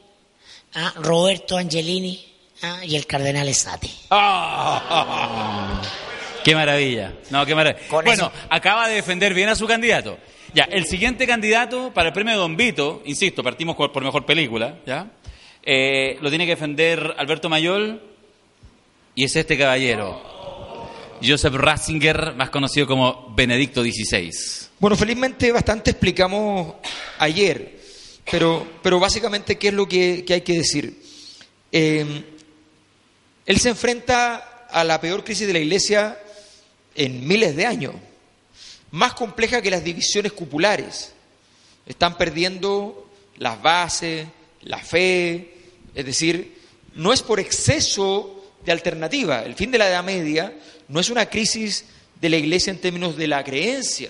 ah, 0.73 0.93
Roberto 0.95 1.57
Angelini 1.57 2.25
ah, 2.63 2.83
y 2.83 2.95
el 2.95 3.05
cardenal 3.05 3.47
Esate. 3.47 3.91
¡Ah! 4.09 5.79
Qué 6.43 6.55
maravilla. 6.55 7.13
No, 7.29 7.45
qué 7.45 7.55
maravilla. 7.55 7.87
Con 7.87 8.05
bueno, 8.05 8.25
eso- 8.27 8.31
acaba 8.49 8.87
de 8.87 8.95
defender 8.95 9.33
bien 9.33 9.49
a 9.49 9.55
su 9.55 9.67
candidato. 9.67 10.17
Ya, 10.53 10.63
el 10.63 10.85
siguiente 10.85 11.27
candidato 11.27 11.91
para 11.93 12.07
el 12.09 12.13
premio 12.13 12.35
Don 12.37 12.55
Vito, 12.57 13.01
insisto, 13.05 13.43
partimos 13.43 13.75
por 13.75 14.03
mejor 14.03 14.25
película, 14.25 14.79
¿ya? 14.85 15.11
Eh, 15.61 16.17
lo 16.21 16.29
tiene 16.29 16.45
que 16.45 16.51
defender 16.53 17.13
Alberto 17.17 17.49
Mayol 17.49 18.01
y 19.13 19.25
es 19.25 19.35
este 19.35 19.57
caballero. 19.57 20.29
Joseph 21.21 21.53
Ratzinger, 21.53 22.33
más 22.35 22.49
conocido 22.49 22.87
como 22.87 23.33
Benedicto 23.35 23.83
XVI. 23.83 24.31
Bueno, 24.79 24.95
felizmente 24.95 25.51
bastante 25.51 25.91
explicamos 25.91 26.75
ayer, 27.19 27.77
pero, 28.31 28.65
pero 28.81 28.99
básicamente, 28.99 29.57
¿qué 29.57 29.67
es 29.67 29.73
lo 29.73 29.85
que, 29.87 30.23
que 30.25 30.35
hay 30.35 30.41
que 30.41 30.53
decir? 30.53 30.97
Eh, 31.71 32.23
él 33.45 33.59
se 33.59 33.69
enfrenta 33.69 34.67
a 34.71 34.83
la 34.83 35.01
peor 35.01 35.23
crisis 35.23 35.45
de 35.45 35.53
la 35.53 35.59
Iglesia 35.59 36.17
en 36.99 37.25
miles 37.25 37.55
de 37.55 37.65
años, 37.65 37.95
más 38.91 39.13
compleja 39.13 39.61
que 39.61 39.71
las 39.71 39.85
divisiones 39.85 40.33
cupulares. 40.33 41.13
Están 41.85 42.17
perdiendo 42.17 43.09
las 43.37 43.61
bases, 43.61 44.27
la 44.63 44.79
fe, 44.79 45.53
es 45.95 46.05
decir, 46.05 46.59
no 46.95 47.13
es 47.13 47.21
por 47.21 47.39
exceso 47.39 48.53
de 48.65 48.73
alternativa. 48.73 49.43
El 49.43 49.55
fin 49.55 49.71
de 49.71 49.77
la 49.77 49.87
Edad 49.87 50.03
Media 50.03 50.53
no 50.89 50.99
es 50.99 51.09
una 51.09 51.29
crisis 51.29 51.85
de 52.19 52.27
la 52.27 52.35
Iglesia 52.35 52.71
en 52.71 52.81
términos 52.81 53.15
de 53.15 53.27
la 53.29 53.45
creencia. 53.45 54.09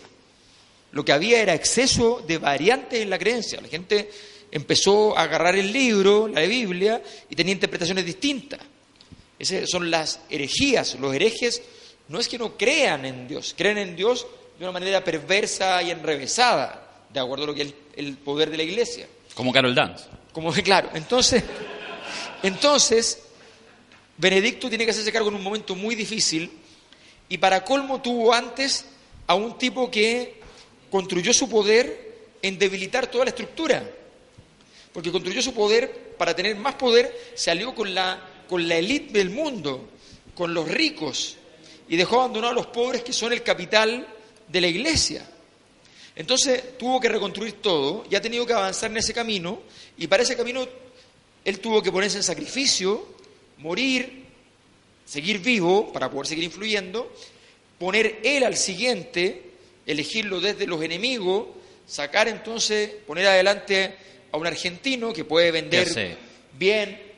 Lo 0.91 1.05
que 1.05 1.11
había 1.11 1.43
era 1.43 1.53
exceso 1.53 2.23
de 2.27 2.39
variantes 2.39 3.01
en 3.01 3.11
la 3.11 3.19
creencia. 3.19 3.61
La 3.61 3.67
gente 3.67 4.09
empezó 4.49 5.15
a 5.15 5.21
agarrar 5.21 5.55
el 5.55 5.71
libro, 5.71 6.27
la 6.27 6.41
Biblia, 6.41 7.03
y 7.29 7.35
tenía 7.35 7.53
interpretaciones 7.53 8.03
distintas. 8.03 8.61
Esas 9.37 9.69
son 9.69 9.91
las 9.91 10.21
herejías. 10.27 10.95
Los 10.99 11.13
herejes 11.13 11.61
no 12.09 12.19
es 12.19 12.27
que 12.27 12.37
no 12.37 12.57
crean 12.57 13.05
en 13.05 13.27
Dios, 13.27 13.55
creen 13.57 13.77
en 13.77 13.95
Dios 13.95 14.27
de 14.57 14.65
una 14.65 14.73
manera 14.73 15.03
perversa 15.03 15.81
y 15.81 15.91
enrevesada, 15.91 17.05
de 17.11 17.19
acuerdo 17.19 17.45
a 17.45 17.47
lo 17.47 17.53
que 17.55 17.61
es 17.61 17.67
el, 17.95 18.07
el 18.07 18.17
poder 18.17 18.49
de 18.49 18.57
la 18.57 18.63
iglesia. 18.63 19.07
Como 19.33 19.53
Carol 19.53 19.73
Dance. 19.73 20.05
Como 20.33 20.51
claro, 20.63 20.89
entonces, 20.93 21.43
entonces, 22.43 23.21
Benedicto 24.17 24.67
tiene 24.69 24.85
que 24.85 24.91
hacerse 24.91 25.11
cargo 25.11 25.29
en 25.29 25.35
un 25.35 25.43
momento 25.43 25.75
muy 25.75 25.95
difícil 25.95 26.51
y 27.29 27.37
para 27.37 27.63
colmo 27.63 28.01
tuvo 28.01 28.33
antes 28.33 28.85
a 29.27 29.35
un 29.35 29.57
tipo 29.57 29.89
que 29.89 30.41
construyó 30.89 31.33
su 31.33 31.49
poder 31.49 32.09
en 32.41 32.57
debilitar 32.57 33.07
toda 33.07 33.25
la 33.25 33.29
estructura. 33.29 33.87
Porque 34.91 35.11
construyó 35.11 35.41
su 35.41 35.53
poder 35.53 36.15
para 36.17 36.35
tener 36.35 36.55
más 36.55 36.75
poder, 36.75 37.15
se 37.35 37.51
alió 37.51 37.75
con 37.75 37.93
la, 37.93 38.19
con 38.49 38.67
la 38.67 38.75
élite 38.75 39.13
del 39.19 39.29
mundo, 39.29 39.87
con 40.33 40.53
los 40.53 40.67
ricos, 40.67 41.37
y 41.89 41.97
dejó 41.97 42.19
abandonados 42.19 42.51
a 42.51 42.61
los 42.61 42.67
pobres 42.67 43.03
que 43.03 43.11
son 43.11 43.33
el 43.33 43.43
capital 43.43 44.07
de 44.47 44.61
la 44.61 44.67
iglesia. 44.67 45.27
Entonces 46.15 46.77
tuvo 46.77 46.99
que 46.99 47.09
reconstruir 47.09 47.53
todo 47.53 48.05
y 48.09 48.15
ha 48.15 48.21
tenido 48.21 48.45
que 48.45 48.53
avanzar 48.53 48.91
en 48.91 48.97
ese 48.97 49.13
camino 49.13 49.61
y 49.97 50.07
para 50.07 50.23
ese 50.23 50.37
camino 50.37 50.67
él 51.43 51.59
tuvo 51.59 51.81
que 51.81 51.91
ponerse 51.91 52.17
en 52.17 52.23
sacrificio, 52.23 53.07
morir, 53.57 54.25
seguir 55.05 55.39
vivo 55.39 55.91
para 55.91 56.11
poder 56.11 56.27
seguir 56.27 56.43
influyendo, 56.43 57.11
poner 57.79 58.19
él 58.23 58.43
al 58.43 58.55
siguiente, 58.55 59.51
elegirlo 59.85 60.39
desde 60.39 60.67
los 60.67 60.83
enemigos, 60.83 61.47
sacar 61.87 62.27
entonces, 62.27 62.89
poner 63.07 63.25
adelante 63.25 63.95
a 64.31 64.37
un 64.37 64.45
argentino 64.45 65.11
que 65.11 65.25
puede 65.25 65.49
vender 65.51 66.17
bien, 66.53 67.08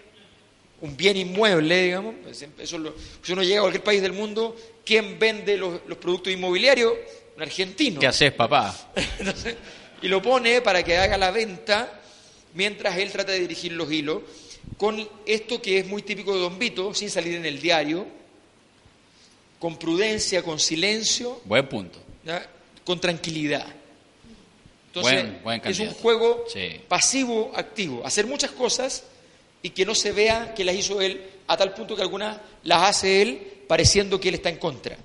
un 0.81 0.97
bien 0.97 1.15
inmueble, 1.17 1.83
digamos. 1.83 2.15
Pues, 2.23 2.41
Eso 2.41 2.75
es 2.75 2.81
lo- 2.81 2.93
si 3.21 3.33
uno 3.33 3.43
llega 3.43 3.59
a 3.59 3.61
cualquier 3.61 3.83
país 3.83 4.01
del 4.01 4.13
mundo, 4.13 4.55
¿quién 4.85 5.17
vende 5.19 5.55
los, 5.57 5.81
los 5.87 5.97
productos 5.97 6.33
inmobiliarios? 6.33 6.93
Un 7.35 7.41
argentino. 7.43 7.99
¿Qué 7.99 8.07
haces, 8.07 8.31
papá? 8.33 8.91
Entonces, 9.19 9.55
y 10.01 10.07
lo 10.07 10.21
pone 10.21 10.61
para 10.61 10.83
que 10.83 10.97
haga 10.97 11.17
la 11.17 11.31
venta 11.31 12.01
mientras 12.53 12.97
él 12.97 13.11
trata 13.11 13.31
de 13.31 13.39
dirigir 13.39 13.71
los 13.73 13.91
hilos. 13.91 14.21
con 14.77 15.07
esto 15.25 15.61
que 15.61 15.79
es 15.79 15.87
muy 15.87 16.01
típico 16.01 16.33
de 16.33 16.41
Don 16.41 16.57
Vito, 16.59 16.93
sin 16.93 17.09
salir 17.09 17.35
en 17.35 17.45
el 17.45 17.59
diario, 17.61 18.05
con 19.59 19.77
prudencia, 19.77 20.41
con 20.43 20.59
silencio, 20.59 21.41
Buen 21.45 21.67
punto. 21.69 21.99
¿ya? 22.25 22.47
con 22.83 22.99
tranquilidad. 22.99 23.67
Entonces, 24.87 25.13
Buen- 25.23 25.43
buen 25.43 25.61
es 25.65 25.79
un 25.79 25.89
juego 25.91 26.45
Sí. 26.51 26.81
pasivo-activo, 26.87 28.05
hacer 28.05 28.25
muchas 28.25 28.51
cosas 28.51 29.03
y 29.61 29.69
que 29.71 29.85
no 29.85 29.93
se 29.95 30.11
vea 30.11 30.53
que 30.53 30.63
las 30.63 30.75
hizo 30.75 31.01
él, 31.01 31.21
a 31.47 31.57
tal 31.57 31.73
punto 31.73 31.95
que 31.95 32.01
algunas 32.01 32.37
las 32.63 32.89
hace 32.89 33.21
él 33.21 33.41
pareciendo 33.67 34.19
que 34.19 34.29
él 34.29 34.35
está 34.35 34.49
en 34.49 34.57
contra. 34.57 34.97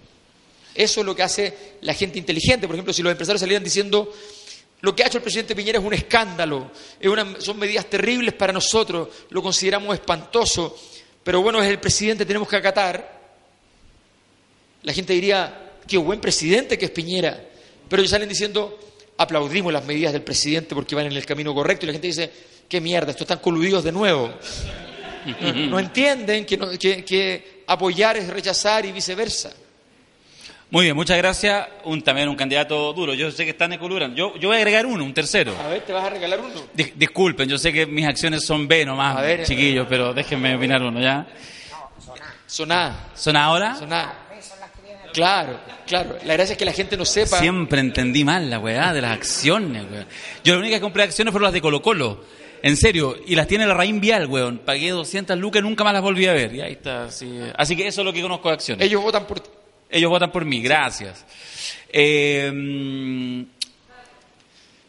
Eso 0.74 1.00
es 1.00 1.06
lo 1.06 1.14
que 1.14 1.22
hace 1.22 1.54
la 1.82 1.94
gente 1.94 2.18
inteligente. 2.18 2.66
Por 2.66 2.76
ejemplo, 2.76 2.92
si 2.92 3.02
los 3.02 3.10
empresarios 3.10 3.40
salieran 3.40 3.64
diciendo, 3.64 4.12
lo 4.80 4.94
que 4.94 5.02
ha 5.02 5.06
hecho 5.06 5.18
el 5.18 5.22
presidente 5.22 5.54
Piñera 5.56 5.78
es 5.78 5.84
un 5.84 5.94
escándalo, 5.94 6.70
es 7.00 7.08
una- 7.08 7.40
son 7.40 7.58
medidas 7.58 7.86
terribles 7.86 8.34
para 8.34 8.52
nosotros, 8.52 9.08
lo 9.30 9.42
consideramos 9.42 9.94
espantoso, 9.94 10.76
pero 11.24 11.40
bueno, 11.42 11.62
es 11.62 11.68
el 11.68 11.80
presidente, 11.80 12.26
tenemos 12.26 12.48
que 12.48 12.56
acatar, 12.56 13.20
la 14.82 14.92
gente 14.92 15.12
diría, 15.14 15.72
qué 15.86 15.96
buen 15.96 16.20
presidente 16.20 16.78
que 16.78 16.84
es 16.86 16.90
Piñera. 16.90 17.42
Pero 17.88 18.02
ellos 18.02 18.10
salen 18.10 18.28
diciendo, 18.28 18.78
aplaudimos 19.16 19.72
las 19.72 19.84
medidas 19.84 20.12
del 20.12 20.22
presidente 20.22 20.74
porque 20.74 20.94
van 20.94 21.06
en 21.06 21.12
el 21.12 21.24
camino 21.26 21.54
correcto. 21.54 21.84
Y 21.84 21.88
la 21.88 21.92
gente 21.92 22.06
dice, 22.08 22.30
qué 22.68 22.80
mierda, 22.80 23.10
estos 23.10 23.22
están 23.22 23.38
coludidos 23.38 23.84
de 23.84 23.92
nuevo. 23.92 24.32
No, 25.40 25.52
no 25.70 25.78
entienden 25.78 26.44
que, 26.46 26.56
no- 26.56 26.70
que- 26.78 27.04
que 27.04 27.62
apoyar 27.66 28.16
es 28.16 28.28
rechazar 28.28 28.84
y 28.86 28.92
viceversa. 28.92 29.52
Muy 30.70 30.84
bien, 30.86 30.96
muchas 30.96 31.16
gracias. 31.16 31.66
Un, 31.84 32.02
también 32.02 32.28
un 32.28 32.34
candidato 32.34 32.92
duro. 32.92 33.14
Yo 33.14 33.30
sé 33.30 33.44
que 33.44 33.50
están 33.52 33.72
equilibrando. 33.72 34.16
Yo, 34.16 34.36
yo 34.36 34.48
voy 34.48 34.56
a 34.56 34.58
agregar 34.58 34.84
uno, 34.84 35.04
un 35.04 35.14
tercero. 35.14 35.54
A 35.64 35.68
ver, 35.68 35.82
¿te 35.82 35.92
vas 35.92 36.04
a 36.04 36.10
regalar 36.10 36.40
uno? 36.40 36.54
Dis- 36.76 36.92
disculpen, 36.96 37.48
yo 37.48 37.56
sé 37.56 37.72
que 37.72 37.86
mis 37.86 38.04
acciones 38.04 38.44
son 38.44 38.66
B 38.66 38.84
nomás, 38.84 39.16
A 39.16 39.20
ver, 39.22 39.44
chiquillos, 39.44 39.86
pero 39.88 40.12
déjenme 40.12 40.56
opinar 40.56 40.82
uno, 40.82 41.00
¿ya? 41.00 41.24
Soná, 42.46 43.10
¿Son 43.14 43.36
ahora? 43.36 43.74
soná. 43.76 44.12
Claro, 45.12 45.58
claro. 45.86 46.18
La 46.24 46.34
gracia 46.34 46.52
es 46.52 46.58
que 46.58 46.64
la 46.64 46.72
gente 46.72 46.96
no 46.96 47.04
sepa. 47.04 47.38
Siempre 47.38 47.80
entendí 47.80 48.22
mal 48.22 48.50
la 48.50 48.58
weá 48.58 48.92
de 48.92 49.00
las 49.00 49.12
acciones. 49.12 49.84
Yo 50.44 50.52
las 50.54 50.60
únicas 50.60 50.78
que 50.78 50.82
compré 50.82 51.04
acciones 51.04 51.32
fueron 51.32 51.44
las 51.46 51.52
de 51.54 51.60
Colo 51.62 51.80
Colo. 51.80 52.24
En 52.66 52.76
serio, 52.76 53.16
y 53.24 53.36
las 53.36 53.46
tiene 53.46 53.64
la 53.64 53.74
Raín 53.74 54.00
Vial, 54.00 54.26
weón. 54.26 54.58
Pagué 54.58 54.90
200 54.90 55.38
lucas 55.38 55.60
y 55.60 55.62
nunca 55.62 55.84
más 55.84 55.92
las 55.92 56.02
volví 56.02 56.26
a 56.26 56.32
ver. 56.32 56.52
Y 56.52 56.60
ahí 56.60 56.72
está, 56.72 57.04
así. 57.04 57.38
Así 57.56 57.76
que 57.76 57.86
eso 57.86 58.00
es 58.00 58.04
lo 58.04 58.12
que 58.12 58.20
conozco 58.20 58.48
de 58.48 58.54
acciones. 58.54 58.84
Ellos 58.84 59.00
votan 59.00 59.24
por 59.24 59.38
ti. 59.38 59.48
Ellos 59.88 60.10
votan 60.10 60.32
por 60.32 60.44
mí, 60.44 60.60
gracias. 60.60 61.24
Eh, 61.88 62.50
mm, 62.52 63.42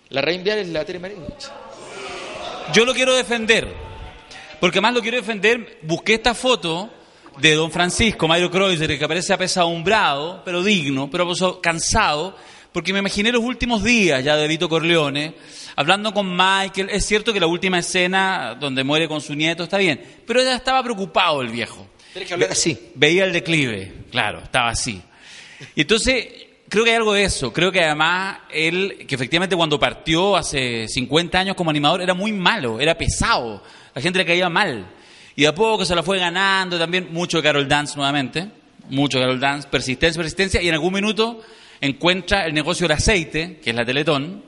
La 0.10 0.22
reina 0.22 0.44
Vial 0.44 0.58
es 0.58 0.70
la 0.70 0.84
Tere 0.86 1.00
yo 2.74 2.84
lo 2.84 2.96
quiero 2.96 3.16
defender, 3.16 3.68
porque 4.60 4.82
más 4.82 4.92
lo 4.92 5.02
quiero 5.02 5.18
defender, 5.18 5.78
busqué 5.84 6.16
esta 6.16 6.34
foto 6.34 6.90
de 7.38 7.54
don 7.54 7.72
Francisco 7.72 8.28
Mario 8.28 8.50
Kreuzer, 8.50 8.98
que 8.98 9.06
aparece 9.06 9.34
apesadumbrado, 9.34 10.42
pero 10.44 10.64
digno, 10.64 11.10
pero 11.12 11.32
cansado, 11.62 12.36
porque 12.72 12.94
me 12.94 13.00
imaginé 13.00 13.32
los 13.32 13.44
últimos 13.44 13.84
días 13.84 14.24
ya 14.24 14.36
de 14.36 14.48
Vito 14.48 14.70
Corleone, 14.70 15.34
hablando 15.76 16.14
con 16.14 16.30
Michael. 16.30 16.90
Es 16.92 17.06
cierto 17.06 17.34
que 17.34 17.40
la 17.40 17.48
última 17.48 17.80
escena 17.80 18.56
donde 18.60 18.84
muere 18.84 19.08
con 19.08 19.22
su 19.22 19.36
nieto 19.36 19.64
está 19.64 19.78
bien, 19.78 20.02
pero 20.26 20.44
ya 20.44 20.56
estaba 20.56 20.84
preocupado 20.84 21.42
el 21.42 21.50
viejo. 21.50 21.88
Tienes 22.14 22.28
que 22.28 22.34
hablar 22.34 22.52
así. 22.52 22.92
Veía 22.96 23.26
el 23.26 23.34
declive, 23.34 23.94
claro, 24.12 24.40
estaba 24.40 24.70
así. 24.70 25.02
Y 25.76 25.82
entonces, 25.82 26.28
creo 26.70 26.84
que 26.84 26.92
hay 26.92 26.98
algo 26.98 27.14
de 27.14 27.24
eso. 27.24 27.52
Creo 27.54 27.72
que 27.72 27.84
además 27.84 28.40
él, 28.52 29.06
que 29.08 29.16
efectivamente 29.16 29.56
cuando 29.56 29.80
partió 29.80 30.36
hace 30.36 30.88
50 30.88 31.40
años 31.40 31.56
como 31.56 31.70
animador, 31.70 32.02
era 32.02 32.14
muy 32.14 32.32
malo, 32.32 32.80
era 32.80 32.98
pesado. 32.98 33.64
La 33.94 34.02
gente 34.02 34.20
le 34.20 34.26
caía 34.26 34.50
mal. 34.50 34.88
Y 35.36 35.44
de 35.44 35.48
a 35.48 35.56
poco 35.56 35.86
se 35.86 35.96
la 35.96 36.04
fue 36.04 36.18
ganando 36.20 36.80
también 36.80 37.10
mucho 37.12 37.42
Carol 37.42 37.68
Dance 37.68 37.96
nuevamente. 37.96 38.50
Mucho 38.90 39.20
Carol 39.20 39.40
Dance, 39.40 39.68
persistencia, 39.68 40.20
persistencia. 40.20 40.62
Y 40.62 40.68
en 40.68 40.74
algún 40.74 40.94
minuto 40.94 41.42
encuentra 41.82 42.46
el 42.46 42.54
negocio 42.54 42.88
del 42.88 42.98
aceite, 42.98 43.60
que 43.64 43.70
es 43.72 43.76
la 43.76 43.86
Teletón. 43.86 44.44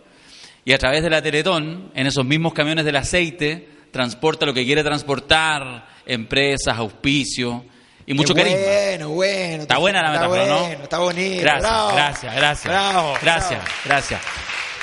Y 0.66 0.74
a 0.74 0.78
través 0.78 1.02
de 1.04 1.10
la 1.10 1.22
Teletón, 1.22 1.92
en 1.96 2.08
esos 2.08 2.26
mismos 2.26 2.54
camiones 2.54 2.86
del 2.86 2.96
aceite, 2.96 3.68
transporta 3.92 4.46
lo 4.46 4.54
que 4.54 4.66
quiere 4.66 4.84
transportar, 4.84 5.88
empresas, 6.06 6.78
auspicios 6.78 7.62
y 8.06 8.14
mucho 8.14 8.34
Qué 8.34 8.42
carisma. 8.42 8.62
Bueno, 8.66 9.10
bueno. 9.10 9.62
Está 9.64 9.78
buena 9.78 10.02
la 10.02 10.14
está 10.14 10.28
metáfora, 10.28 10.46
¿no? 10.48 10.60
bueno, 10.68 10.84
Está 10.84 11.00
bonito. 11.00 11.42
Gracias, 11.42 11.62
bravo. 11.62 11.94
gracias, 11.94 12.36
gracias. 12.36 12.66
Bravo, 12.66 13.14
gracias, 13.22 13.50
bravo. 13.62 13.76
gracias. 13.86 14.22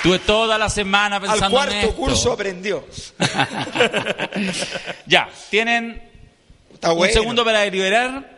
Tuve 0.03 0.19
toda 0.19 0.57
la 0.57 0.69
semana 0.69 1.15
Al 1.17 1.21
pensando 1.23 1.45
en 1.45 1.51
cuarto 1.51 1.75
esto. 1.75 1.95
curso 1.95 2.31
aprendió. 2.33 2.85
ya, 5.05 5.27
tienen 5.49 6.01
Está 6.73 6.91
un 6.91 6.97
bueno. 6.97 7.13
segundo 7.13 7.43
para 7.43 7.61
deliberar 7.61 8.36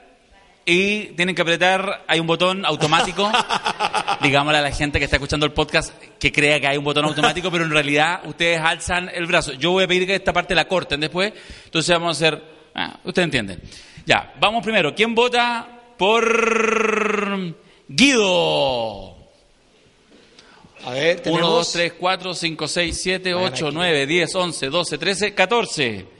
y 0.69 1.13
tienen 1.15 1.33
que 1.33 1.41
apretar, 1.41 2.03
hay 2.07 2.19
un 2.19 2.27
botón 2.27 2.63
automático, 2.63 3.31
digámosle 4.21 4.59
a 4.59 4.61
la 4.61 4.71
gente 4.71 4.99
que 4.99 5.05
está 5.05 5.17
escuchando 5.17 5.47
el 5.47 5.51
podcast 5.51 5.91
que 6.19 6.31
crea 6.31 6.59
que 6.59 6.67
hay 6.67 6.77
un 6.77 6.83
botón 6.83 7.05
automático, 7.05 7.49
pero 7.49 7.65
en 7.65 7.71
realidad 7.71 8.21
ustedes 8.25 8.61
alzan 8.61 9.09
el 9.11 9.25
brazo. 9.25 9.53
Yo 9.53 9.71
voy 9.71 9.85
a 9.85 9.87
pedir 9.87 10.05
que 10.05 10.13
esta 10.13 10.31
parte 10.31 10.53
la 10.53 10.67
corten 10.67 10.99
después, 10.99 11.33
entonces 11.65 11.89
vamos 11.91 12.21
a 12.21 12.27
hacer, 12.27 12.43
ah, 12.75 12.99
ustedes 13.03 13.25
entienden. 13.25 13.59
Ya, 14.05 14.35
vamos 14.39 14.63
primero, 14.63 14.93
¿quién 14.93 15.15
vota 15.15 15.67
por 15.97 17.55
Guido? 17.87 19.17
A 20.85 20.91
ver, 20.91 21.15
1, 21.15 21.23
tenemos... 21.23 21.49
2, 21.49 21.71
3, 21.71 21.93
4, 21.99 22.33
5, 22.35 22.67
6, 22.67 23.01
7, 23.01 23.33
Vayan 23.33 23.53
8, 23.53 23.65
aquí. 23.65 23.75
9, 23.75 24.05
10, 24.05 24.35
11, 24.35 24.67
12, 24.67 24.97
13, 24.99 25.33
14. 25.33 26.18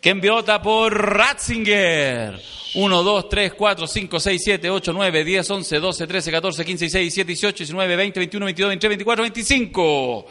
¿Quién 0.00 0.20
vota 0.20 0.62
por 0.62 0.94
Ratzinger? 0.94 2.40
1, 2.74 3.02
2, 3.02 3.28
3, 3.28 3.54
4, 3.54 3.86
5, 3.86 4.20
6, 4.20 4.42
7, 4.44 4.70
8, 4.70 4.92
9, 4.92 5.24
10, 5.24 5.50
11, 5.50 5.80
12, 5.80 6.06
13, 6.06 6.30
14, 6.30 6.64
15, 6.64 6.84
16, 6.84 7.04
17, 7.04 7.26
18, 7.26 7.56
19, 7.64 7.96
20, 7.96 8.20
21, 8.20 8.44
22, 8.46 8.68
23, 8.68 8.88
24, 8.90 9.22
25. 9.22 10.26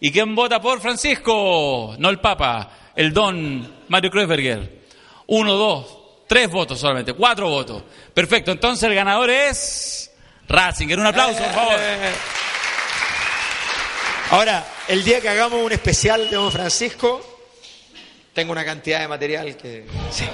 ¿Y 0.00 0.10
quién 0.10 0.34
vota 0.34 0.60
por 0.60 0.80
Francisco? 0.80 1.94
No 1.98 2.08
el 2.08 2.18
Papa, 2.18 2.92
el 2.96 3.12
Don 3.12 3.84
Mario 3.88 4.10
Kreuzberger. 4.10 4.82
1, 5.26 5.52
2, 5.52 5.98
3 6.26 6.50
votos 6.50 6.80
solamente, 6.80 7.12
4 7.12 7.48
votos. 7.48 7.84
Perfecto, 8.12 8.50
entonces 8.50 8.88
el 8.88 8.94
ganador 8.94 9.30
es 9.30 10.10
Ratzinger. 10.48 10.98
Un 10.98 11.06
aplauso, 11.06 11.38
por 11.38 11.52
favor. 11.52 11.76
Eh, 11.78 12.12
Ahora, 14.32 14.64
el 14.88 15.04
día 15.04 15.20
que 15.20 15.28
hagamos 15.28 15.62
un 15.62 15.72
especial 15.72 16.30
de 16.30 16.36
Don 16.36 16.50
Francisco, 16.50 17.31
tengo 18.32 18.52
una 18.52 18.64
cantidad 18.64 19.00
de 19.00 19.08
material 19.08 19.56
que... 19.56 19.86
Sí. 20.10 20.24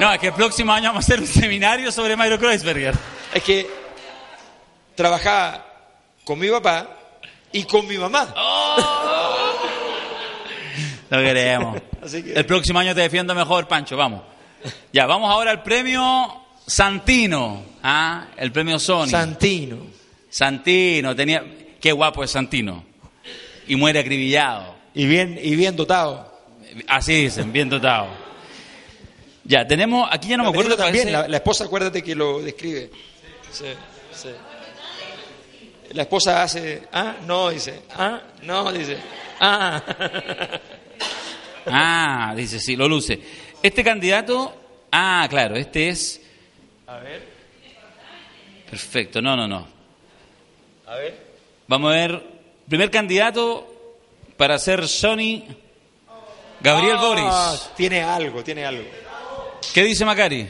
No, 0.00 0.12
es 0.12 0.18
que 0.20 0.28
el 0.28 0.32
próximo 0.34 0.72
año 0.72 0.90
vamos 0.90 1.04
a 1.04 1.06
hacer 1.06 1.20
un 1.20 1.26
seminario 1.26 1.90
sobre 1.90 2.16
Mario 2.16 2.38
Kreuzberger. 2.38 2.94
Es 3.34 3.42
que 3.42 3.68
trabajaba 4.94 5.66
con 6.24 6.38
mi 6.38 6.48
papá 6.48 6.88
y 7.52 7.64
con 7.64 7.86
mi 7.86 7.98
mamá. 7.98 8.32
Lo 11.10 11.18
queremos. 11.18 11.80
Así 12.02 12.22
que- 12.22 12.32
El 12.32 12.46
próximo 12.46 12.78
año 12.78 12.94
te 12.94 13.00
defiendo 13.02 13.34
mejor, 13.34 13.66
Pancho, 13.66 13.96
vamos. 13.96 14.22
Ya, 14.92 15.06
vamos 15.06 15.30
ahora 15.30 15.50
al 15.50 15.62
premio 15.62 16.42
Santino. 16.66 17.62
¿ah? 17.82 18.26
El 18.36 18.52
premio 18.52 18.78
Sony. 18.78 19.08
Santino. 19.08 19.78
Santino, 20.30 21.14
tenía... 21.16 21.42
Qué 21.80 21.92
guapo 21.92 22.24
es 22.24 22.30
Santino. 22.30 22.84
Y 23.66 23.76
muere 23.76 24.00
acribillado. 24.00 24.74
Y 24.94 25.06
bien, 25.06 25.38
y 25.40 25.54
bien 25.56 25.76
dotado. 25.76 26.27
Así 26.86 27.14
dicen, 27.24 27.52
bien 27.52 27.68
dotado. 27.68 28.08
Ya, 29.44 29.66
tenemos... 29.66 30.08
Aquí 30.12 30.28
ya 30.28 30.36
no 30.36 30.44
me 30.44 30.50
acuerdo... 30.50 30.76
También, 30.76 31.06
parece- 31.08 31.12
la, 31.22 31.28
la 31.28 31.36
esposa, 31.38 31.64
acuérdate 31.64 32.02
que 32.02 32.14
lo 32.14 32.40
describe. 32.40 32.90
Sí, 33.50 33.64
sí. 34.12 34.28
La 35.92 36.02
esposa 36.02 36.42
hace, 36.42 36.82
ah, 36.92 37.16
no, 37.26 37.48
dice, 37.48 37.80
ah, 37.96 38.20
no, 38.42 38.70
dice, 38.72 38.98
ah. 39.40 39.82
Ah, 41.70 42.32
dice, 42.36 42.58
sí, 42.60 42.76
lo 42.76 42.88
luce. 42.88 43.18
Este 43.62 43.82
candidato... 43.84 44.54
Ah, 44.92 45.26
claro, 45.28 45.56
este 45.56 45.88
es... 45.90 46.20
A 46.86 46.96
ver, 46.98 47.22
Perfecto, 48.70 49.20
no, 49.22 49.34
no, 49.36 49.46
no. 49.48 49.66
a 50.86 50.94
ver. 50.96 51.26
Vamos 51.66 51.90
a 51.92 51.94
ver, 51.96 52.22
primer 52.68 52.90
candidato 52.90 53.66
para 54.38 54.58
ser 54.58 54.86
Sony, 54.88 55.42
Gabriel 56.60 56.96
Ah, 56.98 57.00
Boris. 57.00 57.70
Tiene 57.76 58.02
algo, 58.02 58.42
tiene 58.42 58.64
algo. 58.66 58.84
¿Qué 59.72 59.82
dice 59.84 60.04
Macari? 60.04 60.48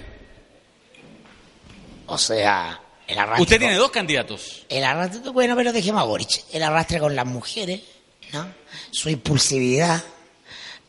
O 2.06 2.16
sea, 2.18 2.80
el 3.06 3.18
arrastre. 3.18 3.42
Usted 3.42 3.56
con- 3.56 3.60
tiene 3.60 3.74
dos 3.76 3.90
candidatos. 3.90 4.64
El 4.68 4.84
arrastre, 4.84 5.30
bueno, 5.30 5.54
pero 5.56 5.72
dejemos 5.72 6.00
a 6.02 6.04
Boric. 6.04 6.44
El 6.52 6.62
arrastre 6.62 6.98
con 6.98 7.14
las 7.14 7.26
mujeres, 7.26 7.82
¿no? 8.32 8.46
Su 8.90 9.10
impulsividad, 9.10 10.02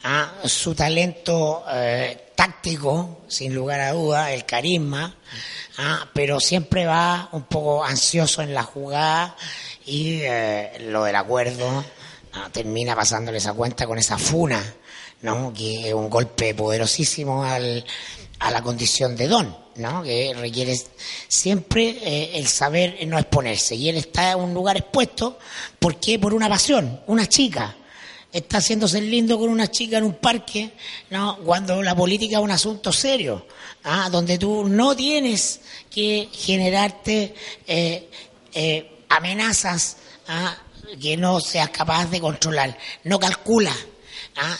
¿ah? 0.04 0.32
su 0.46 0.74
talento 0.76 1.66
eh, 1.72 2.32
táctico, 2.36 3.22
sin 3.28 3.54
lugar 3.54 3.82
a 3.82 3.92
duda, 3.92 4.32
el 4.32 4.46
carisma, 4.46 5.16
¿ah? 5.78 6.08
pero 6.14 6.40
siempre 6.40 6.86
va 6.86 7.28
un 7.34 7.44
poco 7.44 7.84
ansioso 7.84 8.42
en 8.42 8.54
la 8.54 8.64
jugada 8.64 9.36
y 9.86 10.20
eh, 10.22 10.78
lo 10.82 11.04
del 11.04 11.16
acuerdo 11.16 11.84
termina 12.54 12.96
pasándole 12.96 13.40
esa 13.40 13.54
cuenta 13.54 13.86
con 13.88 13.98
esa 13.98 14.18
funa 14.18 14.64
¿no? 15.22 15.54
Que 15.54 15.90
es 15.90 15.94
un 15.94 16.10
golpe 16.10 16.54
poderosísimo 16.54 17.44
al, 17.44 17.84
a 18.40 18.52
la 18.52 18.62
condición 18.62 19.16
de 19.16 19.28
don, 19.28 19.56
¿no? 19.76 20.04
Que 20.04 20.34
requiere 20.34 20.76
siempre 21.28 21.98
eh, 22.02 22.32
el 22.36 22.48
saber 22.48 22.98
no 23.08 23.18
exponerse. 23.20 23.76
Y 23.76 23.90
él 23.90 23.98
está 23.98 24.32
en 24.32 24.40
un 24.40 24.54
lugar 24.54 24.78
expuesto, 24.78 25.38
¿por 25.78 26.00
qué? 26.00 26.18
Por 26.20 26.34
una 26.34 26.50
pasión, 26.50 27.02
una 27.08 27.28
chica. 27.28 27.76
Está 28.32 28.58
haciéndose 28.60 29.02
lindo 29.02 29.40
con 29.40 29.50
una 29.50 29.72
chica 29.72 29.98
en 29.98 30.04
un 30.04 30.14
parque, 30.14 30.72
¿no? 31.10 31.38
Cuando 31.40 31.82
la 31.82 31.96
política 31.96 32.38
es 32.38 32.44
un 32.44 32.52
asunto 32.52 32.92
serio, 32.94 33.48
¿ah? 33.84 34.08
donde 34.12 34.38
tú 34.38 34.66
no 34.68 34.96
tienes 34.96 35.62
que 35.90 36.30
generarte 36.32 37.34
eh, 37.66 38.08
eh, 38.54 39.00
amenazas 39.10 39.98
¿ah? 40.28 40.56
que 41.02 41.18
no 41.18 41.40
seas 41.40 41.70
capaz 41.70 42.06
de 42.12 42.20
controlar. 42.20 42.78
No 43.04 43.20
calcula. 43.20 43.74
¿Ah? 44.36 44.58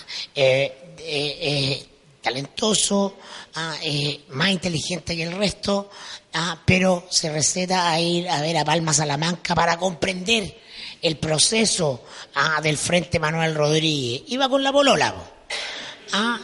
talentoso, 2.22 3.18
ah, 3.56 3.76
eh, 3.82 4.22
más 4.30 4.50
inteligente 4.50 5.16
que 5.16 5.24
el 5.24 5.32
resto, 5.32 5.90
ah, 6.34 6.62
pero 6.66 7.08
se 7.10 7.32
receta 7.32 7.90
a 7.90 8.00
ir 8.00 8.30
a 8.30 8.42
ver 8.42 8.58
a 8.58 8.66
Palma 8.66 8.94
Salamanca 8.94 9.56
para 9.56 9.78
comprender 9.78 10.58
el 11.02 11.18
proceso 11.18 12.04
ah, 12.36 12.60
del 12.62 12.78
Frente 12.78 13.20
Manuel 13.20 13.56
Rodríguez. 13.56 14.24
Iba 14.28 14.50
con 14.50 14.64
la 14.64 14.72
polola, 14.72 15.16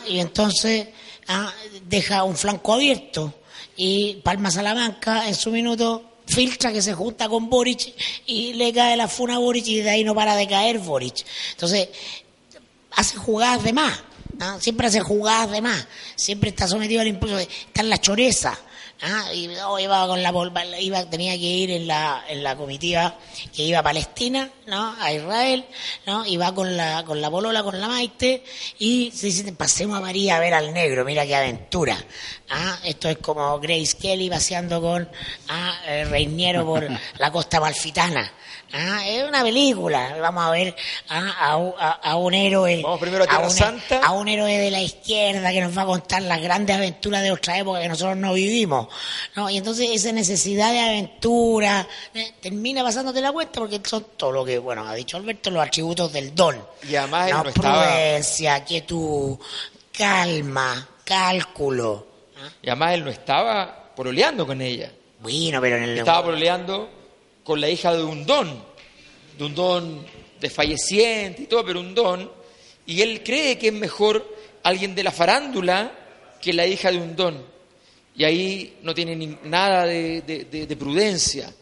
y 0.08 0.20
entonces 0.20 0.88
deja 1.88 2.24
un 2.24 2.36
flanco 2.36 2.74
abierto 2.74 3.34
y 3.76 4.16
Palma 4.24 4.52
Salamanca 4.52 5.28
en 5.28 5.34
su 5.34 5.50
minuto 5.50 6.20
filtra 6.28 6.72
que 6.72 6.82
se 6.82 6.94
junta 6.94 7.28
con 7.28 7.50
Boric 7.50 7.94
y 8.28 8.54
le 8.54 8.72
cae 8.74 8.96
la 8.96 9.08
funa 9.08 9.36
a 9.36 9.40
Boric 9.40 9.66
y 9.68 9.82
de 9.82 9.90
ahí 9.90 10.04
no 10.04 10.14
para 10.14 10.36
de 10.36 10.48
caer 10.48 10.80
Boric. 10.80 11.26
Entonces, 11.52 11.90
hace 12.96 13.18
jugadas 13.18 13.64
de 13.64 13.74
más. 13.74 14.04
Siempre 14.60 14.88
hace 14.88 15.00
jugadas 15.00 15.52
de 15.52 15.62
más, 15.62 15.88
siempre 16.16 16.50
está 16.50 16.68
sometido 16.68 17.00
al 17.00 17.08
impulso, 17.08 17.38
de, 17.38 17.44
está 17.44 17.82
en 17.82 17.90
la 17.90 18.02
choreza. 18.02 18.58
¿ah? 19.02 19.34
Y 19.34 19.50
oh, 19.66 19.80
iba 19.80 20.08
con 20.08 20.22
la 20.22 20.34
iba, 20.80 21.10
tenía 21.10 21.34
que 21.34 21.46
ir 21.46 21.72
en 21.72 21.88
la, 21.88 22.24
en 22.28 22.44
la 22.44 22.56
comitiva 22.56 23.18
que 23.54 23.64
iba 23.64 23.80
a 23.80 23.84
Palestina, 23.84 24.50
¿no? 24.68 24.96
A 25.00 25.14
Israel, 25.14 25.66
¿no? 26.06 26.26
Y 26.26 26.38
va 26.38 26.54
con 26.54 26.76
la, 26.76 27.04
con 27.06 27.22
la 27.22 27.32
polola, 27.32 27.64
con 27.64 27.80
la 27.80 27.88
maite, 27.88 28.44
y 28.78 29.12
se 29.16 29.28
dice, 29.28 29.52
pasemos 29.54 29.98
a 29.98 30.02
María 30.02 30.36
a 30.36 30.40
ver 30.40 30.54
al 30.54 30.74
negro, 30.74 31.06
mira 31.06 31.26
qué 31.26 31.36
aventura. 31.36 31.98
¿ah? 32.50 32.78
Esto 32.84 33.10
es 33.10 33.18
como 33.20 33.58
Grace 33.60 33.98
Kelly 33.98 34.30
paseando 34.30 34.82
con 34.82 35.10
¿ah? 35.50 35.80
Reiniero 36.10 36.66
por 36.66 36.88
la 37.20 37.32
costa 37.32 37.60
malfitana. 37.60 38.32
Ah, 38.74 39.08
es 39.08 39.24
una 39.24 39.44
película. 39.44 40.18
Vamos 40.20 40.44
a 40.44 40.52
ver 40.52 40.76
a, 41.10 42.16
un 42.18 42.34
héroe. 42.34 42.82
Vamos 42.84 43.00
primero 43.00 43.24
a 43.24 43.28
Tierra 43.28 43.50
Santa. 43.50 44.00
A 44.04 44.12
un 44.12 44.28
héroe 44.28 44.58
de 44.58 44.72
la 44.72 44.82
izquierda 44.82 45.52
que 45.52 45.62
nos 45.62 45.78
va 45.78 45.84
a 45.84 45.86
contar 45.86 46.22
las 46.24 46.42
grandes 46.42 46.76
aventuras 46.76 47.24
de 47.24 47.32
otra 47.32 47.58
época 47.58 47.80
que 47.80 47.88
nosotros 47.88 48.18
no 48.18 48.34
vivimos. 48.34 48.88
¿no? 49.36 49.50
Y 49.50 49.58
entonces 49.58 49.90
esa 49.92 50.12
necesidad 50.12 50.72
de 50.72 50.80
aventura 50.80 51.88
eh, 52.14 52.34
termina 52.42 52.84
pasándote 52.84 53.22
la 53.22 53.32
cuenta 53.32 53.60
porque 53.60 53.80
son 53.84 54.08
todo 54.18 54.32
lo 54.32 54.46
que, 54.46 54.58
bueno, 54.58 54.88
ha 54.88 54.94
dicho 54.96 55.18
Alberto, 55.18 55.52
los 55.52 55.66
atributos 55.66 56.12
del 56.12 56.36
don. 56.36 56.62
Y 56.88 56.96
además 56.96 57.32
no, 57.32 57.44
prudencia, 57.54 58.64
quietud, 58.64 59.38
calma, 59.92 60.88
cálculo. 61.04 62.08
¿ah? 62.38 62.50
Y 62.62 62.70
además 62.70 62.94
él 62.96 63.06
no 63.06 63.12
estaba 63.12 63.94
poroleando 63.96 64.46
con 64.46 64.62
ella. 64.62 64.92
Bueno, 65.20 65.62
pero 65.62 65.78
en 65.78 65.84
el... 65.84 65.98
Estaba 66.00 66.24
poroleando 66.24 67.05
con 67.46 67.62
la 67.62 67.70
hija 67.70 67.96
de 67.96 68.04
un 68.04 68.26
don, 68.26 68.60
de 69.38 69.44
un 69.46 69.56
don 69.56 70.06
desfalleciente 70.42 71.44
y 71.44 71.46
todo, 71.46 71.64
pero 71.64 71.80
un 71.80 71.94
don, 71.94 72.30
y 72.88 73.02
él 73.02 73.22
cree 73.24 73.58
que 73.58 73.68
es 73.68 73.74
mejor 73.74 74.28
alguien 74.64 74.96
de 74.96 75.04
la 75.04 75.12
farándula 75.12 75.92
que 76.42 76.52
la 76.54 76.66
hija 76.66 76.92
de 76.92 76.98
un 76.98 77.16
don. 77.16 77.42
Y 78.18 78.24
ahí 78.24 78.78
no 78.82 78.96
tiene 78.96 79.38
nada 79.44 79.86
de, 79.86 80.76
prudencia. 80.78 81.54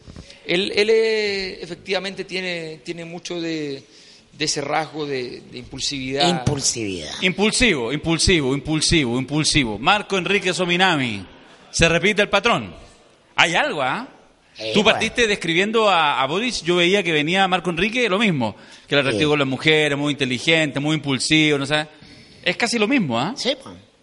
Él, 0.46 0.72
él 0.74 0.88
efectivamente 0.90 2.24
tiene, 2.24 2.80
tiene 2.82 3.04
mucho 3.04 3.38
de, 3.40 3.82
ese 4.38 4.62
rasgo 4.62 5.04
de, 5.04 5.42
impulsividad. 5.52 6.28
Impulsividad. 6.28 7.20
Impulsivo, 7.20 7.92
impulsivo, 7.92 8.54
impulsivo, 8.54 9.18
impulsivo. 9.18 9.78
Marco 9.78 10.16
Enrique 10.16 10.54
Sominami. 10.54 11.26
Se 11.70 11.88
repite 11.88 12.22
el 12.22 12.30
patrón. 12.30 12.74
Hay 13.36 13.54
algo, 13.54 13.82
¿ah? 13.82 14.13
Tú 14.72 14.84
partiste 14.84 15.26
describiendo 15.26 15.90
a, 15.90 16.24
Boris, 16.26 16.62
yo 16.62 16.76
veía 16.76 17.02
que 17.02 17.12
venía 17.12 17.46
Marco 17.48 17.70
Enrique 17.70 18.08
lo 18.08 18.18
mismo, 18.18 18.54
que 18.86 18.94
era 18.94 19.00
atractivo 19.00 19.30
con 19.30 19.38
las 19.40 19.48
mujeres, 19.48 19.98
muy 19.98 20.12
inteligente, 20.12 20.78
muy 20.78 20.94
impulsivo, 20.94 21.58
no 21.58 21.66
sé. 21.66 21.86
Es 22.44 22.56
casi 22.56 22.78
lo 22.78 22.86
mismo, 22.86 23.18
¿ah? 23.18 23.34
Sí, 23.36 23.56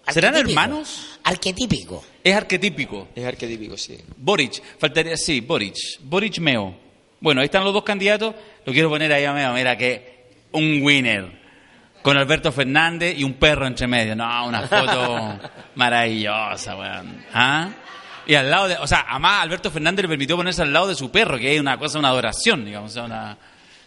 ¿Serán 0.09 0.35
hermanos? 0.35 1.19
Arquetípico. 1.23 2.03
Es 2.23 2.35
arquetípico. 2.35 3.07
Es 3.15 3.23
arquetípico, 3.23 3.77
sí. 3.77 3.97
Boric, 4.17 4.61
faltaría, 4.77 5.15
sí, 5.15 5.39
Boric. 5.41 5.75
Boric 6.01 6.39
Meo. 6.39 6.75
Bueno, 7.19 7.41
ahí 7.41 7.45
están 7.45 7.63
los 7.63 7.73
dos 7.73 7.83
candidatos. 7.83 8.35
Lo 8.65 8.73
quiero 8.73 8.89
poner 8.89 9.13
ahí 9.13 9.23
a 9.23 9.33
Meo. 9.33 9.53
Mira 9.53 9.77
que 9.77 10.25
un 10.51 10.81
winner. 10.81 11.39
Con 12.01 12.17
Alberto 12.17 12.51
Fernández 12.51 13.15
y 13.17 13.23
un 13.23 13.35
perro 13.35 13.67
entre 13.67 13.85
medio. 13.85 14.15
No, 14.15 14.47
una 14.47 14.67
foto 14.67 15.39
maravillosa, 15.75 16.75
weón. 16.75 17.25
¿Ah? 17.31 17.69
Y 18.31 18.35
al 18.35 18.49
lado 18.49 18.69
de, 18.69 18.77
o 18.77 18.87
sea, 18.87 19.05
además 19.09 19.43
Alberto 19.43 19.69
Fernández 19.69 20.03
le 20.03 20.07
permitió 20.07 20.37
ponerse 20.37 20.61
al 20.61 20.71
lado 20.71 20.87
de 20.87 20.95
su 20.95 21.11
perro, 21.11 21.37
que 21.37 21.53
es 21.53 21.59
una 21.59 21.77
cosa, 21.77 21.99
una 21.99 22.07
adoración, 22.07 22.63
digamos, 22.63 22.95
una... 22.95 23.37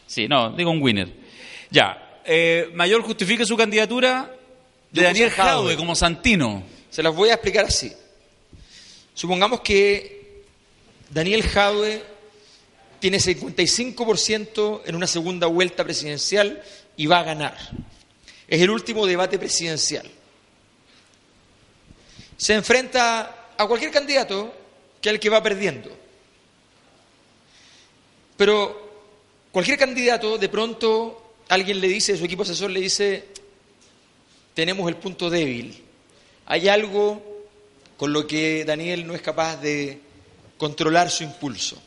Sí, 0.07 0.29
no, 0.29 0.53
digo 0.53 0.71
un 0.71 0.83
winner. 0.83 1.11
Ya, 1.71 2.21
eh, 2.27 2.69
Mayor 2.75 3.01
justifique 3.01 3.47
su 3.47 3.57
candidatura 3.57 4.31
de 4.91 5.03
Daniel 5.03 5.31
Jaude 5.31 5.77
como 5.77 5.95
Santino. 5.95 6.62
Se 6.91 7.03
las 7.03 7.15
voy 7.15 7.31
a 7.31 7.37
explicar 7.37 7.65
así. 7.65 7.91
Supongamos 9.15 9.62
que 9.62 10.43
Daniel 11.09 11.43
Jaude 11.45 12.05
tiene 13.01 13.16
55% 13.16 14.83
en 14.85 14.95
una 14.95 15.07
segunda 15.07 15.47
vuelta 15.47 15.85
presidencial 15.85 16.62
y 16.99 17.07
va 17.07 17.21
a 17.21 17.23
ganar. 17.23 17.57
Es 18.47 18.61
el 18.61 18.69
último 18.69 19.07
debate 19.07 19.39
presidencial. 19.39 20.07
Se 22.37 22.53
enfrenta 22.53 23.34
a 23.57 23.67
cualquier 23.67 23.91
candidato 23.91 24.53
que 25.01 25.11
el 25.11 25.21
que 25.21 25.31
va 25.31 25.43
perdiendo. 25.43 25.91
Pero 28.37 29.13
cualquier 29.53 29.79
candidato, 29.79 30.39
de 30.39 30.49
pronto 30.49 31.35
alguien 31.49 31.81
le 31.81 31.89
dice, 31.89 32.17
su 32.17 32.25
equipo 32.25 32.43
asesor 32.43 32.71
le 32.71 32.81
dice, 32.81 33.29
tenemos 34.55 34.89
el 34.89 34.97
punto 34.97 35.31
débil. 35.31 35.83
Hay 36.47 36.69
algo 36.69 37.23
con 37.97 38.13
lo 38.13 38.27
que 38.27 38.65
Daniel 38.65 39.07
no 39.07 39.15
es 39.15 39.23
capaz 39.23 39.57
de 39.57 40.01
controlar 40.57 41.11
su 41.11 41.23
impulso. 41.23 41.81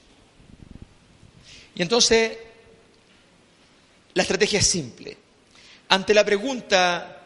Y 1.76 1.81
entonces, 1.81 2.38
la 4.14 4.23
estrategia 4.23 4.60
es 4.60 4.68
simple. 4.68 5.18
Ante 5.89 6.14
la 6.14 6.26
pregunta 6.26 7.16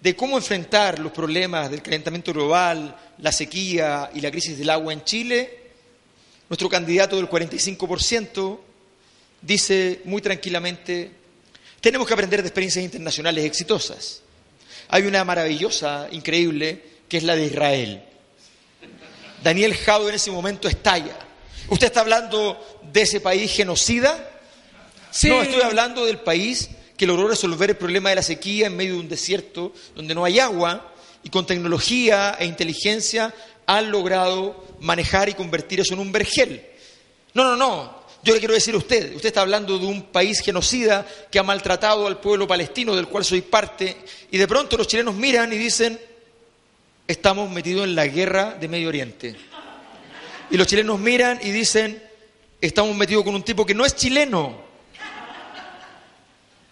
de 0.00 0.16
cómo 0.16 0.38
enfrentar 0.38 0.98
los 0.98 1.12
problemas 1.12 1.70
del 1.70 1.82
calentamiento 1.82 2.32
global, 2.32 2.96
la 3.18 3.32
sequía 3.32 4.10
y 4.14 4.20
la 4.20 4.30
crisis 4.30 4.58
del 4.58 4.70
agua 4.70 4.92
en 4.92 5.04
Chile, 5.04 5.58
nuestro 6.48 6.68
candidato 6.68 7.16
del 7.16 7.28
45% 7.28 8.58
dice 9.42 10.00
muy 10.04 10.22
tranquilamente, 10.22 11.12
tenemos 11.80 12.06
que 12.06 12.14
aprender 12.14 12.42
de 12.42 12.48
experiencias 12.48 12.84
internacionales 12.84 13.44
exitosas. 13.44 14.22
Hay 14.88 15.04
una 15.04 15.24
maravillosa, 15.24 16.08
increíble, 16.10 16.82
que 17.08 17.18
es 17.18 17.22
la 17.22 17.36
de 17.36 17.46
Israel. 17.46 18.02
Daniel 19.42 19.74
Jado 19.74 20.08
en 20.08 20.14
ese 20.14 20.30
momento 20.30 20.68
estalla. 20.68 21.16
¿Usted 21.68 21.86
está 21.86 22.00
hablando 22.00 22.58
de 22.92 23.02
ese 23.02 23.20
país 23.20 23.52
genocida? 23.52 24.40
No, 25.24 25.42
estoy 25.42 25.62
hablando 25.62 26.04
del 26.04 26.18
país 26.18 26.70
que 27.00 27.06
logró 27.06 27.28
resolver 27.28 27.70
el 27.70 27.78
problema 27.78 28.10
de 28.10 28.16
la 28.16 28.22
sequía 28.22 28.66
en 28.66 28.76
medio 28.76 28.92
de 28.92 29.00
un 29.00 29.08
desierto 29.08 29.72
donde 29.96 30.14
no 30.14 30.22
hay 30.22 30.38
agua 30.38 30.92
y 31.22 31.30
con 31.30 31.46
tecnología 31.46 32.36
e 32.38 32.44
inteligencia 32.44 33.34
han 33.64 33.90
logrado 33.90 34.66
manejar 34.80 35.30
y 35.30 35.32
convertir 35.32 35.80
eso 35.80 35.94
en 35.94 36.00
un 36.00 36.12
vergel. 36.12 36.62
No, 37.32 37.42
no, 37.42 37.56
no. 37.56 38.00
Yo 38.22 38.34
le 38.34 38.38
quiero 38.38 38.52
decir 38.52 38.74
a 38.74 38.76
usted, 38.76 39.14
usted 39.14 39.28
está 39.28 39.40
hablando 39.40 39.78
de 39.78 39.86
un 39.86 40.02
país 40.12 40.40
genocida 40.40 41.06
que 41.30 41.38
ha 41.38 41.42
maltratado 41.42 42.06
al 42.06 42.20
pueblo 42.20 42.46
palestino 42.46 42.94
del 42.94 43.08
cual 43.08 43.24
soy 43.24 43.40
parte 43.40 43.96
y 44.30 44.36
de 44.36 44.46
pronto 44.46 44.76
los 44.76 44.86
chilenos 44.86 45.14
miran 45.14 45.50
y 45.54 45.56
dicen, 45.56 45.98
estamos 47.08 47.50
metidos 47.50 47.84
en 47.84 47.94
la 47.94 48.08
guerra 48.08 48.58
de 48.60 48.68
Medio 48.68 48.90
Oriente. 48.90 49.36
Y 50.50 50.58
los 50.58 50.66
chilenos 50.66 51.00
miran 51.00 51.40
y 51.42 51.50
dicen, 51.50 52.02
estamos 52.60 52.94
metidos 52.94 53.24
con 53.24 53.34
un 53.34 53.42
tipo 53.42 53.64
que 53.64 53.72
no 53.72 53.86
es 53.86 53.96
chileno, 53.96 54.68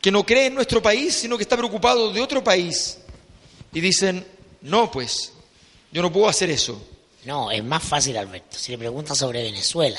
que 0.01 0.11
no 0.11 0.25
cree 0.25 0.47
en 0.47 0.55
nuestro 0.55 0.81
país, 0.83 1.15
sino 1.15 1.37
que 1.37 1.43
está 1.43 1.57
preocupado 1.57 2.13
de 2.13 2.21
otro 2.21 2.43
país. 2.43 2.99
Y 3.73 3.81
dicen, 3.81 4.25
no, 4.63 4.91
pues, 4.91 5.33
yo 5.93 6.03
no 6.03 6.13
puedo 6.13 6.29
hacer 6.29 6.51
eso. 6.51 6.81
No, 7.25 7.51
es 7.51 7.63
más 7.65 7.83
fácil, 7.83 8.17
Alberto, 8.17 8.57
si 8.57 8.73
le 8.73 8.79
preguntas 8.79 9.19
sobre 9.19 9.43
Venezuela. 9.43 9.99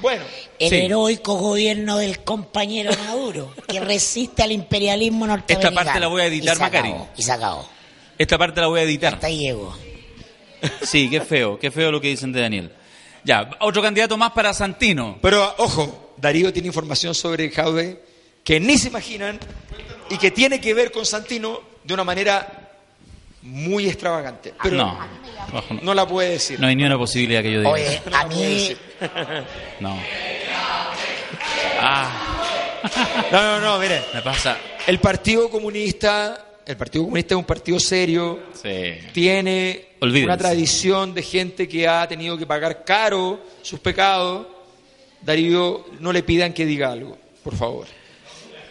Bueno, 0.00 0.24
El 0.58 0.68
Sí. 0.68 0.76
heroico 0.76 1.34
gobierno 1.36 1.96
del 1.96 2.22
compañero 2.22 2.90
Maduro, 3.06 3.54
que 3.66 3.80
resiste 3.80 4.42
al 4.42 4.52
imperialismo 4.52 5.26
norteamericano. 5.26 5.70
Esta 5.80 5.84
parte 5.84 6.00
la 6.00 6.06
voy 6.08 6.20
a 6.22 6.26
editar, 6.26 6.54
Y 6.54 6.58
se 6.58 6.64
acabó, 6.64 6.88
Macari. 6.88 7.10
Y 7.16 7.22
se 7.22 7.32
acabó. 7.32 7.68
Esta 8.18 8.38
parte 8.38 8.60
la 8.60 8.66
voy 8.66 8.80
a 8.80 8.82
editar. 8.82 9.14
Hasta 9.14 9.26
ahí 9.28 9.38
llegó. 9.38 9.74
Sí, 10.82 11.08
qué 11.08 11.20
feo, 11.20 11.58
qué 11.58 11.70
feo 11.70 11.90
lo 11.90 12.00
que 12.00 12.08
dicen 12.08 12.32
de 12.32 12.40
Daniel. 12.40 12.72
Ya, 13.24 13.50
otro 13.60 13.80
candidato 13.82 14.16
más 14.18 14.32
para 14.32 14.52
Santino. 14.52 15.18
pero 15.22 15.54
ojo, 15.58 16.12
Darío 16.18 16.52
tiene 16.52 16.68
información 16.68 17.14
sobre 17.14 17.50
Jaude 17.50 18.02
que 18.46 18.60
ni 18.60 18.78
se 18.78 18.88
imaginan 18.88 19.38
y 20.08 20.16
que 20.18 20.30
tiene 20.30 20.60
que 20.60 20.72
ver 20.72 20.92
con 20.92 21.04
Santino 21.04 21.60
de 21.82 21.92
una 21.94 22.04
manera 22.04 22.70
muy 23.42 23.88
extravagante. 23.88 24.54
Pero 24.62 24.76
no, 24.76 24.98
no, 25.82 25.94
la 25.94 26.06
puede 26.06 26.30
decir. 26.30 26.58
no 26.60 26.66
hay 26.68 26.76
ni 26.76 26.84
una 26.84 26.96
posibilidad 26.96 27.42
que 27.42 27.52
yo 27.52 27.58
diga. 27.58 27.70
Oye, 27.70 28.00
No 28.08 28.16
a 28.16 28.24
mí, 28.26 28.42
decir. 28.42 28.78
No. 29.80 29.98
Ah, 31.80 33.28
No, 33.32 33.42
no, 33.42 33.60
no, 33.60 33.78
mire. 33.78 34.02
me 34.14 34.22
pasa. 34.22 34.56
El 34.86 34.98
Partido 35.00 35.50
Comunista, 35.50 36.46
el 36.64 36.76
Partido 36.76 37.04
Comunista 37.04 37.34
es 37.34 37.38
un 37.38 37.44
partido 37.44 37.80
serio, 37.80 38.40
Sí. 38.52 38.94
tiene 39.12 39.88
Olvídense. 40.00 40.26
una 40.26 40.36
tradición 40.36 41.12
de 41.14 41.22
gente 41.22 41.66
que 41.68 41.86
ha 41.88 42.06
tenido 42.06 42.38
que 42.38 42.46
pagar 42.46 42.84
caro 42.84 43.40
sus 43.62 43.80
pecados. 43.80 44.46
Darío, 45.20 45.86
no 45.98 46.12
le 46.12 46.22
pidan 46.22 46.52
que 46.52 46.64
diga 46.64 46.92
algo, 46.92 47.18
por 47.42 47.56
favor. 47.56 47.86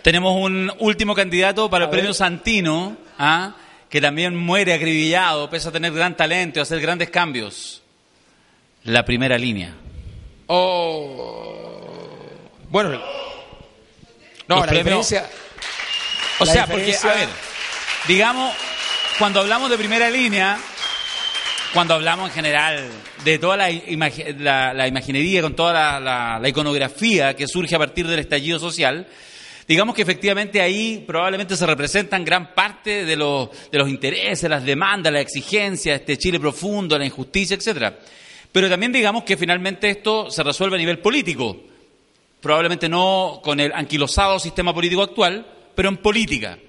Tenemos 0.06 0.36
un 0.40 0.72
último 0.82 1.16
candidato 1.16 1.68
para 1.68 1.86
el 1.86 1.90
premio 1.90 2.10
ver. 2.10 2.16
Santino, 2.16 2.96
¿ah? 3.18 3.56
que 3.90 4.00
también 4.00 4.36
muere 4.36 4.72
acribillado, 4.76 5.50
pese 5.50 5.70
a 5.70 5.72
tener 5.72 5.92
gran 5.94 6.16
talento 6.16 6.60
y 6.60 6.62
hacer 6.62 6.80
grandes 6.80 7.10
cambios. 7.10 7.82
La 8.84 9.04
primera 9.04 9.36
línea. 9.40 9.74
Oh. 10.46 11.82
Bueno. 12.70 13.02
No, 14.48 14.58
Los 14.58 14.66
la 14.68 14.72
premios- 14.72 15.10
diferencia. 15.10 15.26
O 16.38 16.46
La 16.46 16.54
sea, 16.54 16.68
porque, 16.68 16.96
a 16.96 17.08
ver, 17.08 17.28
digamos, 18.08 18.54
cuando 19.18 19.40
hablamos 19.40 19.72
de 19.72 19.78
primera 19.80 20.12
línea, 20.12 20.60
cuando 21.74 21.96
hablamos 21.96 22.30
en 22.30 22.36
general 22.36 22.90
de 23.24 23.40
toda 23.40 23.58
la, 23.58 23.72
imagi- 23.72 24.38
la- 24.38 24.72
la 24.72 24.88
imaginería, 24.88 25.42
con 25.42 25.56
toda 25.56 25.74
la, 25.74 26.00
la- 26.00 26.40
la 26.40 26.48
iconografía 26.48 27.36
que 27.36 27.48
surge 27.48 27.74
a 27.74 27.80
partir 27.80 28.06
del 28.08 28.20
estallido 28.20 28.60
social, 28.60 29.08
digamos 29.68 29.96
que 29.96 30.02
efectivamente 30.02 30.62
ahí 30.62 31.04
probablemente 31.06 31.56
se 31.56 31.66
representan 31.66 32.24
gran 32.24 32.54
parte 32.54 33.06
de 33.06 33.16
los, 33.16 33.50
de 33.72 33.78
los 33.78 33.90
intereses, 33.90 34.50
las 34.50 34.64
demandas, 34.64 35.12
las 35.12 35.22
exigencias, 35.22 36.00
este 36.00 36.18
Chile 36.18 36.40
profundo, 36.40 36.98
la 36.98 37.06
injusticia, 37.06 37.56
etcétera. 37.56 37.98
Pero 38.52 38.70
también 38.70 38.92
digamos 38.92 39.24
que 39.24 39.38
finalmente 39.38 39.90
esto 39.90 40.30
se 40.30 40.44
resuelve 40.44 40.76
a 40.76 40.80
nivel 40.80 41.00
político 41.00 41.58
probablemente 42.46 42.88
no 42.88 43.42
con 43.44 43.60
el 43.60 43.74
anquilosado 43.74 44.38
sistema 44.38 44.72
político 44.72 45.02
actual, 45.02 45.44
pero 45.74 45.90
en 45.90 45.98
política. 45.98 46.60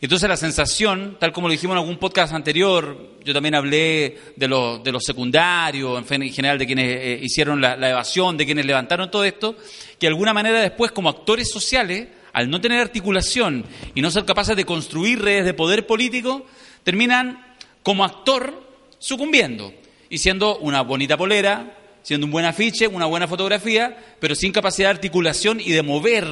Entonces 0.00 0.26
la 0.26 0.36
sensación, 0.38 1.18
tal 1.20 1.30
como 1.30 1.46
lo 1.46 1.52
dijimos 1.52 1.74
en 1.74 1.80
algún 1.80 1.98
podcast 1.98 2.32
anterior, 2.32 3.18
yo 3.22 3.34
también 3.34 3.54
hablé 3.54 4.16
de 4.34 4.48
los, 4.48 4.82
de 4.82 4.90
los 4.90 5.04
secundarios, 5.04 6.10
en, 6.10 6.32
general 6.32 6.56
de 6.56 6.64
quienes 6.64 6.86
eh, 6.86 7.20
hicieron 7.22 7.60
la, 7.60 7.76
la 7.76 7.90
evasión, 7.90 8.38
de 8.38 8.46
quienes 8.46 8.64
levantaron 8.64 9.10
todo 9.10 9.24
esto, 9.24 9.58
que 9.98 10.06
de 10.06 10.08
alguna 10.08 10.32
manera 10.32 10.58
después 10.58 10.90
como 10.90 11.10
actores 11.10 11.50
sociales, 11.50 12.08
al 12.32 12.50
no 12.50 12.60
tener 12.60 12.80
articulación 12.80 13.64
y 13.94 14.00
no 14.00 14.10
ser 14.10 14.24
capaces 14.24 14.56
de 14.56 14.64
construir 14.64 15.20
redes 15.20 15.44
de 15.44 15.54
poder 15.54 15.86
político, 15.86 16.46
terminan 16.84 17.44
como 17.82 18.04
actor 18.04 18.68
sucumbiendo 18.98 19.72
y 20.08 20.18
siendo 20.18 20.58
una 20.58 20.82
bonita 20.82 21.16
polera, 21.16 21.76
siendo 22.02 22.26
un 22.26 22.32
buen 22.32 22.44
afiche, 22.44 22.86
una 22.86 23.06
buena 23.06 23.28
fotografía, 23.28 23.96
pero 24.18 24.34
sin 24.34 24.52
capacidad 24.52 24.88
de 24.88 24.94
articulación 24.94 25.60
y 25.60 25.72
de 25.72 25.82
mover, 25.82 26.26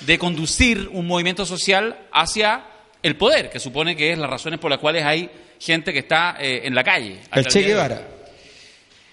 de 0.00 0.18
conducir 0.18 0.88
un 0.92 1.06
movimiento 1.06 1.46
social 1.46 1.98
hacia 2.12 2.66
el 3.02 3.16
poder, 3.16 3.50
que 3.50 3.58
supone 3.60 3.96
que 3.96 4.12
es 4.12 4.18
las 4.18 4.30
razones 4.30 4.60
por 4.60 4.70
las 4.70 4.80
cuales 4.80 5.04
hay 5.04 5.28
gente 5.58 5.92
que 5.92 6.00
está 6.00 6.36
eh, 6.40 6.62
en 6.64 6.74
la 6.74 6.84
calle. 6.84 7.20
El 7.32 7.46
Che. 7.46 7.62
Guevara. 7.62 8.08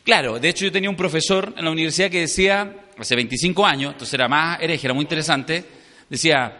Claro, 0.03 0.39
de 0.39 0.49
hecho 0.49 0.65
yo 0.65 0.71
tenía 0.71 0.89
un 0.89 0.95
profesor 0.95 1.53
en 1.55 1.65
la 1.65 1.71
universidad 1.71 2.09
que 2.09 2.21
decía, 2.21 2.73
hace 2.97 3.15
25 3.15 3.65
años, 3.65 3.91
entonces 3.91 4.13
era 4.13 4.27
más 4.27 4.59
hereje, 4.61 4.87
era 4.87 4.93
muy 4.93 5.03
interesante, 5.03 5.63
decía, 6.09 6.57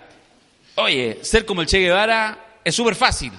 oye, 0.75 1.19
ser 1.21 1.45
como 1.45 1.61
el 1.61 1.67
Che 1.67 1.79
Guevara 1.79 2.59
es 2.63 2.75
súper 2.75 2.95
fácil. 2.95 3.31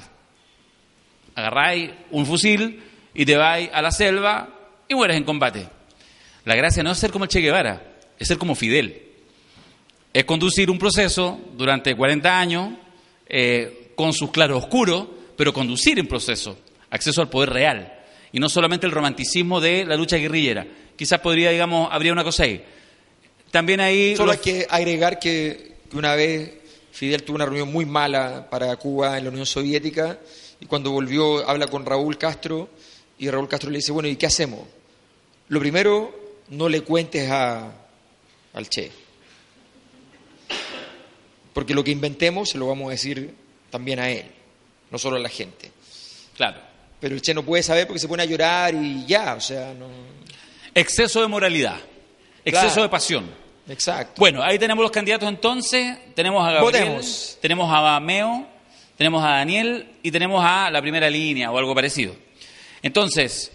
Agarráis 1.34 1.90
un 2.10 2.26
fusil 2.26 2.82
y 3.14 3.24
te 3.24 3.36
vais 3.36 3.70
a 3.72 3.80
la 3.82 3.90
selva 3.92 4.48
y 4.88 4.94
mueres 4.94 5.16
en 5.16 5.24
combate. 5.24 5.68
La 6.44 6.54
gracia 6.56 6.82
no 6.82 6.90
es 6.92 6.98
ser 6.98 7.10
como 7.10 7.24
el 7.24 7.30
Che 7.30 7.40
Guevara, 7.40 7.82
es 8.18 8.28
ser 8.28 8.38
como 8.38 8.54
Fidel. 8.54 9.02
Es 10.12 10.24
conducir 10.24 10.70
un 10.70 10.78
proceso 10.78 11.40
durante 11.56 11.94
40 11.94 12.38
años 12.40 12.70
eh, 13.28 13.92
con 13.94 14.12
sus 14.12 14.30
claroscuros, 14.32 15.06
pero 15.36 15.52
conducir 15.52 16.00
un 16.00 16.08
proceso, 16.08 16.58
acceso 16.90 17.20
al 17.22 17.30
poder 17.30 17.50
real. 17.50 17.92
Y 18.32 18.40
no 18.40 18.48
solamente 18.48 18.86
el 18.86 18.92
romanticismo 18.92 19.60
de 19.60 19.84
la 19.84 19.96
lucha 19.96 20.16
guerrillera. 20.16 20.66
Quizás 20.96 21.20
podría, 21.20 21.50
digamos, 21.50 21.88
habría 21.92 22.12
una 22.12 22.24
cosa 22.24 22.42
ahí. 22.44 22.64
También 23.50 23.80
ahí... 23.80 24.14
Solo 24.16 24.32
los- 24.32 24.36
hay 24.36 24.42
que 24.42 24.66
agregar 24.68 25.18
que 25.18 25.69
que 25.90 25.96
una 25.96 26.14
vez 26.14 26.52
Fidel 26.92 27.22
tuvo 27.22 27.36
una 27.36 27.44
reunión 27.46 27.70
muy 27.70 27.84
mala 27.84 28.48
para 28.48 28.74
Cuba 28.76 29.18
en 29.18 29.24
la 29.24 29.30
Unión 29.30 29.46
Soviética 29.46 30.18
y 30.60 30.66
cuando 30.66 30.90
volvió 30.90 31.48
habla 31.48 31.66
con 31.66 31.84
Raúl 31.84 32.16
Castro 32.18 32.68
y 33.18 33.28
Raúl 33.28 33.48
Castro 33.48 33.70
le 33.70 33.78
dice, 33.78 33.92
bueno, 33.92 34.08
¿y 34.08 34.16
qué 34.16 34.26
hacemos? 34.26 34.60
Lo 35.48 35.60
primero, 35.60 36.14
no 36.48 36.68
le 36.68 36.82
cuentes 36.82 37.30
a, 37.30 37.72
al 38.54 38.68
Che. 38.68 38.90
Porque 41.52 41.74
lo 41.74 41.82
que 41.82 41.90
inventemos 41.90 42.50
se 42.50 42.58
lo 42.58 42.68
vamos 42.68 42.88
a 42.88 42.90
decir 42.92 43.34
también 43.70 43.98
a 43.98 44.08
él, 44.10 44.26
no 44.90 44.98
solo 44.98 45.16
a 45.16 45.20
la 45.20 45.28
gente. 45.28 45.70
Claro. 46.36 46.60
Pero 47.00 47.14
el 47.14 47.22
Che 47.22 47.34
no 47.34 47.44
puede 47.44 47.62
saber 47.62 47.86
porque 47.86 47.98
se 48.00 48.08
pone 48.08 48.22
a 48.22 48.26
llorar 48.26 48.74
y 48.74 49.04
ya, 49.06 49.34
o 49.34 49.40
sea, 49.40 49.74
no... 49.74 49.88
Exceso 50.74 51.20
de 51.20 51.26
moralidad. 51.26 51.78
Exceso 52.44 52.66
Claro. 52.68 52.82
de 52.82 52.88
pasión. 52.88 53.30
Exacto. 53.68 54.14
Bueno, 54.18 54.42
ahí 54.42 54.58
tenemos 54.58 54.82
los 54.82 54.90
candidatos 54.90 55.28
entonces. 55.28 55.96
Tenemos 56.14 56.42
a 56.46 56.52
Gabriel, 56.52 56.84
Votemos. 56.88 57.38
tenemos 57.40 57.70
a 57.72 58.00
Meo, 58.00 58.46
tenemos 58.96 59.24
a 59.24 59.28
Daniel 59.30 59.88
y 60.02 60.10
tenemos 60.10 60.44
a 60.44 60.70
la 60.70 60.80
primera 60.80 61.08
línea 61.08 61.50
o 61.50 61.58
algo 61.58 61.74
parecido. 61.74 62.14
Entonces, 62.82 63.52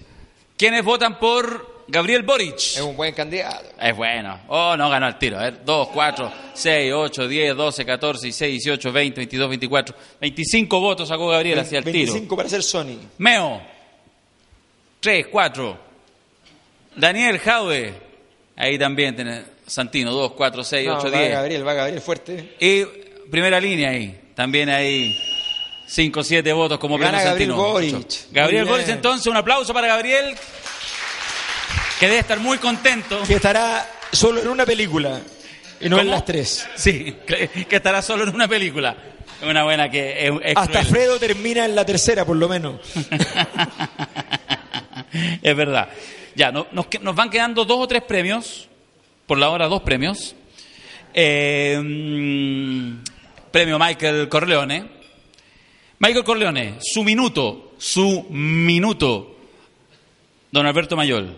¿quiénes 0.57 0.83
votan 0.83 1.19
por 1.19 1.83
Gabriel 1.87 2.23
Boric? 2.23 2.55
Es 2.55 2.81
un 2.81 2.95
buen 2.95 3.13
candidato. 3.13 3.65
Es 3.79 3.95
bueno. 3.95 4.39
Oh, 4.47 4.77
no 4.77 4.89
ganó 4.89 5.07
el 5.07 5.17
tiro. 5.17 5.37
A 5.37 5.43
ver, 5.43 5.65
2, 5.65 5.87
4, 5.89 6.33
6, 6.53 6.93
8, 6.93 7.27
10, 7.27 7.55
12, 7.57 7.85
14, 7.85 8.25
16, 8.27 8.51
18, 8.63 8.91
20, 8.91 9.15
22, 9.17 9.49
24. 9.49 9.95
25 10.21 10.79
votos 10.79 11.09
sacó 11.09 11.27
Gabriel 11.27 11.59
hacia 11.59 11.79
el 11.79 11.83
tiro. 11.85 12.13
25 12.13 12.35
para 12.37 12.49
ser 12.49 12.63
Sony. 12.63 12.97
Meo. 13.17 13.61
3, 14.99 15.27
4. 15.27 15.77
Daniel 16.95 17.39
Jaude. 17.39 17.93
Ahí 18.55 18.79
también 18.79 19.15
tenés 19.15 19.43
Santino. 19.65 20.11
2, 20.11 20.31
4, 20.33 20.63
6, 20.63 20.87
No, 20.87 20.97
8, 20.97 21.11
va 21.11 21.19
10. 21.19 21.31
Gabriel, 21.31 21.67
va 21.67 21.73
Gabriel 21.73 22.01
fuerte. 22.01 22.55
Y 22.59 22.83
primera 23.29 23.59
línea 23.59 23.89
ahí. 23.89 24.19
También 24.35 24.69
ahí 24.69 25.17
5, 25.87 26.23
7 26.23 26.53
votos 26.53 26.79
como 26.79 26.97
Gana 26.97 27.21
Gabriel 27.23 27.49
Santino. 27.51 27.55
Boric. 27.55 28.31
Gabriel 28.31 28.65
Boric, 28.65 28.89
entonces, 28.89 29.27
un 29.27 29.37
aplauso 29.37 29.73
para 29.73 29.87
Gabriel. 29.87 30.35
Que 31.99 32.07
debe 32.07 32.19
estar 32.19 32.39
muy 32.39 32.57
contento. 32.57 33.21
Que 33.27 33.35
estará 33.35 33.89
solo 34.11 34.41
en 34.41 34.47
una 34.49 34.65
película 34.65 35.21
y 35.79 35.89
no 35.89 35.97
en 35.97 36.03
¿Cómo? 36.05 36.11
las 36.15 36.25
tres. 36.25 36.67
Sí, 36.75 37.15
que, 37.25 37.49
estará 37.69 38.01
solo 38.01 38.23
en 38.23 38.35
una 38.35 38.47
película. 38.47 38.95
Una 39.41 39.63
buena 39.63 39.89
que 39.89 40.27
es, 40.27 40.33
es 40.43 40.57
Hasta 40.57 40.79
cruel. 40.79 40.85
Fredo 40.85 41.19
termina 41.19 41.65
en 41.65 41.75
la 41.75 41.85
tercera, 41.85 42.25
por 42.25 42.37
lo 42.37 42.47
menos. 42.47 42.79
es 45.41 45.55
verdad. 45.55 45.89
Ya, 46.35 46.51
no- 46.51 46.67
nos, 46.71 46.87
nos 47.01 47.15
van 47.15 47.29
quedando 47.29 47.65
dos 47.65 47.79
o 47.79 47.87
tres 47.87 48.03
premios. 48.03 48.69
Por 49.27 49.37
la 49.37 49.49
hora, 49.49 49.67
dos 49.67 49.81
premios. 49.81 50.35
Eh, 51.13 51.75
premio 53.51 53.79
Michael 53.79 54.29
Corleone. 54.29 54.85
Michael 55.99 56.23
Corleone, 56.25 56.75
su 56.81 57.03
minuto, 57.03 57.73
su 57.77 58.27
minuto. 58.29 59.35
Don 60.51 60.65
Alberto 60.65 60.95
Mayol. 60.95 61.37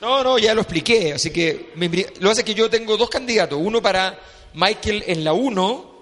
No, 0.00 0.22
no, 0.22 0.38
ya 0.38 0.54
lo 0.54 0.62
expliqué. 0.62 1.12
Así 1.14 1.30
que 1.30 1.70
me 1.76 1.90
lo 2.20 2.30
hace 2.30 2.44
que 2.44 2.54
yo 2.54 2.70
tengo 2.70 2.96
dos 2.96 3.10
candidatos. 3.10 3.58
Uno 3.60 3.82
para 3.82 4.18
Michael 4.54 5.04
en 5.06 5.24
la 5.24 5.32
1 5.32 5.94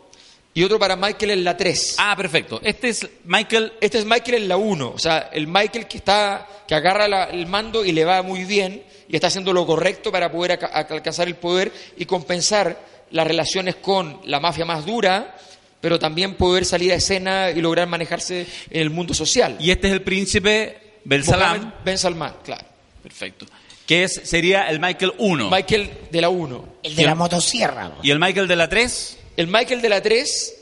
y 0.54 0.62
otro 0.64 0.78
para 0.78 0.96
Michael 0.96 1.30
en 1.32 1.44
la 1.44 1.56
3. 1.56 1.96
Ah, 1.98 2.14
perfecto. 2.16 2.60
Este 2.62 2.88
es 2.90 3.08
Michael. 3.24 3.72
Este 3.80 3.98
es 3.98 4.04
Michael 4.04 4.34
en 4.42 4.48
la 4.48 4.56
1. 4.56 4.90
O 4.94 4.98
sea, 4.98 5.30
el 5.32 5.46
Michael 5.46 5.86
que 5.88 5.96
está 5.98 6.46
que 6.68 6.74
agarra 6.74 7.08
la- 7.08 7.24
el 7.24 7.46
mando 7.46 7.84
y 7.84 7.92
le 7.92 8.04
va 8.04 8.22
muy 8.22 8.44
bien 8.44 8.82
y 9.08 9.14
está 9.14 9.28
haciendo 9.28 9.52
lo 9.52 9.66
correcto 9.66 10.10
para 10.12 10.30
poder 10.30 10.58
alcanzar 10.72 11.28
el 11.28 11.36
poder 11.36 11.72
y 11.96 12.06
compensar 12.06 12.78
las 13.10 13.26
relaciones 13.26 13.76
con 13.76 14.20
la 14.24 14.40
mafia 14.40 14.64
más 14.64 14.86
dura, 14.86 15.36
pero 15.80 15.98
también 15.98 16.34
poder 16.34 16.64
salir 16.64 16.92
a 16.92 16.96
escena 16.96 17.50
y 17.50 17.60
lograr 17.60 17.88
manejarse 17.88 18.46
en 18.70 18.80
el 18.80 18.90
mundo 18.90 19.14
social. 19.14 19.56
Y 19.60 19.70
este 19.70 19.88
es 19.88 19.92
el 19.92 20.02
príncipe 20.02 20.76
Belsalam. 21.04 21.56
Mohammed 21.56 21.74
Ben 21.84 21.98
Salman, 21.98 22.34
claro. 22.44 22.64
Perfecto. 23.02 23.46
Que 23.86 24.04
es, 24.04 24.20
sería 24.24 24.68
el 24.68 24.80
Michael 24.80 25.12
1. 25.18 25.50
Michael 25.50 25.90
de 26.10 26.20
la 26.20 26.28
1. 26.28 26.68
El 26.84 26.96
de 26.96 27.04
la 27.04 27.14
motosierra. 27.14 27.92
¿Y 28.02 28.10
el 28.10 28.18
Michael 28.18 28.46
de 28.46 28.56
la 28.56 28.68
3? 28.68 29.18
El 29.36 29.48
Michael 29.48 29.82
de 29.82 29.88
la 29.88 30.00
3 30.00 30.54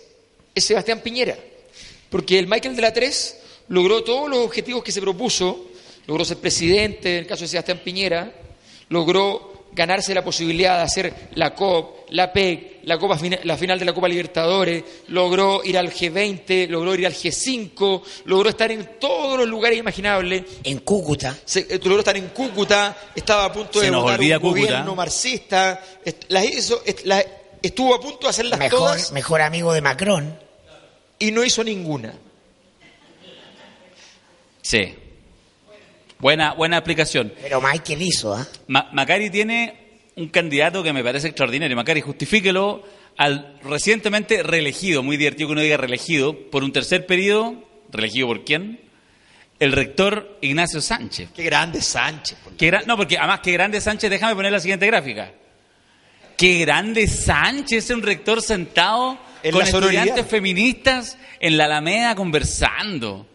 es 0.55 0.65
Sebastián 0.65 1.01
Piñera. 1.01 1.37
Porque 2.09 2.39
el 2.39 2.47
Michael 2.49 2.75
de 2.75 2.83
la 2.83 2.93
3 2.93 3.37
logró 3.69 4.03
todos 4.03 4.29
los 4.29 4.41
objetivos 4.41 4.83
que 4.83 4.91
se 4.91 5.01
propuso, 5.01 5.70
logró 6.11 6.25
ser 6.25 6.39
presidente, 6.39 7.13
en 7.13 7.19
el 7.21 7.27
caso 7.29 7.43
de 7.43 7.49
Sebastián 7.49 7.81
Piñera, 7.85 8.33
logró 8.89 9.69
ganarse 9.73 10.13
la 10.13 10.25
posibilidad 10.25 10.79
de 10.79 10.83
hacer 10.83 11.15
la 11.37 11.55
COP, 11.55 12.11
la 12.11 12.33
PEC, 12.33 12.81
la, 12.83 12.99
Copa, 12.99 13.17
la 13.45 13.57
final 13.57 13.79
de 13.79 13.85
la 13.85 13.93
Copa 13.93 14.09
Libertadores, 14.09 14.83
logró 15.07 15.63
ir 15.63 15.79
al 15.79 15.93
G20, 15.93 16.67
logró 16.69 16.97
ir 16.97 17.07
al 17.07 17.15
G5, 17.15 18.03
logró 18.25 18.49
estar 18.51 18.73
en 18.73 18.99
todos 18.99 19.39
los 19.39 19.47
lugares 19.49 19.79
imaginables. 19.79 20.43
En 20.65 20.79
Cúcuta. 20.81 21.39
Se, 21.45 21.61
eh, 21.61 21.79
logró 21.85 22.01
estar 22.01 22.17
en 22.17 22.31
Cúcuta, 22.31 22.97
estaba 23.15 23.45
a 23.45 23.53
punto 23.53 23.79
Se 23.79 23.85
de 23.89 23.93
votar 23.93 24.19
un 24.19 24.27
Cúcuta. 24.27 24.49
gobierno 24.49 24.95
marxista, 24.97 25.81
est- 26.05 26.25
las 26.27 26.45
hizo- 26.45 26.83
estuvo 27.63 27.95
a 27.95 28.01
punto 28.01 28.23
de 28.27 28.31
hacerlas 28.31 28.59
Mejor, 28.59 28.79
todas 28.81 29.13
mejor 29.13 29.41
amigo 29.43 29.73
de 29.73 29.81
Macron. 29.81 30.37
y 31.21 31.31
no 31.31 31.45
hizo 31.45 31.63
ninguna. 31.63 32.13
Sí. 34.63 34.95
Buena, 36.21 36.53
buena 36.55 36.77
explicación. 36.79 37.33
Pero 37.41 37.61
Michael 37.61 38.03
hizo, 38.03 38.35
¿ah? 38.35 38.47
Ma- 38.69 38.89
Macari 38.93 39.31
tiene 39.31 39.75
un 40.17 40.29
candidato 40.29 40.83
que 40.83 40.93
me 40.93 41.03
parece 41.03 41.29
extraordinario. 41.29 41.77
Macari, 41.77 42.01
justifíquelo 42.03 42.83
al 43.17 43.59
recientemente 43.63 44.43
reelegido, 44.43 45.03
muy 45.03 45.17
divertido 45.17 45.49
que 45.49 45.53
uno 45.53 45.61
diga 45.63 45.77
reelegido, 45.77 46.37
por 46.51 46.63
un 46.65 46.73
tercer 46.73 47.07
periodo, 47.07 47.65
reelegido 47.91 48.27
por 48.29 48.45
quién? 48.45 48.81
El 49.59 49.73
rector 49.73 50.39
Ignacio 50.41 50.81
Sánchez. 50.81 51.31
Qué 51.35 51.43
grande 51.43 51.83
Sánchez. 51.83 52.39
por 52.43 52.55
Qué 52.57 52.71
gra- 52.71 52.85
no, 52.87 52.97
porque 52.97 53.19
además, 53.19 53.41
qué 53.43 53.53
grande 53.53 53.81
Sánchez, 53.81 54.09
déjame 54.11 54.35
poner 54.35 54.53
la 54.53 54.61
siguiente 54.61 54.87
gráfica. 54.87 55.33
Qué 56.37 56.59
grande 56.61 57.07
Sánchez, 57.07 57.85
es 57.85 57.91
un 57.91 58.03
rector 58.03 58.41
sentado 58.41 59.19
En 59.43 59.53
con 59.53 59.63
estudiantes 59.63 60.27
feministas 60.27 61.19
en 61.41 61.59
la 61.59 61.67
Alameda 61.67 62.15
conversando. 62.15 63.27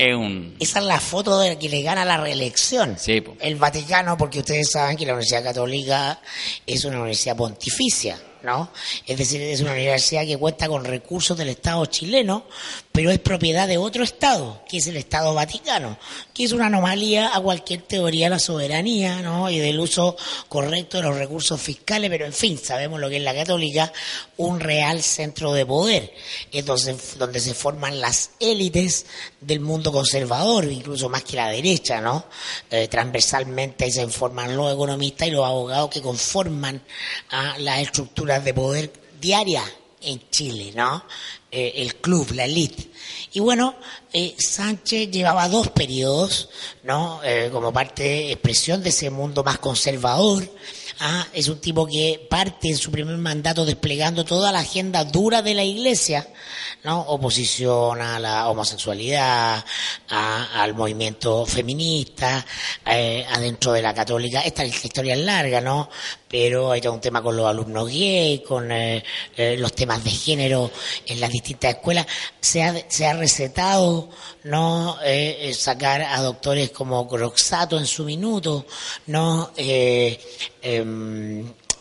Es 0.00 0.14
un... 0.14 0.56
Esa 0.58 0.78
es 0.78 0.84
la 0.86 0.98
foto 0.98 1.38
de 1.38 1.58
que 1.58 1.68
le 1.68 1.82
gana 1.82 2.06
la 2.06 2.16
reelección. 2.16 2.96
Sí, 2.98 3.20
po. 3.20 3.36
El 3.38 3.56
Vaticano, 3.56 4.16
porque 4.16 4.38
ustedes 4.38 4.70
saben 4.70 4.96
que 4.96 5.04
la 5.04 5.12
Universidad 5.12 5.44
Católica 5.44 6.18
es 6.66 6.86
una 6.86 6.96
universidad 6.96 7.36
pontificia, 7.36 8.18
¿no? 8.42 8.70
Es 9.06 9.18
decir, 9.18 9.40
es 9.40 9.60
una 9.60 9.72
universidad 9.72 10.26
que 10.26 10.36
cuenta 10.36 10.68
con 10.68 10.84
recursos 10.84 11.36
del 11.36 11.48
Estado 11.48 11.84
chileno, 11.86 12.44
pero 12.92 13.10
es 13.10 13.18
propiedad 13.18 13.68
de 13.68 13.78
otro 13.78 14.04
Estado, 14.04 14.62
que 14.68 14.78
es 14.78 14.86
el 14.86 14.96
Estado 14.96 15.34
Vaticano, 15.34 15.98
que 16.34 16.44
es 16.44 16.52
una 16.52 16.66
anomalía 16.66 17.34
a 17.34 17.40
cualquier 17.40 17.82
teoría 17.82 18.26
de 18.26 18.30
la 18.30 18.38
soberanía, 18.38 19.22
¿no? 19.22 19.50
Y 19.50 19.58
del 19.58 19.78
uso 19.80 20.16
correcto 20.48 20.96
de 20.96 21.04
los 21.04 21.16
recursos 21.16 21.60
fiscales, 21.60 22.10
pero 22.10 22.26
en 22.26 22.32
fin, 22.32 22.58
sabemos 22.58 23.00
lo 23.00 23.08
que 23.08 23.16
es 23.16 23.22
la 23.22 23.34
Católica, 23.34 23.92
un 24.36 24.60
real 24.60 25.02
centro 25.02 25.52
de 25.52 25.66
poder, 25.66 26.12
es 26.50 26.64
donde, 26.64 26.96
donde 27.18 27.40
se 27.40 27.54
forman 27.54 28.00
las 28.00 28.30
élites 28.40 29.06
del 29.40 29.60
mundo 29.60 29.92
conservador, 29.92 30.64
incluso 30.64 31.08
más 31.08 31.24
que 31.24 31.36
la 31.36 31.48
derecha, 31.48 32.00
¿no? 32.00 32.26
Eh, 32.70 32.88
transversalmente 32.88 33.90
se 33.90 34.06
forman 34.08 34.56
los 34.56 34.72
economistas 34.72 35.28
y 35.28 35.30
los 35.30 35.46
abogados 35.46 35.90
que 35.90 36.02
conforman 36.02 36.82
a 37.30 37.58
las 37.58 37.80
de 38.38 38.54
poder 38.54 38.92
diarias 39.20 39.64
en 40.02 40.20
Chile, 40.30 40.72
¿no? 40.74 41.04
Eh, 41.50 41.72
el 41.76 41.96
club, 41.96 42.30
la 42.32 42.44
elite. 42.44 42.88
Y 43.32 43.40
bueno, 43.40 43.74
eh, 44.12 44.34
Sánchez 44.38 45.10
llevaba 45.10 45.48
dos 45.48 45.68
periodos, 45.70 46.48
¿no? 46.84 47.20
Eh, 47.24 47.48
como 47.52 47.72
parte, 47.72 48.30
expresión 48.30 48.82
de 48.82 48.90
ese 48.90 49.10
mundo 49.10 49.42
más 49.42 49.58
conservador. 49.58 50.48
Ah, 51.00 51.26
es 51.32 51.48
un 51.48 51.58
tipo 51.60 51.86
que 51.86 52.26
parte 52.28 52.68
en 52.68 52.76
su 52.76 52.90
primer 52.90 53.16
mandato 53.16 53.64
desplegando 53.64 54.24
toda 54.24 54.52
la 54.52 54.60
agenda 54.60 55.04
dura 55.04 55.42
de 55.42 55.54
la 55.54 55.64
iglesia, 55.64 56.28
¿no? 56.84 57.00
Oposición 57.02 58.00
a 58.00 58.18
la 58.18 58.48
homosexualidad, 58.48 59.64
a- 60.08 60.62
al 60.62 60.74
movimiento 60.74 61.44
feminista, 61.46 62.44
eh, 62.86 63.24
adentro 63.30 63.72
de 63.72 63.82
la 63.82 63.94
católica. 63.94 64.40
Esta 64.40 64.64
historia 64.64 65.14
es 65.14 65.20
larga, 65.20 65.60
¿no? 65.60 65.88
Pero 66.28 66.70
hay 66.70 66.80
todo 66.80 66.92
un 66.94 67.00
tema 67.00 67.22
con 67.22 67.36
los 67.36 67.46
alumnos 67.46 67.88
gay, 67.88 68.42
con 68.46 68.70
eh, 68.70 69.02
eh, 69.36 69.56
los 69.58 69.72
temas 69.74 70.02
de 70.04 70.10
género 70.10 70.70
en 71.06 71.20
las 71.20 71.30
distintas 71.30 71.74
escuelas. 71.74 72.06
Se 72.40 72.62
ha, 72.62 72.74
se 72.88 73.06
ha 73.06 73.14
recetado, 73.14 74.08
¿no? 74.44 74.96
Eh, 75.04 75.52
sacar 75.58 76.02
a 76.02 76.20
doctores 76.22 76.70
como 76.70 77.06
Croxato 77.08 77.78
en 77.78 77.86
su 77.86 78.04
minuto, 78.04 78.64
¿no? 79.06 79.50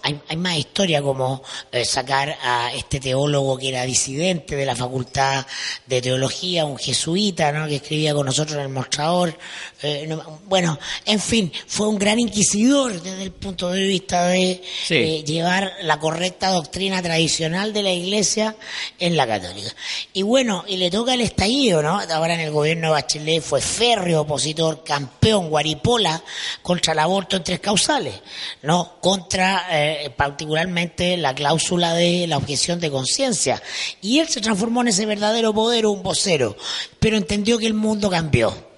Hay, 0.09 0.19
hay 0.27 0.37
más 0.37 0.57
historia 0.57 1.01
como 1.03 1.43
eh, 1.71 1.85
sacar 1.85 2.35
a 2.41 2.73
este 2.73 2.99
teólogo 2.99 3.57
que 3.57 3.69
era 3.69 3.83
disidente 3.83 4.55
de 4.55 4.65
la 4.65 4.75
facultad 4.75 5.45
de 5.85 6.01
teología, 6.01 6.65
un 6.65 6.77
jesuita, 6.79 7.51
¿no? 7.51 7.67
que 7.67 7.75
escribía 7.75 8.13
con 8.15 8.25
nosotros 8.25 8.55
en 8.57 8.63
el 8.63 8.69
mostrador. 8.69 9.37
Eh, 9.83 10.05
no- 10.07 10.39
bueno, 10.45 10.79
en 11.05 11.19
fin, 11.19 11.51
fue 11.67 11.87
un 11.87 11.99
gran 11.99 12.19
inquisidor 12.19 12.99
desde 13.01 13.21
el 13.21 13.31
punto 13.31 13.69
de 13.69 13.83
vista 13.83 14.27
de 14.27 14.61
Sí. 14.87 14.95
eh, 14.95 15.23
llevar 15.23 15.73
la 15.83 15.99
correcta 15.99 16.49
doctrina 16.49 17.01
tradicional 17.03 17.71
de 17.71 17.83
la 17.83 17.91
Iglesia 17.91 18.55
en 18.97 19.15
la 19.15 19.27
católica. 19.27 19.69
Y 20.13 20.23
bueno, 20.23 20.63
y 20.67 20.77
le 20.77 20.89
toca 20.89 21.13
el 21.13 21.21
estallido, 21.21 21.83
¿no? 21.83 21.99
Ahora 21.99 22.33
en 22.33 22.39
el 22.39 22.51
gobierno 22.51 22.87
de 22.87 22.93
Bachelet 22.93 23.43
fue 23.43 23.61
férreo 23.61 24.21
opositor, 24.21 24.83
campeón, 24.83 25.49
guaripola, 25.49 26.23
contra 26.63 26.93
el 26.93 26.99
aborto 26.99 27.35
en 27.37 27.43
tres 27.43 27.59
causales, 27.59 28.15
¿no? 28.63 28.95
Contra 28.99 29.67
particularmente 30.15 31.17
la 31.17 31.35
cláusula 31.35 31.93
de 31.93 32.27
la 32.27 32.37
objeción 32.37 32.79
de 32.79 32.91
conciencia. 32.91 33.61
Y 34.01 34.19
él 34.19 34.27
se 34.27 34.41
transformó 34.41 34.81
en 34.81 34.89
ese 34.89 35.05
verdadero 35.05 35.53
poder, 35.53 35.85
un 35.85 36.03
vocero, 36.03 36.55
pero 36.99 37.17
entendió 37.17 37.57
que 37.57 37.67
el 37.67 37.73
mundo 37.73 38.09
cambió. 38.09 38.69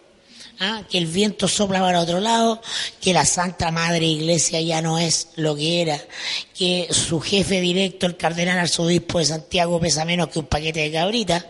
¿ah? 0.62 0.84
que 0.90 0.98
el 0.98 1.08
viento 1.08 1.48
sopla 1.48 1.80
para 1.80 2.00
otro 2.00 2.20
lado, 2.20 2.62
que 3.02 3.14
la 3.14 3.26
Santa 3.26 3.72
Madre 3.72 4.06
Iglesia 4.06 4.62
ya 4.62 4.82
no 4.82 5.00
es 5.00 5.30
lo 5.36 5.56
que 5.56 5.82
era, 5.82 6.00
que 6.58 6.88
su 6.92 7.20
jefe 7.20 7.60
directo, 7.60 8.06
el 8.06 8.16
cardenal 8.16 8.60
arzobispo 8.60 9.20
de 9.20 9.26
Santiago, 9.26 9.80
pesa 9.80 10.06
menos 10.06 10.30
que 10.30 10.40
un 10.40 10.46
paquete 10.46 10.82
de 10.82 10.92
cabritas, 10.92 11.46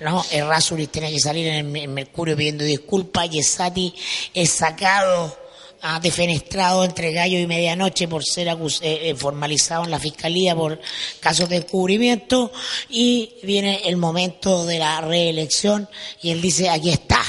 ¿no? 0.00 0.24
Errázuriz 0.30 0.90
tiene 0.90 1.10
que 1.10 1.20
salir 1.20 1.46
en 1.46 1.76
el 1.76 1.88
Mercurio 1.88 2.36
pidiendo 2.36 2.64
disculpas, 2.64 3.30
Yesati 3.30 3.94
es 4.34 4.50
sacado 4.50 5.45
ah, 5.82 6.00
defenestrado 6.00 6.84
entre 6.84 7.12
gallo 7.12 7.38
y 7.38 7.46
medianoche 7.46 8.08
por 8.08 8.24
ser 8.24 8.48
eh, 8.48 8.54
eh, 8.82 9.14
formalizado 9.14 9.84
en 9.84 9.90
la 9.90 9.98
fiscalía 9.98 10.54
por 10.54 10.80
casos 11.20 11.48
de 11.48 11.60
descubrimiento 11.60 12.52
y 12.88 13.34
viene 13.42 13.82
el 13.84 13.96
momento 13.96 14.64
de 14.64 14.78
la 14.78 15.00
reelección 15.00 15.88
y 16.22 16.30
él 16.30 16.40
dice 16.40 16.68
aquí 16.70 16.90
está 16.90 17.22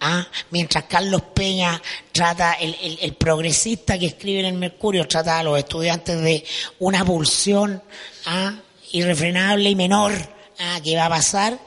¿ah? 0.00 0.26
mientras 0.50 0.84
Carlos 0.84 1.22
Peña 1.34 1.80
trata, 2.12 2.54
el 2.54 3.14
progresista 3.14 3.98
que 3.98 4.06
escribe 4.06 4.40
en 4.40 4.46
el 4.46 4.54
Mercurio, 4.54 5.08
trata 5.08 5.38
a 5.38 5.42
los 5.42 5.58
estudiantes 5.58 6.20
de 6.20 6.44
una 6.78 7.04
pulsión 7.04 7.82
¿ah? 8.26 8.54
irrefrenable 8.92 9.70
y 9.70 9.74
menor 9.74 10.12
¿ah? 10.58 10.78
que 10.82 10.96
va 10.96 11.06
a 11.06 11.10
pasar, 11.10 11.58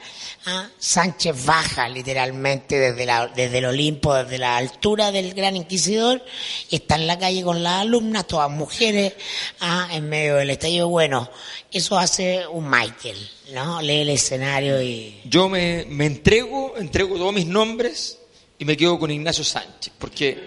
Sánchez 0.78 1.44
baja 1.44 1.88
literalmente 1.88 2.78
desde, 2.78 3.06
desde 3.34 3.58
el 3.58 3.64
Olimpo, 3.66 4.14
desde 4.14 4.38
la 4.38 4.56
altura 4.56 5.12
del 5.12 5.34
Gran 5.34 5.56
Inquisidor, 5.56 6.22
y 6.70 6.76
está 6.76 6.96
en 6.96 7.06
la 7.06 7.18
calle 7.18 7.42
con 7.42 7.62
las 7.62 7.82
alumnas, 7.82 8.26
todas 8.26 8.50
mujeres, 8.50 9.14
¿ah? 9.60 9.88
en 9.92 10.08
medio 10.08 10.36
del 10.36 10.50
estallido. 10.50 10.88
Bueno, 10.88 11.30
eso 11.70 11.98
hace 11.98 12.46
un 12.46 12.68
Michael, 12.68 13.16
¿no? 13.52 13.82
Lee 13.82 14.02
el 14.02 14.10
escenario 14.10 14.80
y... 14.82 15.20
Yo 15.24 15.48
me, 15.48 15.84
me 15.88 16.06
entrego, 16.06 16.76
entrego 16.76 17.16
todos 17.16 17.34
mis 17.34 17.46
nombres 17.46 18.18
y 18.58 18.64
me 18.64 18.76
quedo 18.76 18.98
con 18.98 19.10
Ignacio 19.10 19.44
Sánchez, 19.44 19.92
porque 19.98 20.38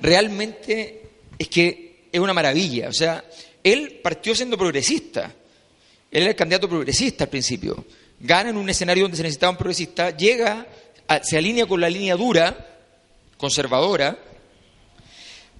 realmente 0.00 1.02
es 1.38 1.48
que 1.48 2.08
es 2.12 2.20
una 2.20 2.34
maravilla. 2.34 2.88
O 2.88 2.92
sea, 2.92 3.24
él 3.62 4.00
partió 4.02 4.34
siendo 4.34 4.56
progresista. 4.56 5.34
Él 6.10 6.22
era 6.22 6.30
el 6.30 6.36
candidato 6.36 6.68
progresista 6.68 7.24
al 7.24 7.30
principio. 7.30 7.84
Gana 8.20 8.50
en 8.50 8.56
un 8.56 8.68
escenario 8.68 9.04
donde 9.04 9.16
se 9.16 9.22
necesitaba 9.22 9.52
un 9.52 9.58
progresista, 9.58 10.16
llega, 10.16 10.66
se 11.22 11.38
alinea 11.38 11.66
con 11.66 11.80
la 11.80 11.88
línea 11.88 12.16
dura, 12.16 12.78
conservadora, 13.36 14.18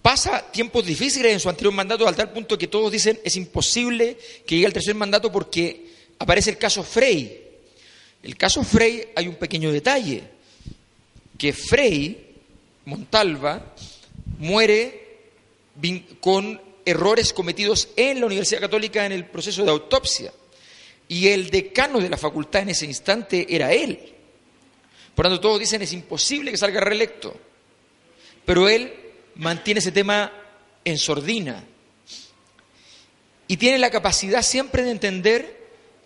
pasa 0.02 0.51
tiempos 0.51 0.85
difíciles 0.85 1.32
en 1.32 1.40
su 1.40 1.48
anterior 1.48 1.72
mandato 1.72 2.06
al 2.09 2.16
tal 2.16 2.32
punto 2.32 2.59
que 2.59 2.66
todos 2.66 2.90
dicen 2.90 3.20
es 3.24 3.36
imposible 3.36 4.16
que 4.47 4.56
llegue 4.56 4.66
al 4.66 4.72
tercer 4.72 4.94
mandato 4.94 5.30
porque 5.30 5.86
aparece 6.18 6.51
el 6.51 6.59
caso 6.59 6.82
Frey. 6.82 7.44
El 8.22 8.36
caso 8.36 8.64
Frey 8.64 9.09
hay 9.14 9.28
un 9.28 9.36
pequeño 9.36 9.70
detalle, 9.70 10.24
que 11.36 11.52
Frey, 11.52 12.35
Montalva, 12.85 13.74
muere 14.39 15.06
con 16.20 16.60
errores 16.85 17.32
cometidos 17.32 17.90
en 17.97 18.20
la 18.20 18.26
Universidad 18.26 18.60
Católica 18.60 19.06
en 19.06 19.12
el 19.12 19.26
proceso 19.26 19.62
de 19.64 19.70
autopsia. 19.70 20.32
Y 21.09 21.28
el 21.28 21.51
decano 21.51 22.01
de 22.01 22.10
la 22.10 22.18
facultad 22.18 22.62
en 22.62 22.70
ese 22.70 22.85
instante 22.85 23.47
era 23.48 23.72
él. 23.72 24.14
Por 25.14 25.24
lo 25.24 25.30
tanto, 25.30 25.40
todos 25.40 25.60
dicen 25.60 25.82
es 25.82 25.93
imposible 25.93 26.51
que 26.51 26.56
salga 26.56 26.80
reelecto. 26.80 27.35
Pero 28.44 28.68
él 28.68 28.93
mantiene 29.36 29.80
ese 29.80 29.93
tema 29.93 30.30
en 30.85 30.98
sordina. 30.98 31.64
Y 33.47 33.56
tiene 33.56 33.78
la 33.78 33.90
capacidad 33.90 34.43
siempre 34.43 34.82
de 34.82 34.90
entender 34.90 35.59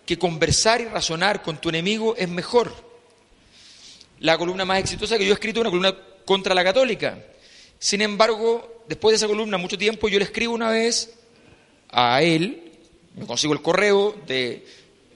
que 0.05 0.17
conversar 0.17 0.81
y 0.81 0.85
razonar 0.85 1.43
con 1.43 1.59
tu 1.59 1.69
enemigo 1.69 2.15
es 2.15 2.29
mejor. 2.29 2.73
La 4.19 4.37
columna 4.37 4.65
más 4.65 4.79
exitosa 4.79 5.17
que 5.17 5.25
yo 5.25 5.31
he 5.31 5.33
escrito 5.33 5.59
es 5.59 5.61
una 5.61 5.69
columna 5.69 5.97
contra 6.25 6.55
la 6.55 6.63
católica. 6.63 7.21
Sin 7.79 8.01
embargo, 8.01 8.83
después 8.87 9.11
de 9.11 9.17
esa 9.17 9.27
columna, 9.27 9.57
mucho 9.57 9.77
tiempo, 9.77 10.07
yo 10.07 10.19
le 10.19 10.25
escribo 10.25 10.53
una 10.53 10.69
vez 10.69 11.13
a 11.89 12.21
él, 12.23 12.71
me 13.15 13.25
consigo 13.25 13.53
el 13.53 13.61
correo 13.61 14.15
de 14.25 14.65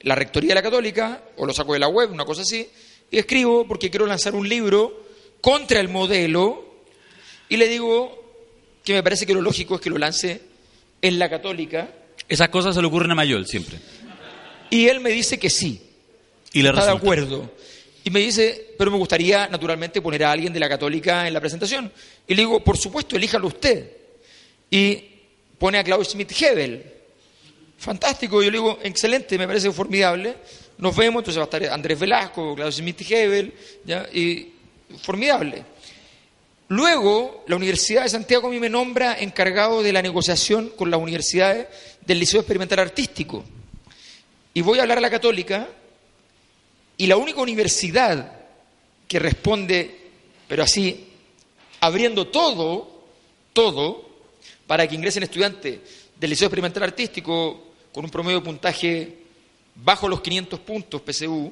la 0.01 0.15
Rectoría 0.15 0.49
de 0.49 0.55
la 0.55 0.61
Católica, 0.61 1.23
o 1.37 1.45
lo 1.45 1.53
saco 1.53 1.73
de 1.73 1.79
la 1.79 1.87
web, 1.87 2.11
una 2.11 2.25
cosa 2.25 2.41
así, 2.41 2.67
y 3.09 3.17
escribo 3.17 3.67
porque 3.67 3.89
quiero 3.89 4.05
lanzar 4.05 4.35
un 4.35 4.47
libro 4.47 5.05
contra 5.41 5.79
el 5.79 5.89
modelo, 5.89 6.65
y 7.49 7.57
le 7.57 7.67
digo 7.67 8.23
que 8.83 8.93
me 8.93 9.03
parece 9.03 9.25
que 9.25 9.33
lo 9.33 9.41
lógico 9.41 9.75
es 9.75 9.81
que 9.81 9.89
lo 9.89 9.97
lance 9.97 10.41
en 11.01 11.19
la 11.19 11.29
Católica, 11.29 11.89
Esas 12.27 12.49
cosas 12.49 12.75
se 12.75 12.81
le 12.81 12.87
ocurren 12.87 13.11
a 13.11 13.15
Mayol 13.15 13.45
siempre. 13.47 13.77
y 14.69 14.87
él 14.87 14.99
me 14.99 15.09
dice 15.11 15.37
que 15.39 15.49
sí, 15.49 15.81
Y 16.53 16.61
le 16.61 16.69
está 16.69 16.85
de 16.85 16.91
acuerdo. 16.91 17.51
Y 18.03 18.09
me 18.09 18.21
dice, 18.21 18.73
pero 18.77 18.89
me 18.89 18.97
gustaría 18.97 19.47
naturalmente 19.49 20.01
poner 20.01 20.23
a 20.23 20.31
alguien 20.31 20.53
de 20.53 20.61
la 20.61 20.69
católica 20.69 21.27
en 21.27 21.33
la 21.33 21.41
presentación. 21.41 21.91
Y 22.25 22.35
le 22.35 22.43
digo, 22.43 22.63
por 22.63 22.77
supuesto, 22.77 23.17
elíjalo 23.17 23.47
usted. 23.47 23.91
Y 24.71 25.03
pone 25.59 25.77
a 25.77 25.83
Klaus 25.83 26.07
Schmidt 26.09 26.31
Hebel. 26.41 26.93
Fantástico. 27.77 28.41
Yo 28.41 28.49
le 28.49 28.57
digo, 28.57 28.79
excelente, 28.83 29.37
me 29.37 29.47
parece 29.47 29.71
formidable. 29.71 30.35
Nos 30.77 30.95
vemos, 30.95 31.21
entonces 31.21 31.39
va 31.39 31.43
a 31.43 31.45
estar 31.45 31.65
Andrés 31.73 31.99
Velasco, 31.99 32.55
Klaus 32.55 32.75
Schmidt 32.75 33.01
Hebel, 33.09 33.53
¿ya? 33.85 34.07
y 34.13 34.53
formidable. 35.01 35.63
Luego, 36.69 37.45
la 37.47 37.55
Universidad 37.55 38.03
de 38.03 38.09
Santiago 38.09 38.47
a 38.47 38.51
mí 38.51 38.59
me 38.59 38.69
nombra 38.69 39.17
encargado 39.19 39.81
de 39.81 39.93
la 39.93 40.01
negociación 40.01 40.69
con 40.75 40.91
las 40.91 40.99
universidades 40.99 41.67
del 42.05 42.19
Liceo 42.19 42.41
Experimental 42.41 42.79
Artístico. 42.79 43.43
Y 44.53 44.61
voy 44.61 44.79
a 44.79 44.81
hablar 44.81 44.97
a 44.97 45.01
la 45.01 45.09
católica 45.09 45.67
y 46.97 47.07
la 47.07 47.15
única 47.15 47.41
universidad 47.41 48.33
que 49.07 49.19
responde, 49.19 50.09
pero 50.47 50.63
así, 50.63 51.07
abriendo 51.79 52.27
todo, 52.27 53.05
todo, 53.53 54.09
para 54.65 54.87
que 54.87 54.95
ingresen 54.95 55.23
estudiantes 55.23 55.79
del 56.19 56.29
Liceo 56.29 56.47
Experimental 56.47 56.83
Artístico 56.83 57.66
con 57.97 58.05
un 58.05 58.11
promedio 58.11 58.37
de 58.41 58.45
puntaje 58.45 59.17
bajo 59.73 60.07
los 60.07 60.21
500 60.21 60.59
puntos 60.59 61.01
PSU, 61.01 61.51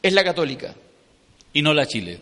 es 0.00 0.12
la 0.12 0.22
católica. 0.22 0.72
Y 1.52 1.62
no 1.62 1.74
la 1.74 1.84
Chile. 1.84 2.20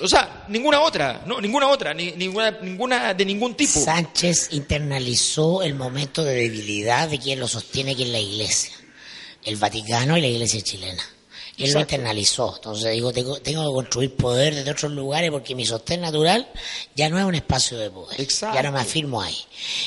O 0.00 0.06
sea, 0.06 0.44
ninguna 0.48 0.80
otra, 0.80 1.24
no, 1.26 1.40
ninguna 1.40 1.66
otra, 1.66 1.92
ni- 1.92 2.12
ninguna, 2.12 2.52
ninguna 2.62 3.14
de 3.14 3.24
ningún 3.24 3.56
tipo. 3.56 3.80
Sánchez 3.80 4.50
internalizó 4.52 5.64
el 5.64 5.74
momento 5.74 6.22
de 6.22 6.36
debilidad 6.36 7.08
de 7.08 7.18
quien 7.18 7.40
lo 7.40 7.48
sostiene, 7.48 7.96
que 7.96 8.04
es 8.04 8.08
la 8.10 8.20
Iglesia, 8.20 8.70
el 9.42 9.56
Vaticano 9.56 10.16
y 10.16 10.20
la 10.20 10.28
Iglesia 10.28 10.60
chilena. 10.62 11.02
Él 11.58 11.72
lo 11.72 11.80
internalizó. 11.80 12.54
Entonces 12.56 12.92
digo, 12.92 13.12
tengo, 13.12 13.38
tengo 13.38 13.62
que 13.68 13.74
construir 13.74 14.14
poder 14.16 14.54
desde 14.54 14.70
otros 14.70 14.92
lugares 14.92 15.30
porque 15.30 15.54
mi 15.54 15.64
sostén 15.64 16.00
natural 16.00 16.48
ya 16.96 17.08
no 17.08 17.18
es 17.18 17.24
un 17.24 17.34
espacio 17.34 17.78
de 17.78 17.90
poder. 17.90 18.20
Exacto. 18.20 18.56
Ya 18.56 18.62
no 18.62 18.72
me 18.72 18.80
afirmo 18.80 19.20
ahí. 19.20 19.36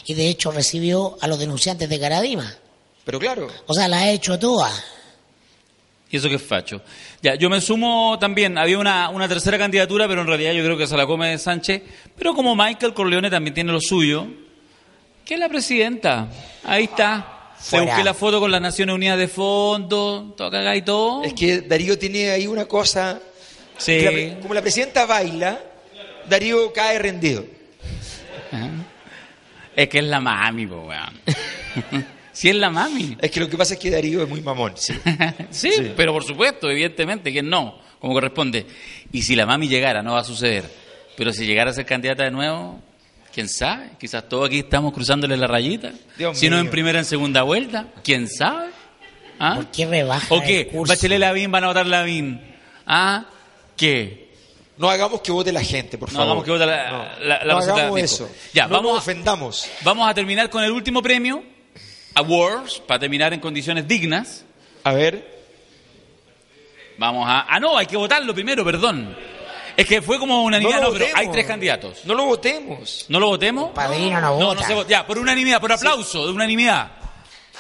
Y 0.06 0.14
de 0.14 0.30
hecho 0.30 0.52
recibió 0.52 1.18
a 1.20 1.28
los 1.28 1.40
denunciantes 1.40 1.90
de 1.90 2.00
Caradima. 2.00 2.56
Pero 3.04 3.20
claro, 3.20 3.48
O 3.68 3.74
sea, 3.74 3.88
la 3.88 4.00
ha 4.00 4.12
hecho 4.12 4.38
toda. 4.38 4.72
Y 6.10 6.18
eso 6.18 6.30
que 6.30 6.36
es 6.36 6.42
facho. 6.42 6.82
Ya, 7.22 7.36
yo 7.36 7.50
me 7.50 7.60
sumo 7.60 8.18
también. 8.20 8.58
Había 8.58 8.80
una, 8.80 9.10
una 9.10 9.28
tercera 9.28 9.58
candidatura, 9.58 10.08
pero 10.08 10.22
en 10.22 10.28
realidad 10.28 10.54
yo 10.54 10.64
creo 10.64 10.78
que 10.78 10.88
se 10.88 10.96
la 10.96 11.06
come 11.06 11.38
Sánchez. 11.38 11.84
Pero 12.18 12.34
como 12.34 12.56
Michael 12.56 12.94
Corleone 12.94 13.30
también 13.30 13.54
tiene 13.54 13.72
lo 13.74 13.82
suyo, 13.82 14.26
que 15.26 15.34
es 15.34 15.40
la 15.40 15.50
presidenta. 15.50 16.30
Ahí 16.64 16.86
está. 16.86 17.37
Se 17.60 17.80
busqué 17.82 18.04
la 18.04 18.14
foto 18.14 18.40
con 18.40 18.52
las 18.52 18.62
Naciones 18.62 18.94
Unidas 18.96 19.18
de 19.18 19.28
fondo, 19.28 20.34
todo 20.38 20.50
cagá 20.52 20.76
y 20.76 20.82
todo. 20.84 21.24
es 21.24 21.34
que 21.34 21.62
Darío 21.62 21.98
tiene 21.98 22.30
ahí 22.32 22.48
una 22.48 22.66
cosa 22.66 23.20
Sí. 23.78 24.00
la 24.02 24.40
como 24.40 24.54
la 24.54 24.62
presidenta 24.62 25.06
baila, 25.06 25.60
Darío 26.30 26.72
cae 26.74 26.98
rendido. 27.00 27.46
Es 29.76 29.90
que 29.90 30.00
es 30.00 30.06
la 30.06 30.20
mami, 30.20 30.66
po, 30.66 30.82
weón. 30.88 31.22
sí, 32.32 32.50
es 32.50 32.56
la 32.56 32.70
mami. 32.70 33.16
Es 33.22 33.30
que 33.32 33.40
lo 33.40 33.50
que 33.50 33.58
pasa 33.58 33.76
es 33.76 33.80
que 33.80 33.92
Darío 33.92 34.24
es 34.24 34.30
muy 34.30 34.42
mamón, 34.42 34.74
sí. 34.76 34.94
sí, 35.52 35.72
Sí. 35.72 35.94
pero 35.96 36.14
por 36.14 36.24
supuesto, 36.24 36.70
evidentemente, 36.70 37.32
que 37.32 37.44
no, 37.44 37.80
como 38.00 38.14
corresponde. 38.14 38.66
Y 39.12 39.22
si 39.22 39.36
la 39.36 39.46
mami 39.46 39.68
llegara, 39.68 40.02
no 40.02 40.14
va 40.14 40.22
a 40.22 40.24
suceder. 40.24 40.64
Pero 41.16 41.32
si 41.32 41.46
llegara 41.46 41.70
a 41.72 41.74
ser 41.74 41.86
candidata 41.86 42.24
de 42.24 42.32
nuevo, 42.32 42.80
quién 43.38 43.50
sabe. 43.50 43.92
Quizás 44.00 44.28
todos 44.28 44.48
aquí 44.48 44.58
estamos 44.58 44.92
cruzándole 44.92 45.38
la 45.38 45.46
rayita. 45.46 45.92
Dios 46.18 46.36
si 46.40 46.50
no 46.50 46.58
en 46.58 46.72
primera, 46.72 46.98
en 46.98 47.06
segunda 47.06 47.44
vuelta, 47.44 47.86
quién 48.04 48.28
sabe. 48.28 48.72
¿Ah? 49.38 49.54
¿Por 49.58 49.68
qué 49.68 49.86
rebaja 49.86 50.34
¿O 50.34 50.42
qué? 50.42 50.72
Bachelet 50.74 51.20
Lavín 51.20 51.52
van 51.52 51.64
a 51.64 51.68
votar 51.68 51.86
Lavín. 51.86 52.42
¿Ah? 52.88 53.26
¿Qué? 53.76 54.32
No 54.80 54.90
hagamos 54.90 55.22
que 55.22 55.32
vote 55.32 55.52
la 55.52 55.62
gente, 55.64 56.00
por 56.00 56.10
No 56.12 56.14
favor. 56.18 56.26
hagamos 56.26 56.46
que 56.46 56.52
vote 56.52 56.66
la- 56.66 56.90
No, 56.90 57.26
la- 57.28 57.44
la 57.46 57.54
no 57.54 57.60
receta 57.60 57.76
hagamos 57.76 57.96
de 57.96 58.02
eso. 58.02 58.28
Ya, 58.56 58.64
no 58.64 58.70
vamos 58.74 58.92
nos 58.94 58.98
a- 58.98 59.02
ofendamos. 59.04 59.70
Vamos 59.84 60.10
a 60.10 60.14
terminar 60.16 60.50
con 60.50 60.64
el 60.64 60.72
último 60.72 61.04
premio, 61.04 61.44
Awards, 62.16 62.80
para 62.88 63.02
terminar 63.02 63.32
en 63.34 63.40
condiciones 63.40 63.88
dignas. 63.88 64.44
A 64.84 64.94
ver, 64.94 65.38
Vamos 67.00 67.28
a. 67.30 67.42
Ah, 67.48 67.60
no, 67.60 67.78
hay 67.78 67.86
que 67.86 67.96
votarlo 67.98 68.34
primero, 68.34 68.66
perdón. 68.66 69.16
Es 69.78 69.86
que 69.88 70.02
fue 70.02 70.18
como 70.20 70.44
unanimidad, 70.44 70.82
no 70.82 70.88
no, 70.88 70.94
pero 70.94 71.06
hay 71.16 71.28
tres 71.30 71.46
candidatos. 71.46 72.04
No 72.04 72.16
lo 72.16 72.26
votemos. 72.26 73.06
¿No 73.10 73.20
lo 73.20 73.28
votemos? 73.28 73.72
Padrino 73.76 74.20
no 74.20 74.30
No, 74.40 74.46
vota. 74.48 74.62
no 74.62 74.68
se 74.68 74.74
vota. 74.74 74.90
Ya, 74.90 75.06
por 75.08 75.20
unanimidad, 75.20 75.62
por 75.62 75.72
aplauso, 75.72 76.26
de 76.26 76.32
unanimidad. 76.34 76.92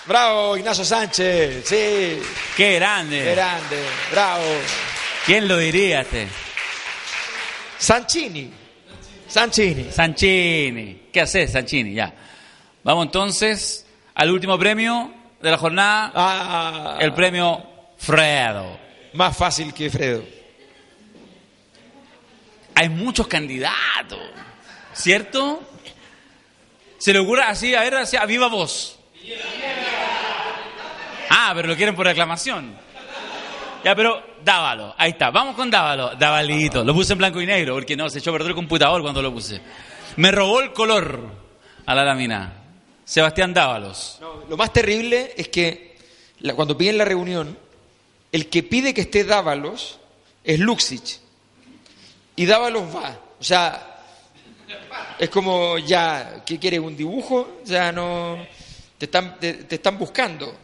Bravo, 0.07 0.57
Ignacio 0.57 0.83
Sánchez. 0.83 1.63
Sí, 1.67 2.19
Qué 2.55 2.75
grande. 2.75 3.23
qué 3.23 3.31
grande. 3.35 3.83
Bravo. 4.11 4.43
¿Quién 5.27 5.47
lo 5.47 5.57
diría 5.57 6.01
este? 6.01 6.27
Sanchini. 7.77 8.51
Sanchini. 9.27 9.91
Sanchini. 9.91 11.01
¿Qué 11.11 11.21
haces, 11.21 11.51
Sanchini? 11.51 11.93
Ya. 11.93 12.13
Vamos 12.83 13.05
entonces 13.05 13.85
al 14.15 14.31
último 14.31 14.57
premio 14.57 15.11
de 15.41 15.51
la 15.51 15.57
jornada, 15.57 16.11
Ah, 16.15 16.97
el 16.99 17.13
premio 17.13 17.61
Fredo. 17.97 18.79
más 19.13 19.35
fácil 19.37 19.73
que 19.73 19.89
Fredo. 19.89 20.23
Hay 22.79 22.89
muchos 22.89 23.25
candidatos, 23.25 24.19
¿cierto? 24.93 25.63
Se 26.99 27.11
le 27.11 27.17
ocurre 27.17 27.41
así, 27.41 27.73
a 27.73 27.81
ver, 27.81 27.95
así, 27.95 28.15
a 28.17 28.25
viva 28.27 28.47
voz. 28.49 28.99
Ah, 31.31 31.53
pero 31.55 31.69
lo 31.69 31.75
quieren 31.75 31.95
por 31.95 32.05
reclamación. 32.05 32.77
Ya, 33.83 33.95
pero 33.95 34.21
Dávalo, 34.43 34.93
ahí 34.95 35.09
está. 35.09 35.31
Vamos 35.31 35.55
con 35.55 35.71
Dávalo. 35.71 36.15
Davalito. 36.15 36.83
Lo 36.83 36.93
puse 36.93 37.13
en 37.13 37.17
blanco 37.17 37.41
y 37.41 37.47
negro 37.47 37.73
porque 37.73 37.95
no, 37.97 38.09
se 38.11 38.19
echó 38.19 38.29
a 38.29 38.33
perder 38.33 38.49
el 38.49 38.55
computador 38.55 39.01
cuando 39.01 39.23
lo 39.23 39.33
puse. 39.33 39.59
Me 40.17 40.29
robó 40.31 40.59
el 40.61 40.71
color 40.71 41.19
a 41.83 41.95
la 41.95 42.03
lámina. 42.05 42.53
Sebastián 43.05 43.55
Dávalos. 43.55 44.19
Lo 44.49 44.55
más 44.55 44.71
terrible 44.71 45.33
es 45.35 45.47
que 45.47 45.97
la- 46.41 46.53
cuando 46.53 46.77
piden 46.77 46.99
la 46.99 47.05
reunión, 47.05 47.57
el 48.31 48.49
que 48.49 48.61
pide 48.61 48.93
que 48.93 49.01
esté 49.01 49.23
Dávalos 49.23 49.99
es 50.43 50.59
Luxich. 50.59 51.21
Y 52.37 52.45
Dávalos 52.45 52.83
va. 52.95 53.19
O 53.39 53.43
sea, 53.43 53.97
es 55.19 55.29
como 55.29 55.77
ya, 55.77 56.43
¿qué 56.45 56.57
quieres? 56.57 56.79
¿Un 56.79 56.95
dibujo? 56.95 57.59
O 57.63 57.67
sea, 57.67 57.91
no. 57.91 58.37
Te 58.97 59.05
están, 59.05 59.37
te, 59.39 59.65
están 59.69 59.97
buscando. 59.99 60.55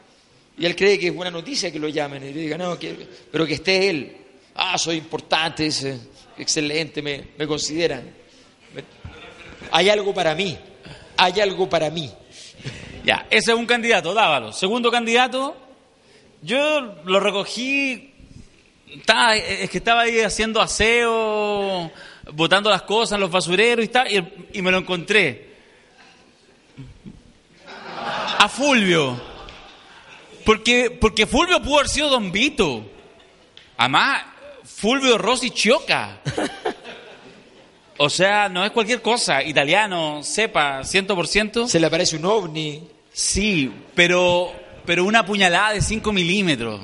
Y 0.57 0.65
él 0.65 0.75
cree 0.75 0.97
que 0.97 1.07
es 1.07 1.13
buena 1.15 1.31
noticia 1.31 1.71
que 1.71 1.79
lo 1.79 1.89
llamen. 1.89 2.23
Y 2.23 2.33
le 2.33 2.41
diga, 2.41 2.57
no, 2.57 2.79
que- 2.79 3.07
pero 3.31 3.45
que 3.45 3.55
esté 3.55 3.89
él. 3.89 4.17
Ah, 4.55 4.77
soy 4.77 4.97
importante, 4.97 5.67
excelente, 6.37 7.01
me, 7.01 7.29
me 7.37 7.45
consideran. 7.47 8.03
Hay 9.71 9.89
algo 9.89 10.13
para 10.13 10.35
mí. 10.35 10.57
Hay 11.17 11.39
algo 11.41 11.67
para 11.69 11.89
mí. 11.89 12.11
Ya, 13.03 13.25
ese 13.29 13.51
es 13.51 13.57
un 13.57 13.65
candidato, 13.65 14.13
Dávalos. 14.13 14.57
Segundo 14.57 14.89
candidato, 14.91 15.55
yo 16.41 16.81
lo 17.05 17.19
recogí, 17.19 18.12
estaba- 18.97 19.35
es 19.35 19.69
que 19.69 19.77
estaba 19.77 20.01
ahí 20.01 20.19
haciendo 20.21 20.61
aseo, 20.61 21.91
botando 22.33 22.69
las 22.69 22.83
cosas 22.83 23.15
en 23.15 23.21
los 23.21 23.31
basureros 23.31 23.83
y, 23.85 23.87
tal, 23.87 24.11
y, 24.11 24.23
y 24.57 24.61
me 24.61 24.71
lo 24.71 24.77
encontré. 24.79 25.53
A 28.39 28.49
Fulvio. 28.49 29.19
Porque, 30.45 30.91
porque 30.91 31.25
Fulvio 31.25 31.61
pudo 31.61 31.75
haber 31.77 31.89
sido 31.89 32.09
Don 32.09 32.31
Vito. 32.31 32.85
Además, 33.77 34.23
Fulvio 34.63 35.17
Rossi 35.17 35.51
Chioca. 35.51 36.19
O 37.97 38.09
sea, 38.09 38.49
no 38.49 38.65
es 38.65 38.71
cualquier 38.71 39.01
cosa. 39.01 39.41
Italiano, 39.43 40.21
sepa, 40.23 40.81
100%. 40.83 41.67
Se 41.67 41.79
le 41.79 41.87
aparece 41.87 42.17
un 42.17 42.25
ovni. 42.25 42.83
Sí, 43.13 43.71
pero, 43.95 44.51
pero 44.85 45.05
una 45.05 45.25
puñalada 45.25 45.71
de 45.73 45.81
5 45.81 46.11
milímetros. 46.11 46.81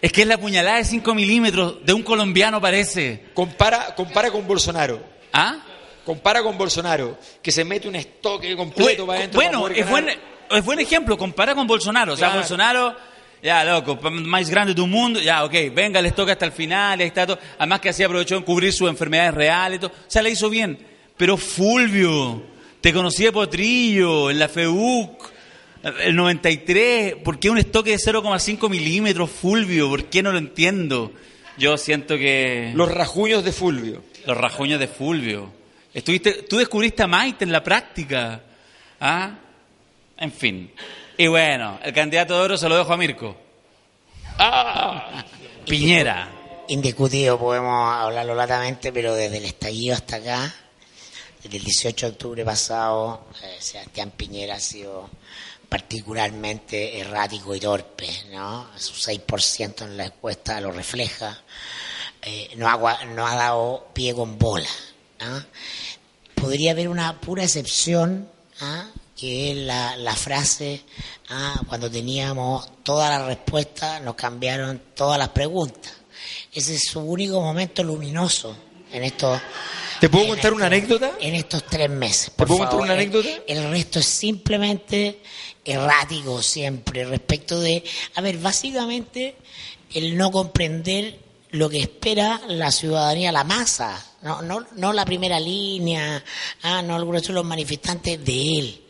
Es 0.00 0.12
que 0.12 0.22
es 0.22 0.28
la 0.28 0.38
puñalada 0.38 0.78
de 0.78 0.84
5 0.84 1.14
milímetros 1.14 1.84
de 1.84 1.92
un 1.92 2.02
colombiano, 2.02 2.60
parece. 2.60 3.24
Compara, 3.34 3.94
compara 3.94 4.30
con 4.30 4.46
Bolsonaro. 4.46 5.00
¿Ah? 5.32 5.62
compara 6.06 6.40
con 6.40 6.56
Bolsonaro, 6.56 7.18
que 7.42 7.50
se 7.50 7.64
mete 7.64 7.88
un 7.88 7.96
estoque 7.96 8.56
completo 8.56 9.04
para 9.04 9.18
adentro. 9.18 9.40
Bueno, 9.40 9.62
para 9.62 9.74
es 9.74 9.90
buen, 9.90 10.08
es 10.08 10.64
buen 10.64 10.78
ejemplo, 10.78 11.18
compara 11.18 11.52
con 11.52 11.66
Bolsonaro. 11.66 12.12
O 12.12 12.16
sea. 12.16 12.28
Bolsonaro, 12.28 12.96
ya, 13.42 13.64
loco, 13.64 13.98
más 14.10 14.48
grande 14.48 14.72
del 14.72 14.86
mundo, 14.86 15.20
ya, 15.20 15.44
ok, 15.44 15.52
venga, 15.74 16.00
les 16.00 16.14
toca 16.14 16.32
hasta 16.32 16.46
el 16.46 16.52
final, 16.52 17.00
ahí 17.00 17.08
está 17.08 17.26
todo. 17.26 17.40
Además 17.58 17.80
que 17.80 17.88
así 17.88 18.04
aprovechó 18.04 18.36
en 18.36 18.44
cubrir 18.44 18.72
sus 18.72 18.88
enfermedades 18.88 19.34
reales 19.34 19.78
y 19.78 19.80
todo. 19.80 19.90
O 19.90 20.04
sea, 20.06 20.22
le 20.22 20.30
hizo 20.30 20.48
bien. 20.48 20.78
Pero 21.16 21.36
Fulvio, 21.36 22.44
te 22.80 22.92
conocí 22.92 23.24
de 23.24 23.32
Potrillo, 23.32 24.30
en 24.30 24.38
la 24.38 24.48
FEUC, 24.48 25.30
el 25.86 26.16
93, 26.16 27.16
¿por 27.16 27.38
qué 27.38 27.48
un 27.48 27.58
estoque 27.58 27.90
de 27.90 27.96
0,5 27.98 28.68
milímetros, 28.68 29.30
Fulvio? 29.30 29.88
¿Por 29.88 30.06
qué 30.06 30.22
no 30.22 30.32
lo 30.32 30.38
entiendo? 30.38 31.12
Yo 31.58 31.78
siento 31.78 32.16
que... 32.16 32.72
Los 32.74 32.90
rajuños 32.92 33.44
de 33.44 33.52
Fulvio. 33.52 34.02
Los 34.26 34.36
rajuños 34.36 34.80
de 34.80 34.88
Fulvio. 34.88 35.52
Estuviste, 35.94 36.42
tú 36.42 36.58
descubriste 36.58 37.02
a 37.02 37.06
Maite 37.06 37.44
en 37.44 37.52
la 37.52 37.62
práctica. 37.62 38.42
¿Ah? 39.00 39.38
En 40.18 40.32
fin. 40.32 40.72
Y 41.16 41.28
bueno, 41.28 41.78
el 41.82 41.92
candidato 41.92 42.34
de 42.34 42.40
oro 42.40 42.58
se 42.58 42.68
lo 42.68 42.76
dejo 42.76 42.92
a 42.92 42.96
Mirko. 42.96 43.36
¡Ah! 44.38 45.24
Piñera. 45.66 46.28
Indiscutido, 46.68 47.38
podemos 47.38 47.94
hablarlo 47.94 48.34
latamente, 48.34 48.92
pero 48.92 49.14
desde 49.14 49.38
el 49.38 49.44
estallido 49.44 49.94
hasta 49.94 50.16
acá, 50.16 50.54
desde 51.42 51.58
el 51.58 51.62
18 51.62 52.06
de 52.06 52.12
octubre 52.12 52.44
pasado, 52.44 53.28
eh, 53.42 53.56
Sebastián 53.60 54.12
Piñera 54.16 54.56
ha 54.56 54.60
sido 54.60 55.08
particularmente 55.68 56.98
errático 56.98 57.54
y 57.54 57.60
torpe, 57.60 58.08
¿no? 58.32 58.68
Su 58.76 58.94
6% 58.94 59.82
en 59.82 59.96
la 59.96 60.06
encuesta 60.06 60.60
lo 60.60 60.72
refleja. 60.72 61.42
Eh, 62.22 62.50
no, 62.56 62.68
ha, 62.68 63.04
no 63.04 63.26
ha 63.26 63.34
dado 63.34 63.88
pie 63.92 64.14
con 64.14 64.38
bola. 64.38 64.68
Podría 66.34 66.72
haber 66.72 66.88
una 66.88 67.20
pura 67.20 67.44
excepción, 67.44 68.28
¿ah? 68.60 68.88
que 69.16 69.52
es 69.52 69.56
la, 69.56 69.96
la 69.96 70.14
frase, 70.14 70.84
¿ah? 71.30 71.60
cuando 71.68 71.90
teníamos 71.90 72.70
todas 72.82 73.10
las 73.10 73.26
respuestas, 73.26 74.02
nos 74.02 74.14
cambiaron 74.14 74.80
todas 74.94 75.18
las 75.18 75.30
preguntas. 75.30 75.92
Ese 76.52 76.74
es 76.74 76.88
su 76.88 77.00
único 77.00 77.40
momento 77.40 77.82
luminoso 77.82 78.56
en 78.92 79.04
estos... 79.04 79.40
¿Te 80.00 80.10
puedo 80.10 80.28
contar 80.28 80.52
una 80.52 80.66
anécdota? 80.66 81.12
En 81.20 81.34
estos 81.34 81.64
tres 81.64 81.88
meses. 81.88 82.26
¿Te 82.26 82.32
por 82.32 82.48
puedo 82.48 82.60
contar 82.60 82.80
una 82.80 82.92
anécdota? 82.92 83.28
El, 83.46 83.70
resto 83.70 83.98
es 83.98 84.06
simplemente 84.06 85.20
errático 85.64 86.42
siempre 86.42 87.04
respecto 87.04 87.60
de... 87.60 87.82
A 88.14 88.20
ver, 88.20 88.38
básicamente 88.38 89.36
el 89.94 90.16
no 90.16 90.30
comprender 90.30 91.18
lo 91.50 91.70
que 91.70 91.80
espera 91.80 92.40
la 92.48 92.70
ciudadanía, 92.70 93.32
la 93.32 93.44
masa, 93.44 94.04
no, 94.22 94.42
no, 94.42 94.66
no 94.76 94.92
la 94.92 95.04
primera 95.04 95.40
línea, 95.40 96.22
ah, 96.62 96.82
no 96.82 96.96
algunos 96.96 97.22
son 97.22 97.36
los 97.36 97.44
manifestantes 97.44 98.22
de 98.22 98.58
él 98.58 98.82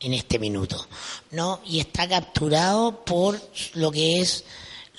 en 0.00 0.14
este 0.14 0.38
minuto, 0.38 0.86
¿no? 1.32 1.60
Y 1.66 1.80
está 1.80 2.08
capturado 2.08 3.04
por 3.04 3.40
lo 3.74 3.90
que 3.90 4.20
es, 4.20 4.44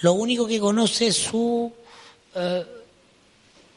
lo 0.02 0.14
único 0.14 0.46
que 0.46 0.60
conoce 0.60 1.12
su 1.12 1.72
eh, 2.36 2.66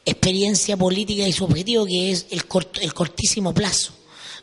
experiencia 0.09 0.75
política 0.77 1.27
y 1.27 1.33
su 1.33 1.45
objetivo, 1.45 1.85
que 1.85 2.11
es 2.11 2.27
el, 2.31 2.47
corto- 2.47 2.81
el 2.81 2.93
cortísimo 2.93 3.53
plazo. 3.53 3.93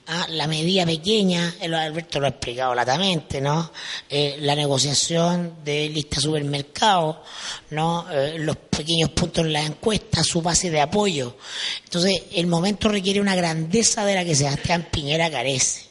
Ah, 0.09 0.25
la 0.31 0.47
medida 0.47 0.87
pequeña, 0.87 1.57
el 1.61 1.75
Alberto 1.75 2.21
lo 2.21 2.27
ha 2.27 2.31
explicado 2.31 2.73
latamente, 2.77 3.41
¿no? 3.41 3.73
Eh, 4.09 4.37
la 4.41 4.55
negociación 4.55 5.55
de 5.65 5.89
lista 5.89 6.21
supermercado, 6.21 7.25
¿no? 7.71 8.07
Eh, 8.13 8.39
los 8.39 8.57
pequeños 8.57 9.11
puntos 9.11 9.45
en 9.45 9.53
las 9.53 9.67
encuestas, 9.67 10.25
su 10.25 10.41
base 10.43 10.71
de 10.71 10.81
apoyo. 10.81 11.37
Entonces, 11.83 12.23
el 12.35 12.47
momento 12.47 12.89
requiere 12.89 13.21
una 13.21 13.35
grandeza 13.35 14.05
de 14.05 14.15
la 14.15 14.25
que 14.25 14.37
Sebastián 14.37 14.87
Piñera 14.93 15.29
carece. 15.29 15.87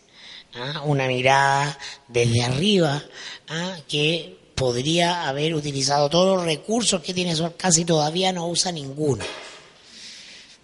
¿ah? 0.54 0.84
Una 0.86 1.08
mirada 1.08 1.78
desde 2.08 2.42
arriba, 2.42 3.04
¿ah? 3.50 3.76
que 3.86 4.38
podría 4.56 5.28
haber 5.28 5.54
utilizado 5.56 6.10
todos 6.10 6.38
los 6.38 6.46
recursos 6.46 7.02
que 7.02 7.14
tiene 7.14 7.36
su 7.36 7.44
alcance 7.44 7.82
y 7.82 7.86
todavía 7.86 8.32
no 8.32 8.48
usa 8.48 8.72
ninguno. 8.72 9.26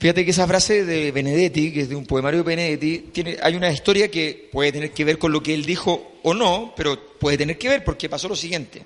Fíjate 0.02 0.26
que 0.26 0.32
esa 0.32 0.48
frase 0.48 0.84
de 0.84 1.11
Benedetti, 1.11 1.72
que 1.72 1.82
es 1.82 1.90
de 1.90 1.95
un 1.95 2.07
poemario 2.07 2.40
de 2.40 2.44
Benedetti, 2.44 3.10
tiene, 3.14 3.38
hay 3.41 3.56
una 3.56 3.72
historia 3.72 4.10
que 4.10 4.49
puede 4.52 4.72
tener 4.72 4.91
que 4.91 5.06
ver 5.06 5.18
con 5.18 5.32
lo 5.32 5.41
que 5.41 5.53
él 5.53 5.64
dijo 5.64 6.18
o 6.23 6.34
no, 6.34 6.73
pero 6.76 7.18
puede 7.19 7.38
tener 7.38 7.57
que 7.57 7.69
ver 7.69 7.84
porque 7.84 8.10
pasó 8.10 8.28
lo 8.28 8.36
siguiente. 8.36 8.84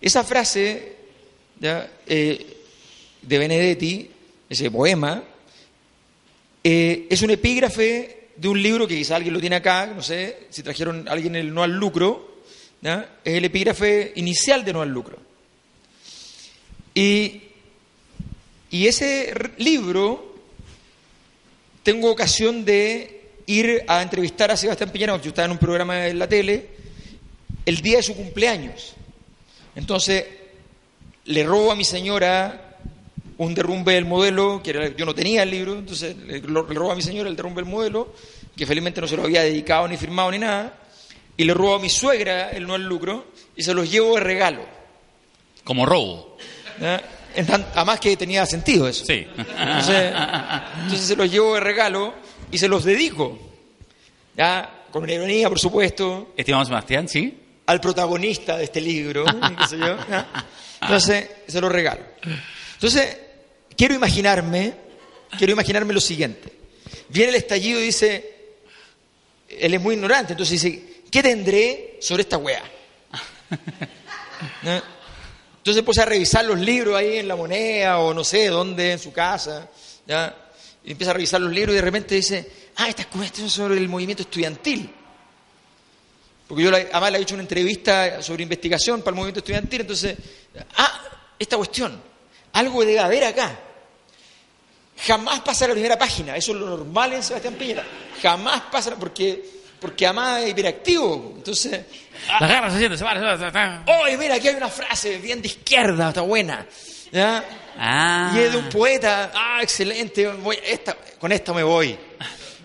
Esa 0.00 0.24
frase. 0.24 0.96
Eh, 1.60 2.54
de 3.22 3.38
Benedetti, 3.38 4.10
ese 4.48 4.70
poema, 4.70 5.22
eh, 6.64 7.06
es 7.10 7.22
un 7.22 7.30
epígrafe 7.30 8.28
de 8.36 8.48
un 8.48 8.62
libro 8.62 8.86
que 8.86 8.96
quizá 8.96 9.16
alguien 9.16 9.34
lo 9.34 9.40
tiene 9.40 9.56
acá, 9.56 9.86
no 9.86 10.02
sé 10.02 10.46
si 10.50 10.62
trajeron 10.62 11.08
a 11.08 11.12
alguien 11.12 11.36
el 11.36 11.52
No 11.52 11.62
al 11.62 11.72
Lucro, 11.72 12.38
es 12.80 13.34
el 13.34 13.44
epígrafe 13.44 14.12
inicial 14.16 14.64
de 14.64 14.72
No 14.72 14.82
al 14.82 14.90
Lucro. 14.90 15.18
Y, 16.94 17.42
y 18.70 18.86
ese 18.86 19.32
libro 19.58 20.27
tengo 21.88 22.10
ocasión 22.10 22.66
de 22.66 23.30
ir 23.46 23.82
a 23.88 24.02
entrevistar 24.02 24.50
a 24.50 24.58
Sebastián 24.58 24.90
Piñera, 24.90 25.14
porque 25.14 25.24
yo 25.24 25.30
estaba 25.30 25.46
en 25.46 25.52
un 25.52 25.58
programa 25.58 26.06
en 26.06 26.18
la 26.18 26.28
tele, 26.28 26.66
el 27.64 27.80
día 27.80 27.96
de 27.96 28.02
su 28.02 28.14
cumpleaños. 28.14 28.92
Entonces, 29.74 30.22
le 31.24 31.44
robo 31.44 31.72
a 31.72 31.74
mi 31.76 31.84
señora 31.86 32.76
un 33.38 33.54
derrumbe 33.54 33.94
del 33.94 34.04
modelo, 34.04 34.60
que 34.62 34.68
era- 34.68 34.88
yo 34.94 35.06
no 35.06 35.14
tenía 35.14 35.44
el 35.44 35.50
libro, 35.50 35.78
entonces 35.78 36.14
le, 36.14 36.40
robo 36.40 36.92
a 36.92 36.94
mi 36.94 37.00
señora 37.00 37.30
el 37.30 37.36
derrumbe 37.36 37.62
del 37.62 37.70
modelo, 37.70 38.12
que 38.54 38.66
felizmente 38.66 39.00
no 39.00 39.08
se 39.08 39.16
lo 39.16 39.22
había 39.22 39.40
dedicado 39.42 39.88
ni 39.88 39.96
firmado 39.96 40.30
ni 40.30 40.40
nada, 40.40 40.74
y 41.38 41.44
le 41.44 41.54
robo 41.54 41.76
a 41.76 41.78
mi 41.78 41.88
suegra 41.88 42.50
el 42.50 42.66
no 42.66 42.74
al 42.74 42.82
lucro, 42.84 43.28
y 43.56 43.62
se 43.62 43.72
los 43.72 43.90
llevo 43.90 44.16
de 44.16 44.20
regalo. 44.20 44.60
Como 45.64 45.86
robo. 45.86 46.36
¿ya? 46.82 47.02
En 47.34 47.46
tan- 47.46 47.66
además 47.74 48.00
que 48.00 48.16
tenía 48.16 48.44
sentido 48.46 48.88
eso. 48.88 49.04
Sí. 49.04 49.26
Entonces, 49.36 50.12
entonces 50.82 51.06
se 51.06 51.16
los 51.16 51.30
llevo 51.30 51.54
de 51.54 51.60
regalo 51.60 52.14
y 52.50 52.58
se 52.58 52.68
los 52.68 52.84
dedico. 52.84 53.38
¿ya? 54.36 54.84
Con 54.90 55.02
una 55.04 55.12
ironía, 55.12 55.48
por 55.48 55.58
supuesto, 55.58 56.32
Estimado 56.36 56.64
Sebastián, 56.64 57.08
¿sí? 57.08 57.38
al 57.66 57.80
protagonista 57.80 58.56
de 58.56 58.64
este 58.64 58.80
libro. 58.80 59.24
qué 59.58 59.66
sé 59.68 59.78
yo, 59.78 59.96
¿ya? 60.08 60.26
Entonces, 60.80 61.28
se 61.46 61.60
los 61.60 61.70
regalo. 61.70 62.00
Entonces, 62.74 63.18
quiero 63.76 63.94
imaginarme, 63.94 64.72
quiero 65.36 65.52
imaginarme 65.52 65.92
lo 65.92 66.00
siguiente. 66.00 66.52
Viene 67.10 67.30
el 67.30 67.34
estallido 67.36 67.80
y 67.80 67.84
dice, 67.84 68.34
él 69.48 69.74
es 69.74 69.80
muy 69.80 69.94
ignorante, 69.96 70.32
entonces 70.32 70.60
dice, 70.62 71.02
¿qué 71.10 71.22
tendré 71.22 71.98
sobre 72.00 72.22
esta 72.22 72.38
weá? 72.38 72.62
¿Ya? 74.62 74.82
Entonces 75.68 75.80
empieza 75.80 76.02
a 76.02 76.06
revisar 76.06 76.44
los 76.46 76.58
libros 76.58 76.96
ahí 76.96 77.18
en 77.18 77.28
la 77.28 77.36
moneda 77.36 77.98
o 77.98 78.14
no 78.14 78.24
sé 78.24 78.48
dónde, 78.48 78.92
en 78.92 78.98
su 78.98 79.12
casa. 79.12 79.68
¿ya? 80.06 80.34
Y 80.82 80.92
empieza 80.92 81.10
a 81.10 81.14
revisar 81.14 81.42
los 81.42 81.52
libros 81.52 81.74
y 81.74 81.76
de 81.76 81.82
repente 81.82 82.14
dice, 82.14 82.50
ah, 82.76 82.88
estas 82.88 83.04
cuestiones 83.08 83.52
son 83.52 83.66
sobre 83.66 83.78
el 83.78 83.86
movimiento 83.86 84.22
estudiantil. 84.22 84.90
Porque 86.46 86.64
yo 86.64 86.70
además 86.70 87.12
le 87.12 87.18
he 87.18 87.20
hecho 87.20 87.34
una 87.34 87.42
entrevista 87.42 88.22
sobre 88.22 88.44
investigación 88.44 89.00
para 89.02 89.10
el 89.10 89.16
movimiento 89.16 89.40
estudiantil, 89.40 89.82
entonces, 89.82 90.16
ah, 90.78 91.02
esta 91.38 91.58
cuestión, 91.58 92.00
algo 92.54 92.82
debe 92.82 93.00
haber 93.00 93.24
acá. 93.24 93.60
Jamás 95.06 95.40
pasa 95.40 95.68
la 95.68 95.74
primera 95.74 95.98
página, 95.98 96.34
eso 96.34 96.52
es 96.52 96.58
lo 96.60 96.66
normal 96.66 97.12
en 97.12 97.22
Sebastián 97.22 97.56
Piñera. 97.56 97.84
Jamás 98.22 98.62
pasa, 98.72 98.96
porque, 98.96 99.57
porque 99.80 100.06
además 100.06 100.42
es 100.42 100.50
hiperactivo. 100.50 101.34
Entonces, 101.36 101.80
La 102.40 102.46
guerra 102.48 102.70
se 102.70 102.78
siente, 102.78 102.98
se 102.98 103.04
va, 103.04 103.14
se 103.14 103.20
va, 103.20 103.38
se 103.38 103.50
va. 103.50 103.84
oye, 104.04 104.16
mira, 104.16 104.34
aquí 104.36 104.48
hay 104.48 104.54
una 104.56 104.68
frase 104.68 105.18
bien 105.18 105.40
de 105.42 105.48
izquierda, 105.48 106.08
está 106.08 106.20
buena. 106.22 106.66
¿Ya? 107.12 107.44
Ah. 107.78 108.32
Y 108.34 108.38
es 108.40 108.52
de 108.52 108.58
un 108.58 108.68
poeta, 108.68 109.30
ah, 109.34 109.60
excelente, 109.62 110.26
voy- 110.28 110.58
esta, 110.64 110.96
con 111.18 111.32
esto 111.32 111.54
me 111.54 111.62
voy. 111.62 111.96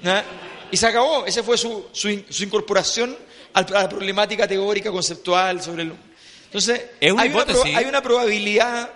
¿Ya? 0.03 0.23
Y 0.72 0.76
se 0.77 0.88
acabó, 0.88 1.26
esa 1.26 1.44
fue 1.44 1.57
su, 1.57 1.85
su, 1.91 2.23
su 2.30 2.44
incorporación 2.44 3.15
a 3.53 3.61
la 3.61 3.88
problemática 3.88 4.48
teórica, 4.48 4.91
conceptual 4.91 5.61
sobre 5.61 5.84
el... 5.84 5.94
Entonces, 6.45 6.81
Es 6.99 7.11
una 7.11 7.22
hay, 7.23 7.30
una 7.30 7.38
hipótesis. 7.44 7.64
proba- 7.64 7.77
hay 7.77 7.85
una 7.85 8.02
probabilidad, 8.02 8.90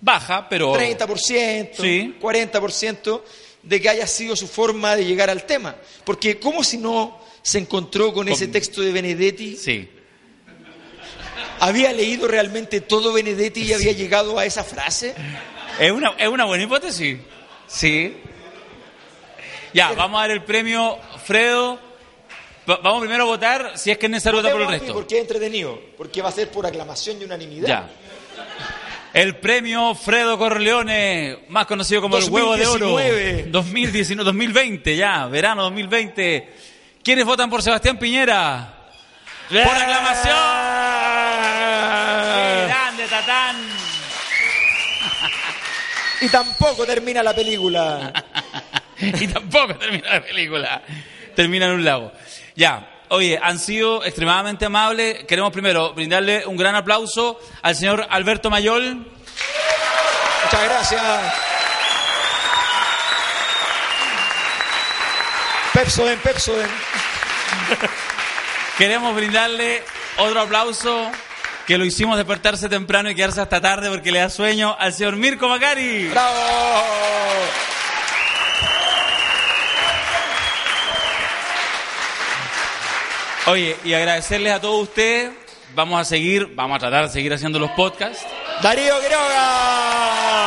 Baja, 0.00 0.46
pero... 0.48 0.74
30%, 0.74 1.70
Sí. 1.80 2.16
40%, 2.20 3.22
de 3.62 3.80
que 3.80 3.88
haya 3.88 4.06
sido 4.06 4.36
su 4.36 4.46
forma 4.46 4.94
de 4.94 5.04
llegar 5.06 5.30
al 5.30 5.44
tema. 5.44 5.74
Porque, 6.04 6.38
¿cómo 6.38 6.62
si 6.62 6.76
no 6.78 7.18
se 7.46 7.58
encontró 7.58 8.12
con 8.12 8.26
ese 8.28 8.48
texto 8.48 8.80
de 8.82 8.90
Benedetti? 8.90 9.56
Sí. 9.56 9.88
¿Había 11.60 11.92
leído 11.92 12.26
realmente 12.26 12.80
todo 12.80 13.12
Benedetti 13.12 13.62
y 13.62 13.72
había 13.72 13.92
llegado 13.92 14.36
a 14.36 14.44
esa 14.44 14.64
frase? 14.64 15.14
Es 15.78 15.92
una, 15.92 16.10
es 16.18 16.26
una 16.28 16.44
buena 16.44 16.64
hipótesis. 16.64 17.18
Sí. 17.68 18.16
Ya, 19.72 19.92
vamos 19.92 20.18
a 20.18 20.22
dar 20.22 20.32
el 20.32 20.42
premio, 20.42 20.98
Fredo. 21.24 21.78
Va- 22.68 22.78
Vamos 22.78 23.00
primero 23.00 23.22
a 23.22 23.26
votar 23.26 23.72
si 23.78 23.92
es 23.92 23.98
que 23.98 24.06
es 24.06 24.10
necesario 24.10 24.40
votar 24.40 24.52
por 24.52 24.62
el 24.62 24.68
resto. 24.68 24.92
Porque 24.92 25.14
es 25.16 25.20
entretenido, 25.22 25.80
porque 25.96 26.20
va 26.22 26.30
a 26.30 26.32
ser 26.32 26.50
por 26.50 26.66
aclamación 26.66 27.20
y 27.20 27.24
unanimidad. 27.24 27.68
Ya. 27.68 27.90
El 29.14 29.36
premio 29.36 29.94
Fredo 29.94 30.36
Corleone, 30.36 31.38
más 31.48 31.66
conocido 31.66 32.02
como 32.02 32.16
el 32.18 32.24
huevo 32.28 32.56
de 32.56 32.66
oro. 32.66 32.88
2019, 33.50 34.24
2020 34.24 34.96
ya, 34.96 35.26
verano 35.26 35.62
2020. 35.62 36.48
¿Quiénes 37.06 37.24
votan 37.24 37.48
por 37.48 37.62
Sebastián 37.62 37.98
Piñera? 37.98 38.68
¡Por 39.48 39.58
aclamación! 39.58 40.34
¡Qué 42.34 42.66
grande, 42.66 43.06
Tatán! 43.08 43.56
Y 46.20 46.28
tampoco 46.28 46.84
termina 46.84 47.22
la 47.22 47.32
película. 47.32 48.12
y 48.98 49.28
tampoco 49.28 49.76
termina 49.76 50.14
la 50.14 50.20
película. 50.20 50.82
Termina 51.36 51.66
en 51.66 51.72
un 51.74 51.84
lago. 51.84 52.10
Ya, 52.56 52.90
Oye, 53.10 53.38
han 53.40 53.60
sido 53.60 54.04
extremadamente 54.04 54.64
amables. 54.64 55.22
Queremos 55.26 55.52
primero 55.52 55.94
brindarle 55.94 56.44
un 56.44 56.56
gran 56.56 56.74
aplauso 56.74 57.38
al 57.62 57.76
señor 57.76 58.04
Alberto 58.10 58.50
Mayol. 58.50 59.06
Muchas 60.42 60.64
gracias. 60.64 61.55
Pepsoden, 65.76 66.18
Pepsoden. 66.20 66.70
Queremos 68.78 69.14
brindarle 69.14 69.82
otro 70.16 70.40
aplauso 70.40 71.10
que 71.66 71.76
lo 71.76 71.84
hicimos 71.84 72.16
despertarse 72.16 72.70
temprano 72.70 73.10
y 73.10 73.14
quedarse 73.14 73.42
hasta 73.42 73.60
tarde 73.60 73.90
porque 73.90 74.10
le 74.10 74.20
da 74.20 74.30
sueño 74.30 74.74
al 74.78 74.94
señor 74.94 75.16
Mirko 75.16 75.50
Macari. 75.50 76.08
¡Bravo! 76.08 76.34
Oye, 83.48 83.76
y 83.84 83.92
agradecerles 83.92 84.54
a 84.54 84.60
todos 84.62 84.84
ustedes. 84.84 85.30
Vamos 85.74 86.00
a 86.00 86.04
seguir, 86.06 86.54
vamos 86.54 86.76
a 86.76 86.78
tratar 86.78 87.04
de 87.08 87.12
seguir 87.12 87.34
haciendo 87.34 87.58
los 87.58 87.70
podcasts. 87.72 88.24
Darío 88.62 88.98
Quiroga. 89.02 90.45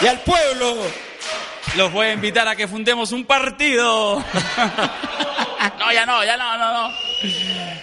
Y 0.00 0.06
al 0.06 0.20
pueblo. 0.20 0.76
Los 1.76 1.92
voy 1.92 2.06
a 2.06 2.12
invitar 2.12 2.48
a 2.48 2.56
que 2.56 2.66
fundemos 2.66 3.12
un 3.12 3.24
partido. 3.24 4.16
no, 5.78 5.92
ya 5.92 6.06
no, 6.06 6.24
ya 6.24 6.36
no, 6.36 6.56
no, 6.56 6.72
no. 6.72 6.94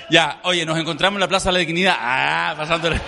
Ya, 0.10 0.40
oye, 0.44 0.66
nos 0.66 0.78
encontramos 0.78 1.18
en 1.18 1.22
la 1.22 1.28
Plaza 1.28 1.50
de 1.50 1.54
la 1.54 1.60
Dignidad. 1.60 1.96
Ah, 2.00 2.56
pasándole. 2.58 3.00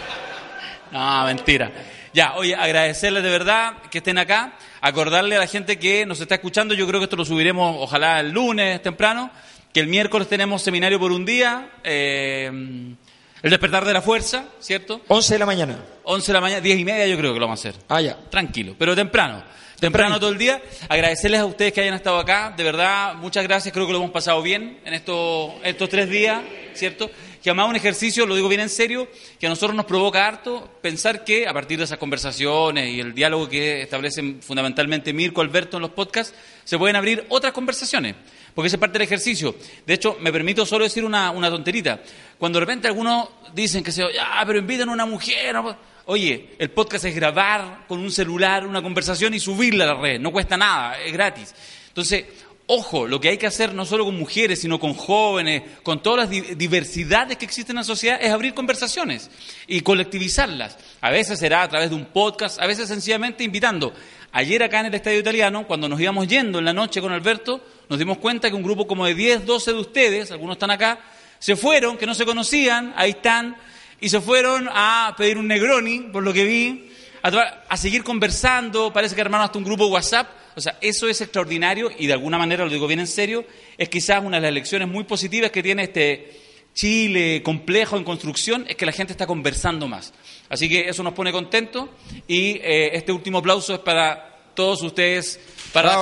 No, 0.91 1.25
mentira. 1.25 1.71
Ya, 2.13 2.35
oye, 2.35 2.55
agradecerles 2.55 3.23
de 3.23 3.29
verdad 3.29 3.73
que 3.89 3.99
estén 3.99 4.17
acá, 4.17 4.53
acordarle 4.81 5.35
a 5.35 5.39
la 5.39 5.47
gente 5.47 5.77
que 5.77 6.05
nos 6.05 6.19
está 6.19 6.35
escuchando, 6.35 6.73
yo 6.73 6.87
creo 6.87 6.99
que 6.99 7.05
esto 7.05 7.15
lo 7.15 7.25
subiremos 7.25 7.75
ojalá 7.79 8.19
el 8.19 8.31
lunes 8.31 8.81
temprano, 8.81 9.29
que 9.73 9.79
el 9.79 9.87
miércoles 9.87 10.27
tenemos 10.27 10.61
seminario 10.61 10.99
por 10.99 11.11
un 11.11 11.25
día, 11.25 11.69
eh, 11.83 12.95
el 13.41 13.49
despertar 13.49 13.85
de 13.85 13.93
la 13.93 14.01
fuerza, 14.01 14.45
¿cierto? 14.59 15.01
11 15.07 15.33
de 15.33 15.39
la 15.39 15.45
mañana. 15.45 15.77
11 16.03 16.27
de 16.27 16.33
la 16.33 16.41
mañana, 16.41 16.61
10 16.61 16.79
y 16.79 16.85
media 16.85 17.07
yo 17.07 17.17
creo 17.17 17.33
que 17.33 17.39
lo 17.39 17.45
vamos 17.45 17.65
a 17.65 17.69
hacer. 17.69 17.81
Ah, 17.89 18.01
ya. 18.01 18.17
Tranquilo, 18.29 18.75
pero 18.77 18.95
temprano. 18.95 19.43
Temprano 19.79 20.19
todo 20.19 20.31
el 20.31 20.39
día. 20.39 20.59
Agradecerles 20.89 21.39
a 21.39 21.45
ustedes 21.45 21.71
que 21.71 21.81
hayan 21.81 21.93
estado 21.93 22.17
acá. 22.17 22.51
De 22.55 22.63
verdad, 22.63 23.13
muchas 23.13 23.43
gracias. 23.43 23.71
Creo 23.71 23.85
que 23.85 23.91
lo 23.91 23.99
hemos 23.99 24.09
pasado 24.09 24.41
bien 24.41 24.79
en 24.83 24.93
estos, 24.95 25.51
estos 25.63 25.87
tres 25.87 26.09
días, 26.09 26.41
¿cierto? 26.73 27.11
Que 27.43 27.51
además 27.51 27.69
un 27.69 27.75
ejercicio, 27.75 28.25
lo 28.25 28.35
digo 28.35 28.49
bien 28.49 28.61
en 28.61 28.69
serio, 28.69 29.07
que 29.39 29.45
a 29.45 29.49
nosotros 29.49 29.75
nos 29.75 29.85
provoca 29.85 30.25
harto 30.25 30.67
pensar 30.81 31.23
que 31.23 31.47
a 31.47 31.53
partir 31.53 31.77
de 31.77 31.83
esas 31.83 31.99
conversaciones 31.99 32.89
y 32.89 32.99
el 32.99 33.13
diálogo 33.13 33.47
que 33.47 33.83
establecen 33.83 34.41
fundamentalmente 34.41 35.13
Mirko, 35.13 35.41
Alberto 35.41 35.77
en 35.77 35.81
los 35.81 35.91
podcasts, 35.91 36.33
se 36.63 36.77
pueden 36.79 36.95
abrir 36.95 37.25
otras 37.29 37.53
conversaciones. 37.53 38.15
Porque 38.57 38.69
esa 38.69 38.77
es 38.77 38.79
parte 38.79 38.97
del 38.97 39.03
ejercicio. 39.03 39.55
De 39.85 39.93
hecho, 39.93 40.17
me 40.19 40.31
permito 40.31 40.65
solo 40.65 40.83
decir 40.83 41.05
una, 41.05 41.29
una 41.29 41.47
tonterita. 41.47 42.01
Cuando 42.39 42.57
de 42.57 42.65
repente 42.65 42.87
algunos 42.87 43.29
dicen 43.53 43.83
que 43.83 43.91
se, 43.91 44.03
ah, 44.19 44.43
pero 44.47 44.57
invitan 44.57 44.89
a 44.89 44.93
una 44.93 45.05
mujer. 45.05 45.55
Oye, 46.07 46.55
el 46.57 46.71
podcast 46.71 47.05
es 47.05 47.13
grabar 47.13 47.85
con 47.87 47.99
un 47.99 48.09
celular 48.09 48.65
una 48.65 48.81
conversación 48.81 49.35
y 49.35 49.39
subirla 49.39 49.83
a 49.83 49.93
la 49.93 50.01
red. 50.01 50.19
No 50.19 50.31
cuesta 50.31 50.57
nada, 50.57 50.99
es 50.99 51.13
gratis. 51.13 51.53
Entonces, 51.89 52.25
ojo, 52.65 53.05
lo 53.05 53.21
que 53.21 53.29
hay 53.29 53.37
que 53.37 53.45
hacer 53.45 53.75
no 53.75 53.85
solo 53.85 54.05
con 54.05 54.17
mujeres, 54.17 54.59
sino 54.59 54.79
con 54.79 54.95
jóvenes, 54.95 55.61
con 55.83 56.01
todas 56.01 56.27
las 56.27 56.57
diversidades 56.57 57.37
que 57.37 57.45
existen 57.45 57.75
en 57.75 57.81
la 57.81 57.83
sociedad, 57.83 58.17
es 58.19 58.31
abrir 58.31 58.55
conversaciones 58.55 59.29
y 59.67 59.81
colectivizarlas. 59.81 60.79
A 61.01 61.11
veces 61.11 61.37
será 61.37 61.61
a 61.61 61.69
través 61.69 61.91
de 61.91 61.95
un 61.95 62.05
podcast, 62.05 62.59
a 62.59 62.65
veces 62.65 62.87
sencillamente 62.87 63.43
invitando. 63.43 63.93
Ayer 64.31 64.63
acá 64.63 64.79
en 64.79 64.87
el 64.87 64.95
Estadio 64.95 65.19
Italiano, 65.19 65.67
cuando 65.67 65.87
nos 65.87 66.01
íbamos 66.01 66.27
yendo 66.27 66.57
en 66.57 66.65
la 66.65 66.73
noche 66.73 67.01
con 67.01 67.11
Alberto, 67.11 67.61
nos 67.89 67.99
dimos 67.99 68.17
cuenta 68.17 68.49
que 68.49 68.55
un 68.55 68.63
grupo 68.63 68.87
como 68.87 69.05
de 69.05 69.13
10, 69.13 69.45
12 69.45 69.73
de 69.73 69.79
ustedes, 69.79 70.31
algunos 70.31 70.55
están 70.55 70.71
acá, 70.71 70.99
se 71.39 71.55
fueron, 71.55 71.97
que 71.97 72.05
no 72.05 72.13
se 72.13 72.25
conocían, 72.25 72.93
ahí 72.95 73.11
están, 73.11 73.55
y 73.99 74.09
se 74.09 74.21
fueron 74.21 74.69
a 74.71 75.13
pedir 75.17 75.37
un 75.37 75.47
Negroni, 75.47 75.99
por 76.11 76.23
lo 76.23 76.33
que 76.33 76.43
vi, 76.43 76.89
a, 77.23 77.77
seguir 77.77 78.03
conversando, 78.03 78.91
parece 78.91 79.15
que 79.15 79.21
armaron 79.21 79.45
hasta 79.45 79.57
un 79.57 79.63
grupo 79.63 79.87
WhatsApp. 79.87 80.29
O 80.55 80.61
sea, 80.61 80.77
eso 80.81 81.07
es 81.07 81.21
extraordinario 81.21 81.91
y 81.97 82.07
de 82.07 82.13
alguna 82.13 82.37
manera, 82.37 82.65
lo 82.65 82.71
digo 82.71 82.87
bien 82.87 82.99
en 82.99 83.07
serio, 83.07 83.45
es 83.77 83.89
quizás 83.89 84.23
una 84.23 84.37
de 84.37 84.41
las 84.41 84.53
lecciones 84.53 84.87
muy 84.87 85.03
positivas 85.03 85.51
que 85.51 85.61
tiene 85.61 85.83
este 85.83 86.41
Chile 86.73 87.41
complejo 87.43 87.97
en 87.97 88.03
construcción, 88.03 88.65
es 88.67 88.75
que 88.75 88.85
la 88.85 88.91
gente 88.91 89.13
está 89.13 89.25
conversando 89.25 89.87
más. 89.87 90.13
Así 90.49 90.69
que 90.69 90.89
eso 90.89 91.03
nos 91.03 91.13
pone 91.13 91.31
contentos 91.31 91.89
y 92.27 92.59
eh, 92.61 92.91
este 92.93 93.11
último 93.11 93.39
aplauso 93.39 93.73
es 93.73 93.79
para 93.79 94.51
todos 94.53 94.81
ustedes, 94.83 95.39
para 95.73 95.97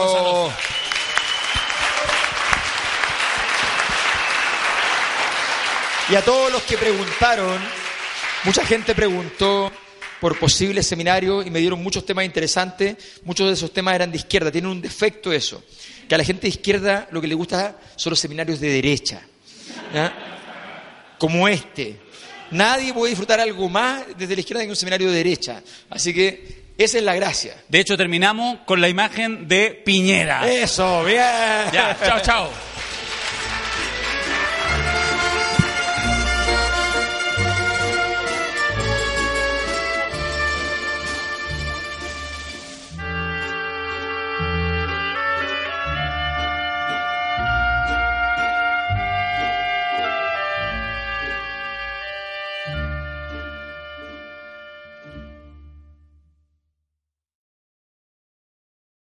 Y 6.08 6.16
a 6.16 6.22
todos 6.24 6.52
los 6.52 6.62
que 6.62 6.78
preguntaron, 6.78 7.60
mucha 8.44 8.64
gente 8.64 8.94
preguntó 8.94 9.72
por 10.22 10.38
posibles 10.38 10.86
seminarios 10.86 11.48
y 11.48 11.50
me 11.50 11.60
dieron 11.60 11.82
muchos 11.82 12.06
temas 12.06 12.26
interesantes. 12.26 12.96
Muchos 13.24 13.48
de 13.48 13.54
esos 13.54 13.74
temas 13.74 13.96
eran 13.96 14.12
de 14.12 14.18
izquierda. 14.18 14.52
Tienen 14.52 14.70
un 14.70 14.82
defecto 14.82 15.34
eso, 15.34 15.64
que 16.08 16.14
a 16.14 16.18
la 16.20 16.24
gente 16.24 16.44
de 16.44 16.50
izquierda 16.50 17.08
lo 17.10 17.22
que 17.22 17.28
le 17.28 17.34
gusta 17.34 17.78
son 17.96 18.12
los 18.12 18.20
seminarios 18.20 18.60
de 18.60 18.70
derecha, 18.70 19.22
como 21.18 21.48
este. 21.48 22.00
Nadie 22.52 22.94
puede 22.94 23.10
disfrutar 23.10 23.40
algo 23.40 23.68
más 23.68 24.04
desde 24.16 24.36
la 24.36 24.42
izquierda 24.42 24.64
que 24.64 24.70
un 24.70 24.76
seminario 24.76 25.10
de 25.10 25.18
derecha. 25.18 25.64
Así 25.90 26.14
que 26.14 26.66
esa 26.78 27.00
es 27.00 27.04
la 27.04 27.16
gracia. 27.16 27.56
De 27.68 27.80
hecho, 27.80 27.98
terminamos 27.98 28.60
con 28.66 28.80
la 28.80 28.90
imagen 28.90 29.48
de 29.48 29.72
Piñera. 29.72 30.48
Eso, 30.48 31.04
bien. 31.04 31.18
Ya, 31.74 31.98
chao, 32.06 32.20
chao. 32.22 32.75